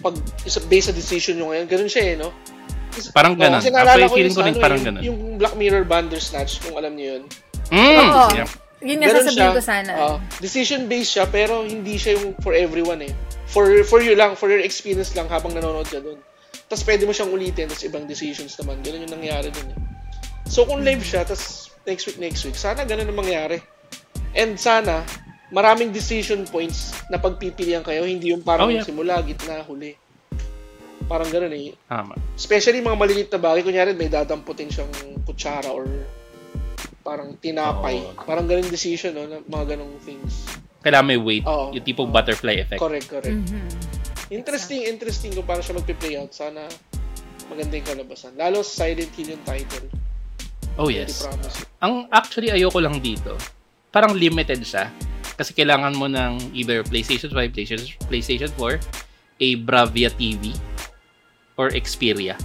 Pag 0.01 0.17
is 0.49 0.57
based 0.65 0.89
sa 0.89 0.95
decision 0.97 1.37
nyo 1.37 1.53
ngayon, 1.53 1.69
ganun 1.69 1.89
siya 1.93 2.03
eh, 2.09 2.15
no? 2.17 2.33
Kasi- 2.89 3.13
Parang 3.13 3.37
Oo, 3.37 3.41
ganun. 3.45 3.61
Kasi 3.61 3.69
naalala 3.69 4.09
ko 4.09 4.17
feeling 4.17 4.33
yung, 4.33 4.41
ko 4.41 4.41
rin 4.41 4.55
ano, 4.57 4.63
parang 4.65 4.79
yung, 4.81 4.87
ganun. 4.89 5.03
yung 5.05 5.19
Black 5.37 5.55
Mirror 5.61 5.85
Bandersnatch, 5.85 6.65
kung 6.65 6.73
alam 6.81 6.97
niyo 6.97 7.21
yun. 7.21 7.23
Mm, 7.69 8.09
Oo. 8.09 8.25
yeah. 8.33 8.49
Yun 8.81 8.97
nga 8.97 9.07
Ganun 9.13 9.21
sasabihin 9.21 9.45
siya. 9.45 9.53
ko 9.53 9.61
sana. 9.61 9.91
Ah, 9.93 10.17
decision-based 10.41 11.11
siya, 11.13 11.25
pero 11.29 11.61
hindi 11.61 12.01
siya 12.01 12.17
yung 12.17 12.33
for 12.41 12.57
everyone 12.57 13.05
eh. 13.05 13.13
For 13.45 13.69
for 13.85 14.01
you 14.01 14.17
lang, 14.17 14.33
for 14.33 14.49
your 14.49 14.63
experience 14.65 15.13
lang 15.13 15.29
habang 15.29 15.53
nanonood 15.53 15.85
ka 15.85 16.01
doon. 16.01 16.17
Tapos 16.71 16.87
pwede 16.87 17.03
mo 17.03 17.11
siyang 17.11 17.35
ulitin, 17.35 17.67
tapos 17.67 17.83
ibang 17.83 18.07
decisions 18.07 18.55
naman. 18.55 18.79
Ganun 18.79 19.03
yung 19.03 19.19
nangyari 19.19 19.51
doon 19.51 19.75
eh. 19.75 19.79
So 20.47 20.63
kung 20.63 20.87
live 20.87 21.03
siya, 21.03 21.27
tapos 21.27 21.67
next 21.83 22.07
week, 22.07 22.15
next 22.15 22.47
week, 22.47 22.55
sana 22.55 22.87
ganun 22.87 23.11
ang 23.11 23.19
mangyari. 23.19 23.59
And 24.31 24.55
sana, 24.55 25.03
maraming 25.51 25.91
decision 25.91 26.47
points 26.47 26.95
na 27.11 27.19
pagpipilian 27.19 27.83
kayo, 27.83 28.07
hindi 28.07 28.31
yung 28.31 28.39
parang 28.39 28.71
Oh, 28.71 28.73
yeah. 28.73 28.87
simula, 28.87 29.19
gitna, 29.19 29.67
huli. 29.67 29.99
Parang 31.11 31.27
ganun 31.27 31.51
eh. 31.51 31.75
Tama. 31.91 32.15
Especially 32.39 32.79
mga 32.79 32.95
maliliit 32.95 33.29
na 33.35 33.39
bagay, 33.43 33.67
kunyari 33.67 33.91
may 33.91 34.07
dadamputin 34.07 34.71
siyang 34.71 34.91
kutsara 35.27 35.75
or 35.75 35.83
parang 37.03 37.35
tinapay. 37.35 37.99
Oo. 37.99 38.15
Parang 38.15 38.47
ganun 38.47 38.71
decision, 38.71 39.11
no? 39.11 39.27
na 39.27 39.43
Mga 39.43 39.75
ganung 39.75 39.99
things. 40.07 40.47
Kailangan 40.79 41.03
may 41.11 41.19
weight. 41.19 41.43
Oo. 41.43 41.75
Yung 41.75 41.83
tipong 41.83 42.15
butterfly 42.15 42.63
effect. 42.63 42.79
Correct, 42.79 43.11
correct. 43.11 43.35
Mhm. 43.35 43.90
Interesting, 44.31 44.87
interesting 44.87 45.35
kung 45.35 45.43
paano 45.43 45.59
siya 45.59 45.75
magpe-play 45.75 46.15
out. 46.15 46.31
Sana 46.31 46.63
maganda 47.51 47.75
yung 47.75 47.87
kalabasan. 47.87 48.31
Lalo 48.39 48.63
sa 48.63 48.87
Silent 48.87 49.11
Hill 49.11 49.35
yung 49.35 49.43
title. 49.43 49.91
Oh, 50.79 50.87
yes. 50.87 51.27
Ang 51.83 52.07
actually 52.15 52.47
ayoko 52.47 52.79
lang 52.79 53.03
dito, 53.03 53.35
parang 53.91 54.15
limited 54.15 54.63
siya. 54.63 54.87
Kasi 55.35 55.51
kailangan 55.51 55.99
mo 55.99 56.07
ng 56.07 56.55
either 56.55 56.79
PlayStation 56.87 57.27
5, 57.27 57.51
PlayStation, 57.51 57.83
PlayStation 58.07 58.51
4, 58.55 58.79
a 59.43 59.49
Bravia 59.67 60.07
TV, 60.15 60.55
or 61.59 61.75
Xperia. 61.75 62.39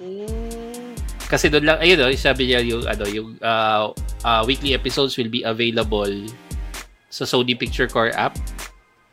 Mm, 0.00 0.96
Kasi 1.28 1.52
doon 1.52 1.68
lang, 1.68 1.78
ayun 1.84 2.00
o, 2.00 2.08
sabi 2.16 2.48
niya 2.48 2.64
yung, 2.64 2.84
ano, 2.88 3.04
yung 3.12 3.28
uh, 3.44 3.92
uh, 4.24 4.42
weekly 4.48 4.72
episodes 4.72 5.20
will 5.20 5.28
be 5.28 5.44
available 5.44 6.10
sa 7.12 7.28
Sony 7.28 7.52
Picture 7.52 7.90
Core 7.92 8.14
app, 8.16 8.40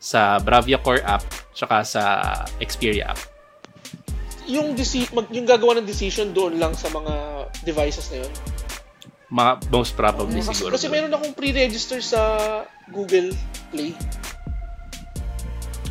sa 0.02 0.42
Bravia 0.42 0.82
Core 0.82 0.98
app, 1.00 1.22
tsaka 1.54 1.86
sa 1.86 2.02
Xperia 2.58 3.14
app. 3.14 3.20
yung, 4.42 4.74
deci- 4.74 5.06
mag- 5.14 5.30
yung 5.30 5.46
gagawa 5.46 5.78
ng 5.78 5.86
decision 5.86 6.34
doon 6.34 6.58
lang 6.58 6.74
sa 6.74 6.90
mga 6.90 7.14
devices 7.62 8.10
na 8.10 8.26
yun. 8.26 8.32
Mga, 9.30 9.50
most 9.70 9.94
probably 9.94 10.42
Kasi, 10.42 10.52
siguro. 10.52 10.74
kasi 10.74 10.90
meron 10.90 11.08
akong 11.08 11.32
pre-register 11.32 12.02
sa 12.02 12.20
Google 12.90 13.30
Play. 13.70 13.94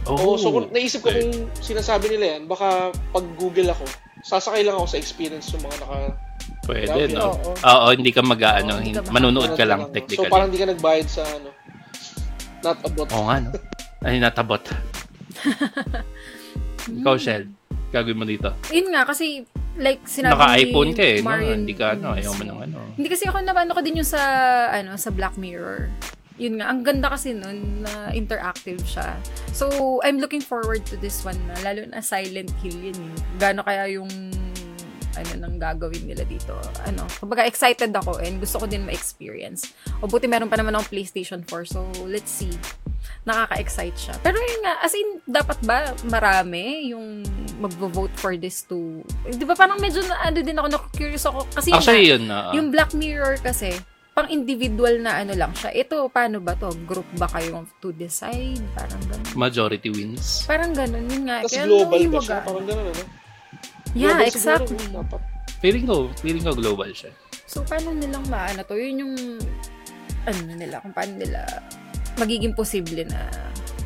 Oo, 0.03 0.33
Oh, 0.33 0.35
so 0.35 0.51
kung 0.51 0.67
naisip 0.69 0.99
ko 0.99 1.09
okay. 1.09 1.23
kung 1.23 1.31
sinasabi 1.55 2.11
nila 2.11 2.37
yan, 2.37 2.43
baka 2.45 2.91
pag 3.09 3.25
Google 3.39 3.71
ako, 3.71 3.87
sasakay 4.21 4.61
lang 4.61 4.75
ako 4.75 4.85
sa 4.89 4.99
experience 4.99 5.55
ng 5.55 5.63
mga 5.63 5.77
naka 5.79 5.97
Pwede, 6.61 7.01
no? 7.09 7.33
Oo. 7.33 7.51
Oo, 7.55 7.87
hindi 7.89 8.11
ka 8.11 8.21
mag-ano, 8.21 8.77
Oo, 8.77 8.83
hindi 8.83 8.99
ka 8.99 9.09
manunood 9.09 9.55
ka 9.55 9.65
lang, 9.65 9.87
no? 9.87 9.89
technically. 9.89 10.27
So 10.27 10.29
parang 10.29 10.51
hindi 10.51 10.59
ka 10.59 10.69
nagbayad 10.69 11.07
sa 11.07 11.23
ano, 11.23 11.49
not 12.61 12.77
about. 12.83 13.07
Oo 13.09 13.25
nga, 13.25 13.37
no? 13.39 13.49
Ay, 14.01 14.17
natabot. 14.17 14.61
Ikaw, 17.01 17.15
Shell. 17.17 17.45
Gagawin 17.91 18.17
mo 18.17 18.25
dito. 18.25 18.49
Yun 18.73 18.89
nga, 18.95 19.05
kasi 19.05 19.45
like 19.77 20.03
sinabi 20.03 20.35
Naka-iPhone 20.35 20.91
ka 20.91 21.03
eh, 21.03 21.17
no? 21.23 21.31
Hindi 21.37 21.73
ka, 21.75 21.95
ano, 21.95 22.15
ayaw 22.15 22.31
mo 22.35 22.43
ng 22.43 22.59
ano. 22.71 22.77
Hindi 22.95 23.07
kasi 23.07 23.27
ako 23.27 23.43
naman 23.43 23.71
ko 23.71 23.79
din 23.79 23.99
yung 24.03 24.07
sa 24.07 24.19
ano 24.71 24.95
sa 24.95 25.11
Black 25.11 25.35
Mirror. 25.35 25.91
Yun 26.41 26.57
nga, 26.57 26.73
ang 26.73 26.81
ganda 26.81 27.11
kasi 27.13 27.37
nun 27.37 27.85
na 27.85 28.09
interactive 28.09 28.81
siya. 28.81 29.13
So, 29.53 29.69
I'm 30.01 30.17
looking 30.17 30.41
forward 30.41 30.81
to 30.89 30.97
this 30.97 31.21
one 31.21 31.37
na, 31.45 31.53
lalo 31.61 31.85
na 31.85 32.01
Silent 32.01 32.49
Hill 32.65 32.89
yun. 32.89 32.97
eh. 32.97 33.13
Gano 33.37 33.61
kaya 33.61 33.85
yung 33.93 34.09
ano 35.15 35.33
nang 35.37 35.55
gagawin 35.57 36.05
nila 36.05 36.23
dito. 36.23 36.55
Ano, 36.83 37.07
kumbaga 37.19 37.43
excited 37.43 37.91
ako 37.91 38.19
and 38.19 38.39
gusto 38.39 38.61
ko 38.61 38.65
din 38.65 38.85
ma-experience. 38.85 39.71
O 39.99 40.07
buti 40.07 40.25
meron 40.25 40.47
pa 40.47 40.55
naman 40.55 40.75
akong 40.75 40.91
PlayStation 40.91 41.41
4. 41.43 41.65
So, 41.67 41.79
let's 42.07 42.31
see. 42.31 42.53
Nakaka-excite 43.21 43.97
siya. 43.97 44.15
Pero 44.21 44.37
yun 44.37 44.61
nga, 44.65 44.73
as 44.81 44.93
in, 44.93 45.21
dapat 45.25 45.57
ba 45.61 45.93
marami 46.09 46.89
yung 46.89 47.21
magvo-vote 47.61 48.13
for 48.17 48.33
this 48.33 48.65
to... 48.65 49.05
Eh, 49.25 49.37
Di 49.37 49.45
ba 49.45 49.53
parang 49.53 49.77
medyo 49.77 50.01
na, 50.05 50.17
ano 50.25 50.41
din 50.41 50.57
ako, 50.57 50.67
na-curious 50.69 51.25
ako. 51.29 51.45
Kasi 51.53 51.69
yun 51.69 51.77
Actually, 51.77 52.05
yun 52.09 52.23
na. 52.25 52.49
yung 52.53 52.67
Black 52.73 52.97
Mirror 52.97 53.37
kasi, 53.45 53.77
pang 54.11 54.27
individual 54.27 54.99
na 54.99 55.23
ano 55.23 55.31
lang 55.37 55.53
siya. 55.55 55.71
Ito, 55.71 56.11
paano 56.11 56.43
ba 56.43 56.57
to? 56.59 56.73
Group 56.83 57.07
ba 57.15 57.31
kayo 57.31 57.63
to 57.79 57.95
decide? 57.95 58.59
Parang 58.75 58.99
ganun. 59.07 59.27
majority 59.39 59.87
wins. 59.87 60.43
Parang 60.43 60.75
ganun. 60.75 61.07
Yun 61.07 61.23
nga. 61.31 61.37
Tapos 61.47 61.57
global 61.63 62.01
ba 62.11 62.19
siya? 62.19 62.39
Parang 62.43 62.65
gano'n, 62.67 62.87
ano? 62.91 63.03
Yeah, 63.91 64.15
Global 64.17 64.27
exactly. 64.27 64.77
Siguro, 64.79 65.03
dapat. 65.03 65.21
Feeling 65.59 65.85
ko, 65.85 65.95
feeling 66.17 66.43
ko 66.43 66.51
global 66.53 66.89
siya. 66.89 67.11
So, 67.45 67.61
paano 67.61 67.91
nilang 67.91 68.25
maano 68.27 68.63
to? 68.63 68.73
Yun 68.73 69.03
yung, 69.03 69.15
ano 70.23 70.51
nila, 70.55 70.79
kung 70.79 70.95
paano 70.95 71.19
nila 71.19 71.43
magiging 72.15 72.55
posible 72.55 73.03
na, 73.03 73.27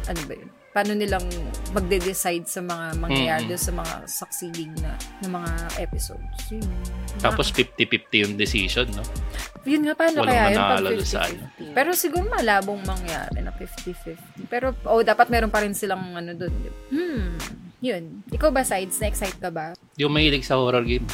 ano 0.06 0.22
ba 0.24 0.34
yun? 0.34 0.49
Paano 0.70 0.91
nilang 0.91 1.24
magde-decide 1.72 2.43
sa 2.45 2.60
mga 2.60 2.99
mangyayari 2.99 3.47
Mm. 3.47 3.49
doon 3.49 3.64
sa 3.64 3.74
mga 3.74 3.93
succeeding 4.06 4.72
na, 4.84 4.91
na 5.24 5.28
mga 5.32 5.51
episodes. 5.80 6.39
Yun. 6.51 6.68
Tapos 7.18 7.47
50-50 7.49 8.28
yung 8.28 8.36
decision, 8.36 8.84
no? 8.91 9.03
Yun 9.64 9.88
nga, 9.88 9.95
paano 9.95 10.22
Walang 10.22 10.30
kaya 10.30 10.43
yun 10.45 10.60
pag 10.60 10.68
manalo 10.76 10.89
sa 11.01 11.20
50-50? 11.26 11.74
Pero 11.74 11.89
siguro 11.95 12.24
malabong 12.28 12.82
mangyari 12.84 13.39
na 13.39 13.56
50-50. 13.56 14.51
Pero, 14.51 14.76
oh, 14.86 14.99
dapat 14.99 15.32
meron 15.32 15.49
pa 15.49 15.64
rin 15.64 15.72
silang 15.72 16.12
ano 16.12 16.36
doon. 16.36 16.53
Hmm, 16.91 17.39
yun. 17.86 18.25
Ikaw 18.33 18.49
ba, 18.49 18.65
Sides? 18.65 18.97
Na-excite 18.97 19.38
ka 19.38 19.53
ba? 19.53 19.77
Yung 20.01 20.09
mahilig 20.09 20.41
sa 20.41 20.57
horror 20.57 20.81
game. 20.81 21.05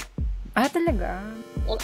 Ah, 0.55 0.67
talaga? 0.71 1.19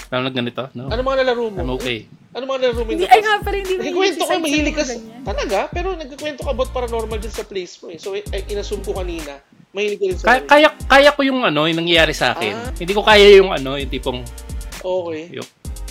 Parang 0.08 0.32
ganito, 0.32 0.68
no? 0.76 0.92
Ano 0.92 1.02
mga 1.04 1.24
nalaro 1.24 1.48
mo? 1.52 1.60
I'm 1.60 1.72
okay. 1.76 2.08
Ano 2.36 2.44
mga 2.48 2.60
nalaro 2.68 2.82
mo 2.84 2.92
in 2.92 3.00
Hindi, 3.00 3.08
ay 3.08 3.22
nga 3.24 3.36
pala, 3.40 3.56
hindi 3.60 3.74
mo 3.76 3.80
Nagkikwento 3.80 4.24
ka, 4.28 4.36
mahilig 4.40 4.76
ka 4.76 4.84
sa 4.84 4.96
sa... 4.96 4.96
Talaga? 5.24 5.60
Pero 5.72 5.88
nagkikwento 5.96 6.42
ka 6.44 6.52
about 6.52 6.70
paranormal 6.76 7.20
din 7.20 7.32
sa 7.32 7.44
place 7.48 7.80
mo 7.80 7.92
eh. 7.92 8.00
So, 8.00 8.16
eh, 8.16 8.24
inassume 8.52 8.84
ko 8.84 8.96
kanina, 8.96 9.40
mahilig 9.72 10.00
ka 10.00 10.06
rin 10.08 10.18
sa... 10.20 10.26
Kaya, 10.28 10.42
kaya, 10.48 10.70
kaya 10.88 11.10
ko 11.16 11.22
yung 11.24 11.40
ano, 11.48 11.68
yung 11.68 11.80
nangyayari 11.80 12.12
sa 12.12 12.36
akin. 12.36 12.54
Ah. 12.56 12.72
Hindi 12.76 12.94
ko 12.96 13.04
kaya 13.04 13.28
yung 13.40 13.52
ano, 13.56 13.80
yung 13.80 13.92
tipong, 13.92 14.20
Okay. 14.84 15.24
yung, 15.36 15.48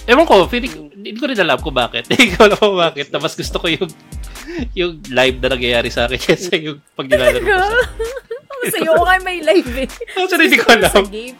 ewan 0.06 0.24
ko, 0.28 0.46
feeling, 0.46 0.92
hindi 0.92 1.16
ko 1.16 1.26
rin 1.28 1.40
alam 1.40 1.58
ko 1.60 1.72
bakit. 1.72 2.06
Hindi 2.12 2.32
ko 2.36 2.46
alam 2.46 2.58
ko 2.60 2.76
bakit. 2.76 3.08
Tapos 3.08 3.32
gusto 3.34 3.56
ko 3.56 3.66
yung, 3.72 3.90
yung 4.76 4.92
live 5.08 5.36
na 5.40 5.48
nangyayari 5.52 5.88
sa 5.88 6.06
akin 6.06 6.20
kaysa 6.28 6.54
yung 6.60 6.78
pag 6.94 7.06
nilalaro 7.08 7.40
ko 7.40 7.48
siya. 7.48 7.84
Yung 8.74 8.98
nga 9.02 9.16
may 9.22 9.38
live 9.40 9.72
eh. 9.78 9.88
Actually, 10.16 10.50
hindi 10.50 10.58
ko 10.58 10.66
Sa 10.66 10.76
alam. 10.98 11.04
game. 11.06 11.36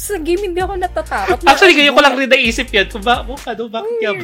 Sa 0.00 0.16
game, 0.16 0.40
hindi 0.42 0.56
ako 0.58 0.80
natatakot. 0.80 1.44
Actually, 1.50 1.76
kayo 1.76 1.92
ko 1.92 2.00
lang 2.00 2.16
rin 2.16 2.24
naisip 2.26 2.72
yan. 2.72 2.88
Kung 2.88 3.04
ba, 3.04 3.20
oh, 3.20 3.36
ano, 3.36 3.68
bakit 3.68 4.00
ah. 4.00 4.16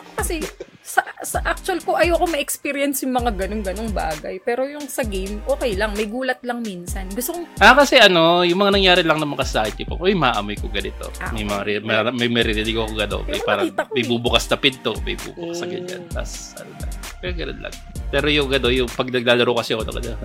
Ako 0.00 0.10
kasi, 0.16 0.40
sa, 0.80 1.04
sa 1.20 1.44
actual 1.44 1.76
ko, 1.84 1.92
ayoko 1.92 2.24
ma-experience 2.24 3.04
yung 3.04 3.12
mga 3.12 3.36
ganong-ganong 3.36 3.92
bagay. 3.92 4.40
Pero 4.40 4.64
yung 4.64 4.88
sa 4.88 5.04
game, 5.04 5.44
okay 5.44 5.76
lang. 5.76 5.92
May 5.92 6.08
gulat 6.08 6.40
lang 6.40 6.64
minsan. 6.64 7.04
Gusto 7.12 7.36
kong, 7.36 7.44
Ah, 7.60 7.76
kasi 7.76 8.00
ano, 8.00 8.48
yung 8.48 8.56
mga 8.56 8.72
nangyari 8.72 9.02
lang 9.04 9.20
naman 9.20 9.36
kasi 9.36 9.52
sa 9.52 9.60
akin, 9.62 9.76
tipo, 9.76 10.00
uy, 10.00 10.16
maamoy 10.16 10.56
ko 10.56 10.72
ganito. 10.72 11.12
Ah, 11.20 11.30
May 11.30 11.44
mga, 11.44 11.84
may, 11.84 11.96
may 12.16 12.28
maririnig 12.32 12.72
ako 12.74 12.96
gano'n. 12.96 13.22
May 13.22 13.36
Pero 13.36 13.44
parang, 13.44 13.66
may 13.92 14.02
eh. 14.02 14.08
bubukas 14.08 14.48
na 14.48 14.56
pinto, 14.56 14.96
may 15.04 15.14
bubukas 15.14 15.60
na 15.60 15.66
Mm. 15.68 15.72
ganyan. 15.76 16.02
Tapos, 16.08 16.32
ano 16.56 16.70
lang. 16.74 16.90
Pero 17.20 17.32
ganun 17.36 17.58
lang. 17.60 17.74
Pero 18.10 18.26
yung 18.26 18.48
gano'n, 18.48 18.72
yung 18.74 18.88
pag 18.88 19.08
naglalaro 19.12 19.52
kasi 19.52 19.70
ako, 19.76 19.82
talaga. 19.84 20.16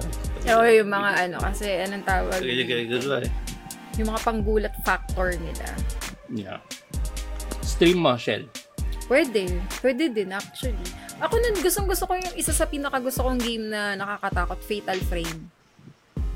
oh, 0.55 0.63
yung 0.63 0.87
mga 0.87 1.09
ano, 1.27 1.37
kasi 1.43 1.67
anong 1.83 2.05
tawag, 2.07 2.39
Ganyan, 2.39 2.63
ganyan, 2.63 2.87
ganyan. 2.95 3.27
Yung 3.99 4.11
mga 4.11 4.21
panggulat 4.23 4.75
factor 4.83 5.35
nila. 5.35 5.67
Yeah. 6.31 6.59
Stream 7.63 8.03
mo, 8.03 8.15
Shell. 8.19 8.47
Pwede. 9.05 9.49
Pwede 9.79 10.09
din, 10.09 10.33
actually. 10.33 10.79
Ako 11.21 11.39
nun, 11.39 11.55
gustong 11.63 11.87
gusto 11.87 12.09
ko 12.09 12.17
yung 12.19 12.35
isa 12.35 12.51
sa 12.51 12.67
pinaka 12.67 12.99
gusto 12.99 13.23
kong 13.23 13.39
game 13.39 13.71
na 13.71 13.95
nakakatakot, 13.95 14.59
Fatal 14.59 14.99
Frame. 15.07 15.47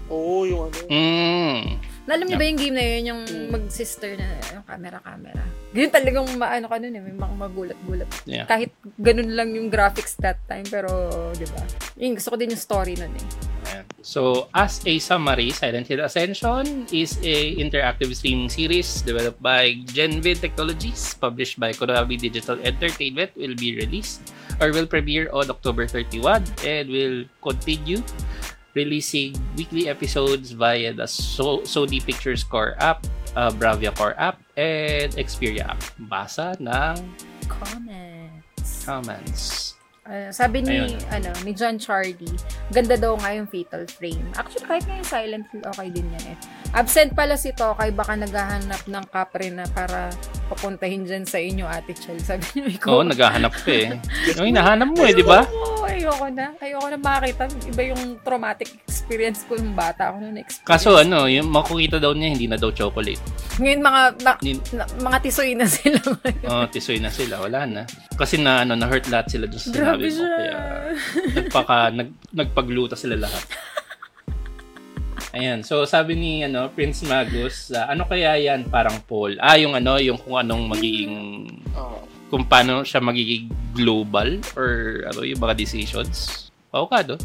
Oo, 0.08 0.48
yung 0.48 0.72
ano. 0.72 0.80
Mm. 0.88 1.78
Alam 2.10 2.26
niyo 2.26 2.38
ba 2.42 2.46
yung 2.50 2.58
game 2.58 2.74
na 2.74 2.82
yun, 2.82 3.04
yung 3.06 3.22
Mm. 3.30 3.50
mag-sister 3.54 4.18
na 4.18 4.26
yung 4.50 4.66
camera-camera? 4.66 5.44
Ganyan 5.70 5.94
talagang 5.94 6.26
maano 6.34 6.66
ka 6.66 6.82
nun 6.82 6.98
eh, 6.98 7.02
may 7.06 7.14
mga 7.14 7.36
magulat-gulat. 7.38 8.10
Yeah. 8.26 8.50
Kahit 8.50 8.74
ganun 8.98 9.38
lang 9.38 9.54
yung 9.54 9.70
graphics 9.70 10.18
that 10.18 10.42
time, 10.50 10.66
pero, 10.66 10.90
di 11.38 11.46
ba? 11.46 11.62
Yung 12.02 12.18
gusto 12.18 12.34
ko 12.34 12.38
din 12.42 12.50
yung 12.50 12.58
story 12.58 12.98
nun 12.98 13.14
eh. 13.14 13.26
Ayan. 13.70 13.86
So, 14.02 14.50
as 14.50 14.82
a 14.82 14.98
summary, 14.98 15.54
Silent 15.54 15.86
Hill 15.86 16.02
Ascension 16.02 16.90
is 16.90 17.22
a 17.22 17.54
interactive 17.62 18.10
streaming 18.18 18.50
series 18.50 19.06
developed 19.06 19.38
by 19.38 19.78
Genvid 19.94 20.42
Technologies, 20.42 21.14
published 21.14 21.62
by 21.62 21.70
Konami 21.78 22.18
Digital 22.18 22.58
Entertainment, 22.66 23.30
will 23.38 23.54
be 23.54 23.78
released 23.78 24.34
or 24.58 24.74
will 24.74 24.90
premiere 24.90 25.30
on 25.30 25.46
October 25.54 25.86
31 25.86 26.42
and 26.66 26.90
will 26.90 27.30
continue 27.46 28.02
releasing 28.80 29.36
weekly 29.60 29.92
episodes 29.92 30.56
via 30.56 30.96
the 30.96 31.04
so- 31.04 31.68
Sony 31.68 32.00
Pictures 32.00 32.48
Core 32.48 32.80
app, 32.80 33.04
uh, 33.36 33.52
Bravia 33.52 33.92
Core 33.92 34.16
app, 34.16 34.40
and 34.56 35.12
Xperia 35.20 35.76
app. 35.76 35.84
Basa 36.08 36.56
ng 36.64 36.96
Comments. 37.52 38.70
comments. 38.88 39.76
Ah, 40.10 40.34
sabi 40.34 40.66
ni 40.66 40.90
Ayun. 40.90 40.98
ano 41.14 41.30
ni 41.46 41.54
John 41.54 41.78
Charlie, 41.78 42.34
ganda 42.74 42.98
daw 42.98 43.14
nga 43.22 43.30
yung 43.30 43.46
Fatal 43.46 43.86
Frame. 43.86 44.26
Actually, 44.34 44.66
kahit 44.66 44.84
nga 44.90 44.96
yung 44.98 45.06
Silent 45.06 45.46
Hill, 45.54 45.62
okay 45.70 45.88
din 45.94 46.08
yan 46.18 46.34
eh. 46.34 46.38
Absent 46.70 47.18
pala 47.18 47.34
si 47.34 47.50
Tokay, 47.50 47.90
baka 47.90 48.14
naghahanap 48.14 48.86
ng 48.86 49.06
kapre 49.10 49.50
na 49.50 49.66
para 49.66 50.14
papuntahin 50.48 51.02
dyan 51.02 51.26
sa 51.26 51.42
inyo, 51.42 51.66
Ate 51.66 51.98
Chel. 51.98 52.22
Sabi 52.22 52.46
niyo, 52.54 52.66
ikaw. 52.70 52.90
Oo, 52.94 53.04
naghahanap 53.04 53.54
ka 53.56 53.74
eh. 53.74 53.98
Yung 54.38 54.54
hinahanap 54.54 54.94
mo 54.94 55.02
eh, 55.02 55.14
di 55.14 55.26
ba? 55.26 55.50
Oo, 55.50 55.90
ayoko 55.90 56.30
na. 56.30 56.54
Ayoko 56.62 56.88
na 56.88 56.98
makita. 56.98 57.50
Iba 57.66 57.82
yung 57.90 58.22
traumatic 58.22 58.70
experience 58.86 59.50
ko 59.50 59.58
yung 59.58 59.74
bata 59.74 60.14
ako 60.14 60.22
noon 60.22 60.38
experience. 60.38 60.70
Kaso 60.70 60.94
ano, 60.94 61.26
yung 61.26 61.50
makukita 61.50 61.98
daw 61.98 62.14
niya, 62.14 62.38
hindi 62.38 62.46
na 62.46 62.56
daw 62.56 62.70
chocolate. 62.70 63.18
Ngayon, 63.58 63.82
mga, 63.82 64.02
na, 64.22 64.32
na- 64.78 64.90
mga 65.02 65.18
tisoy 65.26 65.58
na 65.58 65.66
sila 65.66 65.98
ngayon. 65.98 66.48
Oh, 66.54 66.66
tisoy 66.70 67.02
na 67.02 67.10
sila, 67.10 67.42
wala 67.42 67.66
na. 67.66 67.82
Kasi 68.14 68.38
na 68.38 68.62
ano, 68.62 68.78
na-hurt 68.78 69.10
lahat 69.10 69.34
sila 69.34 69.50
doon 69.50 69.58
sa 69.58 69.70
Grabe 69.74 70.06
sinabi 70.06 70.06
mo. 70.06 70.14
siya. 70.14 70.30
Kaya 70.30 70.58
nagpaka, 71.34 71.76
nag, 71.90 72.10
nagpagluta 72.30 72.94
sila 72.94 73.18
lahat. 73.18 73.42
Ayan, 75.40 75.64
so 75.64 75.88
sabi 75.88 76.20
ni 76.20 76.44
ano, 76.44 76.68
Prince 76.68 77.08
Magus, 77.08 77.72
ah, 77.72 77.88
ano 77.88 78.04
kaya 78.04 78.36
yan 78.36 78.68
parang 78.68 79.00
poll? 79.08 79.40
Ah, 79.40 79.56
yung 79.56 79.72
ano, 79.72 79.96
yung 79.96 80.20
kung 80.20 80.36
anong 80.36 80.68
magiging, 80.68 81.48
Oo. 81.80 82.04
kung 82.28 82.44
paano 82.44 82.84
siya 82.84 83.00
magiging 83.00 83.48
global 83.72 84.44
or 84.60 85.00
ano, 85.08 85.24
yung 85.24 85.40
mga 85.40 85.56
decisions. 85.56 86.52
Paukado. 86.68 87.16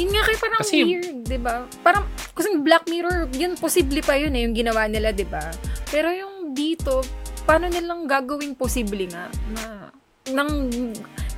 Yun 0.00 0.08
nga 0.08 0.24
kay 0.24 0.36
parang 0.40 0.60
Kasi- 0.64 0.82
weird, 0.82 1.22
'di 1.22 1.38
ba? 1.38 1.68
Parang 1.84 2.08
kasi 2.32 2.48
Black 2.58 2.88
Mirror, 2.88 3.28
yun 3.36 3.54
posible 3.54 4.00
pa 4.00 4.16
yun 4.16 4.32
eh 4.34 4.42
yung 4.48 4.56
ginawa 4.56 4.88
nila, 4.88 5.12
'di 5.12 5.28
ba? 5.28 5.44
Pero 5.92 6.08
yung 6.10 6.56
dito, 6.56 7.04
paano 7.44 7.68
nilang 7.68 8.08
gagawing 8.08 8.56
posible 8.56 9.04
nga 9.06 9.28
na 9.52 9.64
nang 10.32 10.72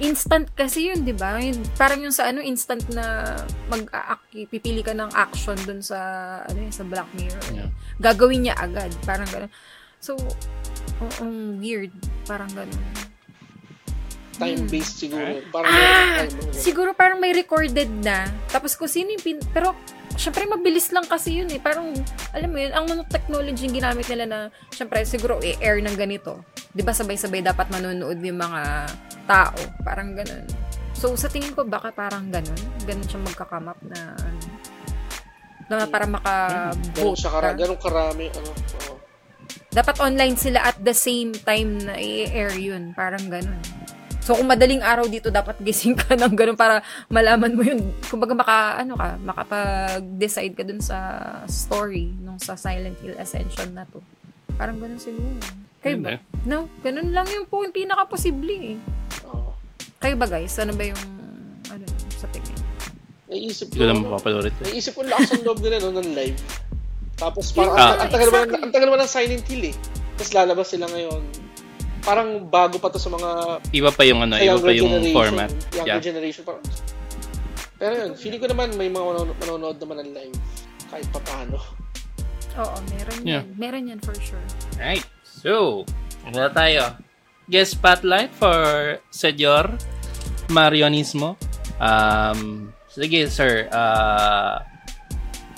instant 0.02 0.50
kasi 0.58 0.90
yun, 0.90 1.06
'di 1.06 1.14
ba? 1.14 1.38
Parang 1.78 2.02
yung 2.02 2.12
sa 2.12 2.28
ano 2.28 2.42
instant 2.42 2.82
na 2.90 3.38
mag 3.70 3.86
pipili 4.50 4.82
ka 4.82 4.92
ng 4.92 5.14
action 5.14 5.56
dun 5.62 5.78
sa 5.78 5.98
ano 6.44 6.58
yun, 6.58 6.74
sa 6.74 6.82
Black 6.82 7.06
Mirror. 7.14 7.46
Yeah. 7.54 7.70
Gagawin 8.02 8.50
niya 8.50 8.58
agad, 8.58 8.90
parang 9.06 9.30
ganun. 9.30 9.52
So, 10.02 10.18
oo, 10.98 11.24
weird, 11.62 11.94
parang 12.26 12.50
ganun. 12.50 12.82
Time-based 14.42 15.06
siguro. 15.06 15.38
Parang 15.54 15.70
Ah, 15.70 16.26
time, 16.26 16.50
siguro 16.50 16.90
parang 16.96 17.22
may 17.22 17.30
recorded 17.30 17.86
na. 18.02 18.26
Tapos 18.50 18.74
kung 18.74 18.90
sino 18.90 19.14
yung 19.14 19.22
pin... 19.22 19.38
Pero, 19.54 19.76
syempre 20.16 20.44
mabilis 20.48 20.90
lang 20.93 21.05
kasi 21.06 21.40
yun 21.40 21.48
eh. 21.51 21.60
Parang, 21.60 21.93
alam 22.32 22.51
mo 22.51 22.59
yun, 22.59 22.72
ang 22.72 22.84
mga 22.89 23.05
technology 23.09 23.68
yung 23.68 23.76
ginamit 23.80 24.06
nila 24.09 24.24
na, 24.26 24.39
syempre, 24.72 25.02
siguro 25.05 25.40
i-air 25.40 25.80
ng 25.82 25.97
ganito. 25.97 26.43
Di 26.72 26.80
ba 26.80 26.93
sabay-sabay 26.97 27.44
dapat 27.44 27.68
manonood 27.68 28.18
yung 28.20 28.40
mga 28.40 28.89
tao. 29.28 29.56
Parang 29.84 30.16
ganun. 30.16 30.44
So, 30.93 31.16
sa 31.16 31.26
tingin 31.26 31.56
ko, 31.56 31.64
baka 31.66 31.90
parang 31.90 32.28
ganun. 32.30 32.59
Ganun 32.84 33.06
siya 33.09 33.20
magkakamap 33.20 33.78
na, 33.89 34.14
ano, 34.16 34.40
na 35.72 35.86
para 35.89 36.05
Ganun 36.05 36.16
maka-vote 36.20 37.16
siya 37.16 37.30
ka. 37.32 37.36
kara, 37.40 37.51
ganun 37.56 37.80
karami, 37.80 38.26
ano. 38.28 38.51
oo. 38.52 38.94
Dapat 39.72 39.97
online 40.05 40.36
sila 40.36 40.68
at 40.68 40.76
the 40.84 40.93
same 40.93 41.32
time 41.32 41.80
na 41.80 41.97
i-air 41.97 42.52
yun. 42.60 42.93
Parang 42.93 43.24
ganun. 43.32 43.56
So, 44.23 44.39
kung 44.39 44.47
madaling 44.47 44.86
araw 44.86 45.11
dito, 45.11 45.35
dapat 45.35 45.59
gising 45.59 45.99
ka 45.99 46.15
ng 46.23 46.35
ganun 46.39 46.55
para 46.55 46.78
malaman 47.11 47.59
mo 47.59 47.66
yun. 47.66 47.82
Kumbaga, 48.07 48.39
maka, 48.39 48.57
ano 48.78 48.94
ka, 48.94 49.19
makapag-decide 49.19 50.55
ka 50.55 50.62
dun 50.62 50.78
sa 50.78 50.99
story 51.51 52.15
nung 52.23 52.39
sa 52.39 52.55
Silent 52.55 52.94
Hill 53.03 53.19
Ascension 53.19 53.74
na 53.74 53.82
to. 53.90 53.99
Parang 54.55 54.78
ganun 54.78 55.03
siguro. 55.03 55.43
Kayo 55.82 55.99
ba? 55.99 56.15
Eh. 56.15 56.20
No? 56.47 56.70
Ganun 56.86 57.11
lang 57.11 57.27
yung 57.35 57.51
po, 57.51 57.66
yung 57.66 57.74
pinaka-posible 57.74 58.78
eh. 58.78 58.78
Oo. 59.27 59.59
Kayo 59.99 60.15
ba 60.15 60.31
guys? 60.31 60.55
Ano 60.62 60.78
ba 60.78 60.86
yung, 60.86 61.03
ano, 61.66 61.85
sa 62.15 62.31
tingin? 62.31 62.55
Naisip 63.27 63.74
Hindi 63.74 63.82
ko 63.82 63.82
ko, 63.82 63.90
lang 63.90 64.01
mapapanood 64.07 64.47
ito. 64.47 64.62
naisip 64.70 64.93
ko 64.94 65.03
lakas 65.03 65.35
ang 65.35 65.43
loob 65.43 65.59
nila 65.59 65.82
no, 65.82 65.99
ng 65.99 66.15
live. 66.15 66.39
Tapos 67.19 67.51
parang, 67.51 67.74
Yun 67.74 67.82
ang, 67.82 67.99
ang, 67.99 68.11
tagal 68.12 68.27
naman, 68.31 68.43
exactly. 68.47 68.62
ang 68.62 68.73
tagal 68.73 68.86
naman 68.86 69.01
ng 69.03 69.11
Silent 69.11 69.44
Hill 69.51 69.65
eh. 69.66 69.74
Tapos 70.15 70.31
lalabas 70.31 70.66
sila 70.70 70.86
ngayon. 70.86 71.23
Parang 72.02 72.44
bago 72.44 72.76
pa 72.76 72.90
to 72.90 72.98
sa 72.98 73.08
mga 73.08 73.62
Iba 73.70 73.90
pa 73.90 74.02
yung 74.02 74.20
ano, 74.20 74.34
iba 74.34 74.58
pa 74.58 74.74
yung 74.74 74.90
format. 75.14 75.50
Younger 75.72 75.86
Yeah. 75.86 76.02
generation. 76.02 76.42
Parang, 76.42 76.62
pero 77.78 77.92
yun, 77.96 78.10
feeling 78.14 78.38
ko 78.38 78.46
naman 78.46 78.74
may 78.74 78.86
mga 78.86 79.34
manonood, 79.38 79.78
naman 79.78 80.02
ng 80.02 80.10
live. 80.10 80.38
Kahit 80.86 81.06
pa 81.08 81.20
paano. 81.22 81.56
Oo, 82.52 82.76
meron 82.90 83.18
Yeah. 83.22 83.42
yan. 83.42 83.54
Meron 83.54 83.82
yan 83.88 84.00
for 84.02 84.14
sure. 84.18 84.42
Right. 84.76 85.06
So, 85.24 85.82
ano 86.22 86.42
na 86.42 86.50
tayo? 86.50 86.98
Guest 87.46 87.78
spotlight 87.78 88.30
for 88.30 88.54
Senyor 89.08 89.78
Marionismo. 90.48 91.34
Um, 91.78 92.70
sige, 92.86 93.26
sir. 93.26 93.66
Uh, 93.70 94.58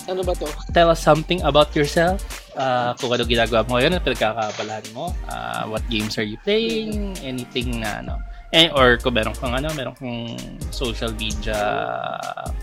Ano 0.05 0.21
ba 0.21 0.33
to? 0.33 0.45
tell 0.71 0.89
us 0.89 1.01
something 1.01 1.41
about 1.41 1.73
yourself. 1.73 2.21
Uh, 2.55 2.95
kung 2.95 3.11
ano 3.11 3.27
ginagawa 3.27 3.67
mo 3.67 3.75
ngayon, 3.75 3.91
ano 3.95 4.01
pinagkakabalahan 4.03 4.87
mo. 4.95 5.11
Uh, 5.27 5.67
what 5.67 5.83
games 5.91 6.15
are 6.15 6.27
you 6.27 6.39
playing? 6.41 7.15
Anything 7.19 7.83
na 7.83 7.99
ano. 7.99 8.15
Eh, 8.55 8.71
or 8.71 8.95
kung 8.97 9.19
meron 9.19 9.35
kang 9.35 9.51
ano, 9.51 9.67
meron 9.75 9.95
kang 9.99 10.39
social 10.71 11.11
media 11.19 11.59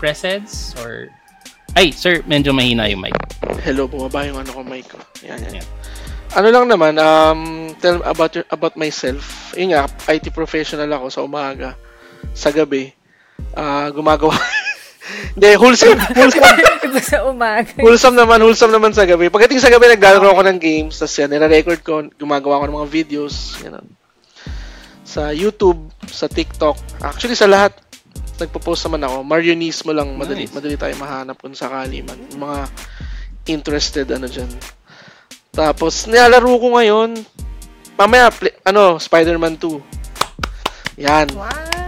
presence 0.01 0.73
or 0.81 1.13
ay, 1.73 1.89
sir, 1.89 2.21
medyo 2.29 2.53
mahina 2.53 2.85
yung 2.85 3.01
mic. 3.01 3.17
Hello, 3.65 3.89
bumaba 3.89 4.29
yung 4.29 4.37
ano 4.37 4.49
ko 4.53 4.61
mic 4.61 4.93
ko. 4.93 5.01
Yan, 5.25 5.41
yan. 5.41 5.57
Yan. 5.57 5.67
Ano 6.33 6.47
lang 6.53 6.65
naman, 6.69 7.01
um, 7.01 7.73
tell 7.81 7.97
about 8.05 8.33
your, 8.37 8.45
about 8.53 8.77
myself. 8.77 9.53
Yun 9.57 9.73
nga, 9.73 9.89
IT 10.09 10.29
professional 10.37 10.89
ako 10.93 11.05
sa 11.09 11.21
umaga. 11.25 11.73
Sa 12.37 12.53
gabi, 12.53 12.93
ah 13.57 13.89
gumagawa. 13.89 14.33
Hindi, 15.35 15.49
wholesome, 15.59 15.99
wholesome, 16.17 16.47
sa 17.03 17.27
umaga. 17.27 17.75
wholesome 17.75 18.15
naman, 18.15 18.39
wholesome 18.39 18.71
naman 18.71 18.95
sa 18.95 19.03
gabi. 19.03 19.27
Pagdating 19.27 19.59
sa 19.59 19.67
gabi, 19.67 19.91
naglalaro 19.91 20.31
ako 20.31 20.41
ng 20.47 20.59
games, 20.61 20.95
tapos 20.95 21.15
yan, 21.19 21.29
nire-record 21.35 21.79
ko, 21.83 21.93
gumagawa 22.15 22.63
ako 22.63 22.65
ng 22.71 22.77
mga 22.79 22.89
videos, 22.91 23.59
yan. 23.59 23.83
Sa 25.03 25.35
YouTube, 25.35 25.91
sa 26.07 26.31
TikTok, 26.31 27.03
actually 27.03 27.35
sa 27.35 27.51
lahat, 27.51 27.75
nagpo-post 28.39 28.87
naman 28.87 29.03
ako. 29.03 29.17
Marionismo 29.27 29.91
lang, 29.91 30.15
madali, 30.15 30.47
Nice. 30.47 30.55
madali 30.55 30.75
tayo 30.79 30.93
mahanap 30.97 31.35
kung 31.37 31.53
sakali 31.53 32.01
man. 32.01 32.17
Yung 32.33 32.43
mga 32.47 32.59
interested, 33.51 34.07
ano 34.09 34.25
dyan. 34.25 34.49
Tapos, 35.53 36.07
nilalaro 36.09 36.49
ko 36.57 36.67
ngayon, 36.79 37.09
mamaya, 37.99 38.31
play, 38.33 38.55
ano, 38.65 38.97
Spider-Man 38.97 39.59
2. 39.59 41.03
Yan. 41.03 41.27
Wow! 41.35 41.82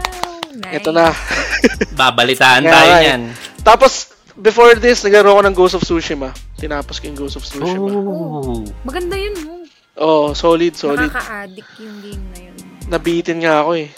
Nice. 0.56 0.80
Ito 0.80 0.90
na. 0.92 1.12
Babalitaan 2.00 2.64
Yeah, 2.64 2.74
tayo 2.74 2.92
right. 2.92 3.04
niyan. 3.04 3.22
Tapos, 3.62 3.92
before 4.36 4.76
this, 4.76 5.04
naglaro 5.04 5.36
ko 5.36 5.42
ng 5.44 5.56
Ghost 5.56 5.76
of 5.76 5.84
Tsushima. 5.84 6.32
Tinapos 6.56 7.00
ko 7.00 7.12
yung 7.12 7.20
Ghost 7.20 7.36
of 7.36 7.44
Tsushima. 7.44 7.88
Oh. 7.92 8.64
Maganda 8.84 9.16
yun, 9.16 9.36
mo. 9.44 9.54
Oh, 9.96 10.32
solid, 10.32 10.76
solid. 10.76 11.08
Nakaka-addict 11.08 11.72
yung 11.80 11.98
game 12.04 12.24
na 12.32 12.40
yun. 12.52 12.56
Nabitin 12.88 13.44
nga 13.44 13.64
ako 13.64 13.80
eh. 13.80 13.90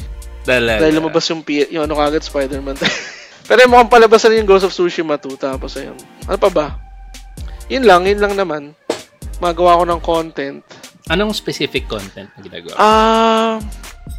Talaga. 0.45 0.79
Dahil 0.85 0.93
lumabas 0.95 1.25
yung, 1.27 1.41
P- 1.41 1.69
yung 1.69 1.83
ano 1.85 1.97
kagad, 1.97 2.21
Spider-Man. 2.21 2.77
Pero 3.47 3.59
yung 3.63 3.71
mukhang 3.71 3.91
palabas 3.91 4.21
na 4.23 4.37
yung 4.37 4.49
Ghost 4.49 4.65
of 4.65 4.73
Tsushima 4.73 5.17
2. 5.17 5.35
Tapos 5.37 5.73
ayun. 5.75 5.97
Ano 6.25 6.37
pa 6.37 6.49
ba? 6.49 6.67
Yun 7.67 7.83
lang, 7.83 8.07
yun 8.07 8.19
lang 8.19 8.33
naman. 8.33 8.71
Magawa 9.37 9.77
ko 9.77 9.83
ng 9.83 10.01
content. 10.01 10.61
Anong 11.07 11.31
specific 11.31 11.87
content 11.87 12.27
na 12.31 12.39
ginagawa? 12.39 12.75
Ah, 12.75 13.55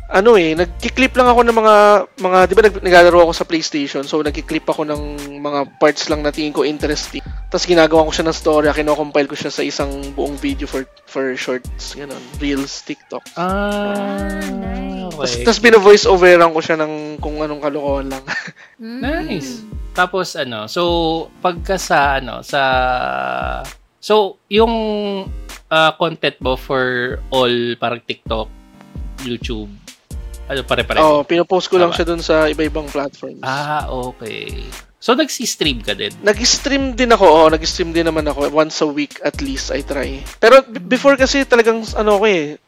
ano 0.08 0.40
eh, 0.40 0.56
nagki-clip 0.56 1.12
lang 1.20 1.28
ako 1.28 1.40
ng 1.44 1.56
mga 1.56 1.76
mga 2.16 2.38
'di 2.48 2.54
ba 2.56 2.62
nag, 2.64 2.76
naglalaro 2.80 3.28
ako 3.28 3.32
sa 3.36 3.44
PlayStation. 3.44 4.02
So 4.08 4.24
nagki-clip 4.24 4.64
ako 4.64 4.88
ng 4.88 5.02
mga 5.44 5.76
parts 5.76 6.08
lang 6.08 6.24
na 6.24 6.32
tingin 6.32 6.56
ko 6.56 6.64
interesting. 6.64 7.20
Tapos 7.52 7.68
ginagawa 7.68 8.08
ko 8.08 8.12
siya 8.12 8.26
ng 8.28 8.36
story, 8.36 8.72
kino-compile 8.72 9.28
ko 9.28 9.36
siya 9.36 9.52
sa 9.52 9.60
isang 9.60 9.92
buong 10.16 10.40
video 10.40 10.64
for 10.64 10.88
for 11.04 11.36
shorts, 11.36 11.92
ganun, 11.92 12.20
reels, 12.40 12.80
TikTok. 12.88 13.24
Ah, 13.36 14.40
nice. 14.48 15.12
Tapos 15.12 15.30
okay. 15.34 15.44
tapos 15.44 15.60
bino-voice 15.60 16.04
overan 16.08 16.52
ko 16.56 16.60
siya 16.64 16.76
ng 16.80 17.20
kung 17.20 17.44
anong 17.44 17.60
kalokohan 17.60 18.08
lang. 18.08 18.24
Mm. 18.78 19.02
Nice. 19.02 19.66
Tapos 19.90 20.38
ano, 20.38 20.70
so 20.70 21.26
pagka 21.42 21.74
sa 21.82 22.22
ano, 22.22 22.46
sa 22.46 22.62
So, 23.98 24.38
yung 24.46 24.72
ah, 25.68 25.92
content 25.98 26.38
mo 26.38 26.54
for 26.54 27.18
all 27.34 27.52
parang 27.76 28.00
TikTok, 28.06 28.48
YouTube, 29.26 29.68
ano 30.48 30.60
pare-pare? 30.64 30.98
Oo, 30.98 31.22
pinopost 31.22 31.68
ko 31.68 31.76
lang 31.76 31.92
Tama. 31.92 31.96
siya 31.96 32.06
dun 32.08 32.20
sa 32.20 32.48
iba-ibang 32.48 32.88
platforms. 32.88 33.44
Ah, 33.44 33.84
okay. 33.86 34.64
So, 34.98 35.14
nagsi-stream 35.14 35.86
ka 35.86 35.94
din? 35.94 36.10
Nag-stream 36.26 36.98
din 36.98 37.14
ako, 37.14 37.24
oo, 37.24 37.44
nag-stream 37.46 37.94
din 37.94 38.02
naman 38.02 38.26
ako. 38.26 38.50
Once 38.50 38.82
a 38.82 38.88
week 38.88 39.22
at 39.22 39.38
least 39.38 39.70
I 39.70 39.86
try. 39.86 40.18
Pero 40.42 40.66
b- 40.66 40.82
before 40.82 41.14
kasi 41.14 41.46
talagang 41.46 41.86
ano 41.94 42.18
ko 42.18 42.26
eh, 42.26 42.58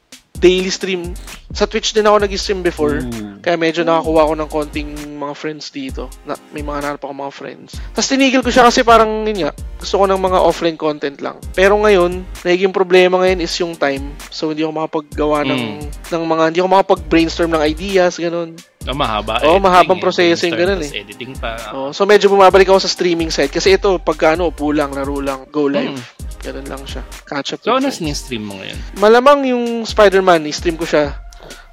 daily 0.40 0.72
stream. 0.72 1.12
Sa 1.52 1.68
Twitch 1.68 1.92
din 1.92 2.08
ako 2.08 2.24
nag-stream 2.24 2.64
before. 2.64 3.04
Ooh. 3.04 3.38
Kaya 3.44 3.60
medyo 3.60 3.84
nakakuha 3.84 4.26
ako 4.26 4.34
ng 4.40 4.50
konting 4.50 4.90
mga 5.20 5.34
friends 5.36 5.68
dito. 5.68 6.08
Na, 6.24 6.34
may 6.56 6.64
mga 6.64 6.80
nahanap 6.80 7.02
ako 7.04 7.12
mga 7.12 7.34
friends. 7.36 7.70
Tapos 7.92 8.08
tinigil 8.08 8.40
ko 8.40 8.50
siya 8.50 8.64
kasi 8.66 8.80
parang 8.80 9.28
yun 9.28 9.48
nga, 9.48 9.52
gusto 9.76 9.94
ko 10.00 10.04
ng 10.08 10.20
mga 10.20 10.38
offline 10.40 10.78
content 10.80 11.18
lang. 11.20 11.36
Pero 11.52 11.76
ngayon, 11.76 12.24
nagiging 12.42 12.72
problema 12.72 13.20
ngayon 13.20 13.44
is 13.44 13.52
yung 13.60 13.76
time. 13.76 14.16
So 14.32 14.50
hindi 14.50 14.64
ako 14.64 14.72
makapaggawa 14.72 15.44
ng, 15.44 15.62
ng 16.08 16.22
mga, 16.24 16.42
hindi 16.50 16.58
ako 16.64 16.70
makapag-brainstorm 16.72 17.50
ng 17.56 17.62
ideas, 17.64 18.16
ganun. 18.16 18.56
Oh, 18.88 18.96
mahaba. 18.96 19.44
Oo, 19.44 19.60
editing 19.60 19.64
mahabang 19.68 20.00
eh. 20.00 20.04
processing, 20.08 20.52
ganun 20.56 20.80
tas 20.80 20.96
editing 20.96 21.32
pa. 21.36 21.52
Oh, 21.76 21.92
so 21.92 22.08
medyo 22.08 22.32
bumabalik 22.32 22.64
ako 22.64 22.80
sa 22.80 22.88
streaming 22.88 23.28
side 23.28 23.52
kasi 23.52 23.76
ito 23.76 24.00
pagka 24.00 24.32
ano, 24.32 24.48
upo 24.48 24.72
lang, 24.72 24.96
laro 24.96 25.20
lang, 25.20 25.44
go 25.52 25.68
live. 25.68 26.00
Ganun 26.40 26.66
lang 26.66 26.82
siya. 26.84 27.02
Catch 27.22 27.54
up. 27.54 27.60
So, 27.60 27.74
ano 27.74 27.86
friends. 27.86 28.16
stream 28.16 28.44
mo 28.44 28.56
ngayon? 28.56 28.78
Malamang 28.96 29.44
yung 29.46 29.64
Spider-Man, 29.84 30.46
i-stream 30.46 30.74
ko 30.74 30.84
siya. 30.84 31.12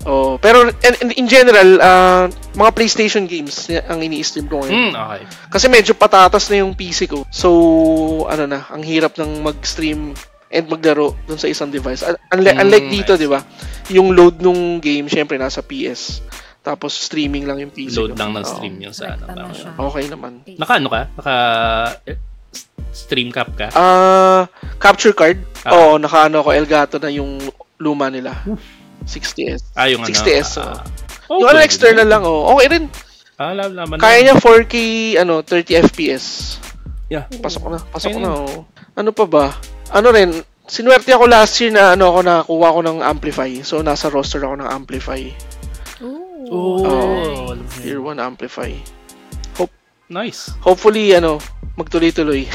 Oh, 0.04 0.36
pero 0.38 0.64
in, 0.64 0.72
in, 1.02 1.10
in 1.16 1.28
general, 1.28 1.80
ah, 1.80 2.26
mga 2.54 2.72
PlayStation 2.72 3.24
games 3.26 3.56
ang 3.82 4.00
ini-stream 4.00 4.48
ko 4.48 4.62
ngayon. 4.62 4.92
Hmm, 4.92 4.94
okay. 4.94 5.24
Kasi 5.50 5.66
medyo 5.68 5.92
patatas 5.94 6.48
na 6.48 6.62
yung 6.62 6.72
PC 6.72 7.08
ko. 7.08 7.28
So, 7.28 7.50
ano 8.26 8.46
na, 8.46 8.64
ang 8.68 8.84
hirap 8.84 9.16
ng 9.16 9.42
mag-stream 9.42 10.16
and 10.48 10.66
maglaro 10.66 11.12
dun 11.24 11.36
sa 11.36 11.46
isang 11.46 11.68
device. 11.68 12.04
Un- 12.04 12.16
Unlike, 12.30 12.56
Mm, 12.56 12.64
unlike 12.64 12.88
dito, 12.90 13.12
see. 13.14 13.24
di 13.24 13.28
ba? 13.28 13.40
Yung 13.90 14.12
load 14.12 14.40
nung 14.40 14.80
game, 14.80 15.08
syempre 15.08 15.36
nasa 15.36 15.60
PS. 15.60 16.24
Tapos 16.60 16.92
streaming 16.94 17.44
lang 17.44 17.60
yung 17.60 17.72
PC 17.72 17.96
Load 17.98 18.12
ko. 18.12 18.18
lang 18.18 18.32
ng 18.32 18.44
stream 18.44 18.76
yung 18.78 18.92
sa 18.92 19.16
Correct 19.16 19.28
ano. 19.30 19.52
siya. 19.52 19.72
Okay 19.74 20.04
naman. 20.08 20.32
Naka 20.54 20.74
ano 20.76 20.88
ka? 20.88 21.02
Naka 21.16 21.34
eh, 22.04 22.16
stream 22.94 23.30
cap 23.30 23.54
ka? 23.54 23.68
Ah, 23.74 24.50
capture 24.82 25.14
card. 25.14 25.38
Ah. 25.62 25.76
Oo, 25.76 26.02
nakaano 26.02 26.42
ko 26.42 26.50
Elgato 26.54 26.98
na 26.98 27.12
yung 27.14 27.38
luma 27.78 28.10
nila. 28.10 28.34
60s. 29.06 29.74
Ah, 29.78 29.88
yung 29.88 30.04
ano? 30.04 30.12
60s. 30.12 30.60
ah, 30.60 30.82
oo. 31.30 31.38
oh, 31.38 31.38
yung 31.46 31.50
ano 31.54 31.60
external 31.64 32.08
lang, 32.08 32.24
oh. 32.26 32.54
Okay 32.58 32.68
rin. 32.74 32.86
Ah, 33.38 33.54
alam 33.54 33.78
naman. 33.78 34.02
Kaya 34.02 34.18
niya 34.26 34.36
4K, 34.42 34.76
ano, 35.22 35.46
30 35.46 35.86
FPS. 35.88 36.26
Yeah. 37.08 37.30
Pasok 37.40 37.72
na, 37.72 37.80
pasok 37.94 38.18
Kaya 38.18 38.24
na, 38.26 38.32
oh. 38.34 38.66
Ano 38.98 39.14
pa 39.14 39.26
ba? 39.30 39.46
Ano 39.94 40.10
rin, 40.12 40.34
sinuwerte 40.68 41.14
ako 41.16 41.30
last 41.30 41.56
year 41.64 41.72
na 41.72 41.96
ano 41.96 42.12
ako 42.12 42.20
nakuha 42.26 42.76
ko 42.76 42.80
ng 42.84 42.98
Amplify. 43.06 43.52
So, 43.64 43.80
nasa 43.86 44.12
roster 44.12 44.44
ako 44.44 44.60
ng 44.60 44.68
Amplify. 44.68 45.22
Ooh. 46.04 46.84
Oh, 46.84 47.54
mo 47.54 47.68
Year 47.84 48.00
yun. 48.00 48.20
1 48.20 48.24
Amplify. 48.24 48.72
Nice. 50.08 50.52
Hopefully, 50.64 51.14
ano, 51.14 51.40
magtuloy-tuloy. 51.76 52.48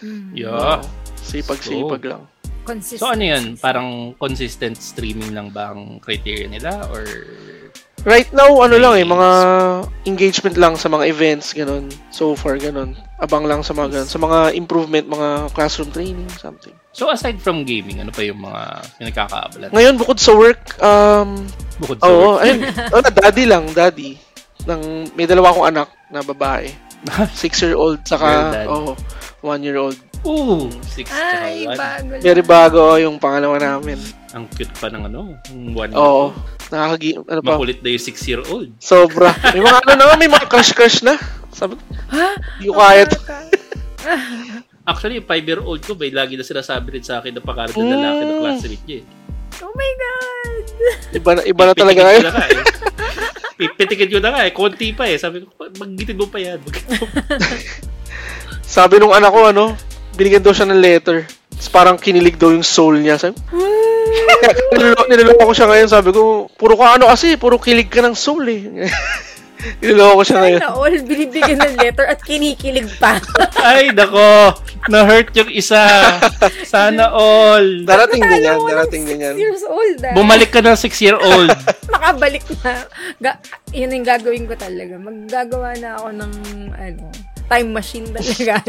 Mm. 0.00 0.32
Yeah. 0.32 0.80
Sipag-sipag 1.20 2.00
lang. 2.08 2.24
Consistent. 2.64 3.04
So 3.04 3.12
ano 3.12 3.20
yan? 3.20 3.60
Parang 3.60 4.16
consistent 4.16 4.80
streaming 4.80 5.36
lang 5.36 5.52
ba 5.52 5.76
ang 5.76 6.00
criteria 6.00 6.48
nila? 6.48 6.88
Or 6.88 7.04
Right 8.08 8.32
now, 8.32 8.48
ano 8.64 8.80
lang 8.80 8.96
eh, 8.96 9.04
mga 9.04 9.28
engagement 10.08 10.56
lang 10.56 10.72
sa 10.80 10.88
mga 10.88 11.04
events, 11.04 11.52
ganun. 11.52 11.92
So 12.08 12.32
far, 12.32 12.56
ganun. 12.56 12.96
Abang 13.20 13.44
lang 13.44 13.60
sa 13.60 13.76
mga 13.76 13.92
ganun. 13.92 14.08
Sa 14.08 14.16
mga 14.16 14.56
improvement, 14.56 15.04
mga 15.04 15.52
classroom 15.52 15.92
training, 15.92 16.32
something. 16.40 16.72
So 16.96 17.12
aside 17.12 17.36
from 17.44 17.68
gaming, 17.68 18.00
ano 18.00 18.08
pa 18.08 18.24
yung 18.24 18.40
mga 18.40 18.60
pinagkakaabalan? 18.96 19.68
Ngayon, 19.76 20.00
bukod 20.00 20.16
sa 20.16 20.32
work, 20.32 20.80
um, 20.80 21.44
Bukod 21.76 22.00
sa 22.00 22.08
oo, 22.08 22.40
work. 22.40 22.48
ayun, 22.48 22.58
oh, 22.96 23.04
daddy 23.04 23.44
lang, 23.44 23.68
daddy. 23.76 24.16
Nang, 24.62 24.82
may 25.12 25.24
dalawa 25.24 25.50
akong 25.50 25.68
anak 25.68 25.88
na 26.08 26.20
babae. 26.20 26.68
Six-year-old, 27.34 27.98
Girl 27.98 28.10
saka, 28.10 28.28
dad. 28.52 28.66
oh, 28.66 28.92
one-year-old. 29.40 29.96
Ooh, 30.20 30.68
six 30.84 31.08
Ay, 31.08 31.64
tsaka 31.64 31.64
one. 31.64 31.78
bago. 31.78 32.12
Very 32.20 32.42
bago 32.42 32.80
yung 32.94 33.16
pangalawa 33.16 33.56
namin. 33.56 33.96
Ang 34.30 34.44
cute 34.50 34.76
pa 34.76 34.92
ng 34.92 35.08
ano, 35.08 35.32
yung 35.48 35.72
one 35.72 35.90
Oo. 35.92 36.36
Nakakagi, 36.68 37.16
ano 37.18 37.40
pa, 37.40 37.56
Makulit 37.56 37.80
na 37.80 37.88
yung 37.88 38.04
six-year-old. 38.04 38.68
sobra. 38.76 39.32
May 39.50 39.64
mga 39.64 39.78
ano 39.80 39.92
na, 39.96 40.14
may 40.14 40.28
mga 40.28 40.44
crush-crush 40.46 41.00
na. 41.00 41.16
Sabi, 41.50 41.80
Ha? 42.12 42.36
hindi 42.60 42.68
ko 42.68 42.76
kaya 42.76 43.04
to. 43.06 43.16
Actually, 44.82 45.16
yung 45.16 45.26
five-year-old 45.26 45.80
ko, 45.80 45.92
bay, 45.94 46.10
lagi 46.10 46.36
na 46.36 46.42
sinasabi 46.42 47.00
rin 47.00 47.04
sa 47.04 47.18
akin 47.18 47.32
na 47.32 47.40
pangarap 47.40 47.72
na 47.72 47.84
lalaki 47.86 48.22
na 48.22 48.32
Mm. 48.34 48.40
classmate 48.40 48.84
niya. 48.84 48.98
eh. 48.98 49.04
Oh 49.60 49.72
my 49.72 49.92
God! 49.94 50.64
Iba 51.12 51.30
na, 51.32 51.40
iba 51.42 51.62
na 51.64 51.74
talaga 51.74 52.00
na 52.00 52.12
eh. 52.12 52.22
Pitikit 53.60 54.08
ko 54.08 54.24
na 54.24 54.32
nga 54.32 54.48
eh. 54.48 54.56
Konti 54.56 54.96
pa 54.96 55.04
eh. 55.04 55.20
Sabi 55.20 55.44
ko, 55.44 55.52
magitid 55.76 56.16
mo 56.16 56.32
pa 56.32 56.40
yan. 56.40 56.64
Sabi 58.64 58.96
nung 58.96 59.12
anak 59.12 59.34
ko, 59.34 59.50
ano, 59.50 59.76
binigyan 60.16 60.40
daw 60.40 60.56
siya 60.56 60.70
ng 60.70 60.80
letter. 60.80 61.28
Tapos 61.28 61.68
parang 61.68 62.00
kinilig 62.00 62.40
daw 62.40 62.48
yung 62.48 62.64
soul 62.64 63.02
niya. 63.02 63.20
Sabi, 63.20 63.36
niloloko 65.10 65.50
ko 65.50 65.52
siya 65.52 65.68
ngayon. 65.68 65.88
Sabi 65.92 66.16
ko, 66.16 66.48
puro 66.56 66.78
ka 66.78 66.96
ano 66.96 67.10
kasi, 67.10 67.36
puro 67.36 67.60
kilig 67.60 67.92
ka 67.92 68.00
ng 68.00 68.16
soul 68.16 68.48
eh. 68.48 68.88
niloloko 69.80 70.20
ko 70.20 70.24
siya 70.24 70.38
ngayon. 70.40 70.60
Sana 70.60 70.72
all 70.76 70.96
binibigyan 71.04 71.58
ng 71.60 71.74
letter 71.80 72.06
at 72.08 72.20
kinikilig 72.24 72.88
pa. 72.96 73.20
Ay, 73.70 73.92
nako. 73.92 74.56
Na-hurt 74.88 75.28
yung 75.36 75.52
isa. 75.52 75.84
Sana 76.64 77.12
all. 77.12 77.84
Darating 77.84 78.24
din 78.24 78.48
yan, 78.48 78.58
darating 78.64 79.02
din 79.04 79.18
yan. 79.20 79.34
six 79.36 79.44
years 79.44 79.64
old 79.68 79.98
ah. 80.00 80.14
Bumalik 80.16 80.50
ka 80.50 80.60
ng 80.64 80.78
six-year-old. 80.78 81.50
Makabalik 81.94 82.44
na. 82.64 82.72
Ga- 83.20 83.40
yun 83.76 83.92
yung 83.92 84.06
gagawin 84.08 84.48
ko 84.48 84.54
talaga. 84.56 84.96
Maggagawa 84.96 85.76
na 85.76 86.00
ako 86.00 86.08
ng 86.16 86.32
ano, 86.72 87.04
time 87.50 87.74
machine 87.74 88.06
talaga. 88.08 88.62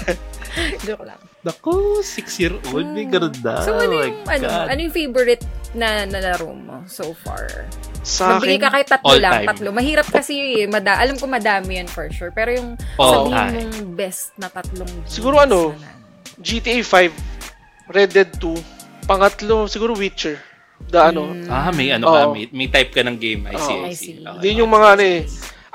Joke 0.88 1.04
lang. 1.04 1.20
Nako, 1.44 2.00
six-year-old. 2.00 2.88
May 2.90 3.04
ganun 3.06 3.36
na. 3.44 3.60
So, 3.60 3.76
ano 3.76 3.92
oh 3.92 4.02
yung, 4.02 4.24
ano, 4.24 4.46
God. 4.48 4.66
ano 4.72 4.78
yung 4.80 4.94
favorite 4.94 5.44
na 5.76 6.08
nalaro 6.08 6.48
mo 6.50 6.80
so 6.88 7.12
far? 7.12 7.68
Sa 8.00 8.40
Magbigay 8.40 8.56
akin, 8.56 8.64
ka 8.64 8.68
kahit 8.72 8.88
tatlo 8.88 9.06
all 9.12 9.20
lang, 9.20 9.32
time. 9.36 9.48
tatlo. 9.52 9.68
Mahirap 9.70 10.08
kasi, 10.08 10.64
eh, 10.64 10.66
mada 10.66 10.96
alam 10.96 11.20
ko 11.20 11.28
madami 11.28 11.76
yan 11.76 11.86
for 11.86 12.08
sure. 12.08 12.32
Pero 12.32 12.56
yung 12.56 12.80
All 12.96 13.28
sabihin 13.28 13.36
time. 13.36 13.52
mong 13.52 13.78
best 13.94 14.32
na 14.40 14.48
tatlong 14.48 14.88
games 14.88 15.12
Siguro 15.12 15.36
ano, 15.36 15.76
na 15.76 15.92
GTA 16.40 16.80
5, 16.80 17.92
Red 17.92 18.10
Dead 18.16 18.30
2, 18.40 19.06
pangatlo, 19.06 19.68
siguro 19.68 19.92
Witcher. 19.92 20.40
Da 20.88 21.08
ano, 21.12 21.32
Ah, 21.48 21.68
may 21.70 21.92
ano 21.92 22.08
Oo. 22.08 22.14
ka, 22.14 22.20
may, 22.32 22.44
may 22.50 22.68
type 22.68 22.90
ka 22.90 23.04
ng 23.04 23.16
game. 23.20 23.44
I 23.46 23.54
see, 23.54 23.76
Oo. 23.76 23.84
I 23.84 23.88
I 23.88 23.94
see. 23.94 24.06
see. 24.16 24.24
Okay. 24.24 24.56
Yung 24.56 24.68
mga 24.68 24.86
ano 24.96 25.04
eh. 25.04 25.20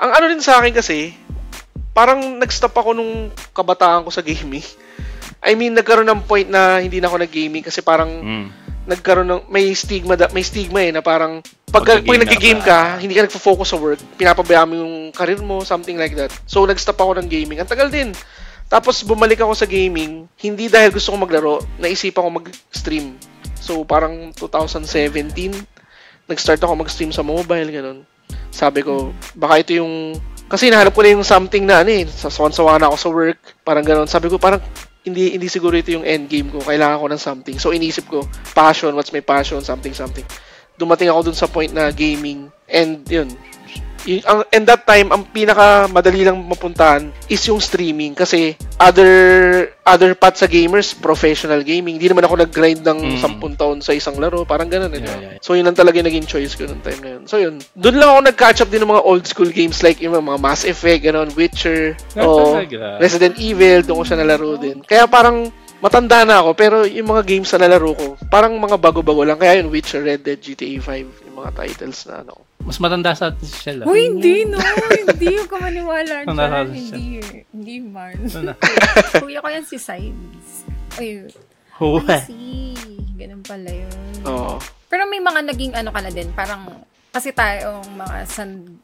Ang 0.02 0.10
ano 0.10 0.24
rin 0.26 0.42
sa 0.42 0.58
akin 0.58 0.74
kasi, 0.74 1.14
parang 1.92 2.40
nag-stop 2.40 2.72
ako 2.72 2.96
nung 2.96 3.28
kabataan 3.52 4.04
ko 4.04 4.10
sa 4.12 4.24
gaming. 4.24 4.64
I 5.42 5.52
mean, 5.58 5.76
nagkaroon 5.76 6.08
ng 6.08 6.24
point 6.24 6.48
na 6.48 6.80
hindi 6.80 6.98
na 6.98 7.12
ako 7.12 7.20
nag-gaming 7.20 7.64
kasi 7.64 7.82
parang 7.84 8.08
Mm. 8.08 8.46
nagkaroon 8.88 9.28
ng 9.28 9.42
may 9.46 9.70
stigma 9.76 10.18
da, 10.18 10.26
may 10.34 10.42
stigma 10.42 10.82
eh 10.82 10.90
na 10.90 11.02
parang 11.04 11.38
pag, 11.70 11.86
pag 11.86 12.04
nag-game 12.04 12.60
na 12.60 12.66
ka, 12.66 12.80
hindi 13.00 13.16
ka 13.16 13.24
nagfo-focus 13.26 13.68
sa 13.72 13.80
work, 13.80 14.00
pinapabayaan 14.20 14.68
mo 14.68 14.74
yung 14.76 14.94
career 15.10 15.40
mo, 15.40 15.64
something 15.64 15.96
like 15.96 16.12
that. 16.12 16.28
So 16.44 16.66
nag-stop 16.66 17.00
ako 17.00 17.22
ng 17.22 17.28
gaming. 17.32 17.62
Ang 17.62 17.70
tagal 17.70 17.88
din. 17.88 18.12
Tapos 18.68 19.04
bumalik 19.04 19.40
ako 19.40 19.52
sa 19.52 19.68
gaming, 19.68 20.24
hindi 20.40 20.68
dahil 20.68 20.92
gusto 20.92 21.12
ko 21.12 21.16
maglaro, 21.20 21.60
naisipan 21.76 22.24
ko 22.24 22.30
mag-stream. 22.40 23.16
So 23.60 23.84
parang 23.84 24.32
2017, 24.36 25.52
nag-start 26.28 26.60
ako 26.64 26.72
mag-stream 26.80 27.12
sa 27.12 27.20
mobile, 27.20 27.68
ganun. 27.68 28.08
Sabi 28.48 28.80
ko, 28.80 29.12
baka 29.36 29.60
ito 29.60 29.72
yung... 29.76 30.16
Kasi 30.52 30.68
nahanap 30.68 30.92
ko 30.92 31.00
na 31.00 31.16
yung 31.16 31.24
something 31.24 31.64
na 31.64 31.80
ano 31.80 31.88
eh, 31.88 32.04
sasawan-sawa 32.04 32.76
na 32.76 32.92
ako 32.92 32.96
sa 33.00 33.08
work, 33.08 33.40
parang 33.64 33.80
ganun. 33.80 34.04
Sabi 34.04 34.28
ko, 34.28 34.36
parang 34.36 34.60
hindi 35.00 35.32
hindi 35.32 35.48
siguro 35.48 35.72
ito 35.72 35.88
yung 35.96 36.04
end 36.04 36.28
game 36.28 36.52
ko. 36.52 36.60
Kailangan 36.60 37.00
ko 37.00 37.06
ng 37.08 37.22
something. 37.24 37.56
So 37.56 37.72
inisip 37.72 38.04
ko, 38.04 38.28
passion, 38.52 38.92
what's 38.92 39.16
my 39.16 39.24
passion, 39.24 39.64
something 39.64 39.96
something. 39.96 40.28
Dumating 40.76 41.08
ako 41.08 41.32
dun 41.32 41.38
sa 41.40 41.48
point 41.48 41.72
na 41.72 41.88
gaming 41.88 42.52
and 42.68 43.00
yun. 43.08 43.32
And 44.50 44.64
that 44.66 44.82
time 44.82 45.08
ang 45.08 45.26
pinaka 45.26 45.86
madali 45.86 46.22
lang 46.22 46.38
mapuntahan 46.42 47.08
is 47.26 47.42
yung 47.46 47.58
streaming 47.58 48.12
kasi 48.12 48.54
other 48.76 49.10
other 49.82 50.12
path 50.12 50.36
sa 50.36 50.46
gamers 50.46 50.90
professional 50.92 51.62
gaming 51.62 51.96
hindi 51.96 52.10
naman 52.10 52.22
ako 52.22 52.34
nag-grind 52.40 52.82
ng 52.82 52.98
Mm. 53.02 53.18
10 53.18 53.54
taon 53.54 53.78
sa 53.78 53.90
isang 53.90 54.18
laro 54.18 54.42
parang 54.42 54.66
ganun 54.66 54.90
eh, 54.90 55.02
Yeah, 55.02 55.06
no? 55.06 55.22
yeah. 55.22 55.36
so 55.38 55.54
yun 55.54 55.66
ang 55.66 55.74
talaga 55.74 55.98
yung 55.98 56.08
naging 56.08 56.26
choice 56.26 56.54
ko 56.54 56.66
nung 56.66 56.82
time 56.82 56.98
na 56.98 57.10
yun 57.18 57.22
so 57.26 57.38
yun 57.38 57.58
doon 57.74 57.96
lang 57.96 58.08
ako 58.10 58.20
nag-catch 58.26 58.60
up 58.60 58.70
din 58.70 58.82
ng 58.82 58.90
mga 58.90 59.04
old 59.04 59.24
school 59.24 59.50
games 59.50 59.82
like 59.82 59.98
yung 59.98 60.14
mga 60.14 60.38
Mass 60.38 60.62
Effect 60.62 61.02
ganun 61.02 61.30
Witcher 61.34 61.94
o 62.18 62.58
talaga? 62.58 62.98
Resident 62.98 63.34
Evil, 63.38 63.82
doon 63.82 64.02
ko 64.02 64.04
siya 64.04 64.18
nalaro 64.18 64.54
din. 64.56 64.82
Kaya 64.82 65.06
parang 65.06 65.50
matanda 65.82 66.22
na 66.22 66.38
ako, 66.38 66.50
pero 66.54 66.76
yung 66.86 67.10
mga 67.10 67.26
games 67.26 67.50
na 67.52 67.66
nalaro 67.66 67.90
ko, 67.98 68.06
parang 68.30 68.54
mga 68.54 68.78
bago-bago 68.78 69.26
lang. 69.26 69.34
Kaya 69.36 69.58
yung 69.58 69.74
Witcher, 69.74 70.06
Red 70.06 70.22
Dead, 70.22 70.38
GTA 70.38 70.78
5, 70.78 71.26
yung 71.26 71.36
mga 71.42 71.50
titles 71.58 72.06
na 72.06 72.22
ano. 72.22 72.38
Mas 72.62 72.78
matanda 72.78 73.10
sa 73.18 73.34
atin 73.34 73.42
si 73.42 73.58
Shell. 73.58 73.82
ah. 73.82 73.90
Uy, 73.90 74.06
hindi, 74.14 74.46
no. 74.46 74.62
hindi 74.62 75.26
yung 75.34 75.50
kumaniwala 75.50 76.22
Ang 76.30 76.38
dyan. 76.38 76.66
Hindi, 76.70 77.04
hindi 77.50 77.76
man. 77.82 78.14
Ano? 78.30 78.54
Kuya 79.26 79.42
ko 79.42 79.48
yan 79.50 79.66
si 79.66 79.82
Sides. 79.82 80.62
Ay, 80.94 81.26
Huwe. 81.82 82.06
I 82.06 82.22
see. 82.22 82.78
Ganun 83.18 83.42
pala 83.42 83.66
yun. 83.66 84.06
Oo. 84.30 84.62
Pero 84.86 85.02
may 85.10 85.18
mga 85.18 85.40
naging 85.50 85.74
ano 85.74 85.90
ka 85.90 85.98
na 85.98 86.14
din, 86.14 86.30
parang, 86.30 86.62
kasi 87.10 87.34
tayong 87.34 87.82
mga 87.98 88.16
san, 88.30 88.78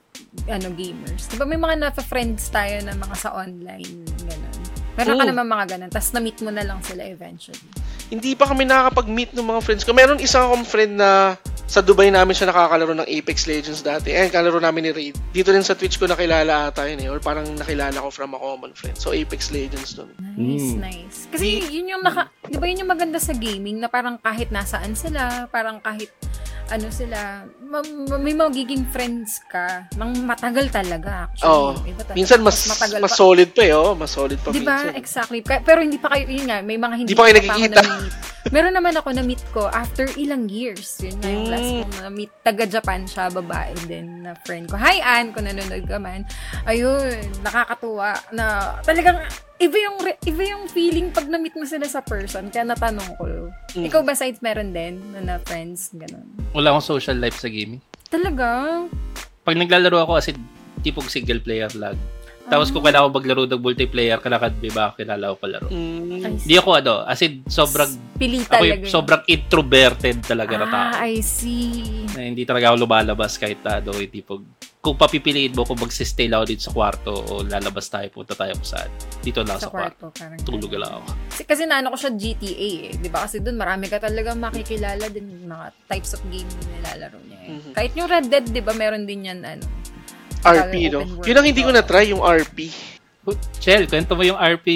ano, 0.51 0.66
gamers. 0.75 1.31
Di 1.31 1.39
ba 1.39 1.47
may 1.47 1.61
mga 1.61 1.79
na-friends 1.79 2.51
tayo 2.51 2.83
na 2.83 2.99
mga 2.99 3.15
sa 3.15 3.31
online, 3.39 4.03
gano'n. 4.27 4.58
Meron 4.99 5.15
ka 5.15 5.25
Oo. 5.25 5.31
naman 5.31 5.47
mga 5.47 5.65
ganun, 5.70 5.91
tapos 5.95 6.11
na-meet 6.11 6.39
mo 6.43 6.51
na 6.51 6.66
lang 6.66 6.83
sila 6.83 7.07
eventually. 7.07 7.62
Hindi 8.11 8.35
pa 8.35 8.51
kami 8.51 8.66
nakakapag-meet 8.66 9.31
ng 9.33 9.47
mga 9.47 9.61
friends 9.62 9.83
ko. 9.87 9.95
Meron 9.95 10.19
isang 10.19 10.51
akong 10.51 10.66
friend 10.66 10.99
na 10.99 11.39
sa 11.69 11.85
Dubai 11.85 12.09
namin 12.09 12.33
siya 12.33 12.49
nakakalaro 12.49 12.97
ng 12.97 13.05
Apex 13.07 13.45
Legends 13.45 13.85
dati. 13.85 14.09
Eh, 14.09 14.27
kalaro 14.27 14.57
namin 14.57 14.89
ni 14.89 14.91
Raid. 14.91 15.15
Dito 15.31 15.53
rin 15.53 15.61
sa 15.61 15.77
Twitch 15.77 16.01
ko 16.01 16.09
nakilala 16.09 16.73
ata 16.73 16.89
yun 16.89 17.05
eh. 17.05 17.12
Or 17.12 17.20
parang 17.20 17.45
nakilala 17.53 17.93
ko 17.95 18.09
from 18.09 18.33
a 18.33 18.41
common 18.41 18.73
friend. 18.73 18.97
So, 18.97 19.12
Apex 19.12 19.53
Legends 19.53 19.93
dun. 19.93 20.09
Nice, 20.19 20.73
Mm. 20.73 20.81
nice. 20.81 21.19
Kasi 21.29 21.69
yun 21.69 21.93
yung 21.93 22.03
naka, 22.03 22.33
di 22.43 22.57
ba 22.57 22.65
yun 22.65 22.83
yung 22.83 22.91
maganda 22.91 23.20
sa 23.20 23.37
gaming 23.37 23.79
na 23.79 23.87
parang 23.87 24.16
kahit 24.16 24.49
nasaan 24.49 24.97
sila, 24.97 25.45
parang 25.47 25.77
kahit 25.79 26.09
ano 26.69 26.89
sila, 26.89 27.19
ma- 27.62 27.81
ma- 27.81 28.16
may 28.19 28.32
magiging 28.32 28.85
friends 28.86 29.40
ka 29.43 29.89
nang 29.95 30.12
matagal 30.23 30.69
talaga 30.69 31.27
actually. 31.27 31.89
Iba 31.89 32.03
talaga. 32.03 32.16
Minsan 32.16 32.39
mas 32.40 32.59
matagal 32.66 32.99
mas 33.01 33.11
pa. 33.11 33.19
solid 33.19 33.49
pa 33.51 33.62
eh, 33.62 33.73
oh. 33.73 33.93
Mas 33.93 34.11
solid 34.11 34.39
pa 34.39 34.49
Di 34.51 34.61
ba? 34.61 34.85
minsan. 34.85 34.93
Exactly. 34.95 35.40
Kaya- 35.40 35.61
Pero 35.61 35.81
hindi 35.81 35.97
pa 35.97 36.09
kayo, 36.11 36.24
yun 36.27 36.47
nga, 36.47 36.61
may 36.61 36.77
mga 36.77 36.95
hindi 36.95 37.09
Di 37.09 37.16
pa 37.16 37.24
kayo 37.24 37.35
nakikita. 37.36 37.82
Meron 38.48 38.73
naman 38.73 38.94
ako 38.94 39.12
na-meet 39.12 39.43
ko 39.51 39.66
after 39.69 40.06
ilang 40.15 40.47
years. 40.47 41.02
Yun 41.02 41.16
nga 41.19 41.28
yung 41.28 41.48
last 41.48 41.69
Mm. 41.69 41.81
kong 41.82 41.97
na-meet. 42.01 42.31
Taga-Japan 42.40 43.01
siya, 43.05 43.24
babae 43.28 43.74
din 43.85 44.23
na 44.23 44.32
friend 44.43 44.66
ko. 44.66 44.77
Hi, 44.77 44.98
Ann, 44.98 45.35
kung 45.35 45.44
nanonood 45.44 45.85
ka 45.85 45.98
man. 45.98 46.23
Ayun, 46.65 47.12
nakakatuwa 47.43 48.15
na 48.31 48.44
talagang 48.82 49.19
iba 49.59 49.77
yung 49.77 49.97
iba 50.24 50.43
yung 50.47 50.65
feeling 50.66 51.10
pag 51.10 51.27
na-meet 51.27 51.52
mo 51.52 51.66
sila 51.66 51.85
sa 51.85 51.98
person. 51.98 52.47
Kaya 52.48 52.65
natanong 52.65 53.10
ko. 53.16 53.24
Mm. 53.74 53.85
Ikaw 53.85 54.01
ba, 54.01 54.15
sides 54.15 54.40
meron 54.40 54.70
din 54.70 55.02
na, 55.12 55.20
na 55.20 55.35
friends? 55.43 55.90
Ganun. 55.93 56.24
Wala 56.55 56.73
akong 56.73 56.86
social 56.89 57.19
life 57.19 57.36
sa 57.36 57.51
gaming. 57.51 57.82
Talaga? 58.09 58.81
Pag 59.43 59.59
naglalaro 59.59 59.98
ako 60.01 60.12
kasi 60.16 60.31
tipong 60.81 61.10
single 61.10 61.43
player 61.43 61.69
lang. 61.74 61.98
Tapos 62.49 62.73
kung 62.73 62.81
kailangan 62.81 63.09
ko 63.09 63.15
maglaro 63.15 63.43
ng 63.45 63.61
multiplayer, 63.61 64.19
kalakad 64.19 64.57
may 64.59 64.73
ba 64.73 64.97
kilala 64.97 65.33
ko 65.33 65.37
palaro. 65.37 65.69
Mm. 65.69 66.41
Hindi 66.41 66.55
ako 66.57 66.70
ano, 66.75 66.95
as 67.05 67.20
in 67.20 67.45
sobrang 67.45 67.93
Pili 68.16 68.41
ako 68.41 68.51
talaga. 68.51 68.66
yung 68.66 68.89
sobrang 68.89 69.23
introverted 69.29 70.16
talaga 70.25 70.55
na 70.57 70.66
tao. 70.66 70.89
Ah, 70.95 71.05
I 71.05 71.20
see. 71.20 72.09
Na 72.11 72.25
hindi 72.25 72.43
talaga 72.43 72.73
ako 72.73 72.89
lumalabas 72.89 73.37
kahit 73.37 73.61
ano, 73.62 73.93
hindi 73.93 74.20
pag 74.20 74.41
kung 74.79 74.95
papipiliin 74.95 75.53
mo 75.53 75.66
kung 75.66 75.77
magsistay 75.77 76.31
lang 76.31 76.41
ako 76.41 76.47
dito 76.49 76.62
sa 76.62 76.73
kwarto 76.73 77.11
o 77.12 77.43
lalabas 77.43 77.91
tayo, 77.91 78.07
punta 78.09 78.33
tayo 78.33 78.55
kung 78.55 78.65
saan. 78.65 78.89
Dito 79.20 79.43
lang 79.43 79.59
sa, 79.59 79.66
Sa 79.66 79.75
kwarto. 79.75 80.15
kwarto. 80.15 80.39
Tulog 80.47 80.70
lang 80.73 80.93
ako. 80.95 81.09
Kasi, 81.29 81.43
kasi 81.45 81.62
naano 81.66 81.91
ko 81.91 81.99
siya 81.99 82.12
GTA 82.15 82.70
eh. 82.87 82.95
Di 82.95 83.11
ba? 83.11 83.27
Kasi 83.27 83.43
doon 83.43 83.59
marami 83.59 83.91
ka 83.91 83.99
talaga 83.99 84.33
makikilala 84.33 85.11
din 85.11 85.45
mga 85.45 85.75
types 85.85 86.15
of 86.15 86.23
game 86.31 86.47
na 86.47 86.62
nilalaro 86.70 87.19
niya 87.27 87.39
eh. 87.43 87.51
Mhm. 87.53 87.70
Kahit 87.75 87.93
yung 87.99 88.09
Red 88.09 88.27
Dead, 88.31 88.47
di 88.47 88.62
ba, 88.62 88.73
meron 88.73 89.03
din 89.03 89.27
yan 89.27 89.43
ano. 89.43 89.66
RP, 90.43 90.74
no? 90.90 91.01
Yun 91.23 91.36
ang 91.36 91.47
hindi 91.47 91.62
ko 91.62 91.70
na-try, 91.70 92.10
yung 92.10 92.23
RP. 92.23 92.70
Chel, 93.60 93.85
kwento 93.85 94.16
mo 94.16 94.24
yung 94.24 94.39
RP 94.39 94.66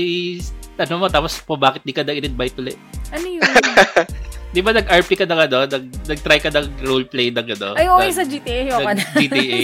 ano 0.78 0.98
mo, 0.98 1.06
tapos 1.06 1.38
po 1.38 1.54
bakit 1.54 1.84
di 1.84 1.92
ka 1.92 2.02
na 2.02 2.16
in-invite 2.16 2.56
ulit? 2.58 2.78
Ano 3.12 3.26
yun? 3.28 3.42
Di 4.52 4.60
ba 4.60 4.68
nag-RP 4.68 5.16
ka 5.16 5.24
na 5.24 5.48
ano? 5.48 5.64
Nag, 5.64 5.84
nag-try 6.04 6.36
ka 6.36 6.52
ng 6.52 6.84
roleplay 6.84 7.32
ng 7.32 7.56
ano? 7.56 7.72
Ay, 7.72 7.88
okay 7.88 8.08
ng- 8.08 8.16
sa 8.16 8.24
GTA. 8.28 8.60
Ayoko 8.68 8.80
ng 8.84 8.98
na. 9.00 9.04
GTA. 9.16 9.60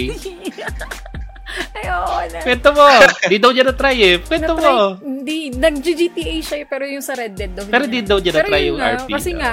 Ayoko 1.77 2.17
na. 2.25 2.39
Kwento 2.41 2.69
mo! 2.73 2.87
di 3.29 3.37
daw 3.37 3.51
niya 3.53 3.65
na-try 3.69 3.99
eh. 4.01 4.17
Kwento 4.25 4.53
Na-try- 4.57 4.73
mo! 4.73 4.97
Hindi, 5.05 5.39
nag-GTA 5.53 6.35
siya 6.41 6.57
eh, 6.65 6.67
pero 6.69 6.89
yung 6.89 7.05
sa 7.05 7.13
Red 7.13 7.37
Dead 7.37 7.53
daw. 7.53 7.69
Pero 7.69 7.85
di 7.85 8.01
daw 8.01 8.17
niya 8.17 8.33
na-try 8.33 8.63
yun 8.65 8.69
yung 8.71 8.79
nga, 8.81 8.89
RP, 8.97 9.09
Kasi 9.13 9.31
no? 9.33 9.39
nga, 9.45 9.53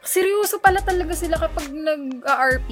seryoso 0.00 0.56
pala 0.64 0.80
talaga 0.80 1.12
sila 1.12 1.36
kapag 1.36 1.68
nag-RP. 1.68 2.68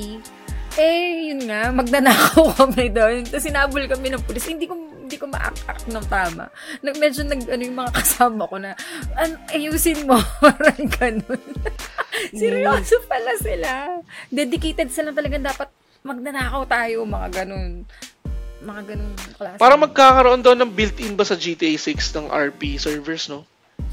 Eh, 0.76 1.32
yun 1.32 1.48
nga, 1.48 1.72
magnanakaw 1.72 2.52
kami 2.60 2.92
doon. 2.92 3.24
Tapos 3.24 3.44
sinabol 3.44 3.84
kami 3.88 4.12
ng 4.12 4.22
pulis. 4.24 4.44
Hindi 4.44 4.68
ko 4.68 4.76
hindi 4.76 5.16
ko 5.22 5.30
ma-act 5.30 5.86
ng 5.86 6.06
tama. 6.10 6.50
Nag, 6.82 6.98
medyo 6.98 7.22
nag, 7.22 7.46
ano 7.46 7.62
yung 7.62 7.78
mga 7.78 7.92
kasama 8.02 8.42
ko 8.50 8.56
na, 8.58 8.74
an, 9.16 9.38
ayusin 9.54 10.04
mo. 10.04 10.18
Parang 10.42 10.86
ganun. 10.98 11.42
Seryoso 12.34 13.00
pala 13.06 13.32
sila. 13.38 14.02
Dedicated 14.28 14.90
sila 14.90 15.14
talaga 15.14 15.38
dapat 15.38 15.68
magnanakaw 16.02 16.66
tayo, 16.66 17.06
mga 17.06 17.28
ganun. 17.42 17.86
Mga 18.66 18.82
ganun 18.82 19.14
klase. 19.38 19.58
Parang 19.62 19.80
magkakaroon 19.80 20.42
doon 20.42 20.58
ng 20.66 20.72
built-in 20.74 21.14
ba 21.14 21.22
sa 21.22 21.38
GTA 21.38 21.78
6 21.78 22.18
ng 22.18 22.26
RP 22.28 22.82
servers, 22.82 23.30
no? 23.30 23.46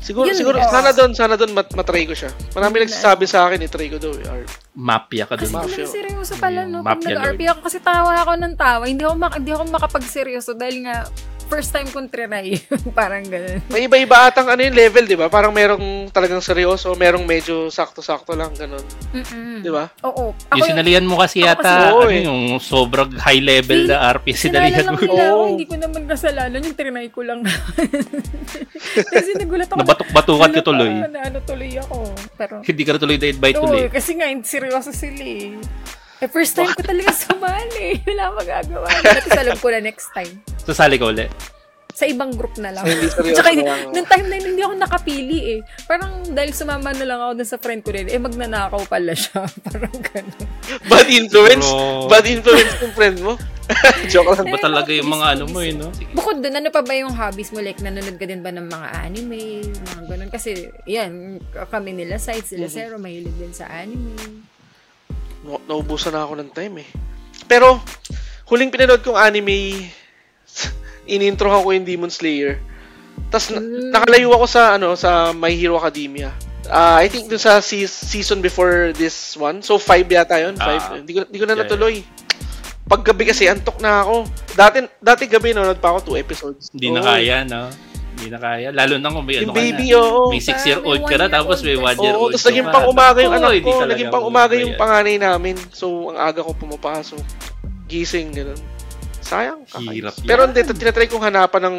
Siguro, 0.03 0.27
Yun, 0.27 0.35
siguro, 0.35 0.59
sana 0.59 0.91
doon, 0.91 1.15
sana 1.15 1.39
doon 1.39 1.55
mat 1.55 1.71
matry 1.71 2.03
ko 2.03 2.11
siya. 2.11 2.27
Marami 2.51 2.83
nagsasabi 2.83 3.23
sa 3.23 3.47
akin, 3.47 3.63
itry 3.63 3.87
ko 3.87 3.95
daw, 3.95 4.11
eh, 4.11 4.43
RP. 4.43 4.51
Mafia 4.75 5.23
ka 5.23 5.35
Kasi 5.35 5.47
dun. 5.47 5.55
Mafia. 5.55 5.87
seryoso 5.87 6.33
pala, 6.35 6.67
no? 6.67 6.83
Mafia 6.83 7.15
nag-RP 7.15 7.41
ako, 7.47 7.59
kasi 7.63 7.79
tawa 7.79 8.19
ako 8.19 8.35
ng 8.35 8.55
tawa. 8.59 8.83
Hindi 8.83 8.99
ako, 9.01 9.15
mak- 9.15 9.39
hindi 9.39 9.51
ako 9.51 9.63
makapag-seryoso 9.71 10.51
dahil 10.53 10.83
nga, 10.83 11.07
first 11.53 11.69
time 11.69 11.85
kong 11.85 12.09
trinay. 12.09 12.57
Parang 12.97 13.21
ganun. 13.21 13.61
May 13.69 13.85
iba-iba 13.85 14.25
atang 14.25 14.49
ano 14.49 14.57
yung 14.57 14.73
level, 14.73 15.05
di 15.05 15.13
ba? 15.13 15.29
Parang 15.29 15.53
merong 15.53 16.09
talagang 16.09 16.41
seryoso, 16.41 16.97
merong 16.97 17.21
medyo 17.21 17.69
sakto-sakto 17.69 18.33
lang, 18.33 18.49
ganun. 18.57 18.81
Mm-mm. 19.13 19.61
Di 19.61 19.69
ba? 19.69 19.85
Oo. 20.01 20.33
Yung 20.33 20.65
sinalihan 20.65 21.05
mo 21.05 21.21
kasi 21.21 21.45
ako 21.45 21.47
yata, 21.53 21.61
kasi- 21.61 21.85
ano 21.93 22.09
eh. 22.09 22.23
yung 22.25 22.41
sobrang 22.57 23.13
high 23.21 23.37
level 23.37 23.85
na 23.85 24.01
RP 24.11 24.33
sinala 24.33 24.65
sinalihan 24.65 24.83
lang 24.83 24.95
mo. 24.95 24.99
nila 24.99 25.13
ako. 25.13 25.37
Oo. 25.37 25.45
Hindi 25.53 25.65
ko 25.69 25.75
naman 25.77 26.01
kasalanan. 26.09 26.59
Yung 26.65 26.75
trinay 26.75 27.07
ko 27.13 27.21
lang 27.21 27.39
kasi 29.13 29.29
nagulat 29.37 29.69
ako. 29.69 29.77
Nabatok-batukan 29.77 30.49
ka 30.49 30.61
tuloy. 30.65 30.89
Na 31.05 31.19
ano 31.21 31.37
tuloy 31.45 31.77
ako. 31.77 31.97
Pero, 32.33 32.53
Hindi 32.65 32.81
ka 32.81 32.91
na 32.91 32.99
tuloy 32.99 33.17
na-invite 33.21 33.57
Oo, 33.61 33.65
tuloy. 33.69 33.85
kasi 33.93 34.17
nga, 34.17 34.25
seryoso 34.41 34.89
sila 34.89 35.21
eh. 35.21 35.53
Eh, 36.23 36.31
first 36.31 36.55
time 36.55 36.71
ko 36.71 36.79
talaga 36.79 37.11
sumali. 37.27 37.99
Wala 38.07 38.31
magagawa. 38.31 38.87
At 38.87 39.27
alam 39.35 39.59
ko 39.59 39.67
na 39.67 39.83
next 39.83 40.07
time. 40.11 40.39
Sasali 40.57 40.95
ka 40.95 41.05
ulit. 41.05 41.27
sa 41.93 42.09
ibang 42.09 42.33
group 42.33 42.57
na 42.57 42.73
lang. 42.73 42.81
Hindi 42.89 43.05
seryoso 43.05 43.37
Tsaka, 43.37 43.53
lang, 43.53 43.93
nung 43.93 44.09
time 44.09 44.25
na 44.25 44.35
yun, 44.41 44.45
hindi 44.49 44.61
ako 44.65 44.75
nakapili 44.81 45.39
eh. 45.45 45.59
Parang 45.85 46.25
dahil 46.25 46.49
sumama 46.49 46.89
na 46.89 47.05
lang 47.05 47.21
ako 47.21 47.31
dun 47.37 47.45
sa 47.45 47.61
friend 47.61 47.85
ko 47.85 47.93
din, 47.93 48.09
eh 48.09 48.17
magnanakaw 48.17 48.81
pala 48.89 49.13
siya. 49.13 49.45
Parang 49.69 49.93
gano'n. 49.93 50.47
Bad 50.89 51.05
influence? 51.05 51.61
Bro. 51.61 52.09
Bad 52.09 52.25
influence 52.25 52.73
ng 52.81 52.93
friend 52.97 53.17
mo? 53.21 53.37
Joke 54.11 54.33
lang. 54.33 54.49
Ba 54.49 54.57
talaga 54.57 54.89
yung 54.89 55.05
mga 55.05 55.25
ano 55.37 55.43
mo 55.45 55.61
eh, 55.61 55.69
no? 55.69 55.93
Sige. 55.93 56.09
Bukod 56.17 56.41
dun, 56.41 56.57
ano 56.57 56.73
pa 56.73 56.81
ba 56.81 56.97
yung 56.97 57.13
hobbies 57.13 57.53
mo? 57.53 57.61
Like, 57.61 57.77
nanonood 57.77 58.17
ka 58.17 58.25
din 58.25 58.41
ba 58.41 58.49
ng 58.49 58.67
mga 58.73 58.87
anime? 58.97 59.61
Mga 59.69 60.03
ganun. 60.09 60.29
Kasi, 60.33 60.73
yan, 60.89 61.37
kami 61.69 61.93
nila 61.93 62.17
side, 62.17 62.49
sila. 62.49 62.73
Zero, 62.73 62.97
mahilig 62.97 63.37
din 63.37 63.53
sa 63.53 63.69
anime. 63.69 64.17
Na- 65.43 65.63
naubusan 65.67 66.11
na 66.11 66.23
ako 66.23 66.33
ng 66.39 66.49
time 66.49 66.75
eh. 66.81 66.89
Pero, 67.45 67.79
huling 68.47 68.71
pinanood 68.71 69.03
kong 69.03 69.15
anime, 69.15 69.87
inintrohan 71.05 71.61
ko 71.61 71.69
yung 71.71 71.83
Demon 71.83 72.09
Slayer. 72.09 72.59
Tapos, 73.29 73.51
na- 73.51 73.61
Mm. 73.61 73.91
nakalayo 73.91 74.29
ako 74.31 74.45
sa, 74.47 74.75
ano, 74.75 74.95
sa 74.95 75.31
My 75.31 75.51
Hero 75.51 75.75
Academia. 75.75 76.31
Ah, 76.65 76.95
I 76.97 77.11
think 77.11 77.27
dun 77.27 77.37
sa 77.37 77.59
se- 77.59 77.85
season 77.85 78.39
before 78.39 78.95
this 78.95 79.35
one. 79.35 79.59
So, 79.59 79.75
five 79.75 80.07
yata 80.07 80.39
yun. 80.39 80.55
Five. 80.55 80.79
Ah. 80.81 80.95
Hindi 80.95 81.11
ko, 81.11 81.19
hindi 81.27 81.37
ko 81.37 81.45
na 81.45 81.53
Yeah, 81.53 81.63
natuloy. 81.67 81.95
Paggabi 82.83 83.23
kasi, 83.25 83.47
antok 83.47 83.79
na 83.79 83.99
ako. 83.99 84.23
Dati, 84.53 84.77
dati 84.97 85.23
gabi, 85.25 85.51
nanonood 85.51 85.79
pa 85.79 85.91
ako 85.91 85.99
two 86.05 86.17
episodes. 86.17 86.71
Hindi 86.71 86.87
na 86.89 86.99
Oo. 86.99 87.05
kaya, 87.05 87.43
no? 87.43 87.67
Hindi 88.13 88.27
na 88.29 88.37
kaya. 88.37 88.69
Lalo 88.69 88.93
na 89.01 89.09
kung 89.09 89.25
may 89.25 89.41
Yung 89.41 89.49
ano 89.49 89.53
ka 89.53 89.59
baby, 89.59 89.87
na. 89.89 89.97
oo. 89.97 90.21
May 90.29 90.41
6-year-old 90.41 91.03
ka 91.09 91.15
na, 91.17 91.27
tapos 91.27 91.57
may 91.65 91.73
one-year-old 91.73 91.97
1-year-old 91.97 92.29
Oo, 92.29 92.35
tapos 92.37 92.47
naging 92.47 92.67
pang 92.69 92.85
umaga 92.85 93.19
yung 93.25 93.35
anak 93.35 93.51
ko. 93.65 93.73
Naging 93.83 94.11
pang 94.13 94.25
umaga 94.25 94.53
yung 94.53 94.75
panganay 94.77 95.17
namin. 95.17 95.55
So, 95.73 96.13
ang 96.13 96.19
aga 96.21 96.45
ko 96.45 96.53
pumapasok. 96.53 97.23
Gising, 97.89 98.29
ganun. 98.37 98.61
Sayang. 99.23 99.65
Hirap. 99.89 100.13
Pero 100.21 100.45
hindi, 100.45 100.61
tinatry 100.61 101.09
kong 101.09 101.25
hanapan 101.25 101.61
ng 101.71 101.77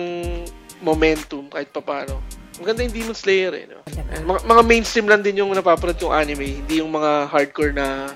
momentum 0.83 1.47
kahit 1.49 1.71
papano. 1.71 2.19
Maganda 2.59 2.87
yung 2.87 2.95
Demon 2.95 3.17
Slayer 3.19 3.53
eh. 3.55 3.67
No? 3.67 3.83
Mga, 4.35 4.41
mga 4.47 4.63
mainstream 4.63 5.07
lang 5.11 5.23
din 5.23 5.43
yung 5.43 5.51
napapanood 5.55 5.99
kong 5.99 6.15
anime. 6.15 6.63
Hindi 6.63 6.79
yung 6.83 6.91
mga 6.95 7.31
hardcore 7.31 7.75
na 7.75 8.11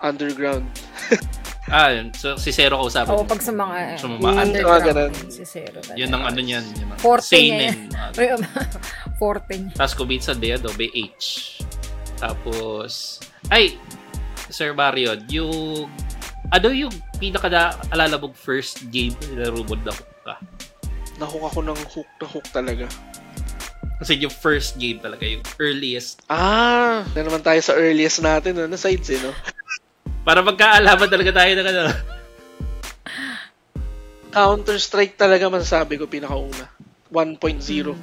underground. 0.00 0.64
Ah, 1.70 1.94
yun. 1.94 2.10
so 2.12 2.34
si 2.34 2.50
Zero 2.50 2.82
kausapin. 2.82 3.14
Oo, 3.14 3.22
mo. 3.22 3.30
pag 3.30 3.38
sa 3.38 3.54
mga, 3.54 3.94
Sa 3.94 4.10
mga 4.10 4.18
Mm, 4.26 4.42
underground, 4.42 5.14
si 5.30 5.46
Zero. 5.46 5.78
Yun 5.94 6.10
ang 6.10 6.24
ano 6.26 6.38
niyan. 6.42 6.64
Yun 6.66 6.88
Forte 6.98 7.30
niya 7.38 7.70
seinen. 7.70 7.78
Ay, 8.18 8.28
um, 8.34 8.42
Forte 9.22 9.54
niya. 9.54 9.74
Tapos 9.78 9.94
minsan 10.02 10.34
may 10.42 10.58
ano, 10.58 10.68
may 10.74 10.90
H. 10.90 11.62
Tapos, 12.18 13.22
ay, 13.48 13.78
Sir 14.50 14.74
Mario, 14.74 15.14
yung, 15.30 15.86
ano 16.50 16.68
yung 16.74 16.92
pinaka 17.16 17.46
naalala 17.46 18.18
mong 18.18 18.34
first 18.34 18.90
game 18.90 19.14
na 19.38 19.48
rumod 19.48 19.78
na 19.86 19.94
hook 19.94 20.12
ka? 20.26 20.34
Nahook 21.16 21.44
ako 21.48 21.60
ng 21.64 21.78
hook 21.86 22.10
na 22.18 22.26
hook 22.26 22.46
talaga. 22.50 22.84
Kasi 24.00 24.16
yung 24.16 24.32
first 24.32 24.80
game 24.80 24.98
talaga, 24.98 25.22
yung 25.22 25.44
earliest. 25.60 26.24
Ah, 26.26 27.04
na 27.12 27.20
naman 27.20 27.44
tayo 27.44 27.60
sa 27.60 27.76
earliest 27.76 28.24
natin, 28.24 28.56
no? 28.56 28.66
na 28.66 28.80
sides 28.80 29.06
eh, 29.12 29.20
no? 29.20 29.30
Para 30.20 30.44
magkaalaman 30.44 31.08
talaga 31.08 31.32
tayo 31.42 31.52
ng 31.56 31.66
ano. 31.66 31.82
Counter-Strike 34.30 35.18
talaga 35.18 35.50
masasabi 35.50 35.98
ko 35.98 36.06
pinakauna. 36.06 36.70
1.0. 37.10 37.96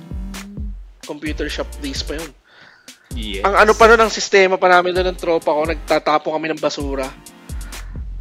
Computer 1.08 1.48
shop 1.48 1.72
days 1.80 2.04
pa 2.04 2.20
yun. 2.20 2.32
Yes. 3.16 3.48
Ang 3.48 3.56
ano 3.56 3.72
pa 3.72 3.88
nun, 3.88 4.04
ang 4.04 4.12
sistema 4.12 4.60
pa 4.60 4.68
namin 4.68 4.92
doon 4.92 5.16
ng 5.16 5.20
tropa 5.20 5.56
ko, 5.56 5.64
nagtatapo 5.64 6.28
kami 6.36 6.52
ng 6.52 6.60
basura. 6.60 7.08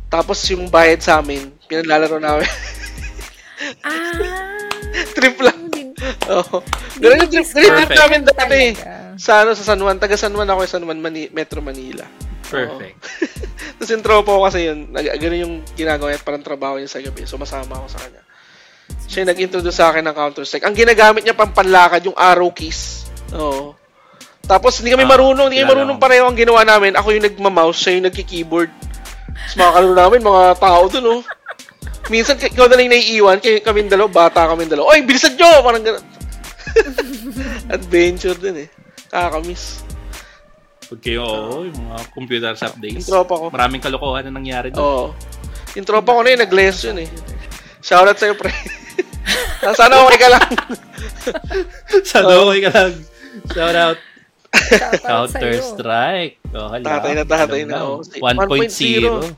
Tapos 0.07 0.39
yung 0.55 0.71
bayad 0.71 1.03
sa 1.03 1.19
amin, 1.19 1.51
pinaglalaro 1.67 2.23
namin. 2.23 2.47
Ah! 3.83 4.55
trip 5.19 5.37
lang. 5.43 5.59
Din- 5.75 5.99
Oo. 6.31 6.63
Ganun 7.03 7.27
yung 7.27 7.33
trip, 7.33 7.49
ganun 7.51 7.67
yung 7.67 7.75
trip 7.75 7.91
Perfect. 7.91 8.03
namin 8.07 8.21
dati. 8.23 8.61
Sa, 9.19 9.43
ano, 9.43 9.59
sa 9.59 9.65
San 9.67 9.81
Juan. 9.83 9.99
Taga 9.99 10.15
San 10.15 10.31
Juan 10.31 10.47
ako, 10.47 10.61
San 10.71 10.85
Juan, 10.87 11.03
Mani- 11.03 11.33
Metro 11.35 11.59
Manila. 11.59 12.07
Perfect. 12.47 12.99
Tapos 13.77 13.91
yung 13.91 14.05
tropa 14.05 14.31
ko 14.31 14.41
kasi 14.47 14.71
yun, 14.71 14.89
ganun 14.95 15.41
yung 15.43 15.55
ginagawa 15.75 16.15
niya, 16.15 16.23
parang 16.23 16.45
trabaho 16.47 16.79
niya 16.79 16.91
sa 16.91 17.03
gabi. 17.03 17.27
So, 17.27 17.37
masama 17.37 17.77
ako 17.77 17.87
sa 17.91 18.01
kanya. 18.01 18.23
Siya 19.11 19.27
yung 19.27 19.31
nag-introduce 19.35 19.79
sa 19.79 19.91
akin 19.91 20.07
ng 20.07 20.15
Counter-Strike. 20.15 20.67
Ang 20.67 20.77
ginagamit 20.79 21.23
niya 21.27 21.35
pang 21.35 21.51
panlakad, 21.51 22.07
yung 22.07 22.15
arrow 22.15 22.51
keys. 22.55 23.11
Oo. 23.35 23.75
Tapos 24.47 24.79
hindi 24.79 24.95
kami 24.95 25.03
Ah, 25.03 25.11
marunong, 25.11 25.51
hindi 25.51 25.63
kami 25.67 25.75
marunong 25.75 25.99
pareho 25.99 26.25
ang 26.31 26.39
ginawa 26.39 26.63
namin. 26.63 26.95
Ako 26.95 27.11
yung 27.11 27.27
nagma-mouse, 27.27 27.83
siya 27.83 27.99
yung 27.99 28.07
nagki-keyboard. 28.07 28.71
Tapos 28.71 29.55
mga 29.59 29.73
kalaro 29.75 29.95
namin, 29.95 30.21
mga 30.23 30.43
tao 30.63 30.83
dun, 30.87 31.07
oh. 31.11 31.23
Minsan, 32.07 32.39
ikaw 32.39 32.71
na 32.71 32.79
lang 32.79 32.87
yung 32.87 32.95
naiiwan, 32.95 33.39
kaya 33.43 33.59
kami 33.59 33.91
dalawa, 33.91 34.07
bata 34.07 34.47
kami 34.47 34.71
dalawa. 34.71 34.95
Oy, 34.95 35.03
bilisan 35.03 35.35
nyo! 35.35 35.51
Parang 35.67 35.83
gano'n. 35.83 36.05
Adventure 37.77 38.39
din 38.39 38.67
eh. 38.67 38.69
Kakamiss. 39.11 39.86
Pag 40.87 41.01
kayo, 41.03 41.27
oo, 41.27 41.67
yung 41.67 41.75
mga 41.75 41.99
computers 42.15 42.63
updates. 42.63 43.03
Yung 43.03 43.11
tropa 43.11 43.35
ko. 43.35 43.45
Maraming 43.51 43.83
kalokohan 43.83 44.31
na 44.31 44.39
nangyari 44.39 44.71
doon. 44.71 44.83
Oo. 44.83 45.07
Yung 45.75 45.87
tropa 45.87 46.15
ko 46.15 46.21
na 46.23 46.31
yun, 46.31 46.41
nag-lesson 46.47 46.97
eh. 47.03 47.11
Shoutout 47.83 48.19
sa'yo, 48.19 48.39
pre. 48.39 48.55
Sana 49.79 50.07
okay 50.07 50.19
ka 50.19 50.29
lang. 50.31 50.51
Sa 52.09 52.23
okay 52.23 52.61
ka 52.63 52.71
lang. 52.71 52.93
Shout 53.51 53.77
out. 53.77 53.99
Shoutout 54.55 55.03
Counter 55.03 55.53
sa'yo. 55.59 55.75
Strike. 55.75 56.35
Oh, 56.55 56.71
hala. 56.71 56.87
Tatay 56.87 57.13
na 57.19 57.25
tatay 57.27 57.63
Alam 57.67 57.75
na, 57.75 57.79
oh. 57.83 57.99
1.0. 58.01 59.35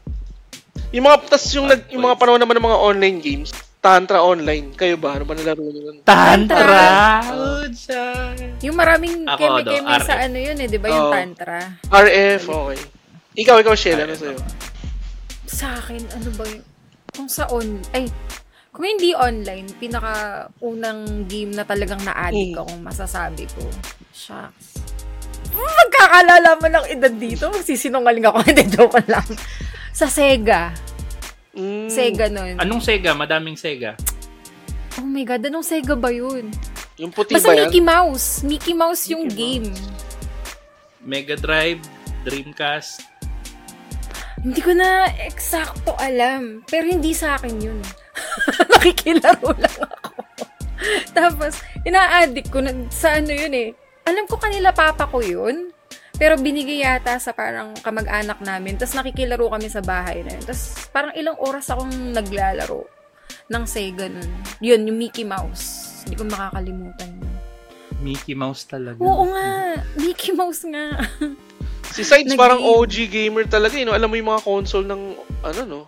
Yung 0.92 1.04
mga, 1.04 1.16
tas 1.28 1.44
yung, 1.52 1.68
nag, 1.68 1.80
yung 1.92 2.04
mga 2.04 2.16
panahon 2.16 2.40
naman 2.40 2.56
ng 2.60 2.66
mga 2.68 2.78
online 2.80 3.18
games, 3.24 3.50
Tantra 3.78 4.18
Online, 4.20 4.74
kayo 4.74 4.98
ba? 4.98 5.14
Ano 5.14 5.22
ba 5.22 5.32
nalaro 5.32 5.62
nyo 5.62 5.82
nun? 5.84 5.98
Tantra! 6.02 7.22
Oh, 7.30 7.62
dyan. 7.62 8.58
Yung 8.58 8.74
maraming 8.74 9.22
Ako, 9.22 9.38
keme-keme 9.38 9.86
ano, 9.86 10.02
sa 10.02 10.14
RF. 10.18 10.24
ano 10.24 10.36
yun 10.36 10.56
eh, 10.58 10.66
di 10.66 10.78
ba? 10.78 10.88
Yung 10.88 11.06
Oo. 11.06 11.14
tantra. 11.14 11.58
RF, 11.86 12.42
okay. 12.44 12.78
Ikaw, 13.38 13.56
ikaw, 13.62 13.74
Shell, 13.78 14.02
ano 14.02 14.14
sa'yo? 14.14 14.38
Sa 15.46 15.78
akin, 15.78 16.02
ano 16.10 16.28
ba 16.34 16.44
yun? 16.44 16.62
Kung 17.08 17.30
sa 17.30 17.46
on... 17.48 17.78
Ay, 17.92 18.10
kung 18.68 18.82
hindi 18.84 19.14
online, 19.14 19.70
pinaka 19.78 20.12
unang 20.58 21.26
game 21.26 21.54
na 21.54 21.62
talagang 21.62 22.02
na-addict 22.02 22.54
Hmm. 22.54 22.62
ako, 22.62 22.72
masasabi 22.82 23.46
ko. 23.48 23.62
Shucks. 24.10 24.74
Magkakalala 25.54 26.50
mo 26.56 26.66
ng 26.68 26.86
edad 26.88 27.10
dito. 27.10 27.46
Magsisinungaling 27.48 28.22
ako. 28.22 28.38
Hindi, 28.46 28.62
joke 28.68 29.02
lang. 29.06 29.26
Sa 29.90 30.06
Sega. 30.06 30.70
Mm. 31.58 31.90
Sega 31.90 32.30
nun. 32.30 32.54
Anong 32.62 32.78
Sega? 32.78 33.10
Madaming 33.18 33.58
Sega. 33.58 33.98
Oh 34.94 35.06
my 35.06 35.26
God, 35.26 35.42
anong 35.42 35.66
Sega 35.66 35.98
ba 35.98 36.14
yun? 36.14 36.54
Yung 36.98 37.10
puti 37.10 37.34
Basta 37.34 37.50
ba 37.50 37.58
yan? 37.58 37.66
Mickey 37.66 37.82
Mouse. 37.82 38.46
Mickey 38.46 38.74
Mouse 38.78 39.10
yung 39.10 39.26
Mickey 39.26 39.66
game. 39.66 39.68
Mega 41.02 41.34
Drive, 41.34 41.82
Dreamcast. 42.22 43.02
Hindi 44.38 44.60
ko 44.62 44.70
na 44.70 45.10
eksakto 45.18 45.98
alam. 45.98 46.62
Pero 46.70 46.86
hindi 46.86 47.10
sa 47.10 47.34
akin 47.34 47.54
yun. 47.58 47.82
Nakikilaro 48.70 49.50
lang 49.58 49.76
ako. 49.82 50.14
Tapos, 51.10 51.58
ina-addict 51.82 52.54
ko 52.54 52.62
na, 52.62 52.70
sa 52.90 53.18
ano 53.18 53.34
yun 53.34 53.50
eh. 53.50 53.74
Alam 54.06 54.30
ko 54.30 54.38
kanila 54.38 54.70
papa 54.70 55.10
ko 55.10 55.18
yun. 55.18 55.74
Pero 56.18 56.34
binigay 56.34 56.82
yata 56.82 57.14
sa 57.16 57.30
parang 57.30 57.78
kamag-anak 57.78 58.42
namin. 58.42 58.74
Tapos 58.74 58.92
nakikilaro 58.92 59.48
kami 59.48 59.70
sa 59.70 59.78
bahay 59.78 60.20
na 60.20 60.34
yun. 60.34 60.42
Tapos 60.42 60.62
parang 60.90 61.14
ilang 61.14 61.38
oras 61.38 61.70
akong 61.70 61.88
naglalaro 62.10 62.82
ng 63.48 63.64
Sega 63.64 64.10
nun. 64.10 64.26
Yun, 64.58 64.82
yung 64.84 64.98
Mickey 64.98 65.22
Mouse. 65.22 65.64
Hindi 66.02 66.18
ko 66.18 66.24
makakalimutan 66.26 67.08
yun. 67.14 67.32
Mickey 67.98 68.34
Mouse 68.34 68.66
talaga. 68.66 68.98
Oo 68.98 69.24
nga. 69.28 69.78
Mickey 69.96 70.30
Mouse 70.32 70.62
nga. 70.64 70.86
Si 71.88 72.04
Sides 72.04 72.28
Nag- 72.28 72.38
parang 72.38 72.60
OG 72.60 73.08
gamer 73.08 73.48
talaga, 73.48 73.72
eh, 73.72 73.82
no? 73.82 73.96
Alam 73.96 74.12
mo 74.12 74.20
yung 74.20 74.28
mga 74.28 74.44
console 74.44 74.84
ng, 74.84 75.02
ano, 75.40 75.60
no? 75.64 75.80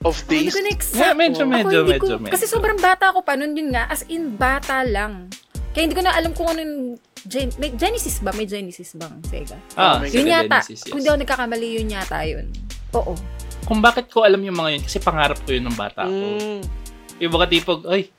Of 0.00 0.24
Hindi 0.24 0.48
days. 0.48 0.56
ko 0.56 0.60
na-exact. 0.64 0.98
Yeah, 0.98 1.12
medyo, 1.14 1.44
Ako, 1.44 1.52
medyo, 1.52 1.78
hindi 1.78 1.92
medyo, 1.92 2.00
ko- 2.00 2.18
medyo. 2.18 2.32
Kasi 2.32 2.44
sobrang 2.48 2.80
bata 2.80 3.12
ako 3.12 3.20
pa 3.20 3.36
nun 3.36 3.52
yun 3.52 3.68
nga. 3.70 3.84
As 3.84 4.08
in, 4.08 4.34
bata 4.34 4.80
lang. 4.82 5.28
Kaya 5.70 5.84
hindi 5.84 5.94
ko 5.94 6.00
na 6.00 6.16
alam 6.16 6.32
kung 6.32 6.48
ano 6.48 6.58
yung 6.58 6.76
Gen- 7.24 7.56
may 7.56 7.72
Genesis 7.72 8.20
ba? 8.20 8.30
May 8.36 8.44
Genesis 8.44 8.92
bang 8.96 9.16
Sega? 9.24 9.56
Ah, 9.74 10.00
Oh 10.00 10.04
yun 10.04 10.28
yata. 10.28 10.60
Genesis, 10.60 10.84
yes. 10.84 10.92
Kung 10.92 11.00
di 11.00 11.08
ako 11.08 11.18
nagkakamali, 11.24 11.68
yun 11.80 11.88
yata 11.88 12.20
yun. 12.24 12.46
Oo. 12.92 13.16
Kung 13.64 13.80
bakit 13.80 14.12
ko 14.12 14.28
alam 14.28 14.44
yung 14.44 14.56
mga 14.56 14.70
yun, 14.76 14.82
kasi 14.84 15.00
pangarap 15.00 15.40
ko 15.40 15.56
yun 15.56 15.64
ng 15.64 15.76
bata 15.76 16.04
ko. 16.04 16.12
Mm. 16.12 16.60
Yung 17.24 17.32
mga 17.32 17.46
tipog, 17.48 17.80
ay, 17.88 18.12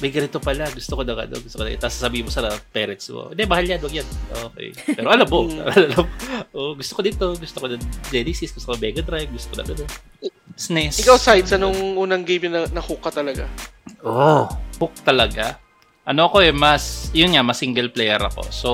may 0.00 0.10
ganito 0.10 0.40
pala, 0.40 0.64
gusto 0.72 0.96
ko 0.96 1.04
na 1.04 1.12
ano, 1.12 1.36
gusto 1.38 1.60
ko 1.60 1.62
na. 1.62 1.76
Tapos 1.76 1.94
sasabihin 2.00 2.24
mo 2.26 2.32
sa 2.32 2.48
parents 2.72 3.06
mo, 3.12 3.30
hindi, 3.30 3.44
mahal 3.46 3.66
yan, 3.68 3.80
wag 3.84 3.94
yan. 3.94 4.08
Okay. 4.50 4.68
Pero 4.96 5.08
alam 5.12 5.28
mo, 5.28 5.46
alam 5.70 5.88
mo, 5.94 6.02
oh, 6.56 6.72
gusto 6.74 6.92
ko 6.98 7.00
dito, 7.04 7.24
gusto 7.36 7.56
ko 7.60 7.66
na 7.70 7.76
Genesis, 8.10 8.50
gusto 8.50 8.72
ko 8.72 8.80
Mega 8.80 9.04
Drive, 9.04 9.30
gusto 9.30 9.54
ko 9.54 9.56
na 9.60 9.64
ano. 9.68 9.84
SNES. 10.58 11.06
Ikaw, 11.06 11.16
Sides, 11.16 11.54
anong 11.56 11.96
unang 11.96 12.26
game 12.26 12.50
na 12.50 12.66
na-hook 12.68 13.00
ka 13.00 13.14
talaga? 13.14 13.46
Oh, 14.02 14.44
hook 14.82 14.92
talaga. 15.06 15.56
Ano 16.10 16.26
ko 16.26 16.42
eh, 16.42 16.50
mas, 16.50 17.06
yun 17.14 17.30
nga, 17.30 17.46
mas 17.46 17.62
single 17.62 17.86
player 17.86 18.18
ako. 18.18 18.42
So, 18.50 18.68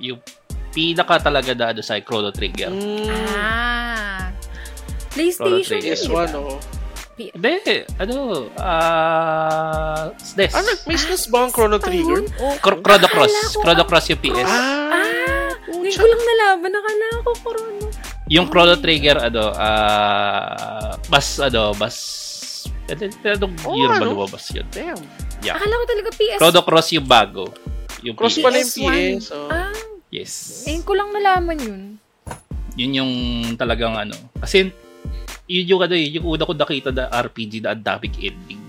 yung 0.00 0.24
pinaka 0.72 1.20
talaga 1.20 1.52
ano 1.52 1.84
sa 1.84 2.00
Chrono 2.00 2.32
Trigger. 2.32 2.72
Mm. 2.72 3.12
Ah. 3.36 4.32
PlayStation. 5.12 5.76
Trigger. 5.80 5.92
yun, 5.92 6.00
di 6.00 6.08
S1, 6.08 6.16
ba? 6.32 6.40
oo. 6.40 6.56
P- 7.16 7.32
Hindi, 7.32 7.56
ano, 7.96 8.16
ah, 8.56 10.12
SNES. 10.16 10.52
Ano, 10.52 10.68
may 10.84 10.96
SNES 10.96 11.24
ba 11.28 11.38
ang 11.44 11.52
Chrono 11.52 11.76
pa 11.76 11.88
Trigger? 11.88 12.20
Oh, 12.40 12.56
Cro- 12.60 12.80
Chrono 12.80 13.08
Cross. 13.08 13.32
Chrono 13.56 13.84
Cross 13.84 14.06
yung 14.12 14.20
PS. 14.20 14.44
Ah, 14.44 14.92
Ah, 14.92 15.48
hindi 15.68 15.92
ko 15.92 16.04
lang 16.04 16.22
nalaman. 16.22 16.70
Nakala 16.72 17.06
ko 17.20 17.30
Chrono. 17.40 17.84
Yung 18.28 18.46
Chrono 18.48 18.74
Trigger, 18.76 19.28
ano, 19.28 19.52
ah, 19.52 20.92
mas, 21.08 21.36
ano, 21.36 21.72
mas, 21.76 21.96
ano, 22.86 23.02
anong 23.08 23.54
Oh, 23.62 23.74
year 23.74 23.88
ba 23.88 23.98
ano? 23.98 24.12
lumabas 24.14 24.44
yun? 24.50 24.66
damn. 24.70 24.98
Yeah. 25.40 25.54
Akala 25.54 25.74
ko 25.74 25.84
talaga 25.86 26.08
PS. 26.12 26.38
Chrono 26.38 26.60
Cross 26.62 26.88
yung 26.92 27.06
bago. 27.06 27.44
Yung 28.00 28.14
Cross 28.14 28.36
PS. 28.36 28.42
pala 28.42 28.56
yung 28.56 28.72
PS1. 28.72 28.92
PS. 28.92 29.26
Oh. 29.30 29.48
Ah, 29.48 29.74
Yes. 30.08 30.32
eh, 30.64 30.78
ko 30.80 30.92
lang 30.92 31.10
nalaman 31.10 31.58
yun. 31.58 31.82
Yun 32.74 32.92
yung 32.94 33.12
talagang 33.54 33.92
ano. 33.92 34.14
Kasi, 34.36 34.70
yun 35.46 35.66
yung 35.66 35.80
ano 35.80 35.94
eh, 35.94 36.06
yung 36.10 36.26
una 36.26 36.42
ko 36.42 36.52
nakita 36.52 36.90
na 36.90 37.08
RPG 37.08 37.60
na 37.60 37.72
ang 37.72 37.82
daming 37.82 38.16
ending. 38.16 38.62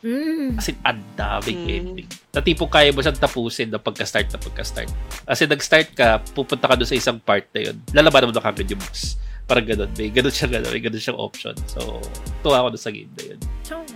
Mm. 0.00 0.54
As 0.54 0.68
in, 0.68 0.78
ang 0.82 1.02
daming 1.14 1.60
Mm. 1.60 1.72
ending. 1.72 2.08
Na 2.30 2.38
tipong 2.38 2.68
kaya 2.68 2.90
mo 2.90 3.00
siyang 3.00 3.16
tapusin 3.16 3.68
na 3.68 3.78
pagka-start 3.78 4.28
na 4.28 4.38
pagka-start. 4.38 4.90
Kasi 5.24 5.42
nag-start 5.44 5.88
ka, 5.92 6.08
pupunta 6.30 6.64
ka 6.64 6.76
doon 6.76 6.86
sa 6.86 6.94
isang 6.94 7.18
part 7.18 7.46
na 7.50 7.60
yun. 7.62 7.76
Lalaban 7.90 8.26
mo 8.26 8.32
na 8.32 8.40
kagad 8.40 8.66
yung 8.66 8.78
boss. 8.78 9.18
Parang 9.46 9.62
ganun. 9.64 9.90
May 9.94 10.10
ganun 10.10 10.30
siya 10.30 10.48
ganun. 10.48 10.68
May 10.68 10.82
ganun 10.82 10.98
siyang 10.98 11.16
option. 11.16 11.54
So, 11.66 12.02
tuwa 12.42 12.60
ako 12.60 12.74
doon 12.74 12.82
sa 12.82 12.90
game 12.90 13.12
na 13.12 13.22
yun. 13.24 13.40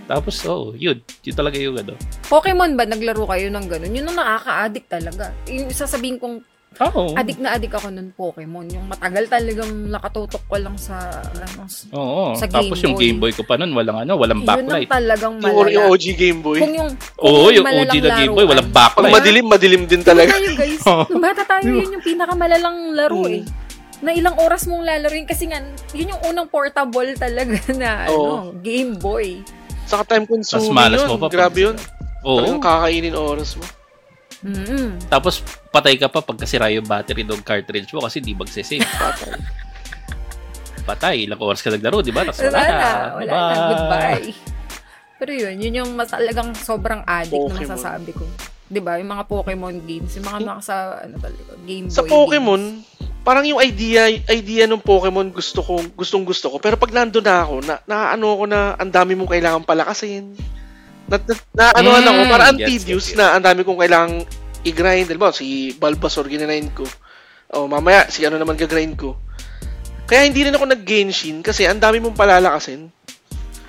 Tapos, 0.05 0.35
oh, 0.45 0.71
yun. 0.73 0.95
Yun 1.21 1.35
talaga 1.35 1.57
yung 1.57 1.75
ano. 1.75 1.93
Pokemon 2.25 2.73
ba 2.73 2.83
naglaro 2.83 3.27
kayo 3.27 3.47
ng 3.49 3.65
ganun? 3.65 3.91
Yun 3.91 4.07
ang 4.07 4.17
nakaka-addict 4.17 4.87
talaga. 4.89 5.25
Yung 5.45 5.67
sasabihin 5.69 6.15
kong 6.17 6.39
Oo. 6.79 7.11
addict 7.13 7.35
na 7.37 7.51
addict 7.51 7.75
ako 7.75 7.91
ng 7.91 8.15
Pokemon. 8.15 8.71
Yung 8.71 8.87
matagal 8.87 9.27
talagang 9.27 9.91
nakatutok 9.91 10.39
ko 10.41 10.55
lang 10.55 10.79
sa 10.79 11.19
ano, 11.19 11.67
Oo. 11.91 12.31
Sa 12.31 12.47
Tapos 12.47 12.71
Game 12.73 12.79
yung 12.81 12.95
Boy. 12.95 13.03
Game 13.03 13.19
Boy 13.19 13.31
ko 13.33 13.43
pa 13.43 13.59
nun, 13.59 13.75
walang 13.75 14.07
ano, 14.07 14.15
walang 14.15 14.39
yun 14.39 14.47
ang 14.47 14.55
backlight. 14.63 14.87
talagang 14.87 15.35
Yung, 15.35 15.51
yung 15.51 15.67
malala. 15.67 15.91
OG 15.91 16.05
Game 16.15 16.39
Boy. 16.39 16.63
Kung 16.63 16.71
yung 16.71 16.89
Oo, 17.19 17.27
kung 17.43 17.53
yung 17.53 17.65
OG 17.65 17.67
malalang 17.67 17.91
na 17.99 18.15
Game 18.15 18.31
Boy, 18.31 18.39
laruan. 18.39 18.51
walang 18.55 18.69
Pag 18.69 18.77
backlight. 18.87 19.13
madilim, 19.13 19.45
madilim 19.45 19.83
din 19.83 19.99
talaga. 20.01 20.31
Tayo 20.31 20.51
guys, 20.55 20.79
nung 21.11 21.19
bata 21.21 21.43
tayo, 21.43 21.67
yun 21.67 21.91
yung 21.91 22.05
pinakamalalang 22.07 22.77
laro 22.95 23.19
eh. 23.27 23.43
Na 24.01 24.11
ilang 24.11 24.33
oras 24.35 24.65
mong 24.65 24.81
lalaroin 24.81 25.25
kasi 25.25 25.45
nga, 25.45 25.61
yun 25.93 26.09
yung 26.09 26.21
unang 26.25 26.49
portable 26.49 27.05
talaga 27.15 27.53
na 27.77 28.05
ano, 28.05 28.53
Game 28.59 28.97
Boy. 28.97 29.45
Saka 29.85 30.05
time 30.07 30.25
consuming 30.25 30.73
malas 30.73 31.01
yun. 31.01 31.09
mo 31.09 31.15
pa. 31.17 31.27
Grabe 31.27 31.69
yun. 31.69 31.77
Oo. 32.21 32.41
Talagang 32.41 32.61
kakainin 32.61 33.13
oras 33.13 33.55
mo. 33.55 33.65
Mm. 34.41 34.97
Tapos 35.05 35.45
patay 35.69 35.95
ka 35.95 36.09
pa 36.09 36.17
pag 36.19 36.33
kasira 36.33 36.69
yung 36.69 36.85
battery 36.85 37.21
ng 37.21 37.45
cartridge 37.45 37.93
mo 37.93 38.01
kasi 38.01 38.17
di 38.17 38.33
magsisave. 38.33 38.81
Patay. 38.81 39.37
Patay. 40.81 41.15
Ilang 41.29 41.37
oras 41.39 41.61
ka 41.61 41.69
naglaro, 41.69 42.01
di 42.01 42.09
ba? 42.09 42.25
Tapos 42.25 42.41
Wala, 42.41 42.57
wala, 42.57 42.65
na, 42.65 42.89
wala 43.13 43.31
na, 43.31 43.37
Bye. 43.37 43.69
goodbye. 43.69 44.29
Pero 45.21 45.31
yun, 45.37 45.55
yun 45.61 45.73
yung 45.85 45.91
mas 45.93 46.09
talagang 46.09 46.49
sobrang 46.57 47.05
addict 47.05 47.37
na 47.37 47.53
Pokemon. 47.53 47.69
masasabi 47.69 48.09
ko. 48.09 48.25
'Di 48.65 48.81
ba 48.81 48.97
Yung 48.97 49.11
mga 49.11 49.29
Pokemon 49.29 49.85
games, 49.85 50.17
yung 50.17 50.25
mga 50.25 50.39
nasa, 50.41 50.73
ano 50.97 51.21
talaga, 51.21 51.53
Game 51.61 51.85
Boy 51.85 51.93
Sa 51.93 52.01
Pokemon, 52.01 52.61
parang 53.21 53.45
yung 53.45 53.61
idea 53.61 54.09
idea 54.29 54.65
ng 54.65 54.81
Pokemon 54.81 55.29
gusto 55.29 55.61
ko 55.61 55.77
gustong 55.93 56.25
gusto 56.25 56.49
ko 56.49 56.57
pero 56.57 56.73
pag 56.73 56.89
nandoon 56.89 57.21
na 57.21 57.37
ako 57.45 57.55
na 57.61 57.75
naano 57.85 58.27
ko 58.33 58.45
na 58.49 58.73
ang 58.75 58.89
dami 58.89 59.13
mong 59.13 59.29
kailangan 59.29 59.61
palakasin 59.61 60.33
na, 61.05 61.21
na, 61.21 61.33
na 61.53 61.65
ano 61.77 61.89
Mm, 61.91 62.07
ako 62.07 62.21
para 62.27 62.45
ang 62.49 62.57
tedious 62.57 63.13
na 63.13 63.37
ang 63.37 63.43
dami 63.45 63.61
kong 63.61 63.77
kailangan 63.77 64.25
i-grind 64.65 65.05
diba 65.05 65.29
si 65.29 65.73
Bulbasaur 65.77 66.25
ginanind 66.25 66.73
ko 66.73 66.85
oh 67.53 67.69
mamaya 67.69 68.09
si 68.09 68.25
ano 68.25 68.41
naman 68.41 68.57
gagrind 68.57 68.97
ko 68.97 69.13
kaya 70.09 70.25
hindi 70.25 70.41
rin 70.43 70.57
ako 70.57 70.65
nag-Genshin 70.67 71.45
kasi 71.45 71.69
ang 71.69 71.77
dami 71.77 72.01
mong 72.01 72.17
palalakasin 72.17 72.89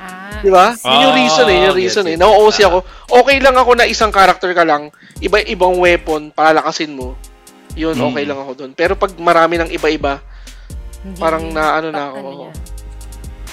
Ah, 0.03 0.43
Di 0.43 0.51
ba? 0.51 0.75
Yun 0.75 0.99
yung 0.99 1.15
Ah, 1.15 1.21
reason 1.23 1.47
eh, 1.47 1.59
yung 1.63 1.77
reason 1.79 2.03
yes, 2.03 2.11
eh. 2.11 2.15
yes. 2.19 2.23
Nauusi 2.27 2.63
ako. 2.67 2.83
Okay 3.23 3.39
lang 3.39 3.55
ako 3.55 3.79
na 3.79 3.87
isang 3.87 4.11
character 4.11 4.51
ka 4.51 4.67
lang, 4.67 4.91
iba-ibang 5.23 5.79
weapon, 5.79 6.35
palalakasin 6.35 6.91
mo. 6.91 7.15
Yun, 7.75 7.95
Mm. 7.95 8.05
okay 8.07 8.25
lang 8.25 8.39
ako 8.39 8.53
doon. 8.55 8.71
Pero 8.73 8.93
pag 8.95 9.13
marami 9.17 9.57
ng 9.57 9.71
iba-iba, 9.71 10.21
hindi- 11.03 11.19
parang 11.19 11.49
na 11.49 11.65
ano 11.75 11.89
na 11.89 12.03
ako. 12.07 12.19
ano 12.21 12.53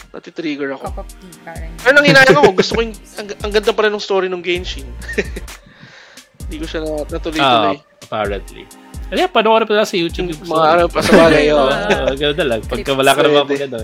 natitrigger 0.09 0.73
ako. 0.73 1.05
Pero 1.77 1.93
nang 1.93 2.01
hinayang 2.01 2.33
ako, 2.35 2.49
gusto 2.59 2.71
ko 2.73 2.81
yung, 2.81 2.97
ang, 3.15 3.27
ang 3.39 3.51
ganda 3.53 3.71
pala 3.71 3.87
ng 3.87 4.01
story 4.01 4.25
ng 4.25 4.41
Genshin. 4.41 4.89
Hindi 6.41 6.55
ko 6.57 6.65
siya 6.65 6.81
na, 6.81 6.89
Ah, 6.89 7.05
natuloy-tuloy. 7.07 7.77
apparently. 8.01 8.63
Kaya 9.05 9.25
panoorin 9.27 9.65
pa 9.65 9.73
lang 9.75 9.85
sa 9.85 9.93
YouTube 9.93 10.33
yung 10.33 10.41
Mga 10.49 10.65
ano 10.67 10.83
pa 10.85 10.99
sa 10.99 11.13
bagay, 11.15 11.45
oh. 11.51 11.65
Oo, 11.69 12.13
ganun 12.15 12.37
na 12.37 12.45
lang. 12.47 12.59
Pagka 12.63 12.91
wala 12.93 13.11
ka 13.13 13.21
naman 13.21 13.45
pag 13.45 13.61
ano. 13.65 13.77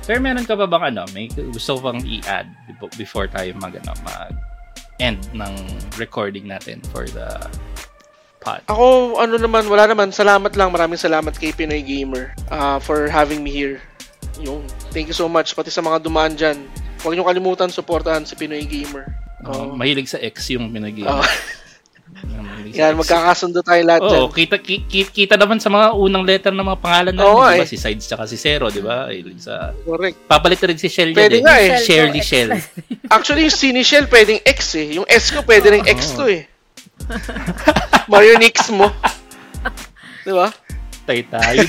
Sir, 0.00 0.16
meron 0.16 0.44
ka 0.44 0.54
ba 0.54 0.64
bang 0.64 0.84
ano, 0.90 1.04
may 1.10 1.28
gusto 1.28 1.76
ko 1.76 1.90
pang 1.90 2.00
i-add 2.00 2.48
befo- 2.66 2.94
before 2.96 3.26
tayo 3.26 3.52
mag, 3.54 3.76
ano, 3.76 3.92
mag 4.00 4.32
end 4.96 5.20
ng 5.30 5.52
recording 5.96 6.48
natin 6.48 6.80
for 6.88 7.04
the 7.06 7.28
pod? 8.46 8.62
Ako, 8.64 8.84
ano 9.18 9.34
naman, 9.34 9.66
wala 9.66 9.84
naman. 9.84 10.08
Salamat 10.08 10.54
lang. 10.54 10.70
Maraming 10.70 10.94
salamat 10.96 11.34
kay 11.34 11.50
Pinoy 11.50 11.82
Gamer 11.82 12.30
uh, 12.48 12.78
for 12.78 13.10
having 13.10 13.42
me 13.42 13.50
here. 13.50 13.82
Yung, 14.38 14.62
thank 14.94 15.10
you 15.10 15.16
so 15.16 15.26
much. 15.26 15.50
Pati 15.50 15.68
sa 15.68 15.82
mga 15.82 15.98
dumaan 15.98 16.38
dyan. 16.38 16.62
Huwag 17.02 17.12
niyo 17.12 17.26
kalimutan, 17.26 17.66
supportahan 17.68 18.22
si 18.22 18.38
Pinoy 18.38 18.62
Gamer. 18.62 19.10
Oh, 19.42 19.66
Oh. 19.66 19.66
mahilig 19.72 20.06
sa 20.06 20.18
X 20.18 20.50
yung 20.50 20.70
Oh. 20.70 21.22
Mahilig 22.16 22.72
sa 22.72 22.78
yan, 22.80 22.94
magkakasundo 22.96 23.60
tayo 23.60 23.82
lahat 23.82 24.02
dyan. 24.02 24.20
Oo, 24.20 24.30
kita, 24.30 24.56
ki- 24.58 24.86
ki- 24.86 25.12
kita 25.12 25.34
naman 25.34 25.58
sa 25.58 25.68
mga 25.68 25.92
unang 25.92 26.22
letter 26.22 26.50
ng 26.50 26.64
mga 26.64 26.80
pangalan 26.80 27.14
namin, 27.14 27.30
Oo, 27.30 27.44
di 27.44 27.58
ba? 27.58 27.62
eh. 27.62 27.68
Si 27.68 27.76
Sides 27.76 28.06
tsaka 28.06 28.24
si 28.24 28.38
Zero, 28.38 28.70
di 28.70 28.80
ba? 28.80 29.06
Sa... 29.36 29.70
Correct. 29.76 30.16
Papalit 30.24 30.58
rin 30.58 30.74
si 30.74 30.88
Shell 30.88 31.12
Pwede 31.12 31.38
yan 31.38 31.44
nga 31.44 31.56
eh. 31.58 31.70
eh. 31.74 31.78
Shirley 31.78 32.22
Shell 32.22 32.50
Shell. 32.56 33.06
Actually, 33.06 33.46
yung 33.46 33.54
C 33.54 33.70
ni 33.70 33.82
Shell 33.82 34.06
pwedeng 34.08 34.40
X 34.42 34.58
eh. 34.74 34.96
Yung 34.96 35.06
S 35.06 35.30
ko 35.30 35.42
pwede 35.44 35.66
rin 35.70 35.84
X 35.84 36.14
to 36.14 36.26
eh. 36.26 36.46
Mario 38.12 38.34
Nix 38.38 38.70
mo. 38.70 38.90
Di 40.22 40.32
ba? 40.34 40.50
Tay 41.06 41.22
tayo. 41.22 41.62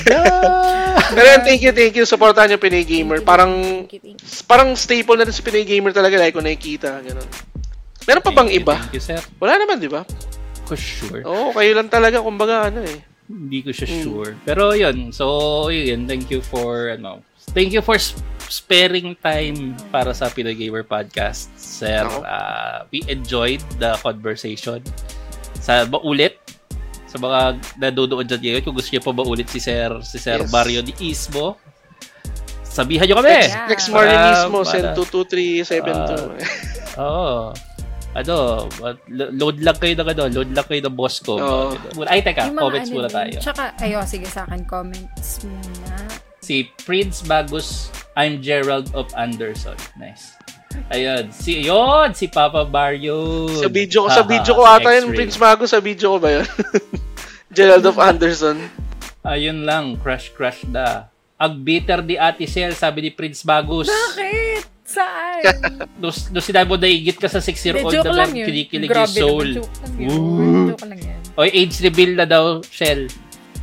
Pero 1.14 1.26
thank 1.46 1.62
you, 1.62 1.70
thank 1.70 1.94
you. 1.94 2.02
Supportahan 2.02 2.50
niyo 2.50 2.58
Pinoy 2.58 2.82
Gamer. 2.82 3.22
Parang, 3.22 3.52
Thank 3.86 3.94
you, 3.94 4.00
thank 4.02 4.18
you. 4.18 4.44
parang 4.50 4.74
staple 4.74 5.14
na 5.14 5.24
rin 5.24 5.34
si 5.34 5.46
Pinoy 5.46 5.62
Gamer 5.62 5.94
talaga. 5.94 6.18
Like 6.18 6.34
ko 6.34 6.42
nakikita. 6.42 6.98
Ganun. 7.00 7.28
Meron 8.02 8.22
pa 8.24 8.32
bang 8.34 8.50
Thank 8.50 8.58
you, 8.58 8.66
iba? 8.66 8.74
Thank 8.82 8.96
you, 8.98 9.04
sir. 9.04 9.20
Wala 9.38 9.54
naman, 9.62 9.78
di 9.78 9.86
ba? 9.86 10.02
Ko 10.66 10.74
sure. 10.74 11.22
Oo, 11.22 11.54
kayo 11.54 11.70
lang 11.72 11.86
talaga. 11.86 12.18
Kumbaga, 12.18 12.66
ano 12.66 12.82
eh. 12.82 12.98
Hindi 13.28 13.60
ko 13.60 13.70
siya 13.70 13.88
Mm. 13.92 14.02
sure. 14.02 14.32
Pero 14.42 14.72
yun, 14.72 15.12
so 15.12 15.68
yun, 15.68 16.08
thank 16.08 16.32
you 16.32 16.40
for 16.40 16.96
ano, 16.96 17.20
thank 17.52 17.76
you 17.76 17.84
for 17.84 18.00
sp- 18.00 18.24
sparing 18.48 19.12
time 19.20 19.76
para 19.92 20.16
sa 20.16 20.32
Pinoy 20.32 20.56
Gamer 20.56 20.80
Podcast, 20.80 21.52
sir. 21.54 22.08
Uh, 22.08 22.88
we 22.88 23.04
enjoyed 23.04 23.60
the 23.76 23.92
conversation. 24.00 24.80
Sa 25.58 25.84
ba 25.84 25.98
ulit 26.00 26.38
sa 27.04 27.16
mga 27.16 27.56
nadudoon 27.76 28.22
dyan 28.22 28.38
ngayon, 28.38 28.60
kung 28.62 28.72
gusto 28.72 28.88
niyo 28.88 29.00
pa 29.00 29.10
ba 29.10 29.22
ulit 29.22 29.48
si 29.48 29.58
Sir, 29.58 29.98
si 30.04 30.16
Sir 30.16 30.44
Yes. 30.44 30.52
Barrio 30.52 30.80
di 30.80 30.92
Ismo, 31.00 31.56
sabihan 32.62 33.04
niyo 33.04 33.16
kami. 33.16 33.32
Next, 33.32 33.48
Yeah. 33.48 33.66
next 33.66 33.86
morning 33.88 34.14
Para- 34.14 34.44
mismo, 34.44 34.58
para- 34.60 34.70
send 34.70 34.86
22372. 34.94 37.00
Oo. 37.00 37.52
Ano, 38.12 38.66
what- 38.78 39.02
lo- 39.08 39.30
load 39.30 39.56
lang 39.60 39.76
kayo 39.76 39.92
ng 39.94 40.06
ano, 40.06 40.22
load 40.28 40.50
lang 40.52 40.64
kayo 40.64 40.80
ng 40.80 40.96
boss 40.96 41.20
ko. 41.20 41.36
Oo. 41.36 41.66
Ay, 42.04 42.20
teka, 42.20 42.50
comments 42.50 42.88
ano 42.88 42.96
muna 42.98 43.08
tayo. 43.08 43.36
Tsaka, 43.38 43.72
ayo, 43.80 44.00
sige 44.04 44.26
sa 44.26 44.44
akin, 44.44 44.64
comments 44.64 45.44
muna. 45.44 45.96
Si 46.40 46.64
Prince 46.84 47.24
Bagus, 47.24 47.88
I'm 48.16 48.40
Gerald 48.40 48.90
of 48.96 49.12
Anderson. 49.14 49.76
Nice. 49.96 50.34
Ayun, 50.88 51.28
si 51.32 51.64
yun, 51.68 52.12
si 52.16 52.28
Papa 52.28 52.64
Barrio. 52.64 53.48
sa 53.56 53.68
video 53.68 54.04
ko, 54.04 54.08
sa 54.08 54.24
video 54.24 54.52
ko 54.56 54.62
si 54.64 54.72
ata 54.72 54.90
yun. 54.96 55.06
Prince 55.12 55.36
Mago, 55.36 55.64
sa 55.68 55.80
video 55.80 56.16
ko 56.16 56.18
ba 56.20 56.30
yun? 56.40 56.46
Gerald 57.56 57.84
of 57.88 57.96
Anderson. 58.00 58.60
Ayun 59.24 59.64
lang, 59.68 59.96
crush 60.00 60.32
crush 60.32 60.64
da. 60.68 61.12
Ag 61.38 61.54
bitter 61.60 62.02
di 62.02 62.16
Ate 62.18 62.48
Sel, 62.48 62.74
sabi 62.74 63.04
ni 63.04 63.10
Prince 63.12 63.44
Bagus. 63.44 63.88
Bakit? 63.88 64.64
Saan? 64.88 65.44
Nung 66.00 66.16
no, 66.32 66.40
sinabi 66.40 66.66
mo 66.66 66.80
naigit 66.80 67.20
ka 67.20 67.28
sa 67.28 67.44
6-year-old 67.44 67.92
Hindi, 67.92 68.00
joke 68.00 68.16
na 68.16 68.24
yun. 68.24 68.46
kinikilig 68.48 68.88
yung 68.88 69.12
soul. 69.12 69.48
joke 69.60 69.76
lang 69.84 69.94
yun. 70.00 70.66
Joke 70.72 70.86
lang 70.88 71.00
yan. 71.04 71.20
Oy, 71.38 71.48
age 71.52 71.76
reveal 71.84 72.12
na 72.16 72.26
daw, 72.26 72.64
Shell. 72.64 73.06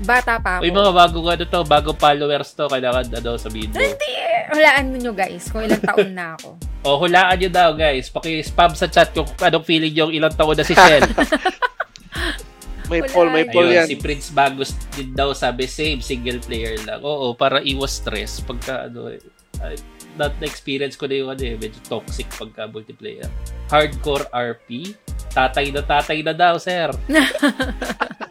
Bata 0.04 0.42
pa 0.44 0.60
ako. 0.60 0.62
Oy, 0.68 0.72
mga 0.76 0.92
bago 0.92 1.18
ano 1.24 1.44
to, 1.48 1.62
bago 1.64 1.90
followers 1.96 2.52
to, 2.52 2.68
kailangan 2.68 3.08
na 3.08 3.20
daw 3.24 3.40
sabihin 3.40 3.72
mo. 3.72 3.80
Hindi. 3.80 4.12
Hulaan 4.52 4.86
mo 4.92 4.96
nyo 5.00 5.12
guys 5.16 5.48
kung 5.48 5.64
ilang 5.64 5.84
taon 5.84 6.12
na 6.12 6.36
ako. 6.36 6.50
O, 6.86 7.02
hulaan 7.02 7.34
nyo 7.42 7.50
daw, 7.50 7.74
guys. 7.74 8.14
Paki-spam 8.14 8.78
sa 8.78 8.86
chat 8.86 9.10
kung 9.10 9.26
anong 9.42 9.66
feeling 9.66 9.90
yung 9.90 10.14
ilang 10.14 10.30
taon 10.30 10.54
na 10.54 10.62
si 10.62 10.78
Shell. 10.78 11.02
May 12.94 13.02
Wala 13.02 13.10
Paul, 13.10 13.28
may. 13.34 13.46
Paul 13.50 13.74
Ayun, 13.74 13.78
yan. 13.82 13.88
si 13.90 13.98
Prince 13.98 14.30
Bagus 14.30 14.78
din 14.94 15.10
daw 15.18 15.34
sabi, 15.34 15.66
same, 15.66 15.98
single 16.06 16.38
player 16.38 16.78
lang. 16.86 17.02
Oo, 17.02 17.34
para 17.34 17.58
iwas 17.66 17.98
stress 17.98 18.38
pagka, 18.46 18.86
ano, 18.86 19.10
eh, 19.10 19.18
ay, 19.66 19.74
not 20.14 20.38
na-experience 20.38 20.94
ko 20.94 21.10
na 21.10 21.16
yung 21.18 21.30
ano 21.34 21.42
eh, 21.42 21.58
medyo 21.58 21.82
toxic 21.90 22.30
pagka 22.38 22.70
multiplayer. 22.70 23.26
Hardcore 23.74 24.30
RP, 24.30 24.94
tatay 25.34 25.74
na 25.74 25.82
tatay 25.82 26.22
na 26.22 26.38
daw, 26.38 26.62
sir. 26.62 26.94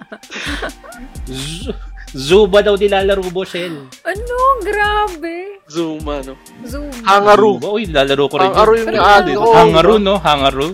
Z- 1.29 1.73
Zuba 2.15 2.63
daw 2.63 2.79
nilalaro 2.79 3.27
mo, 3.27 3.43
Shell. 3.43 3.91
Ano? 4.07 4.39
Grabe. 4.63 5.59
Zuma, 5.67 6.23
no? 6.23 6.39
Zoom. 6.63 6.87
Hangaru. 7.03 7.59
Zuba, 7.59 7.69
uy, 7.75 7.91
nilalaro 7.91 8.25
ko 8.31 8.37
rin. 8.39 8.51
Hangaru 8.55 8.73
yun. 8.79 8.87
yung 8.87 9.03
ano? 9.03 9.31
ko. 9.35 9.51
Hangaru, 9.51 9.95
no? 9.99 10.15
Hangaru. 10.23 10.69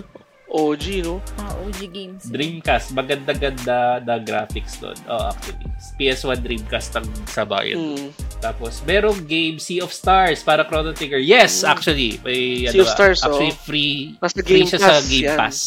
OG, 0.51 0.83
no? 1.01 1.23
Mga 1.39 1.51
OG 1.63 1.79
games. 1.89 2.23
Dreamcast, 2.27 2.87
maganda-ganda 2.91 4.03
the 4.03 4.19
graphics 4.21 4.75
doon. 4.77 4.99
Oh, 5.07 5.31
actually. 5.31 5.63
PS1 5.95 6.43
Dreamcast 6.43 6.91
ang 6.99 7.07
sabayan. 7.25 7.77
Hmm. 7.95 8.09
Tapos, 8.37 8.83
merong 8.83 9.23
game 9.23 9.57
Sea 9.57 9.79
of 9.79 9.89
Stars 9.89 10.43
para 10.43 10.67
Chrono 10.67 10.91
Trigger. 10.91 11.23
Yes, 11.23 11.63
actually. 11.63 12.19
May, 12.21 12.67
Mm. 12.67 12.75
Sea 12.75 12.81
of 12.83 12.89
ba, 12.91 12.93
Stars, 12.93 13.19
Actually, 13.23 13.55
oh. 13.55 13.63
free. 13.63 13.93
Nasa 14.19 14.37
free 14.37 14.45
Game 14.45 14.67
siya 14.67 14.77
sa 14.77 14.91
Pass, 14.93 15.07
Game 15.07 15.25
yan. 15.25 15.37
Pass. 15.39 15.57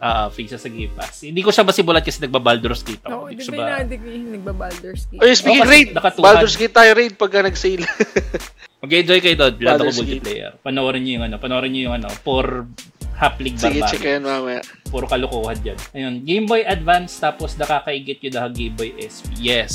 Ah, 0.00 0.32
free 0.32 0.48
siya 0.48 0.56
sa 0.56 0.72
Game 0.72 0.88
Pass. 0.96 1.28
Hindi 1.28 1.44
ko 1.44 1.52
siya 1.52 1.60
masimulat 1.60 2.00
kasi 2.00 2.24
nagba-Baldur's 2.24 2.80
Gate 2.80 3.04
ako. 3.04 3.12
Oo, 3.12 3.26
Hindi 3.28 3.44
di 3.44 3.52
ko 3.52 3.52
ba 3.52 3.84
yung 3.84 4.32
nagbabaldur's 4.32 5.04
Gate? 5.12 5.20
Oy, 5.20 5.32
speaking 5.36 5.60
Oh, 5.60 5.68
raid. 5.68 5.88
Baldur's 6.16 6.56
Gate 6.56 6.72
tayo 6.72 6.90
raid 6.96 7.20
pagka 7.20 7.44
nag-sale. 7.44 7.84
Mag-enjoy 8.82 9.20
kayo 9.20 9.36
doon. 9.36 9.52
Lalo 9.60 9.92
ko 9.92 9.92
multiplayer. 9.92 10.56
Panoorin 10.64 11.04
niyo 11.04 11.12
yung 11.20 11.24
ano. 11.28 11.36
Panoorin 11.36 11.68
niyo 11.68 11.92
yung 11.92 11.96
ano. 12.00 12.08
For 12.24 12.64
Haplig 13.20 13.60
Sige, 13.60 13.84
Barbarian. 13.84 13.90
check 13.92 14.04
yan 14.08 14.22
mamaya. 14.24 14.60
Puro 14.88 15.04
kalokohan 15.04 15.60
dyan. 15.60 15.76
Ayun. 15.92 16.14
Game 16.24 16.46
Boy 16.48 16.64
Advance 16.64 17.20
tapos 17.20 17.60
nakakaigit 17.60 18.24
yung 18.24 18.34
dahil 18.40 18.52
Game 18.56 18.74
Boy 18.80 18.96
SP. 18.96 19.36
Yes. 19.36 19.68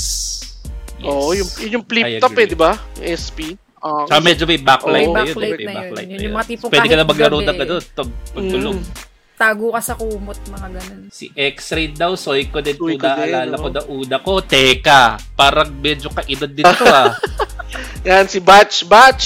yes. 0.97 1.05
Oo, 1.05 1.37
yung, 1.37 1.45
yun 1.61 1.77
yung 1.77 1.85
I 1.85 1.89
flip 1.93 2.05
top 2.17 2.33
eh, 2.33 2.49
di 2.49 2.57
ba? 2.57 2.73
SP. 2.97 3.53
Ah, 3.77 4.09
Saka 4.09 4.25
medyo 4.25 4.49
may 4.49 4.57
backlight 4.57 5.05
na 5.05 5.21
May 5.21 5.29
yun. 5.29 5.37
backlight 5.37 5.53
eh. 5.53 5.61
May 5.61 5.61
na 5.61 5.69
yun. 5.69 5.77
backlight 5.77 6.07
Yun 6.09 6.17
na 6.17 6.25
yung 6.25 6.35
mga 6.41 6.47
tipong 6.49 6.69
Pwede 6.73 6.87
ka 6.89 6.95
na 6.97 7.05
maglaro 7.05 7.37
ng 7.37 7.57
ano, 7.61 7.75
tag, 7.77 8.09
pagtulog. 8.33 8.77
Mm. 8.81 9.13
Tago 9.35 9.75
ka 9.75 9.83
sa 9.83 9.99
kumot, 9.99 10.39
mga 10.47 10.67
ganun. 10.71 11.11
Si 11.11 11.27
X-Ray 11.29 11.91
daw, 11.91 12.15
soy 12.15 12.47
ko 12.47 12.63
din 12.63 12.79
po 12.79 12.87
Soy 12.87 12.95
ko 12.95 13.03
din, 13.03 13.35
naalala 13.35 13.51
no? 13.51 13.59
ko 13.59 13.69
na 13.69 13.81
una 13.85 14.17
ko. 14.23 14.39
Teka, 14.39 15.19
parang 15.35 15.75
medyo 15.75 16.07
kaedad 16.07 16.47
din 16.47 16.63
to 16.63 16.85
ah. 16.87 17.11
Yan, 18.07 18.31
si 18.31 18.39
Batch. 18.39 18.87
Batch! 18.87 19.25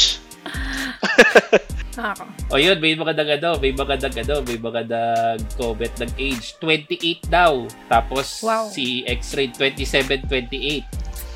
Ako. 2.00 2.24
o 2.50 2.56
yun, 2.56 2.80
may 2.80 2.96
mga 2.96 3.12
daga 3.12 3.36
daw, 3.36 3.54
may 3.60 3.76
mga 3.76 4.00
daga 4.00 4.24
daw, 4.24 4.40
may 4.40 4.56
mga 4.56 4.82
nag 4.88 5.42
comment 5.60 5.92
ng 6.00 6.12
age. 6.16 6.56
28 6.58 7.28
daw. 7.28 7.68
Tapos 7.86 8.40
Wow. 8.40 8.72
si 8.72 9.04
X-Ray 9.04 9.52
27, 9.52 10.24
28. 10.24 10.88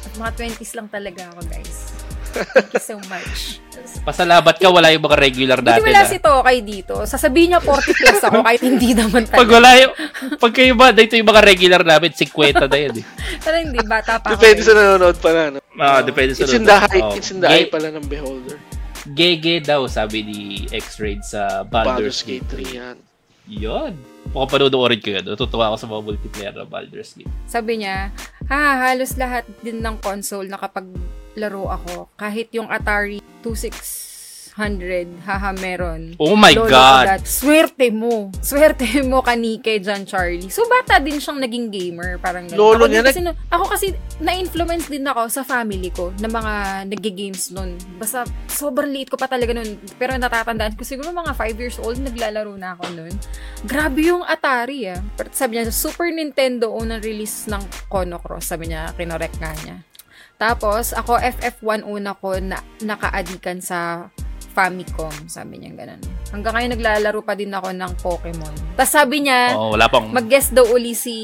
At 0.08 0.14
mga 0.16 0.32
20s 0.40 0.72
lang 0.74 0.88
talaga 0.88 1.36
ako, 1.36 1.42
guys. 1.52 1.92
Thank 2.34 2.74
you 2.74 2.84
so 2.84 2.98
much. 3.08 3.62
Pasalamat 4.04 4.56
ka, 4.58 4.68
wala 4.68 4.90
yung 4.90 5.06
mga 5.06 5.18
regular 5.18 5.60
Buti 5.62 5.70
natin 5.70 5.86
wala 5.86 6.02
ah. 6.02 6.10
si 6.10 6.18
Tokay 6.20 6.58
dito. 6.60 6.96
Sasabihin 7.06 7.56
niya 7.56 7.62
40 7.62 7.94
plus 7.94 8.24
ako 8.26 8.40
kahit 8.42 8.62
hindi 8.64 8.90
naman 8.92 9.24
Pag 9.30 9.48
talaga. 9.48 9.54
wala 9.54 9.70
yung, 9.80 9.94
pag 10.42 10.52
kayo 10.52 10.74
ba, 10.74 10.88
dito 10.92 11.14
yung 11.16 11.30
mga 11.30 11.42
regular 11.46 11.82
namin, 11.86 12.12
50 12.12 12.68
na 12.68 12.78
yan 12.80 12.96
eh. 13.00 13.06
Pero 13.40 13.56
hindi, 13.60 13.80
bata 13.86 14.20
pa 14.20 14.34
ako. 14.34 14.34
Depende 14.40 14.60
eh. 14.60 14.66
sa 14.66 14.74
nanonood 14.74 15.18
pala, 15.22 15.42
no? 15.54 15.60
Ah, 15.78 16.02
depende 16.02 16.32
sa 16.34 16.46
It's 16.46 16.54
in 16.54 16.66
the 16.66 16.76
eye, 16.76 17.02
Oh. 17.02 17.18
it's 17.18 17.30
in 17.32 17.40
the 17.42 17.48
Ge- 17.50 17.54
eye 17.54 17.68
pala 17.70 17.88
ng 17.94 18.06
beholder. 18.06 18.58
Gege 19.04 19.60
daw, 19.60 19.84
sabi 19.86 20.24
ni 20.24 20.40
X-Raid 20.72 21.28
sa 21.28 21.68
Baldur's 21.68 22.20
Baldur's 22.20 22.22
Gate 22.24 22.48
Gate 22.48 22.72
3. 22.72 22.72
3 22.72 22.80
yan. 22.80 22.98
Yun. 23.52 23.94
Mukhang 24.32 24.52
panonoorin 24.56 25.04
ko 25.04 25.10
yun. 25.12 25.26
Natutuwa 25.28 25.68
ako 25.72 25.76
sa 25.76 25.88
mga 25.92 26.02
multiplayer 26.08 26.54
ng 26.56 26.70
Baldur's 26.72 27.12
Gate. 27.12 27.28
Sabi 27.46 27.84
niya, 27.84 28.10
ha, 28.48 28.60
halos 28.88 29.20
lahat 29.20 29.44
din 29.60 29.84
ng 29.84 30.00
console 30.00 30.48
nakapaglaro 31.36 31.66
ako. 31.70 31.94
Kahit 32.16 32.54
yung 32.54 32.70
Atari 32.70 33.20
2600, 33.42 34.54
haha, 35.26 35.50
meron. 35.58 36.14
Oh 36.22 36.38
my 36.38 36.54
Lolo 36.54 36.70
God! 36.70 37.06
that. 37.10 37.26
Swerte 37.26 37.90
mo. 37.90 38.30
Swerte 38.40 38.86
mo 39.04 39.20
kanike 39.20 39.82
dyan, 39.82 40.06
Charlie. 40.06 40.48
So, 40.48 40.64
bata 40.70 41.02
din 41.02 41.18
siyang 41.18 41.42
naging 41.42 41.74
gamer. 41.74 42.22
Parang 42.22 42.46
ganun. 42.46 42.62
Lolo 42.62 42.86
ako, 42.86 42.94
niya 42.94 43.02
kasi, 43.04 43.20
na- 43.20 43.36
ako 43.50 43.64
kasi, 43.66 43.88
na-influence 44.22 44.88
din 44.88 45.04
ako 45.04 45.22
sa 45.28 45.42
family 45.42 45.90
ko 45.90 46.14
na 46.22 46.30
mga 46.30 46.54
nag-games 46.88 47.50
nun. 47.50 47.74
Basta, 47.98 48.24
sobrang 48.46 48.94
liit 48.94 49.10
ko 49.10 49.18
pa 49.18 49.26
talaga 49.26 49.52
nun. 49.52 49.68
Pero 49.98 50.14
natatandaan 50.14 50.78
ko, 50.78 50.86
siguro 50.86 51.10
mga 51.10 51.34
5 51.34 51.58
years 51.58 51.78
old, 51.82 51.98
naglalaro 51.98 52.54
na 52.54 52.78
ako 52.78 52.94
nun. 52.94 53.14
Grabe 53.66 54.06
yung 54.06 54.22
Atari, 54.24 54.86
ah. 54.88 55.02
Sabi 55.34 55.58
niya, 55.58 55.74
Super 55.74 56.14
Nintendo, 56.14 56.70
unang 56.70 57.02
release 57.02 57.50
ng 57.50 57.60
Chrono 57.90 58.22
Cross. 58.22 58.54
Sabi 58.54 58.70
niya, 58.70 58.94
kinorek 58.94 59.34
nga 59.42 59.52
niya. 59.66 59.82
Tapos, 60.36 60.92
ako 60.92 61.16
FF1 61.16 61.84
una 61.84 62.14
ko 62.14 62.36
na 62.38 62.60
nakaadikan 62.80 63.58
sa 63.58 64.10
Famicom. 64.54 65.10
Sabi 65.26 65.58
niya 65.58 65.74
ganun. 65.74 65.98
Hanggang 66.30 66.54
ngayon 66.54 66.72
naglalaro 66.74 67.20
pa 67.20 67.34
din 67.34 67.50
ako 67.50 67.74
ng 67.74 67.92
Pokemon. 67.98 68.54
Tapos 68.76 68.94
sabi 68.94 69.26
niya, 69.26 69.58
Oh, 69.58 69.74
wala 69.74 69.90
pang... 69.90 70.14
mag-guest 70.14 70.54
daw 70.54 70.62
uli 70.68 70.94
si 70.94 71.16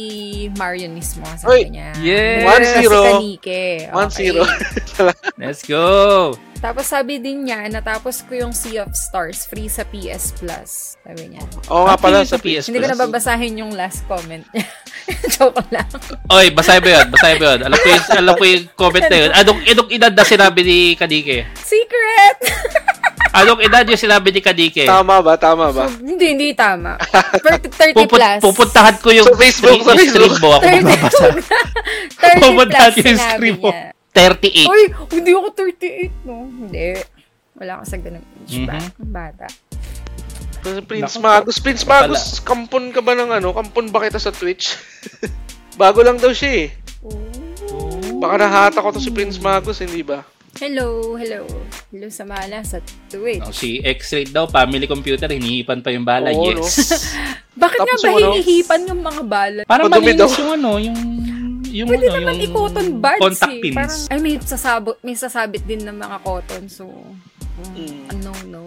Mario 0.58 0.90
mismo. 0.90 1.22
Oy, 1.46 1.62
Sabi 1.62 1.78
niya. 1.78 1.90
yes! 2.02 2.42
One 2.44 2.64
Si 2.64 2.74
zero. 2.82 2.98
Kanike. 3.06 3.62
One 3.92 4.10
Okay. 4.10 4.18
zero. 4.26 4.42
Let's 5.40 5.62
go! 5.62 5.86
Tapos 6.58 6.90
sabi 6.90 7.22
din 7.22 7.46
niya, 7.46 7.70
natapos 7.70 8.26
ko 8.26 8.34
yung 8.36 8.52
Sea 8.52 8.82
of 8.82 8.92
Stars 8.92 9.46
free 9.46 9.70
sa 9.70 9.86
PS 9.86 10.34
Plus. 10.36 10.98
Sabi 11.00 11.30
niya. 11.30 11.46
Oo 11.70 11.86
nga 11.86 11.96
pala 11.96 12.26
sa 12.26 12.36
PS 12.36 12.66
Hindi 12.68 12.82
ko 12.82 12.90
Plus. 12.90 12.94
nababasahin 12.98 13.62
yung 13.62 13.72
last 13.72 14.10
comment 14.10 14.44
niya. 14.50 14.66
Joke 15.34 15.64
lang. 15.70 15.88
Oy, 16.30 16.50
basahin 16.50 16.80
mo 16.80 16.90
yun, 16.90 17.08
basahin 17.10 17.38
mo 17.38 17.46
yun. 17.48 17.60
Alam 17.62 17.78
ko 17.78 17.88
yung, 17.88 18.04
alam 18.14 18.34
ko 18.34 18.44
yung 18.44 18.64
comment 18.74 19.06
na 19.06 19.18
yun. 19.18 19.32
Anong, 19.34 19.60
anong 19.64 19.90
edad 19.90 20.14
na 20.14 20.24
sinabi 20.24 20.60
ni 20.62 20.78
Kadike? 20.94 21.50
Secret! 21.56 22.38
Anong 23.32 23.62
edad 23.62 23.86
yung 23.86 24.00
sinabi 24.00 24.34
ni 24.34 24.42
Kadike? 24.42 24.90
Tama 24.90 25.22
ba? 25.22 25.38
Tama 25.38 25.70
ba? 25.70 25.86
hindi, 26.02 26.34
hindi 26.34 26.48
tama. 26.52 26.98
30, 26.98 27.94
30 27.94 27.94
Puput, 27.94 28.18
plus. 28.18 28.42
pupuntahan 28.42 28.96
ko 28.98 29.10
yung 29.14 29.28
Sa 29.28 29.38
Facebook, 29.38 29.78
sa 29.78 29.94
yung 29.94 30.02
stream 30.02 30.34
Facebook. 30.34 30.34
mo. 30.42 30.50
Ako 30.52 30.66
30 30.66 30.82
magbabasa. 30.82 31.26
30 31.30 32.42
Pupuntahan 32.42 32.90
plus 32.90 32.96
ko 32.96 33.06
yung 33.06 33.06
sinabi 33.16 33.30
stream 33.38 33.56
mo. 33.56 33.70
niya. 33.70 33.82
38. 34.10 34.66
Uy, 34.66 34.82
hindi 35.14 35.32
ako 35.32 35.48
38, 35.54 36.26
no? 36.26 36.36
Hindi. 36.44 36.88
Wala 37.54 37.72
ka 37.78 37.84
sa 37.86 37.98
ganun 38.00 38.24
age 38.24 38.58
ba? 38.66 38.74
Mhm. 38.74 38.90
Bata. 39.06 39.46
Kasi 40.60 40.80
Prince 40.82 41.16
Naku, 41.16 41.24
Magus. 41.24 41.58
Prince 41.58 41.84
pala. 41.84 42.08
Magus, 42.10 42.26
kampon 42.40 42.92
ka 42.92 43.00
ba 43.00 43.14
ng 43.14 43.32
ano? 43.34 43.50
Kampon 43.52 43.88
ba 43.88 44.02
kita 44.02 44.18
sa 44.18 44.30
Twitch? 44.30 44.76
Bago 45.82 46.02
lang 46.02 46.18
daw 46.18 46.30
siya 46.30 46.68
eh. 46.68 46.70
Baka 48.20 48.36
nahata 48.36 48.84
ko 48.84 48.92
to 48.92 49.00
si 49.00 49.10
Prince 49.10 49.40
Magus, 49.40 49.80
hindi 49.80 50.04
ba? 50.04 50.28
Hello, 50.58 51.16
hello. 51.16 51.48
Hello 51.88 52.08
sa 52.10 52.26
mala 52.26 52.60
sa 52.62 52.84
Twitch. 53.08 53.40
Oh, 53.42 53.54
si 53.54 53.80
X-Rate 53.80 54.30
daw, 54.30 54.44
family 54.46 54.84
computer, 54.86 55.30
hinihipan 55.30 55.80
pa 55.80 55.90
yung 55.90 56.04
bala. 56.04 56.30
Oo, 56.30 56.52
yes. 56.52 57.16
Bakit 57.56 57.80
nga 57.80 57.88
Tapos 57.88 58.02
ba 58.02 58.10
yung 58.10 58.18
ano? 58.18 58.30
hinihipan 58.36 58.82
yung 58.84 59.02
mga 59.02 59.24
bala? 59.24 59.60
Parang 59.64 59.88
Madumi 59.88 60.12
malinis 60.12 60.20
daw. 60.28 60.36
yung 60.38 60.52
ano, 60.54 60.70
yung... 60.76 60.98
yung 61.64 61.88
Pwede 61.88 62.06
ano, 62.08 62.16
naman 62.18 62.34
yung 62.36 62.46
i-cotton 62.46 62.88
buds 63.00 63.22
contact 63.22 63.54
eh. 63.54 63.62
pins. 63.62 63.78
Parang, 63.78 64.02
ay, 64.10 64.18
may 64.20 64.36
sasabot, 64.38 64.96
may 65.00 65.16
sasabit 65.16 65.64
din 65.64 65.82
ng 65.82 65.96
mga 65.96 66.18
cotton. 66.20 66.64
So, 66.68 66.84
Mm. 67.60 68.08
ano, 68.10 68.32
no? 68.50 68.64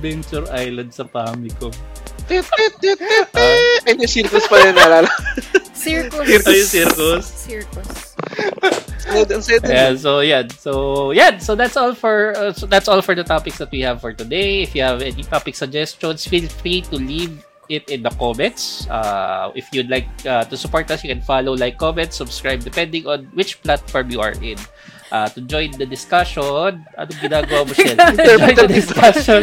Venture 0.00 0.46
Island 0.50 0.94
sa 0.94 1.04
Famicom. 1.04 1.74
Ay, 2.28 3.96
yung 3.96 4.10
circus 4.10 4.44
pa 4.46 4.56
rin 4.60 4.76
naalala. 4.76 5.08
Circus. 5.72 6.44
Ay, 6.44 6.62
circus. 6.64 7.24
Circus. 7.24 7.90
Sad, 8.98 9.32
ang 9.32 9.40
sad. 9.40 9.64
Yeah, 9.64 9.96
so 9.96 10.20
yeah, 10.20 10.44
so 10.52 11.10
yeah, 11.16 11.40
so 11.40 11.56
that's 11.56 11.80
all 11.80 11.96
for 11.96 12.36
uh, 12.36 12.52
so 12.52 12.68
that's 12.68 12.84
all 12.88 13.00
for 13.00 13.16
the 13.16 13.24
topics 13.24 13.56
that 13.56 13.72
we 13.72 13.80
have 13.80 14.04
for 14.04 14.12
today. 14.12 14.60
If 14.60 14.76
you 14.76 14.84
have 14.84 15.00
any 15.00 15.24
topic 15.24 15.56
suggestions, 15.56 16.28
feel 16.28 16.44
free 16.60 16.84
to 16.92 17.00
leave 17.00 17.40
it 17.72 17.88
in 17.88 18.02
the 18.02 18.12
comments. 18.20 18.88
Uh, 18.88 19.52
if 19.54 19.68
you'd 19.72 19.88
like 19.88 20.08
uh, 20.28 20.44
to 20.44 20.56
support 20.56 20.90
us, 20.90 21.04
you 21.04 21.14
can 21.14 21.22
follow, 21.22 21.56
like, 21.56 21.78
comment, 21.78 22.12
subscribe, 22.12 22.60
depending 22.60 23.06
on 23.06 23.28
which 23.32 23.62
platform 23.62 24.10
you 24.10 24.20
are 24.20 24.36
in. 24.40 24.58
Uh, 25.08 25.28
to 25.32 25.40
join 25.40 25.72
the 25.80 25.88
discussion, 25.88 26.84
anong 27.00 27.18
ginagawa 27.24 27.64
mo, 27.64 27.72
Shell? 27.72 27.96
to 28.12 28.36
join 28.36 28.54
the 28.60 28.68
discussion, 28.68 29.40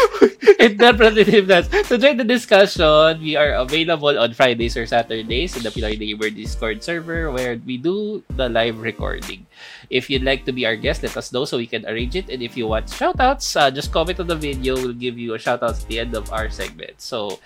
interpretative 0.60 1.44
dance. 1.44 1.68
To 1.68 2.00
join 2.00 2.16
the 2.16 2.24
discussion, 2.24 3.20
we 3.20 3.36
are 3.36 3.60
available 3.60 4.16
on 4.16 4.32
Fridays 4.32 4.72
or 4.72 4.88
Saturdays 4.88 5.52
in 5.52 5.62
the 5.62 5.68
Pinoy 5.68 6.00
Neighbor 6.00 6.32
Discord 6.32 6.80
server 6.80 7.28
where 7.30 7.60
we 7.60 7.76
do 7.76 8.24
the 8.32 8.48
live 8.48 8.80
recording. 8.80 9.44
If 9.90 10.10
you'd 10.10 10.24
like 10.24 10.44
to 10.46 10.52
be 10.52 10.66
our 10.66 10.76
guest, 10.76 11.02
let 11.02 11.16
us 11.16 11.32
know 11.32 11.44
so 11.44 11.56
we 11.56 11.66
can 11.66 11.86
arrange 11.86 12.16
it. 12.16 12.28
And 12.28 12.42
if 12.42 12.56
you 12.56 12.66
want 12.66 12.86
shoutouts, 12.86 13.56
uh, 13.56 13.70
just 13.70 13.92
comment 13.92 14.20
on 14.20 14.26
the 14.26 14.36
video. 14.36 14.74
We'll 14.74 14.96
give 14.96 15.18
you 15.18 15.34
a 15.34 15.38
shoutout 15.38 15.76
at 15.76 15.86
the 15.88 16.00
end 16.00 16.14
of 16.14 16.32
our 16.32 16.50
segment. 16.50 17.00
So, 17.00 17.38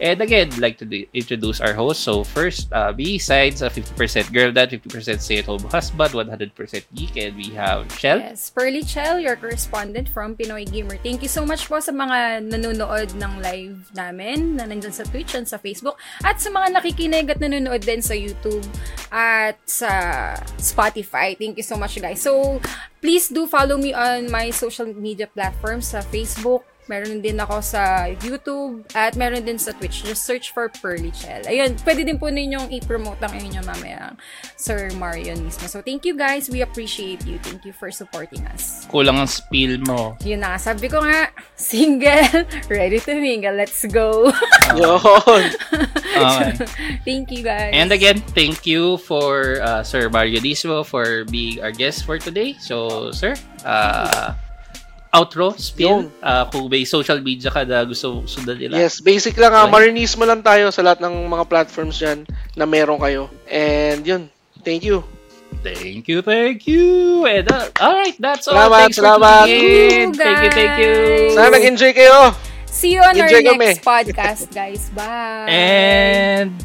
and 0.00 0.20
again, 0.20 0.50
like 0.60 0.78
to 0.78 0.86
introduce 1.12 1.60
our 1.60 1.74
host. 1.74 2.02
So, 2.02 2.24
first, 2.24 2.72
uh, 2.72 2.92
B 2.92 3.18
sides, 3.18 3.62
uh, 3.62 3.68
50% 3.68 4.32
girl 4.32 4.52
dad, 4.52 4.70
50% 4.70 5.20
stay 5.20 5.38
at 5.38 5.46
home 5.46 5.62
husband, 5.68 6.14
100% 6.14 6.84
geek, 6.94 7.16
and 7.16 7.36
we 7.36 7.50
have 7.54 7.90
Shell. 7.98 8.18
Yes, 8.18 8.50
Pearly 8.50 8.82
Chell, 8.82 9.18
your 9.18 9.36
correspondent 9.36 10.08
from 10.08 10.36
Pinoy 10.36 10.70
Gamer. 10.70 10.96
Thank 11.02 11.22
you 11.22 11.28
so 11.28 11.44
much 11.44 11.66
po 11.66 11.82
sa 11.82 11.90
mga 11.90 12.46
nanonood 12.46 13.18
ng 13.18 13.32
live 13.42 13.90
namin 13.92 14.56
na 14.56 14.64
nandyan 14.64 14.94
sa 14.94 15.02
Twitch 15.02 15.34
and 15.34 15.46
sa 15.46 15.58
Facebook 15.58 15.98
at 16.22 16.38
sa 16.38 16.48
mga 16.54 16.78
nakikinig 16.78 17.26
at 17.26 17.42
nanonood 17.42 17.82
din 17.82 17.98
sa 17.98 18.14
YouTube 18.14 18.64
at 19.10 19.58
sa 19.66 19.90
Spotify. 20.56 21.34
Thank 21.34 21.58
you 21.58 21.66
so 21.66 21.74
much 21.74 21.81
guys. 21.86 22.22
So, 22.22 22.60
please 23.00 23.28
do 23.28 23.46
follow 23.46 23.76
me 23.76 23.92
on 23.94 24.30
my 24.30 24.50
social 24.50 24.88
media 24.92 25.26
platforms 25.26 25.92
sa 25.92 26.00
Facebook, 26.00 26.64
Meron 26.90 27.22
din 27.22 27.38
ako 27.38 27.62
sa 27.62 28.10
YouTube 28.10 28.82
at 28.98 29.14
meron 29.14 29.46
din 29.46 29.54
sa 29.54 29.70
Twitch. 29.70 30.02
Just 30.02 30.26
search 30.26 30.50
for 30.50 30.66
Pearly 30.66 31.14
Chell. 31.14 31.46
Ayun, 31.46 31.78
pwede 31.86 32.02
din 32.02 32.18
po 32.18 32.26
ninyong 32.26 32.74
i-promote 32.74 33.22
ang 33.22 33.38
inyo 33.38 33.62
mamaya, 33.62 34.18
Sir 34.58 34.90
Marion 34.98 35.38
mismo. 35.46 35.70
So, 35.70 35.78
thank 35.78 36.02
you 36.02 36.18
guys. 36.18 36.50
We 36.50 36.62
appreciate 36.66 37.22
you. 37.22 37.38
Thank 37.38 37.62
you 37.62 37.70
for 37.70 37.94
supporting 37.94 38.42
us. 38.50 38.90
Kulang 38.90 39.22
ang 39.22 39.30
spill 39.30 39.78
mo. 39.86 40.18
Yun 40.26 40.42
na, 40.42 40.58
sabi 40.58 40.90
ko 40.90 41.06
nga, 41.06 41.30
single, 41.54 42.50
ready 42.66 42.98
to 42.98 43.14
mingle, 43.14 43.54
let's 43.54 43.86
go. 43.86 44.34
Yun. 44.78 45.50
Okay. 46.18 46.50
thank 47.06 47.30
you 47.30 47.46
guys. 47.46 47.70
And 47.72 47.94
again, 47.94 48.18
thank 48.34 48.66
you 48.66 48.98
for 49.06 49.62
uh, 49.62 49.82
Sir 49.86 50.10
Mario 50.10 50.42
Dismo 50.42 50.82
for 50.82 51.24
being 51.30 51.62
our 51.62 51.70
guest 51.70 52.04
for 52.04 52.18
today. 52.18 52.58
So, 52.58 53.10
sir, 53.12 53.34
uh, 53.64 54.34
outro, 55.12 55.52
spill, 55.60 56.08
uh, 56.24 56.48
kung 56.48 56.72
may 56.72 56.88
social 56.88 57.20
media 57.20 57.52
ka 57.52 57.68
na 57.68 57.84
gusto 57.84 58.24
sundan 58.24 58.56
nila. 58.56 58.80
Yes, 58.80 59.04
basic 59.04 59.36
lang 59.36 59.52
ah. 59.52 59.68
Okay. 59.68 59.72
Marinismo 59.76 60.24
lang 60.24 60.40
tayo 60.40 60.72
sa 60.72 60.80
lahat 60.80 61.04
ng 61.04 61.28
mga 61.28 61.44
platforms 61.46 62.00
dyan 62.00 62.24
na 62.56 62.64
meron 62.64 62.96
kayo. 62.96 63.28
And 63.44 64.00
yun, 64.00 64.32
thank 64.64 64.82
you. 64.82 65.04
Thank 65.60 66.08
you, 66.08 66.24
thank 66.24 66.64
you. 66.64 67.22
And 67.28 67.44
uh, 67.44 67.68
all 67.78 67.92
right, 67.92 68.16
that's 68.16 68.48
all. 68.48 68.56
Salamat, 68.56 68.88
Thanks 68.88 68.96
for 68.96 69.04
salamat. 69.04 69.44
tuning 69.46 69.68
in. 69.68 70.08
Ooh, 70.08 70.16
Thank 70.16 70.38
you, 70.42 70.50
thank 70.50 70.74
you. 70.80 70.92
Sana 71.36 71.48
nag-enjoy 71.52 71.92
kayo. 71.92 72.32
See 72.72 72.96
you 72.96 73.04
on 73.04 73.12
our 73.12 73.28
Enjoy 73.28 73.44
next 73.44 73.84
kami. 73.84 73.84
podcast, 73.84 74.48
guys. 74.48 74.88
Bye. 74.96 75.44
And 75.44 76.56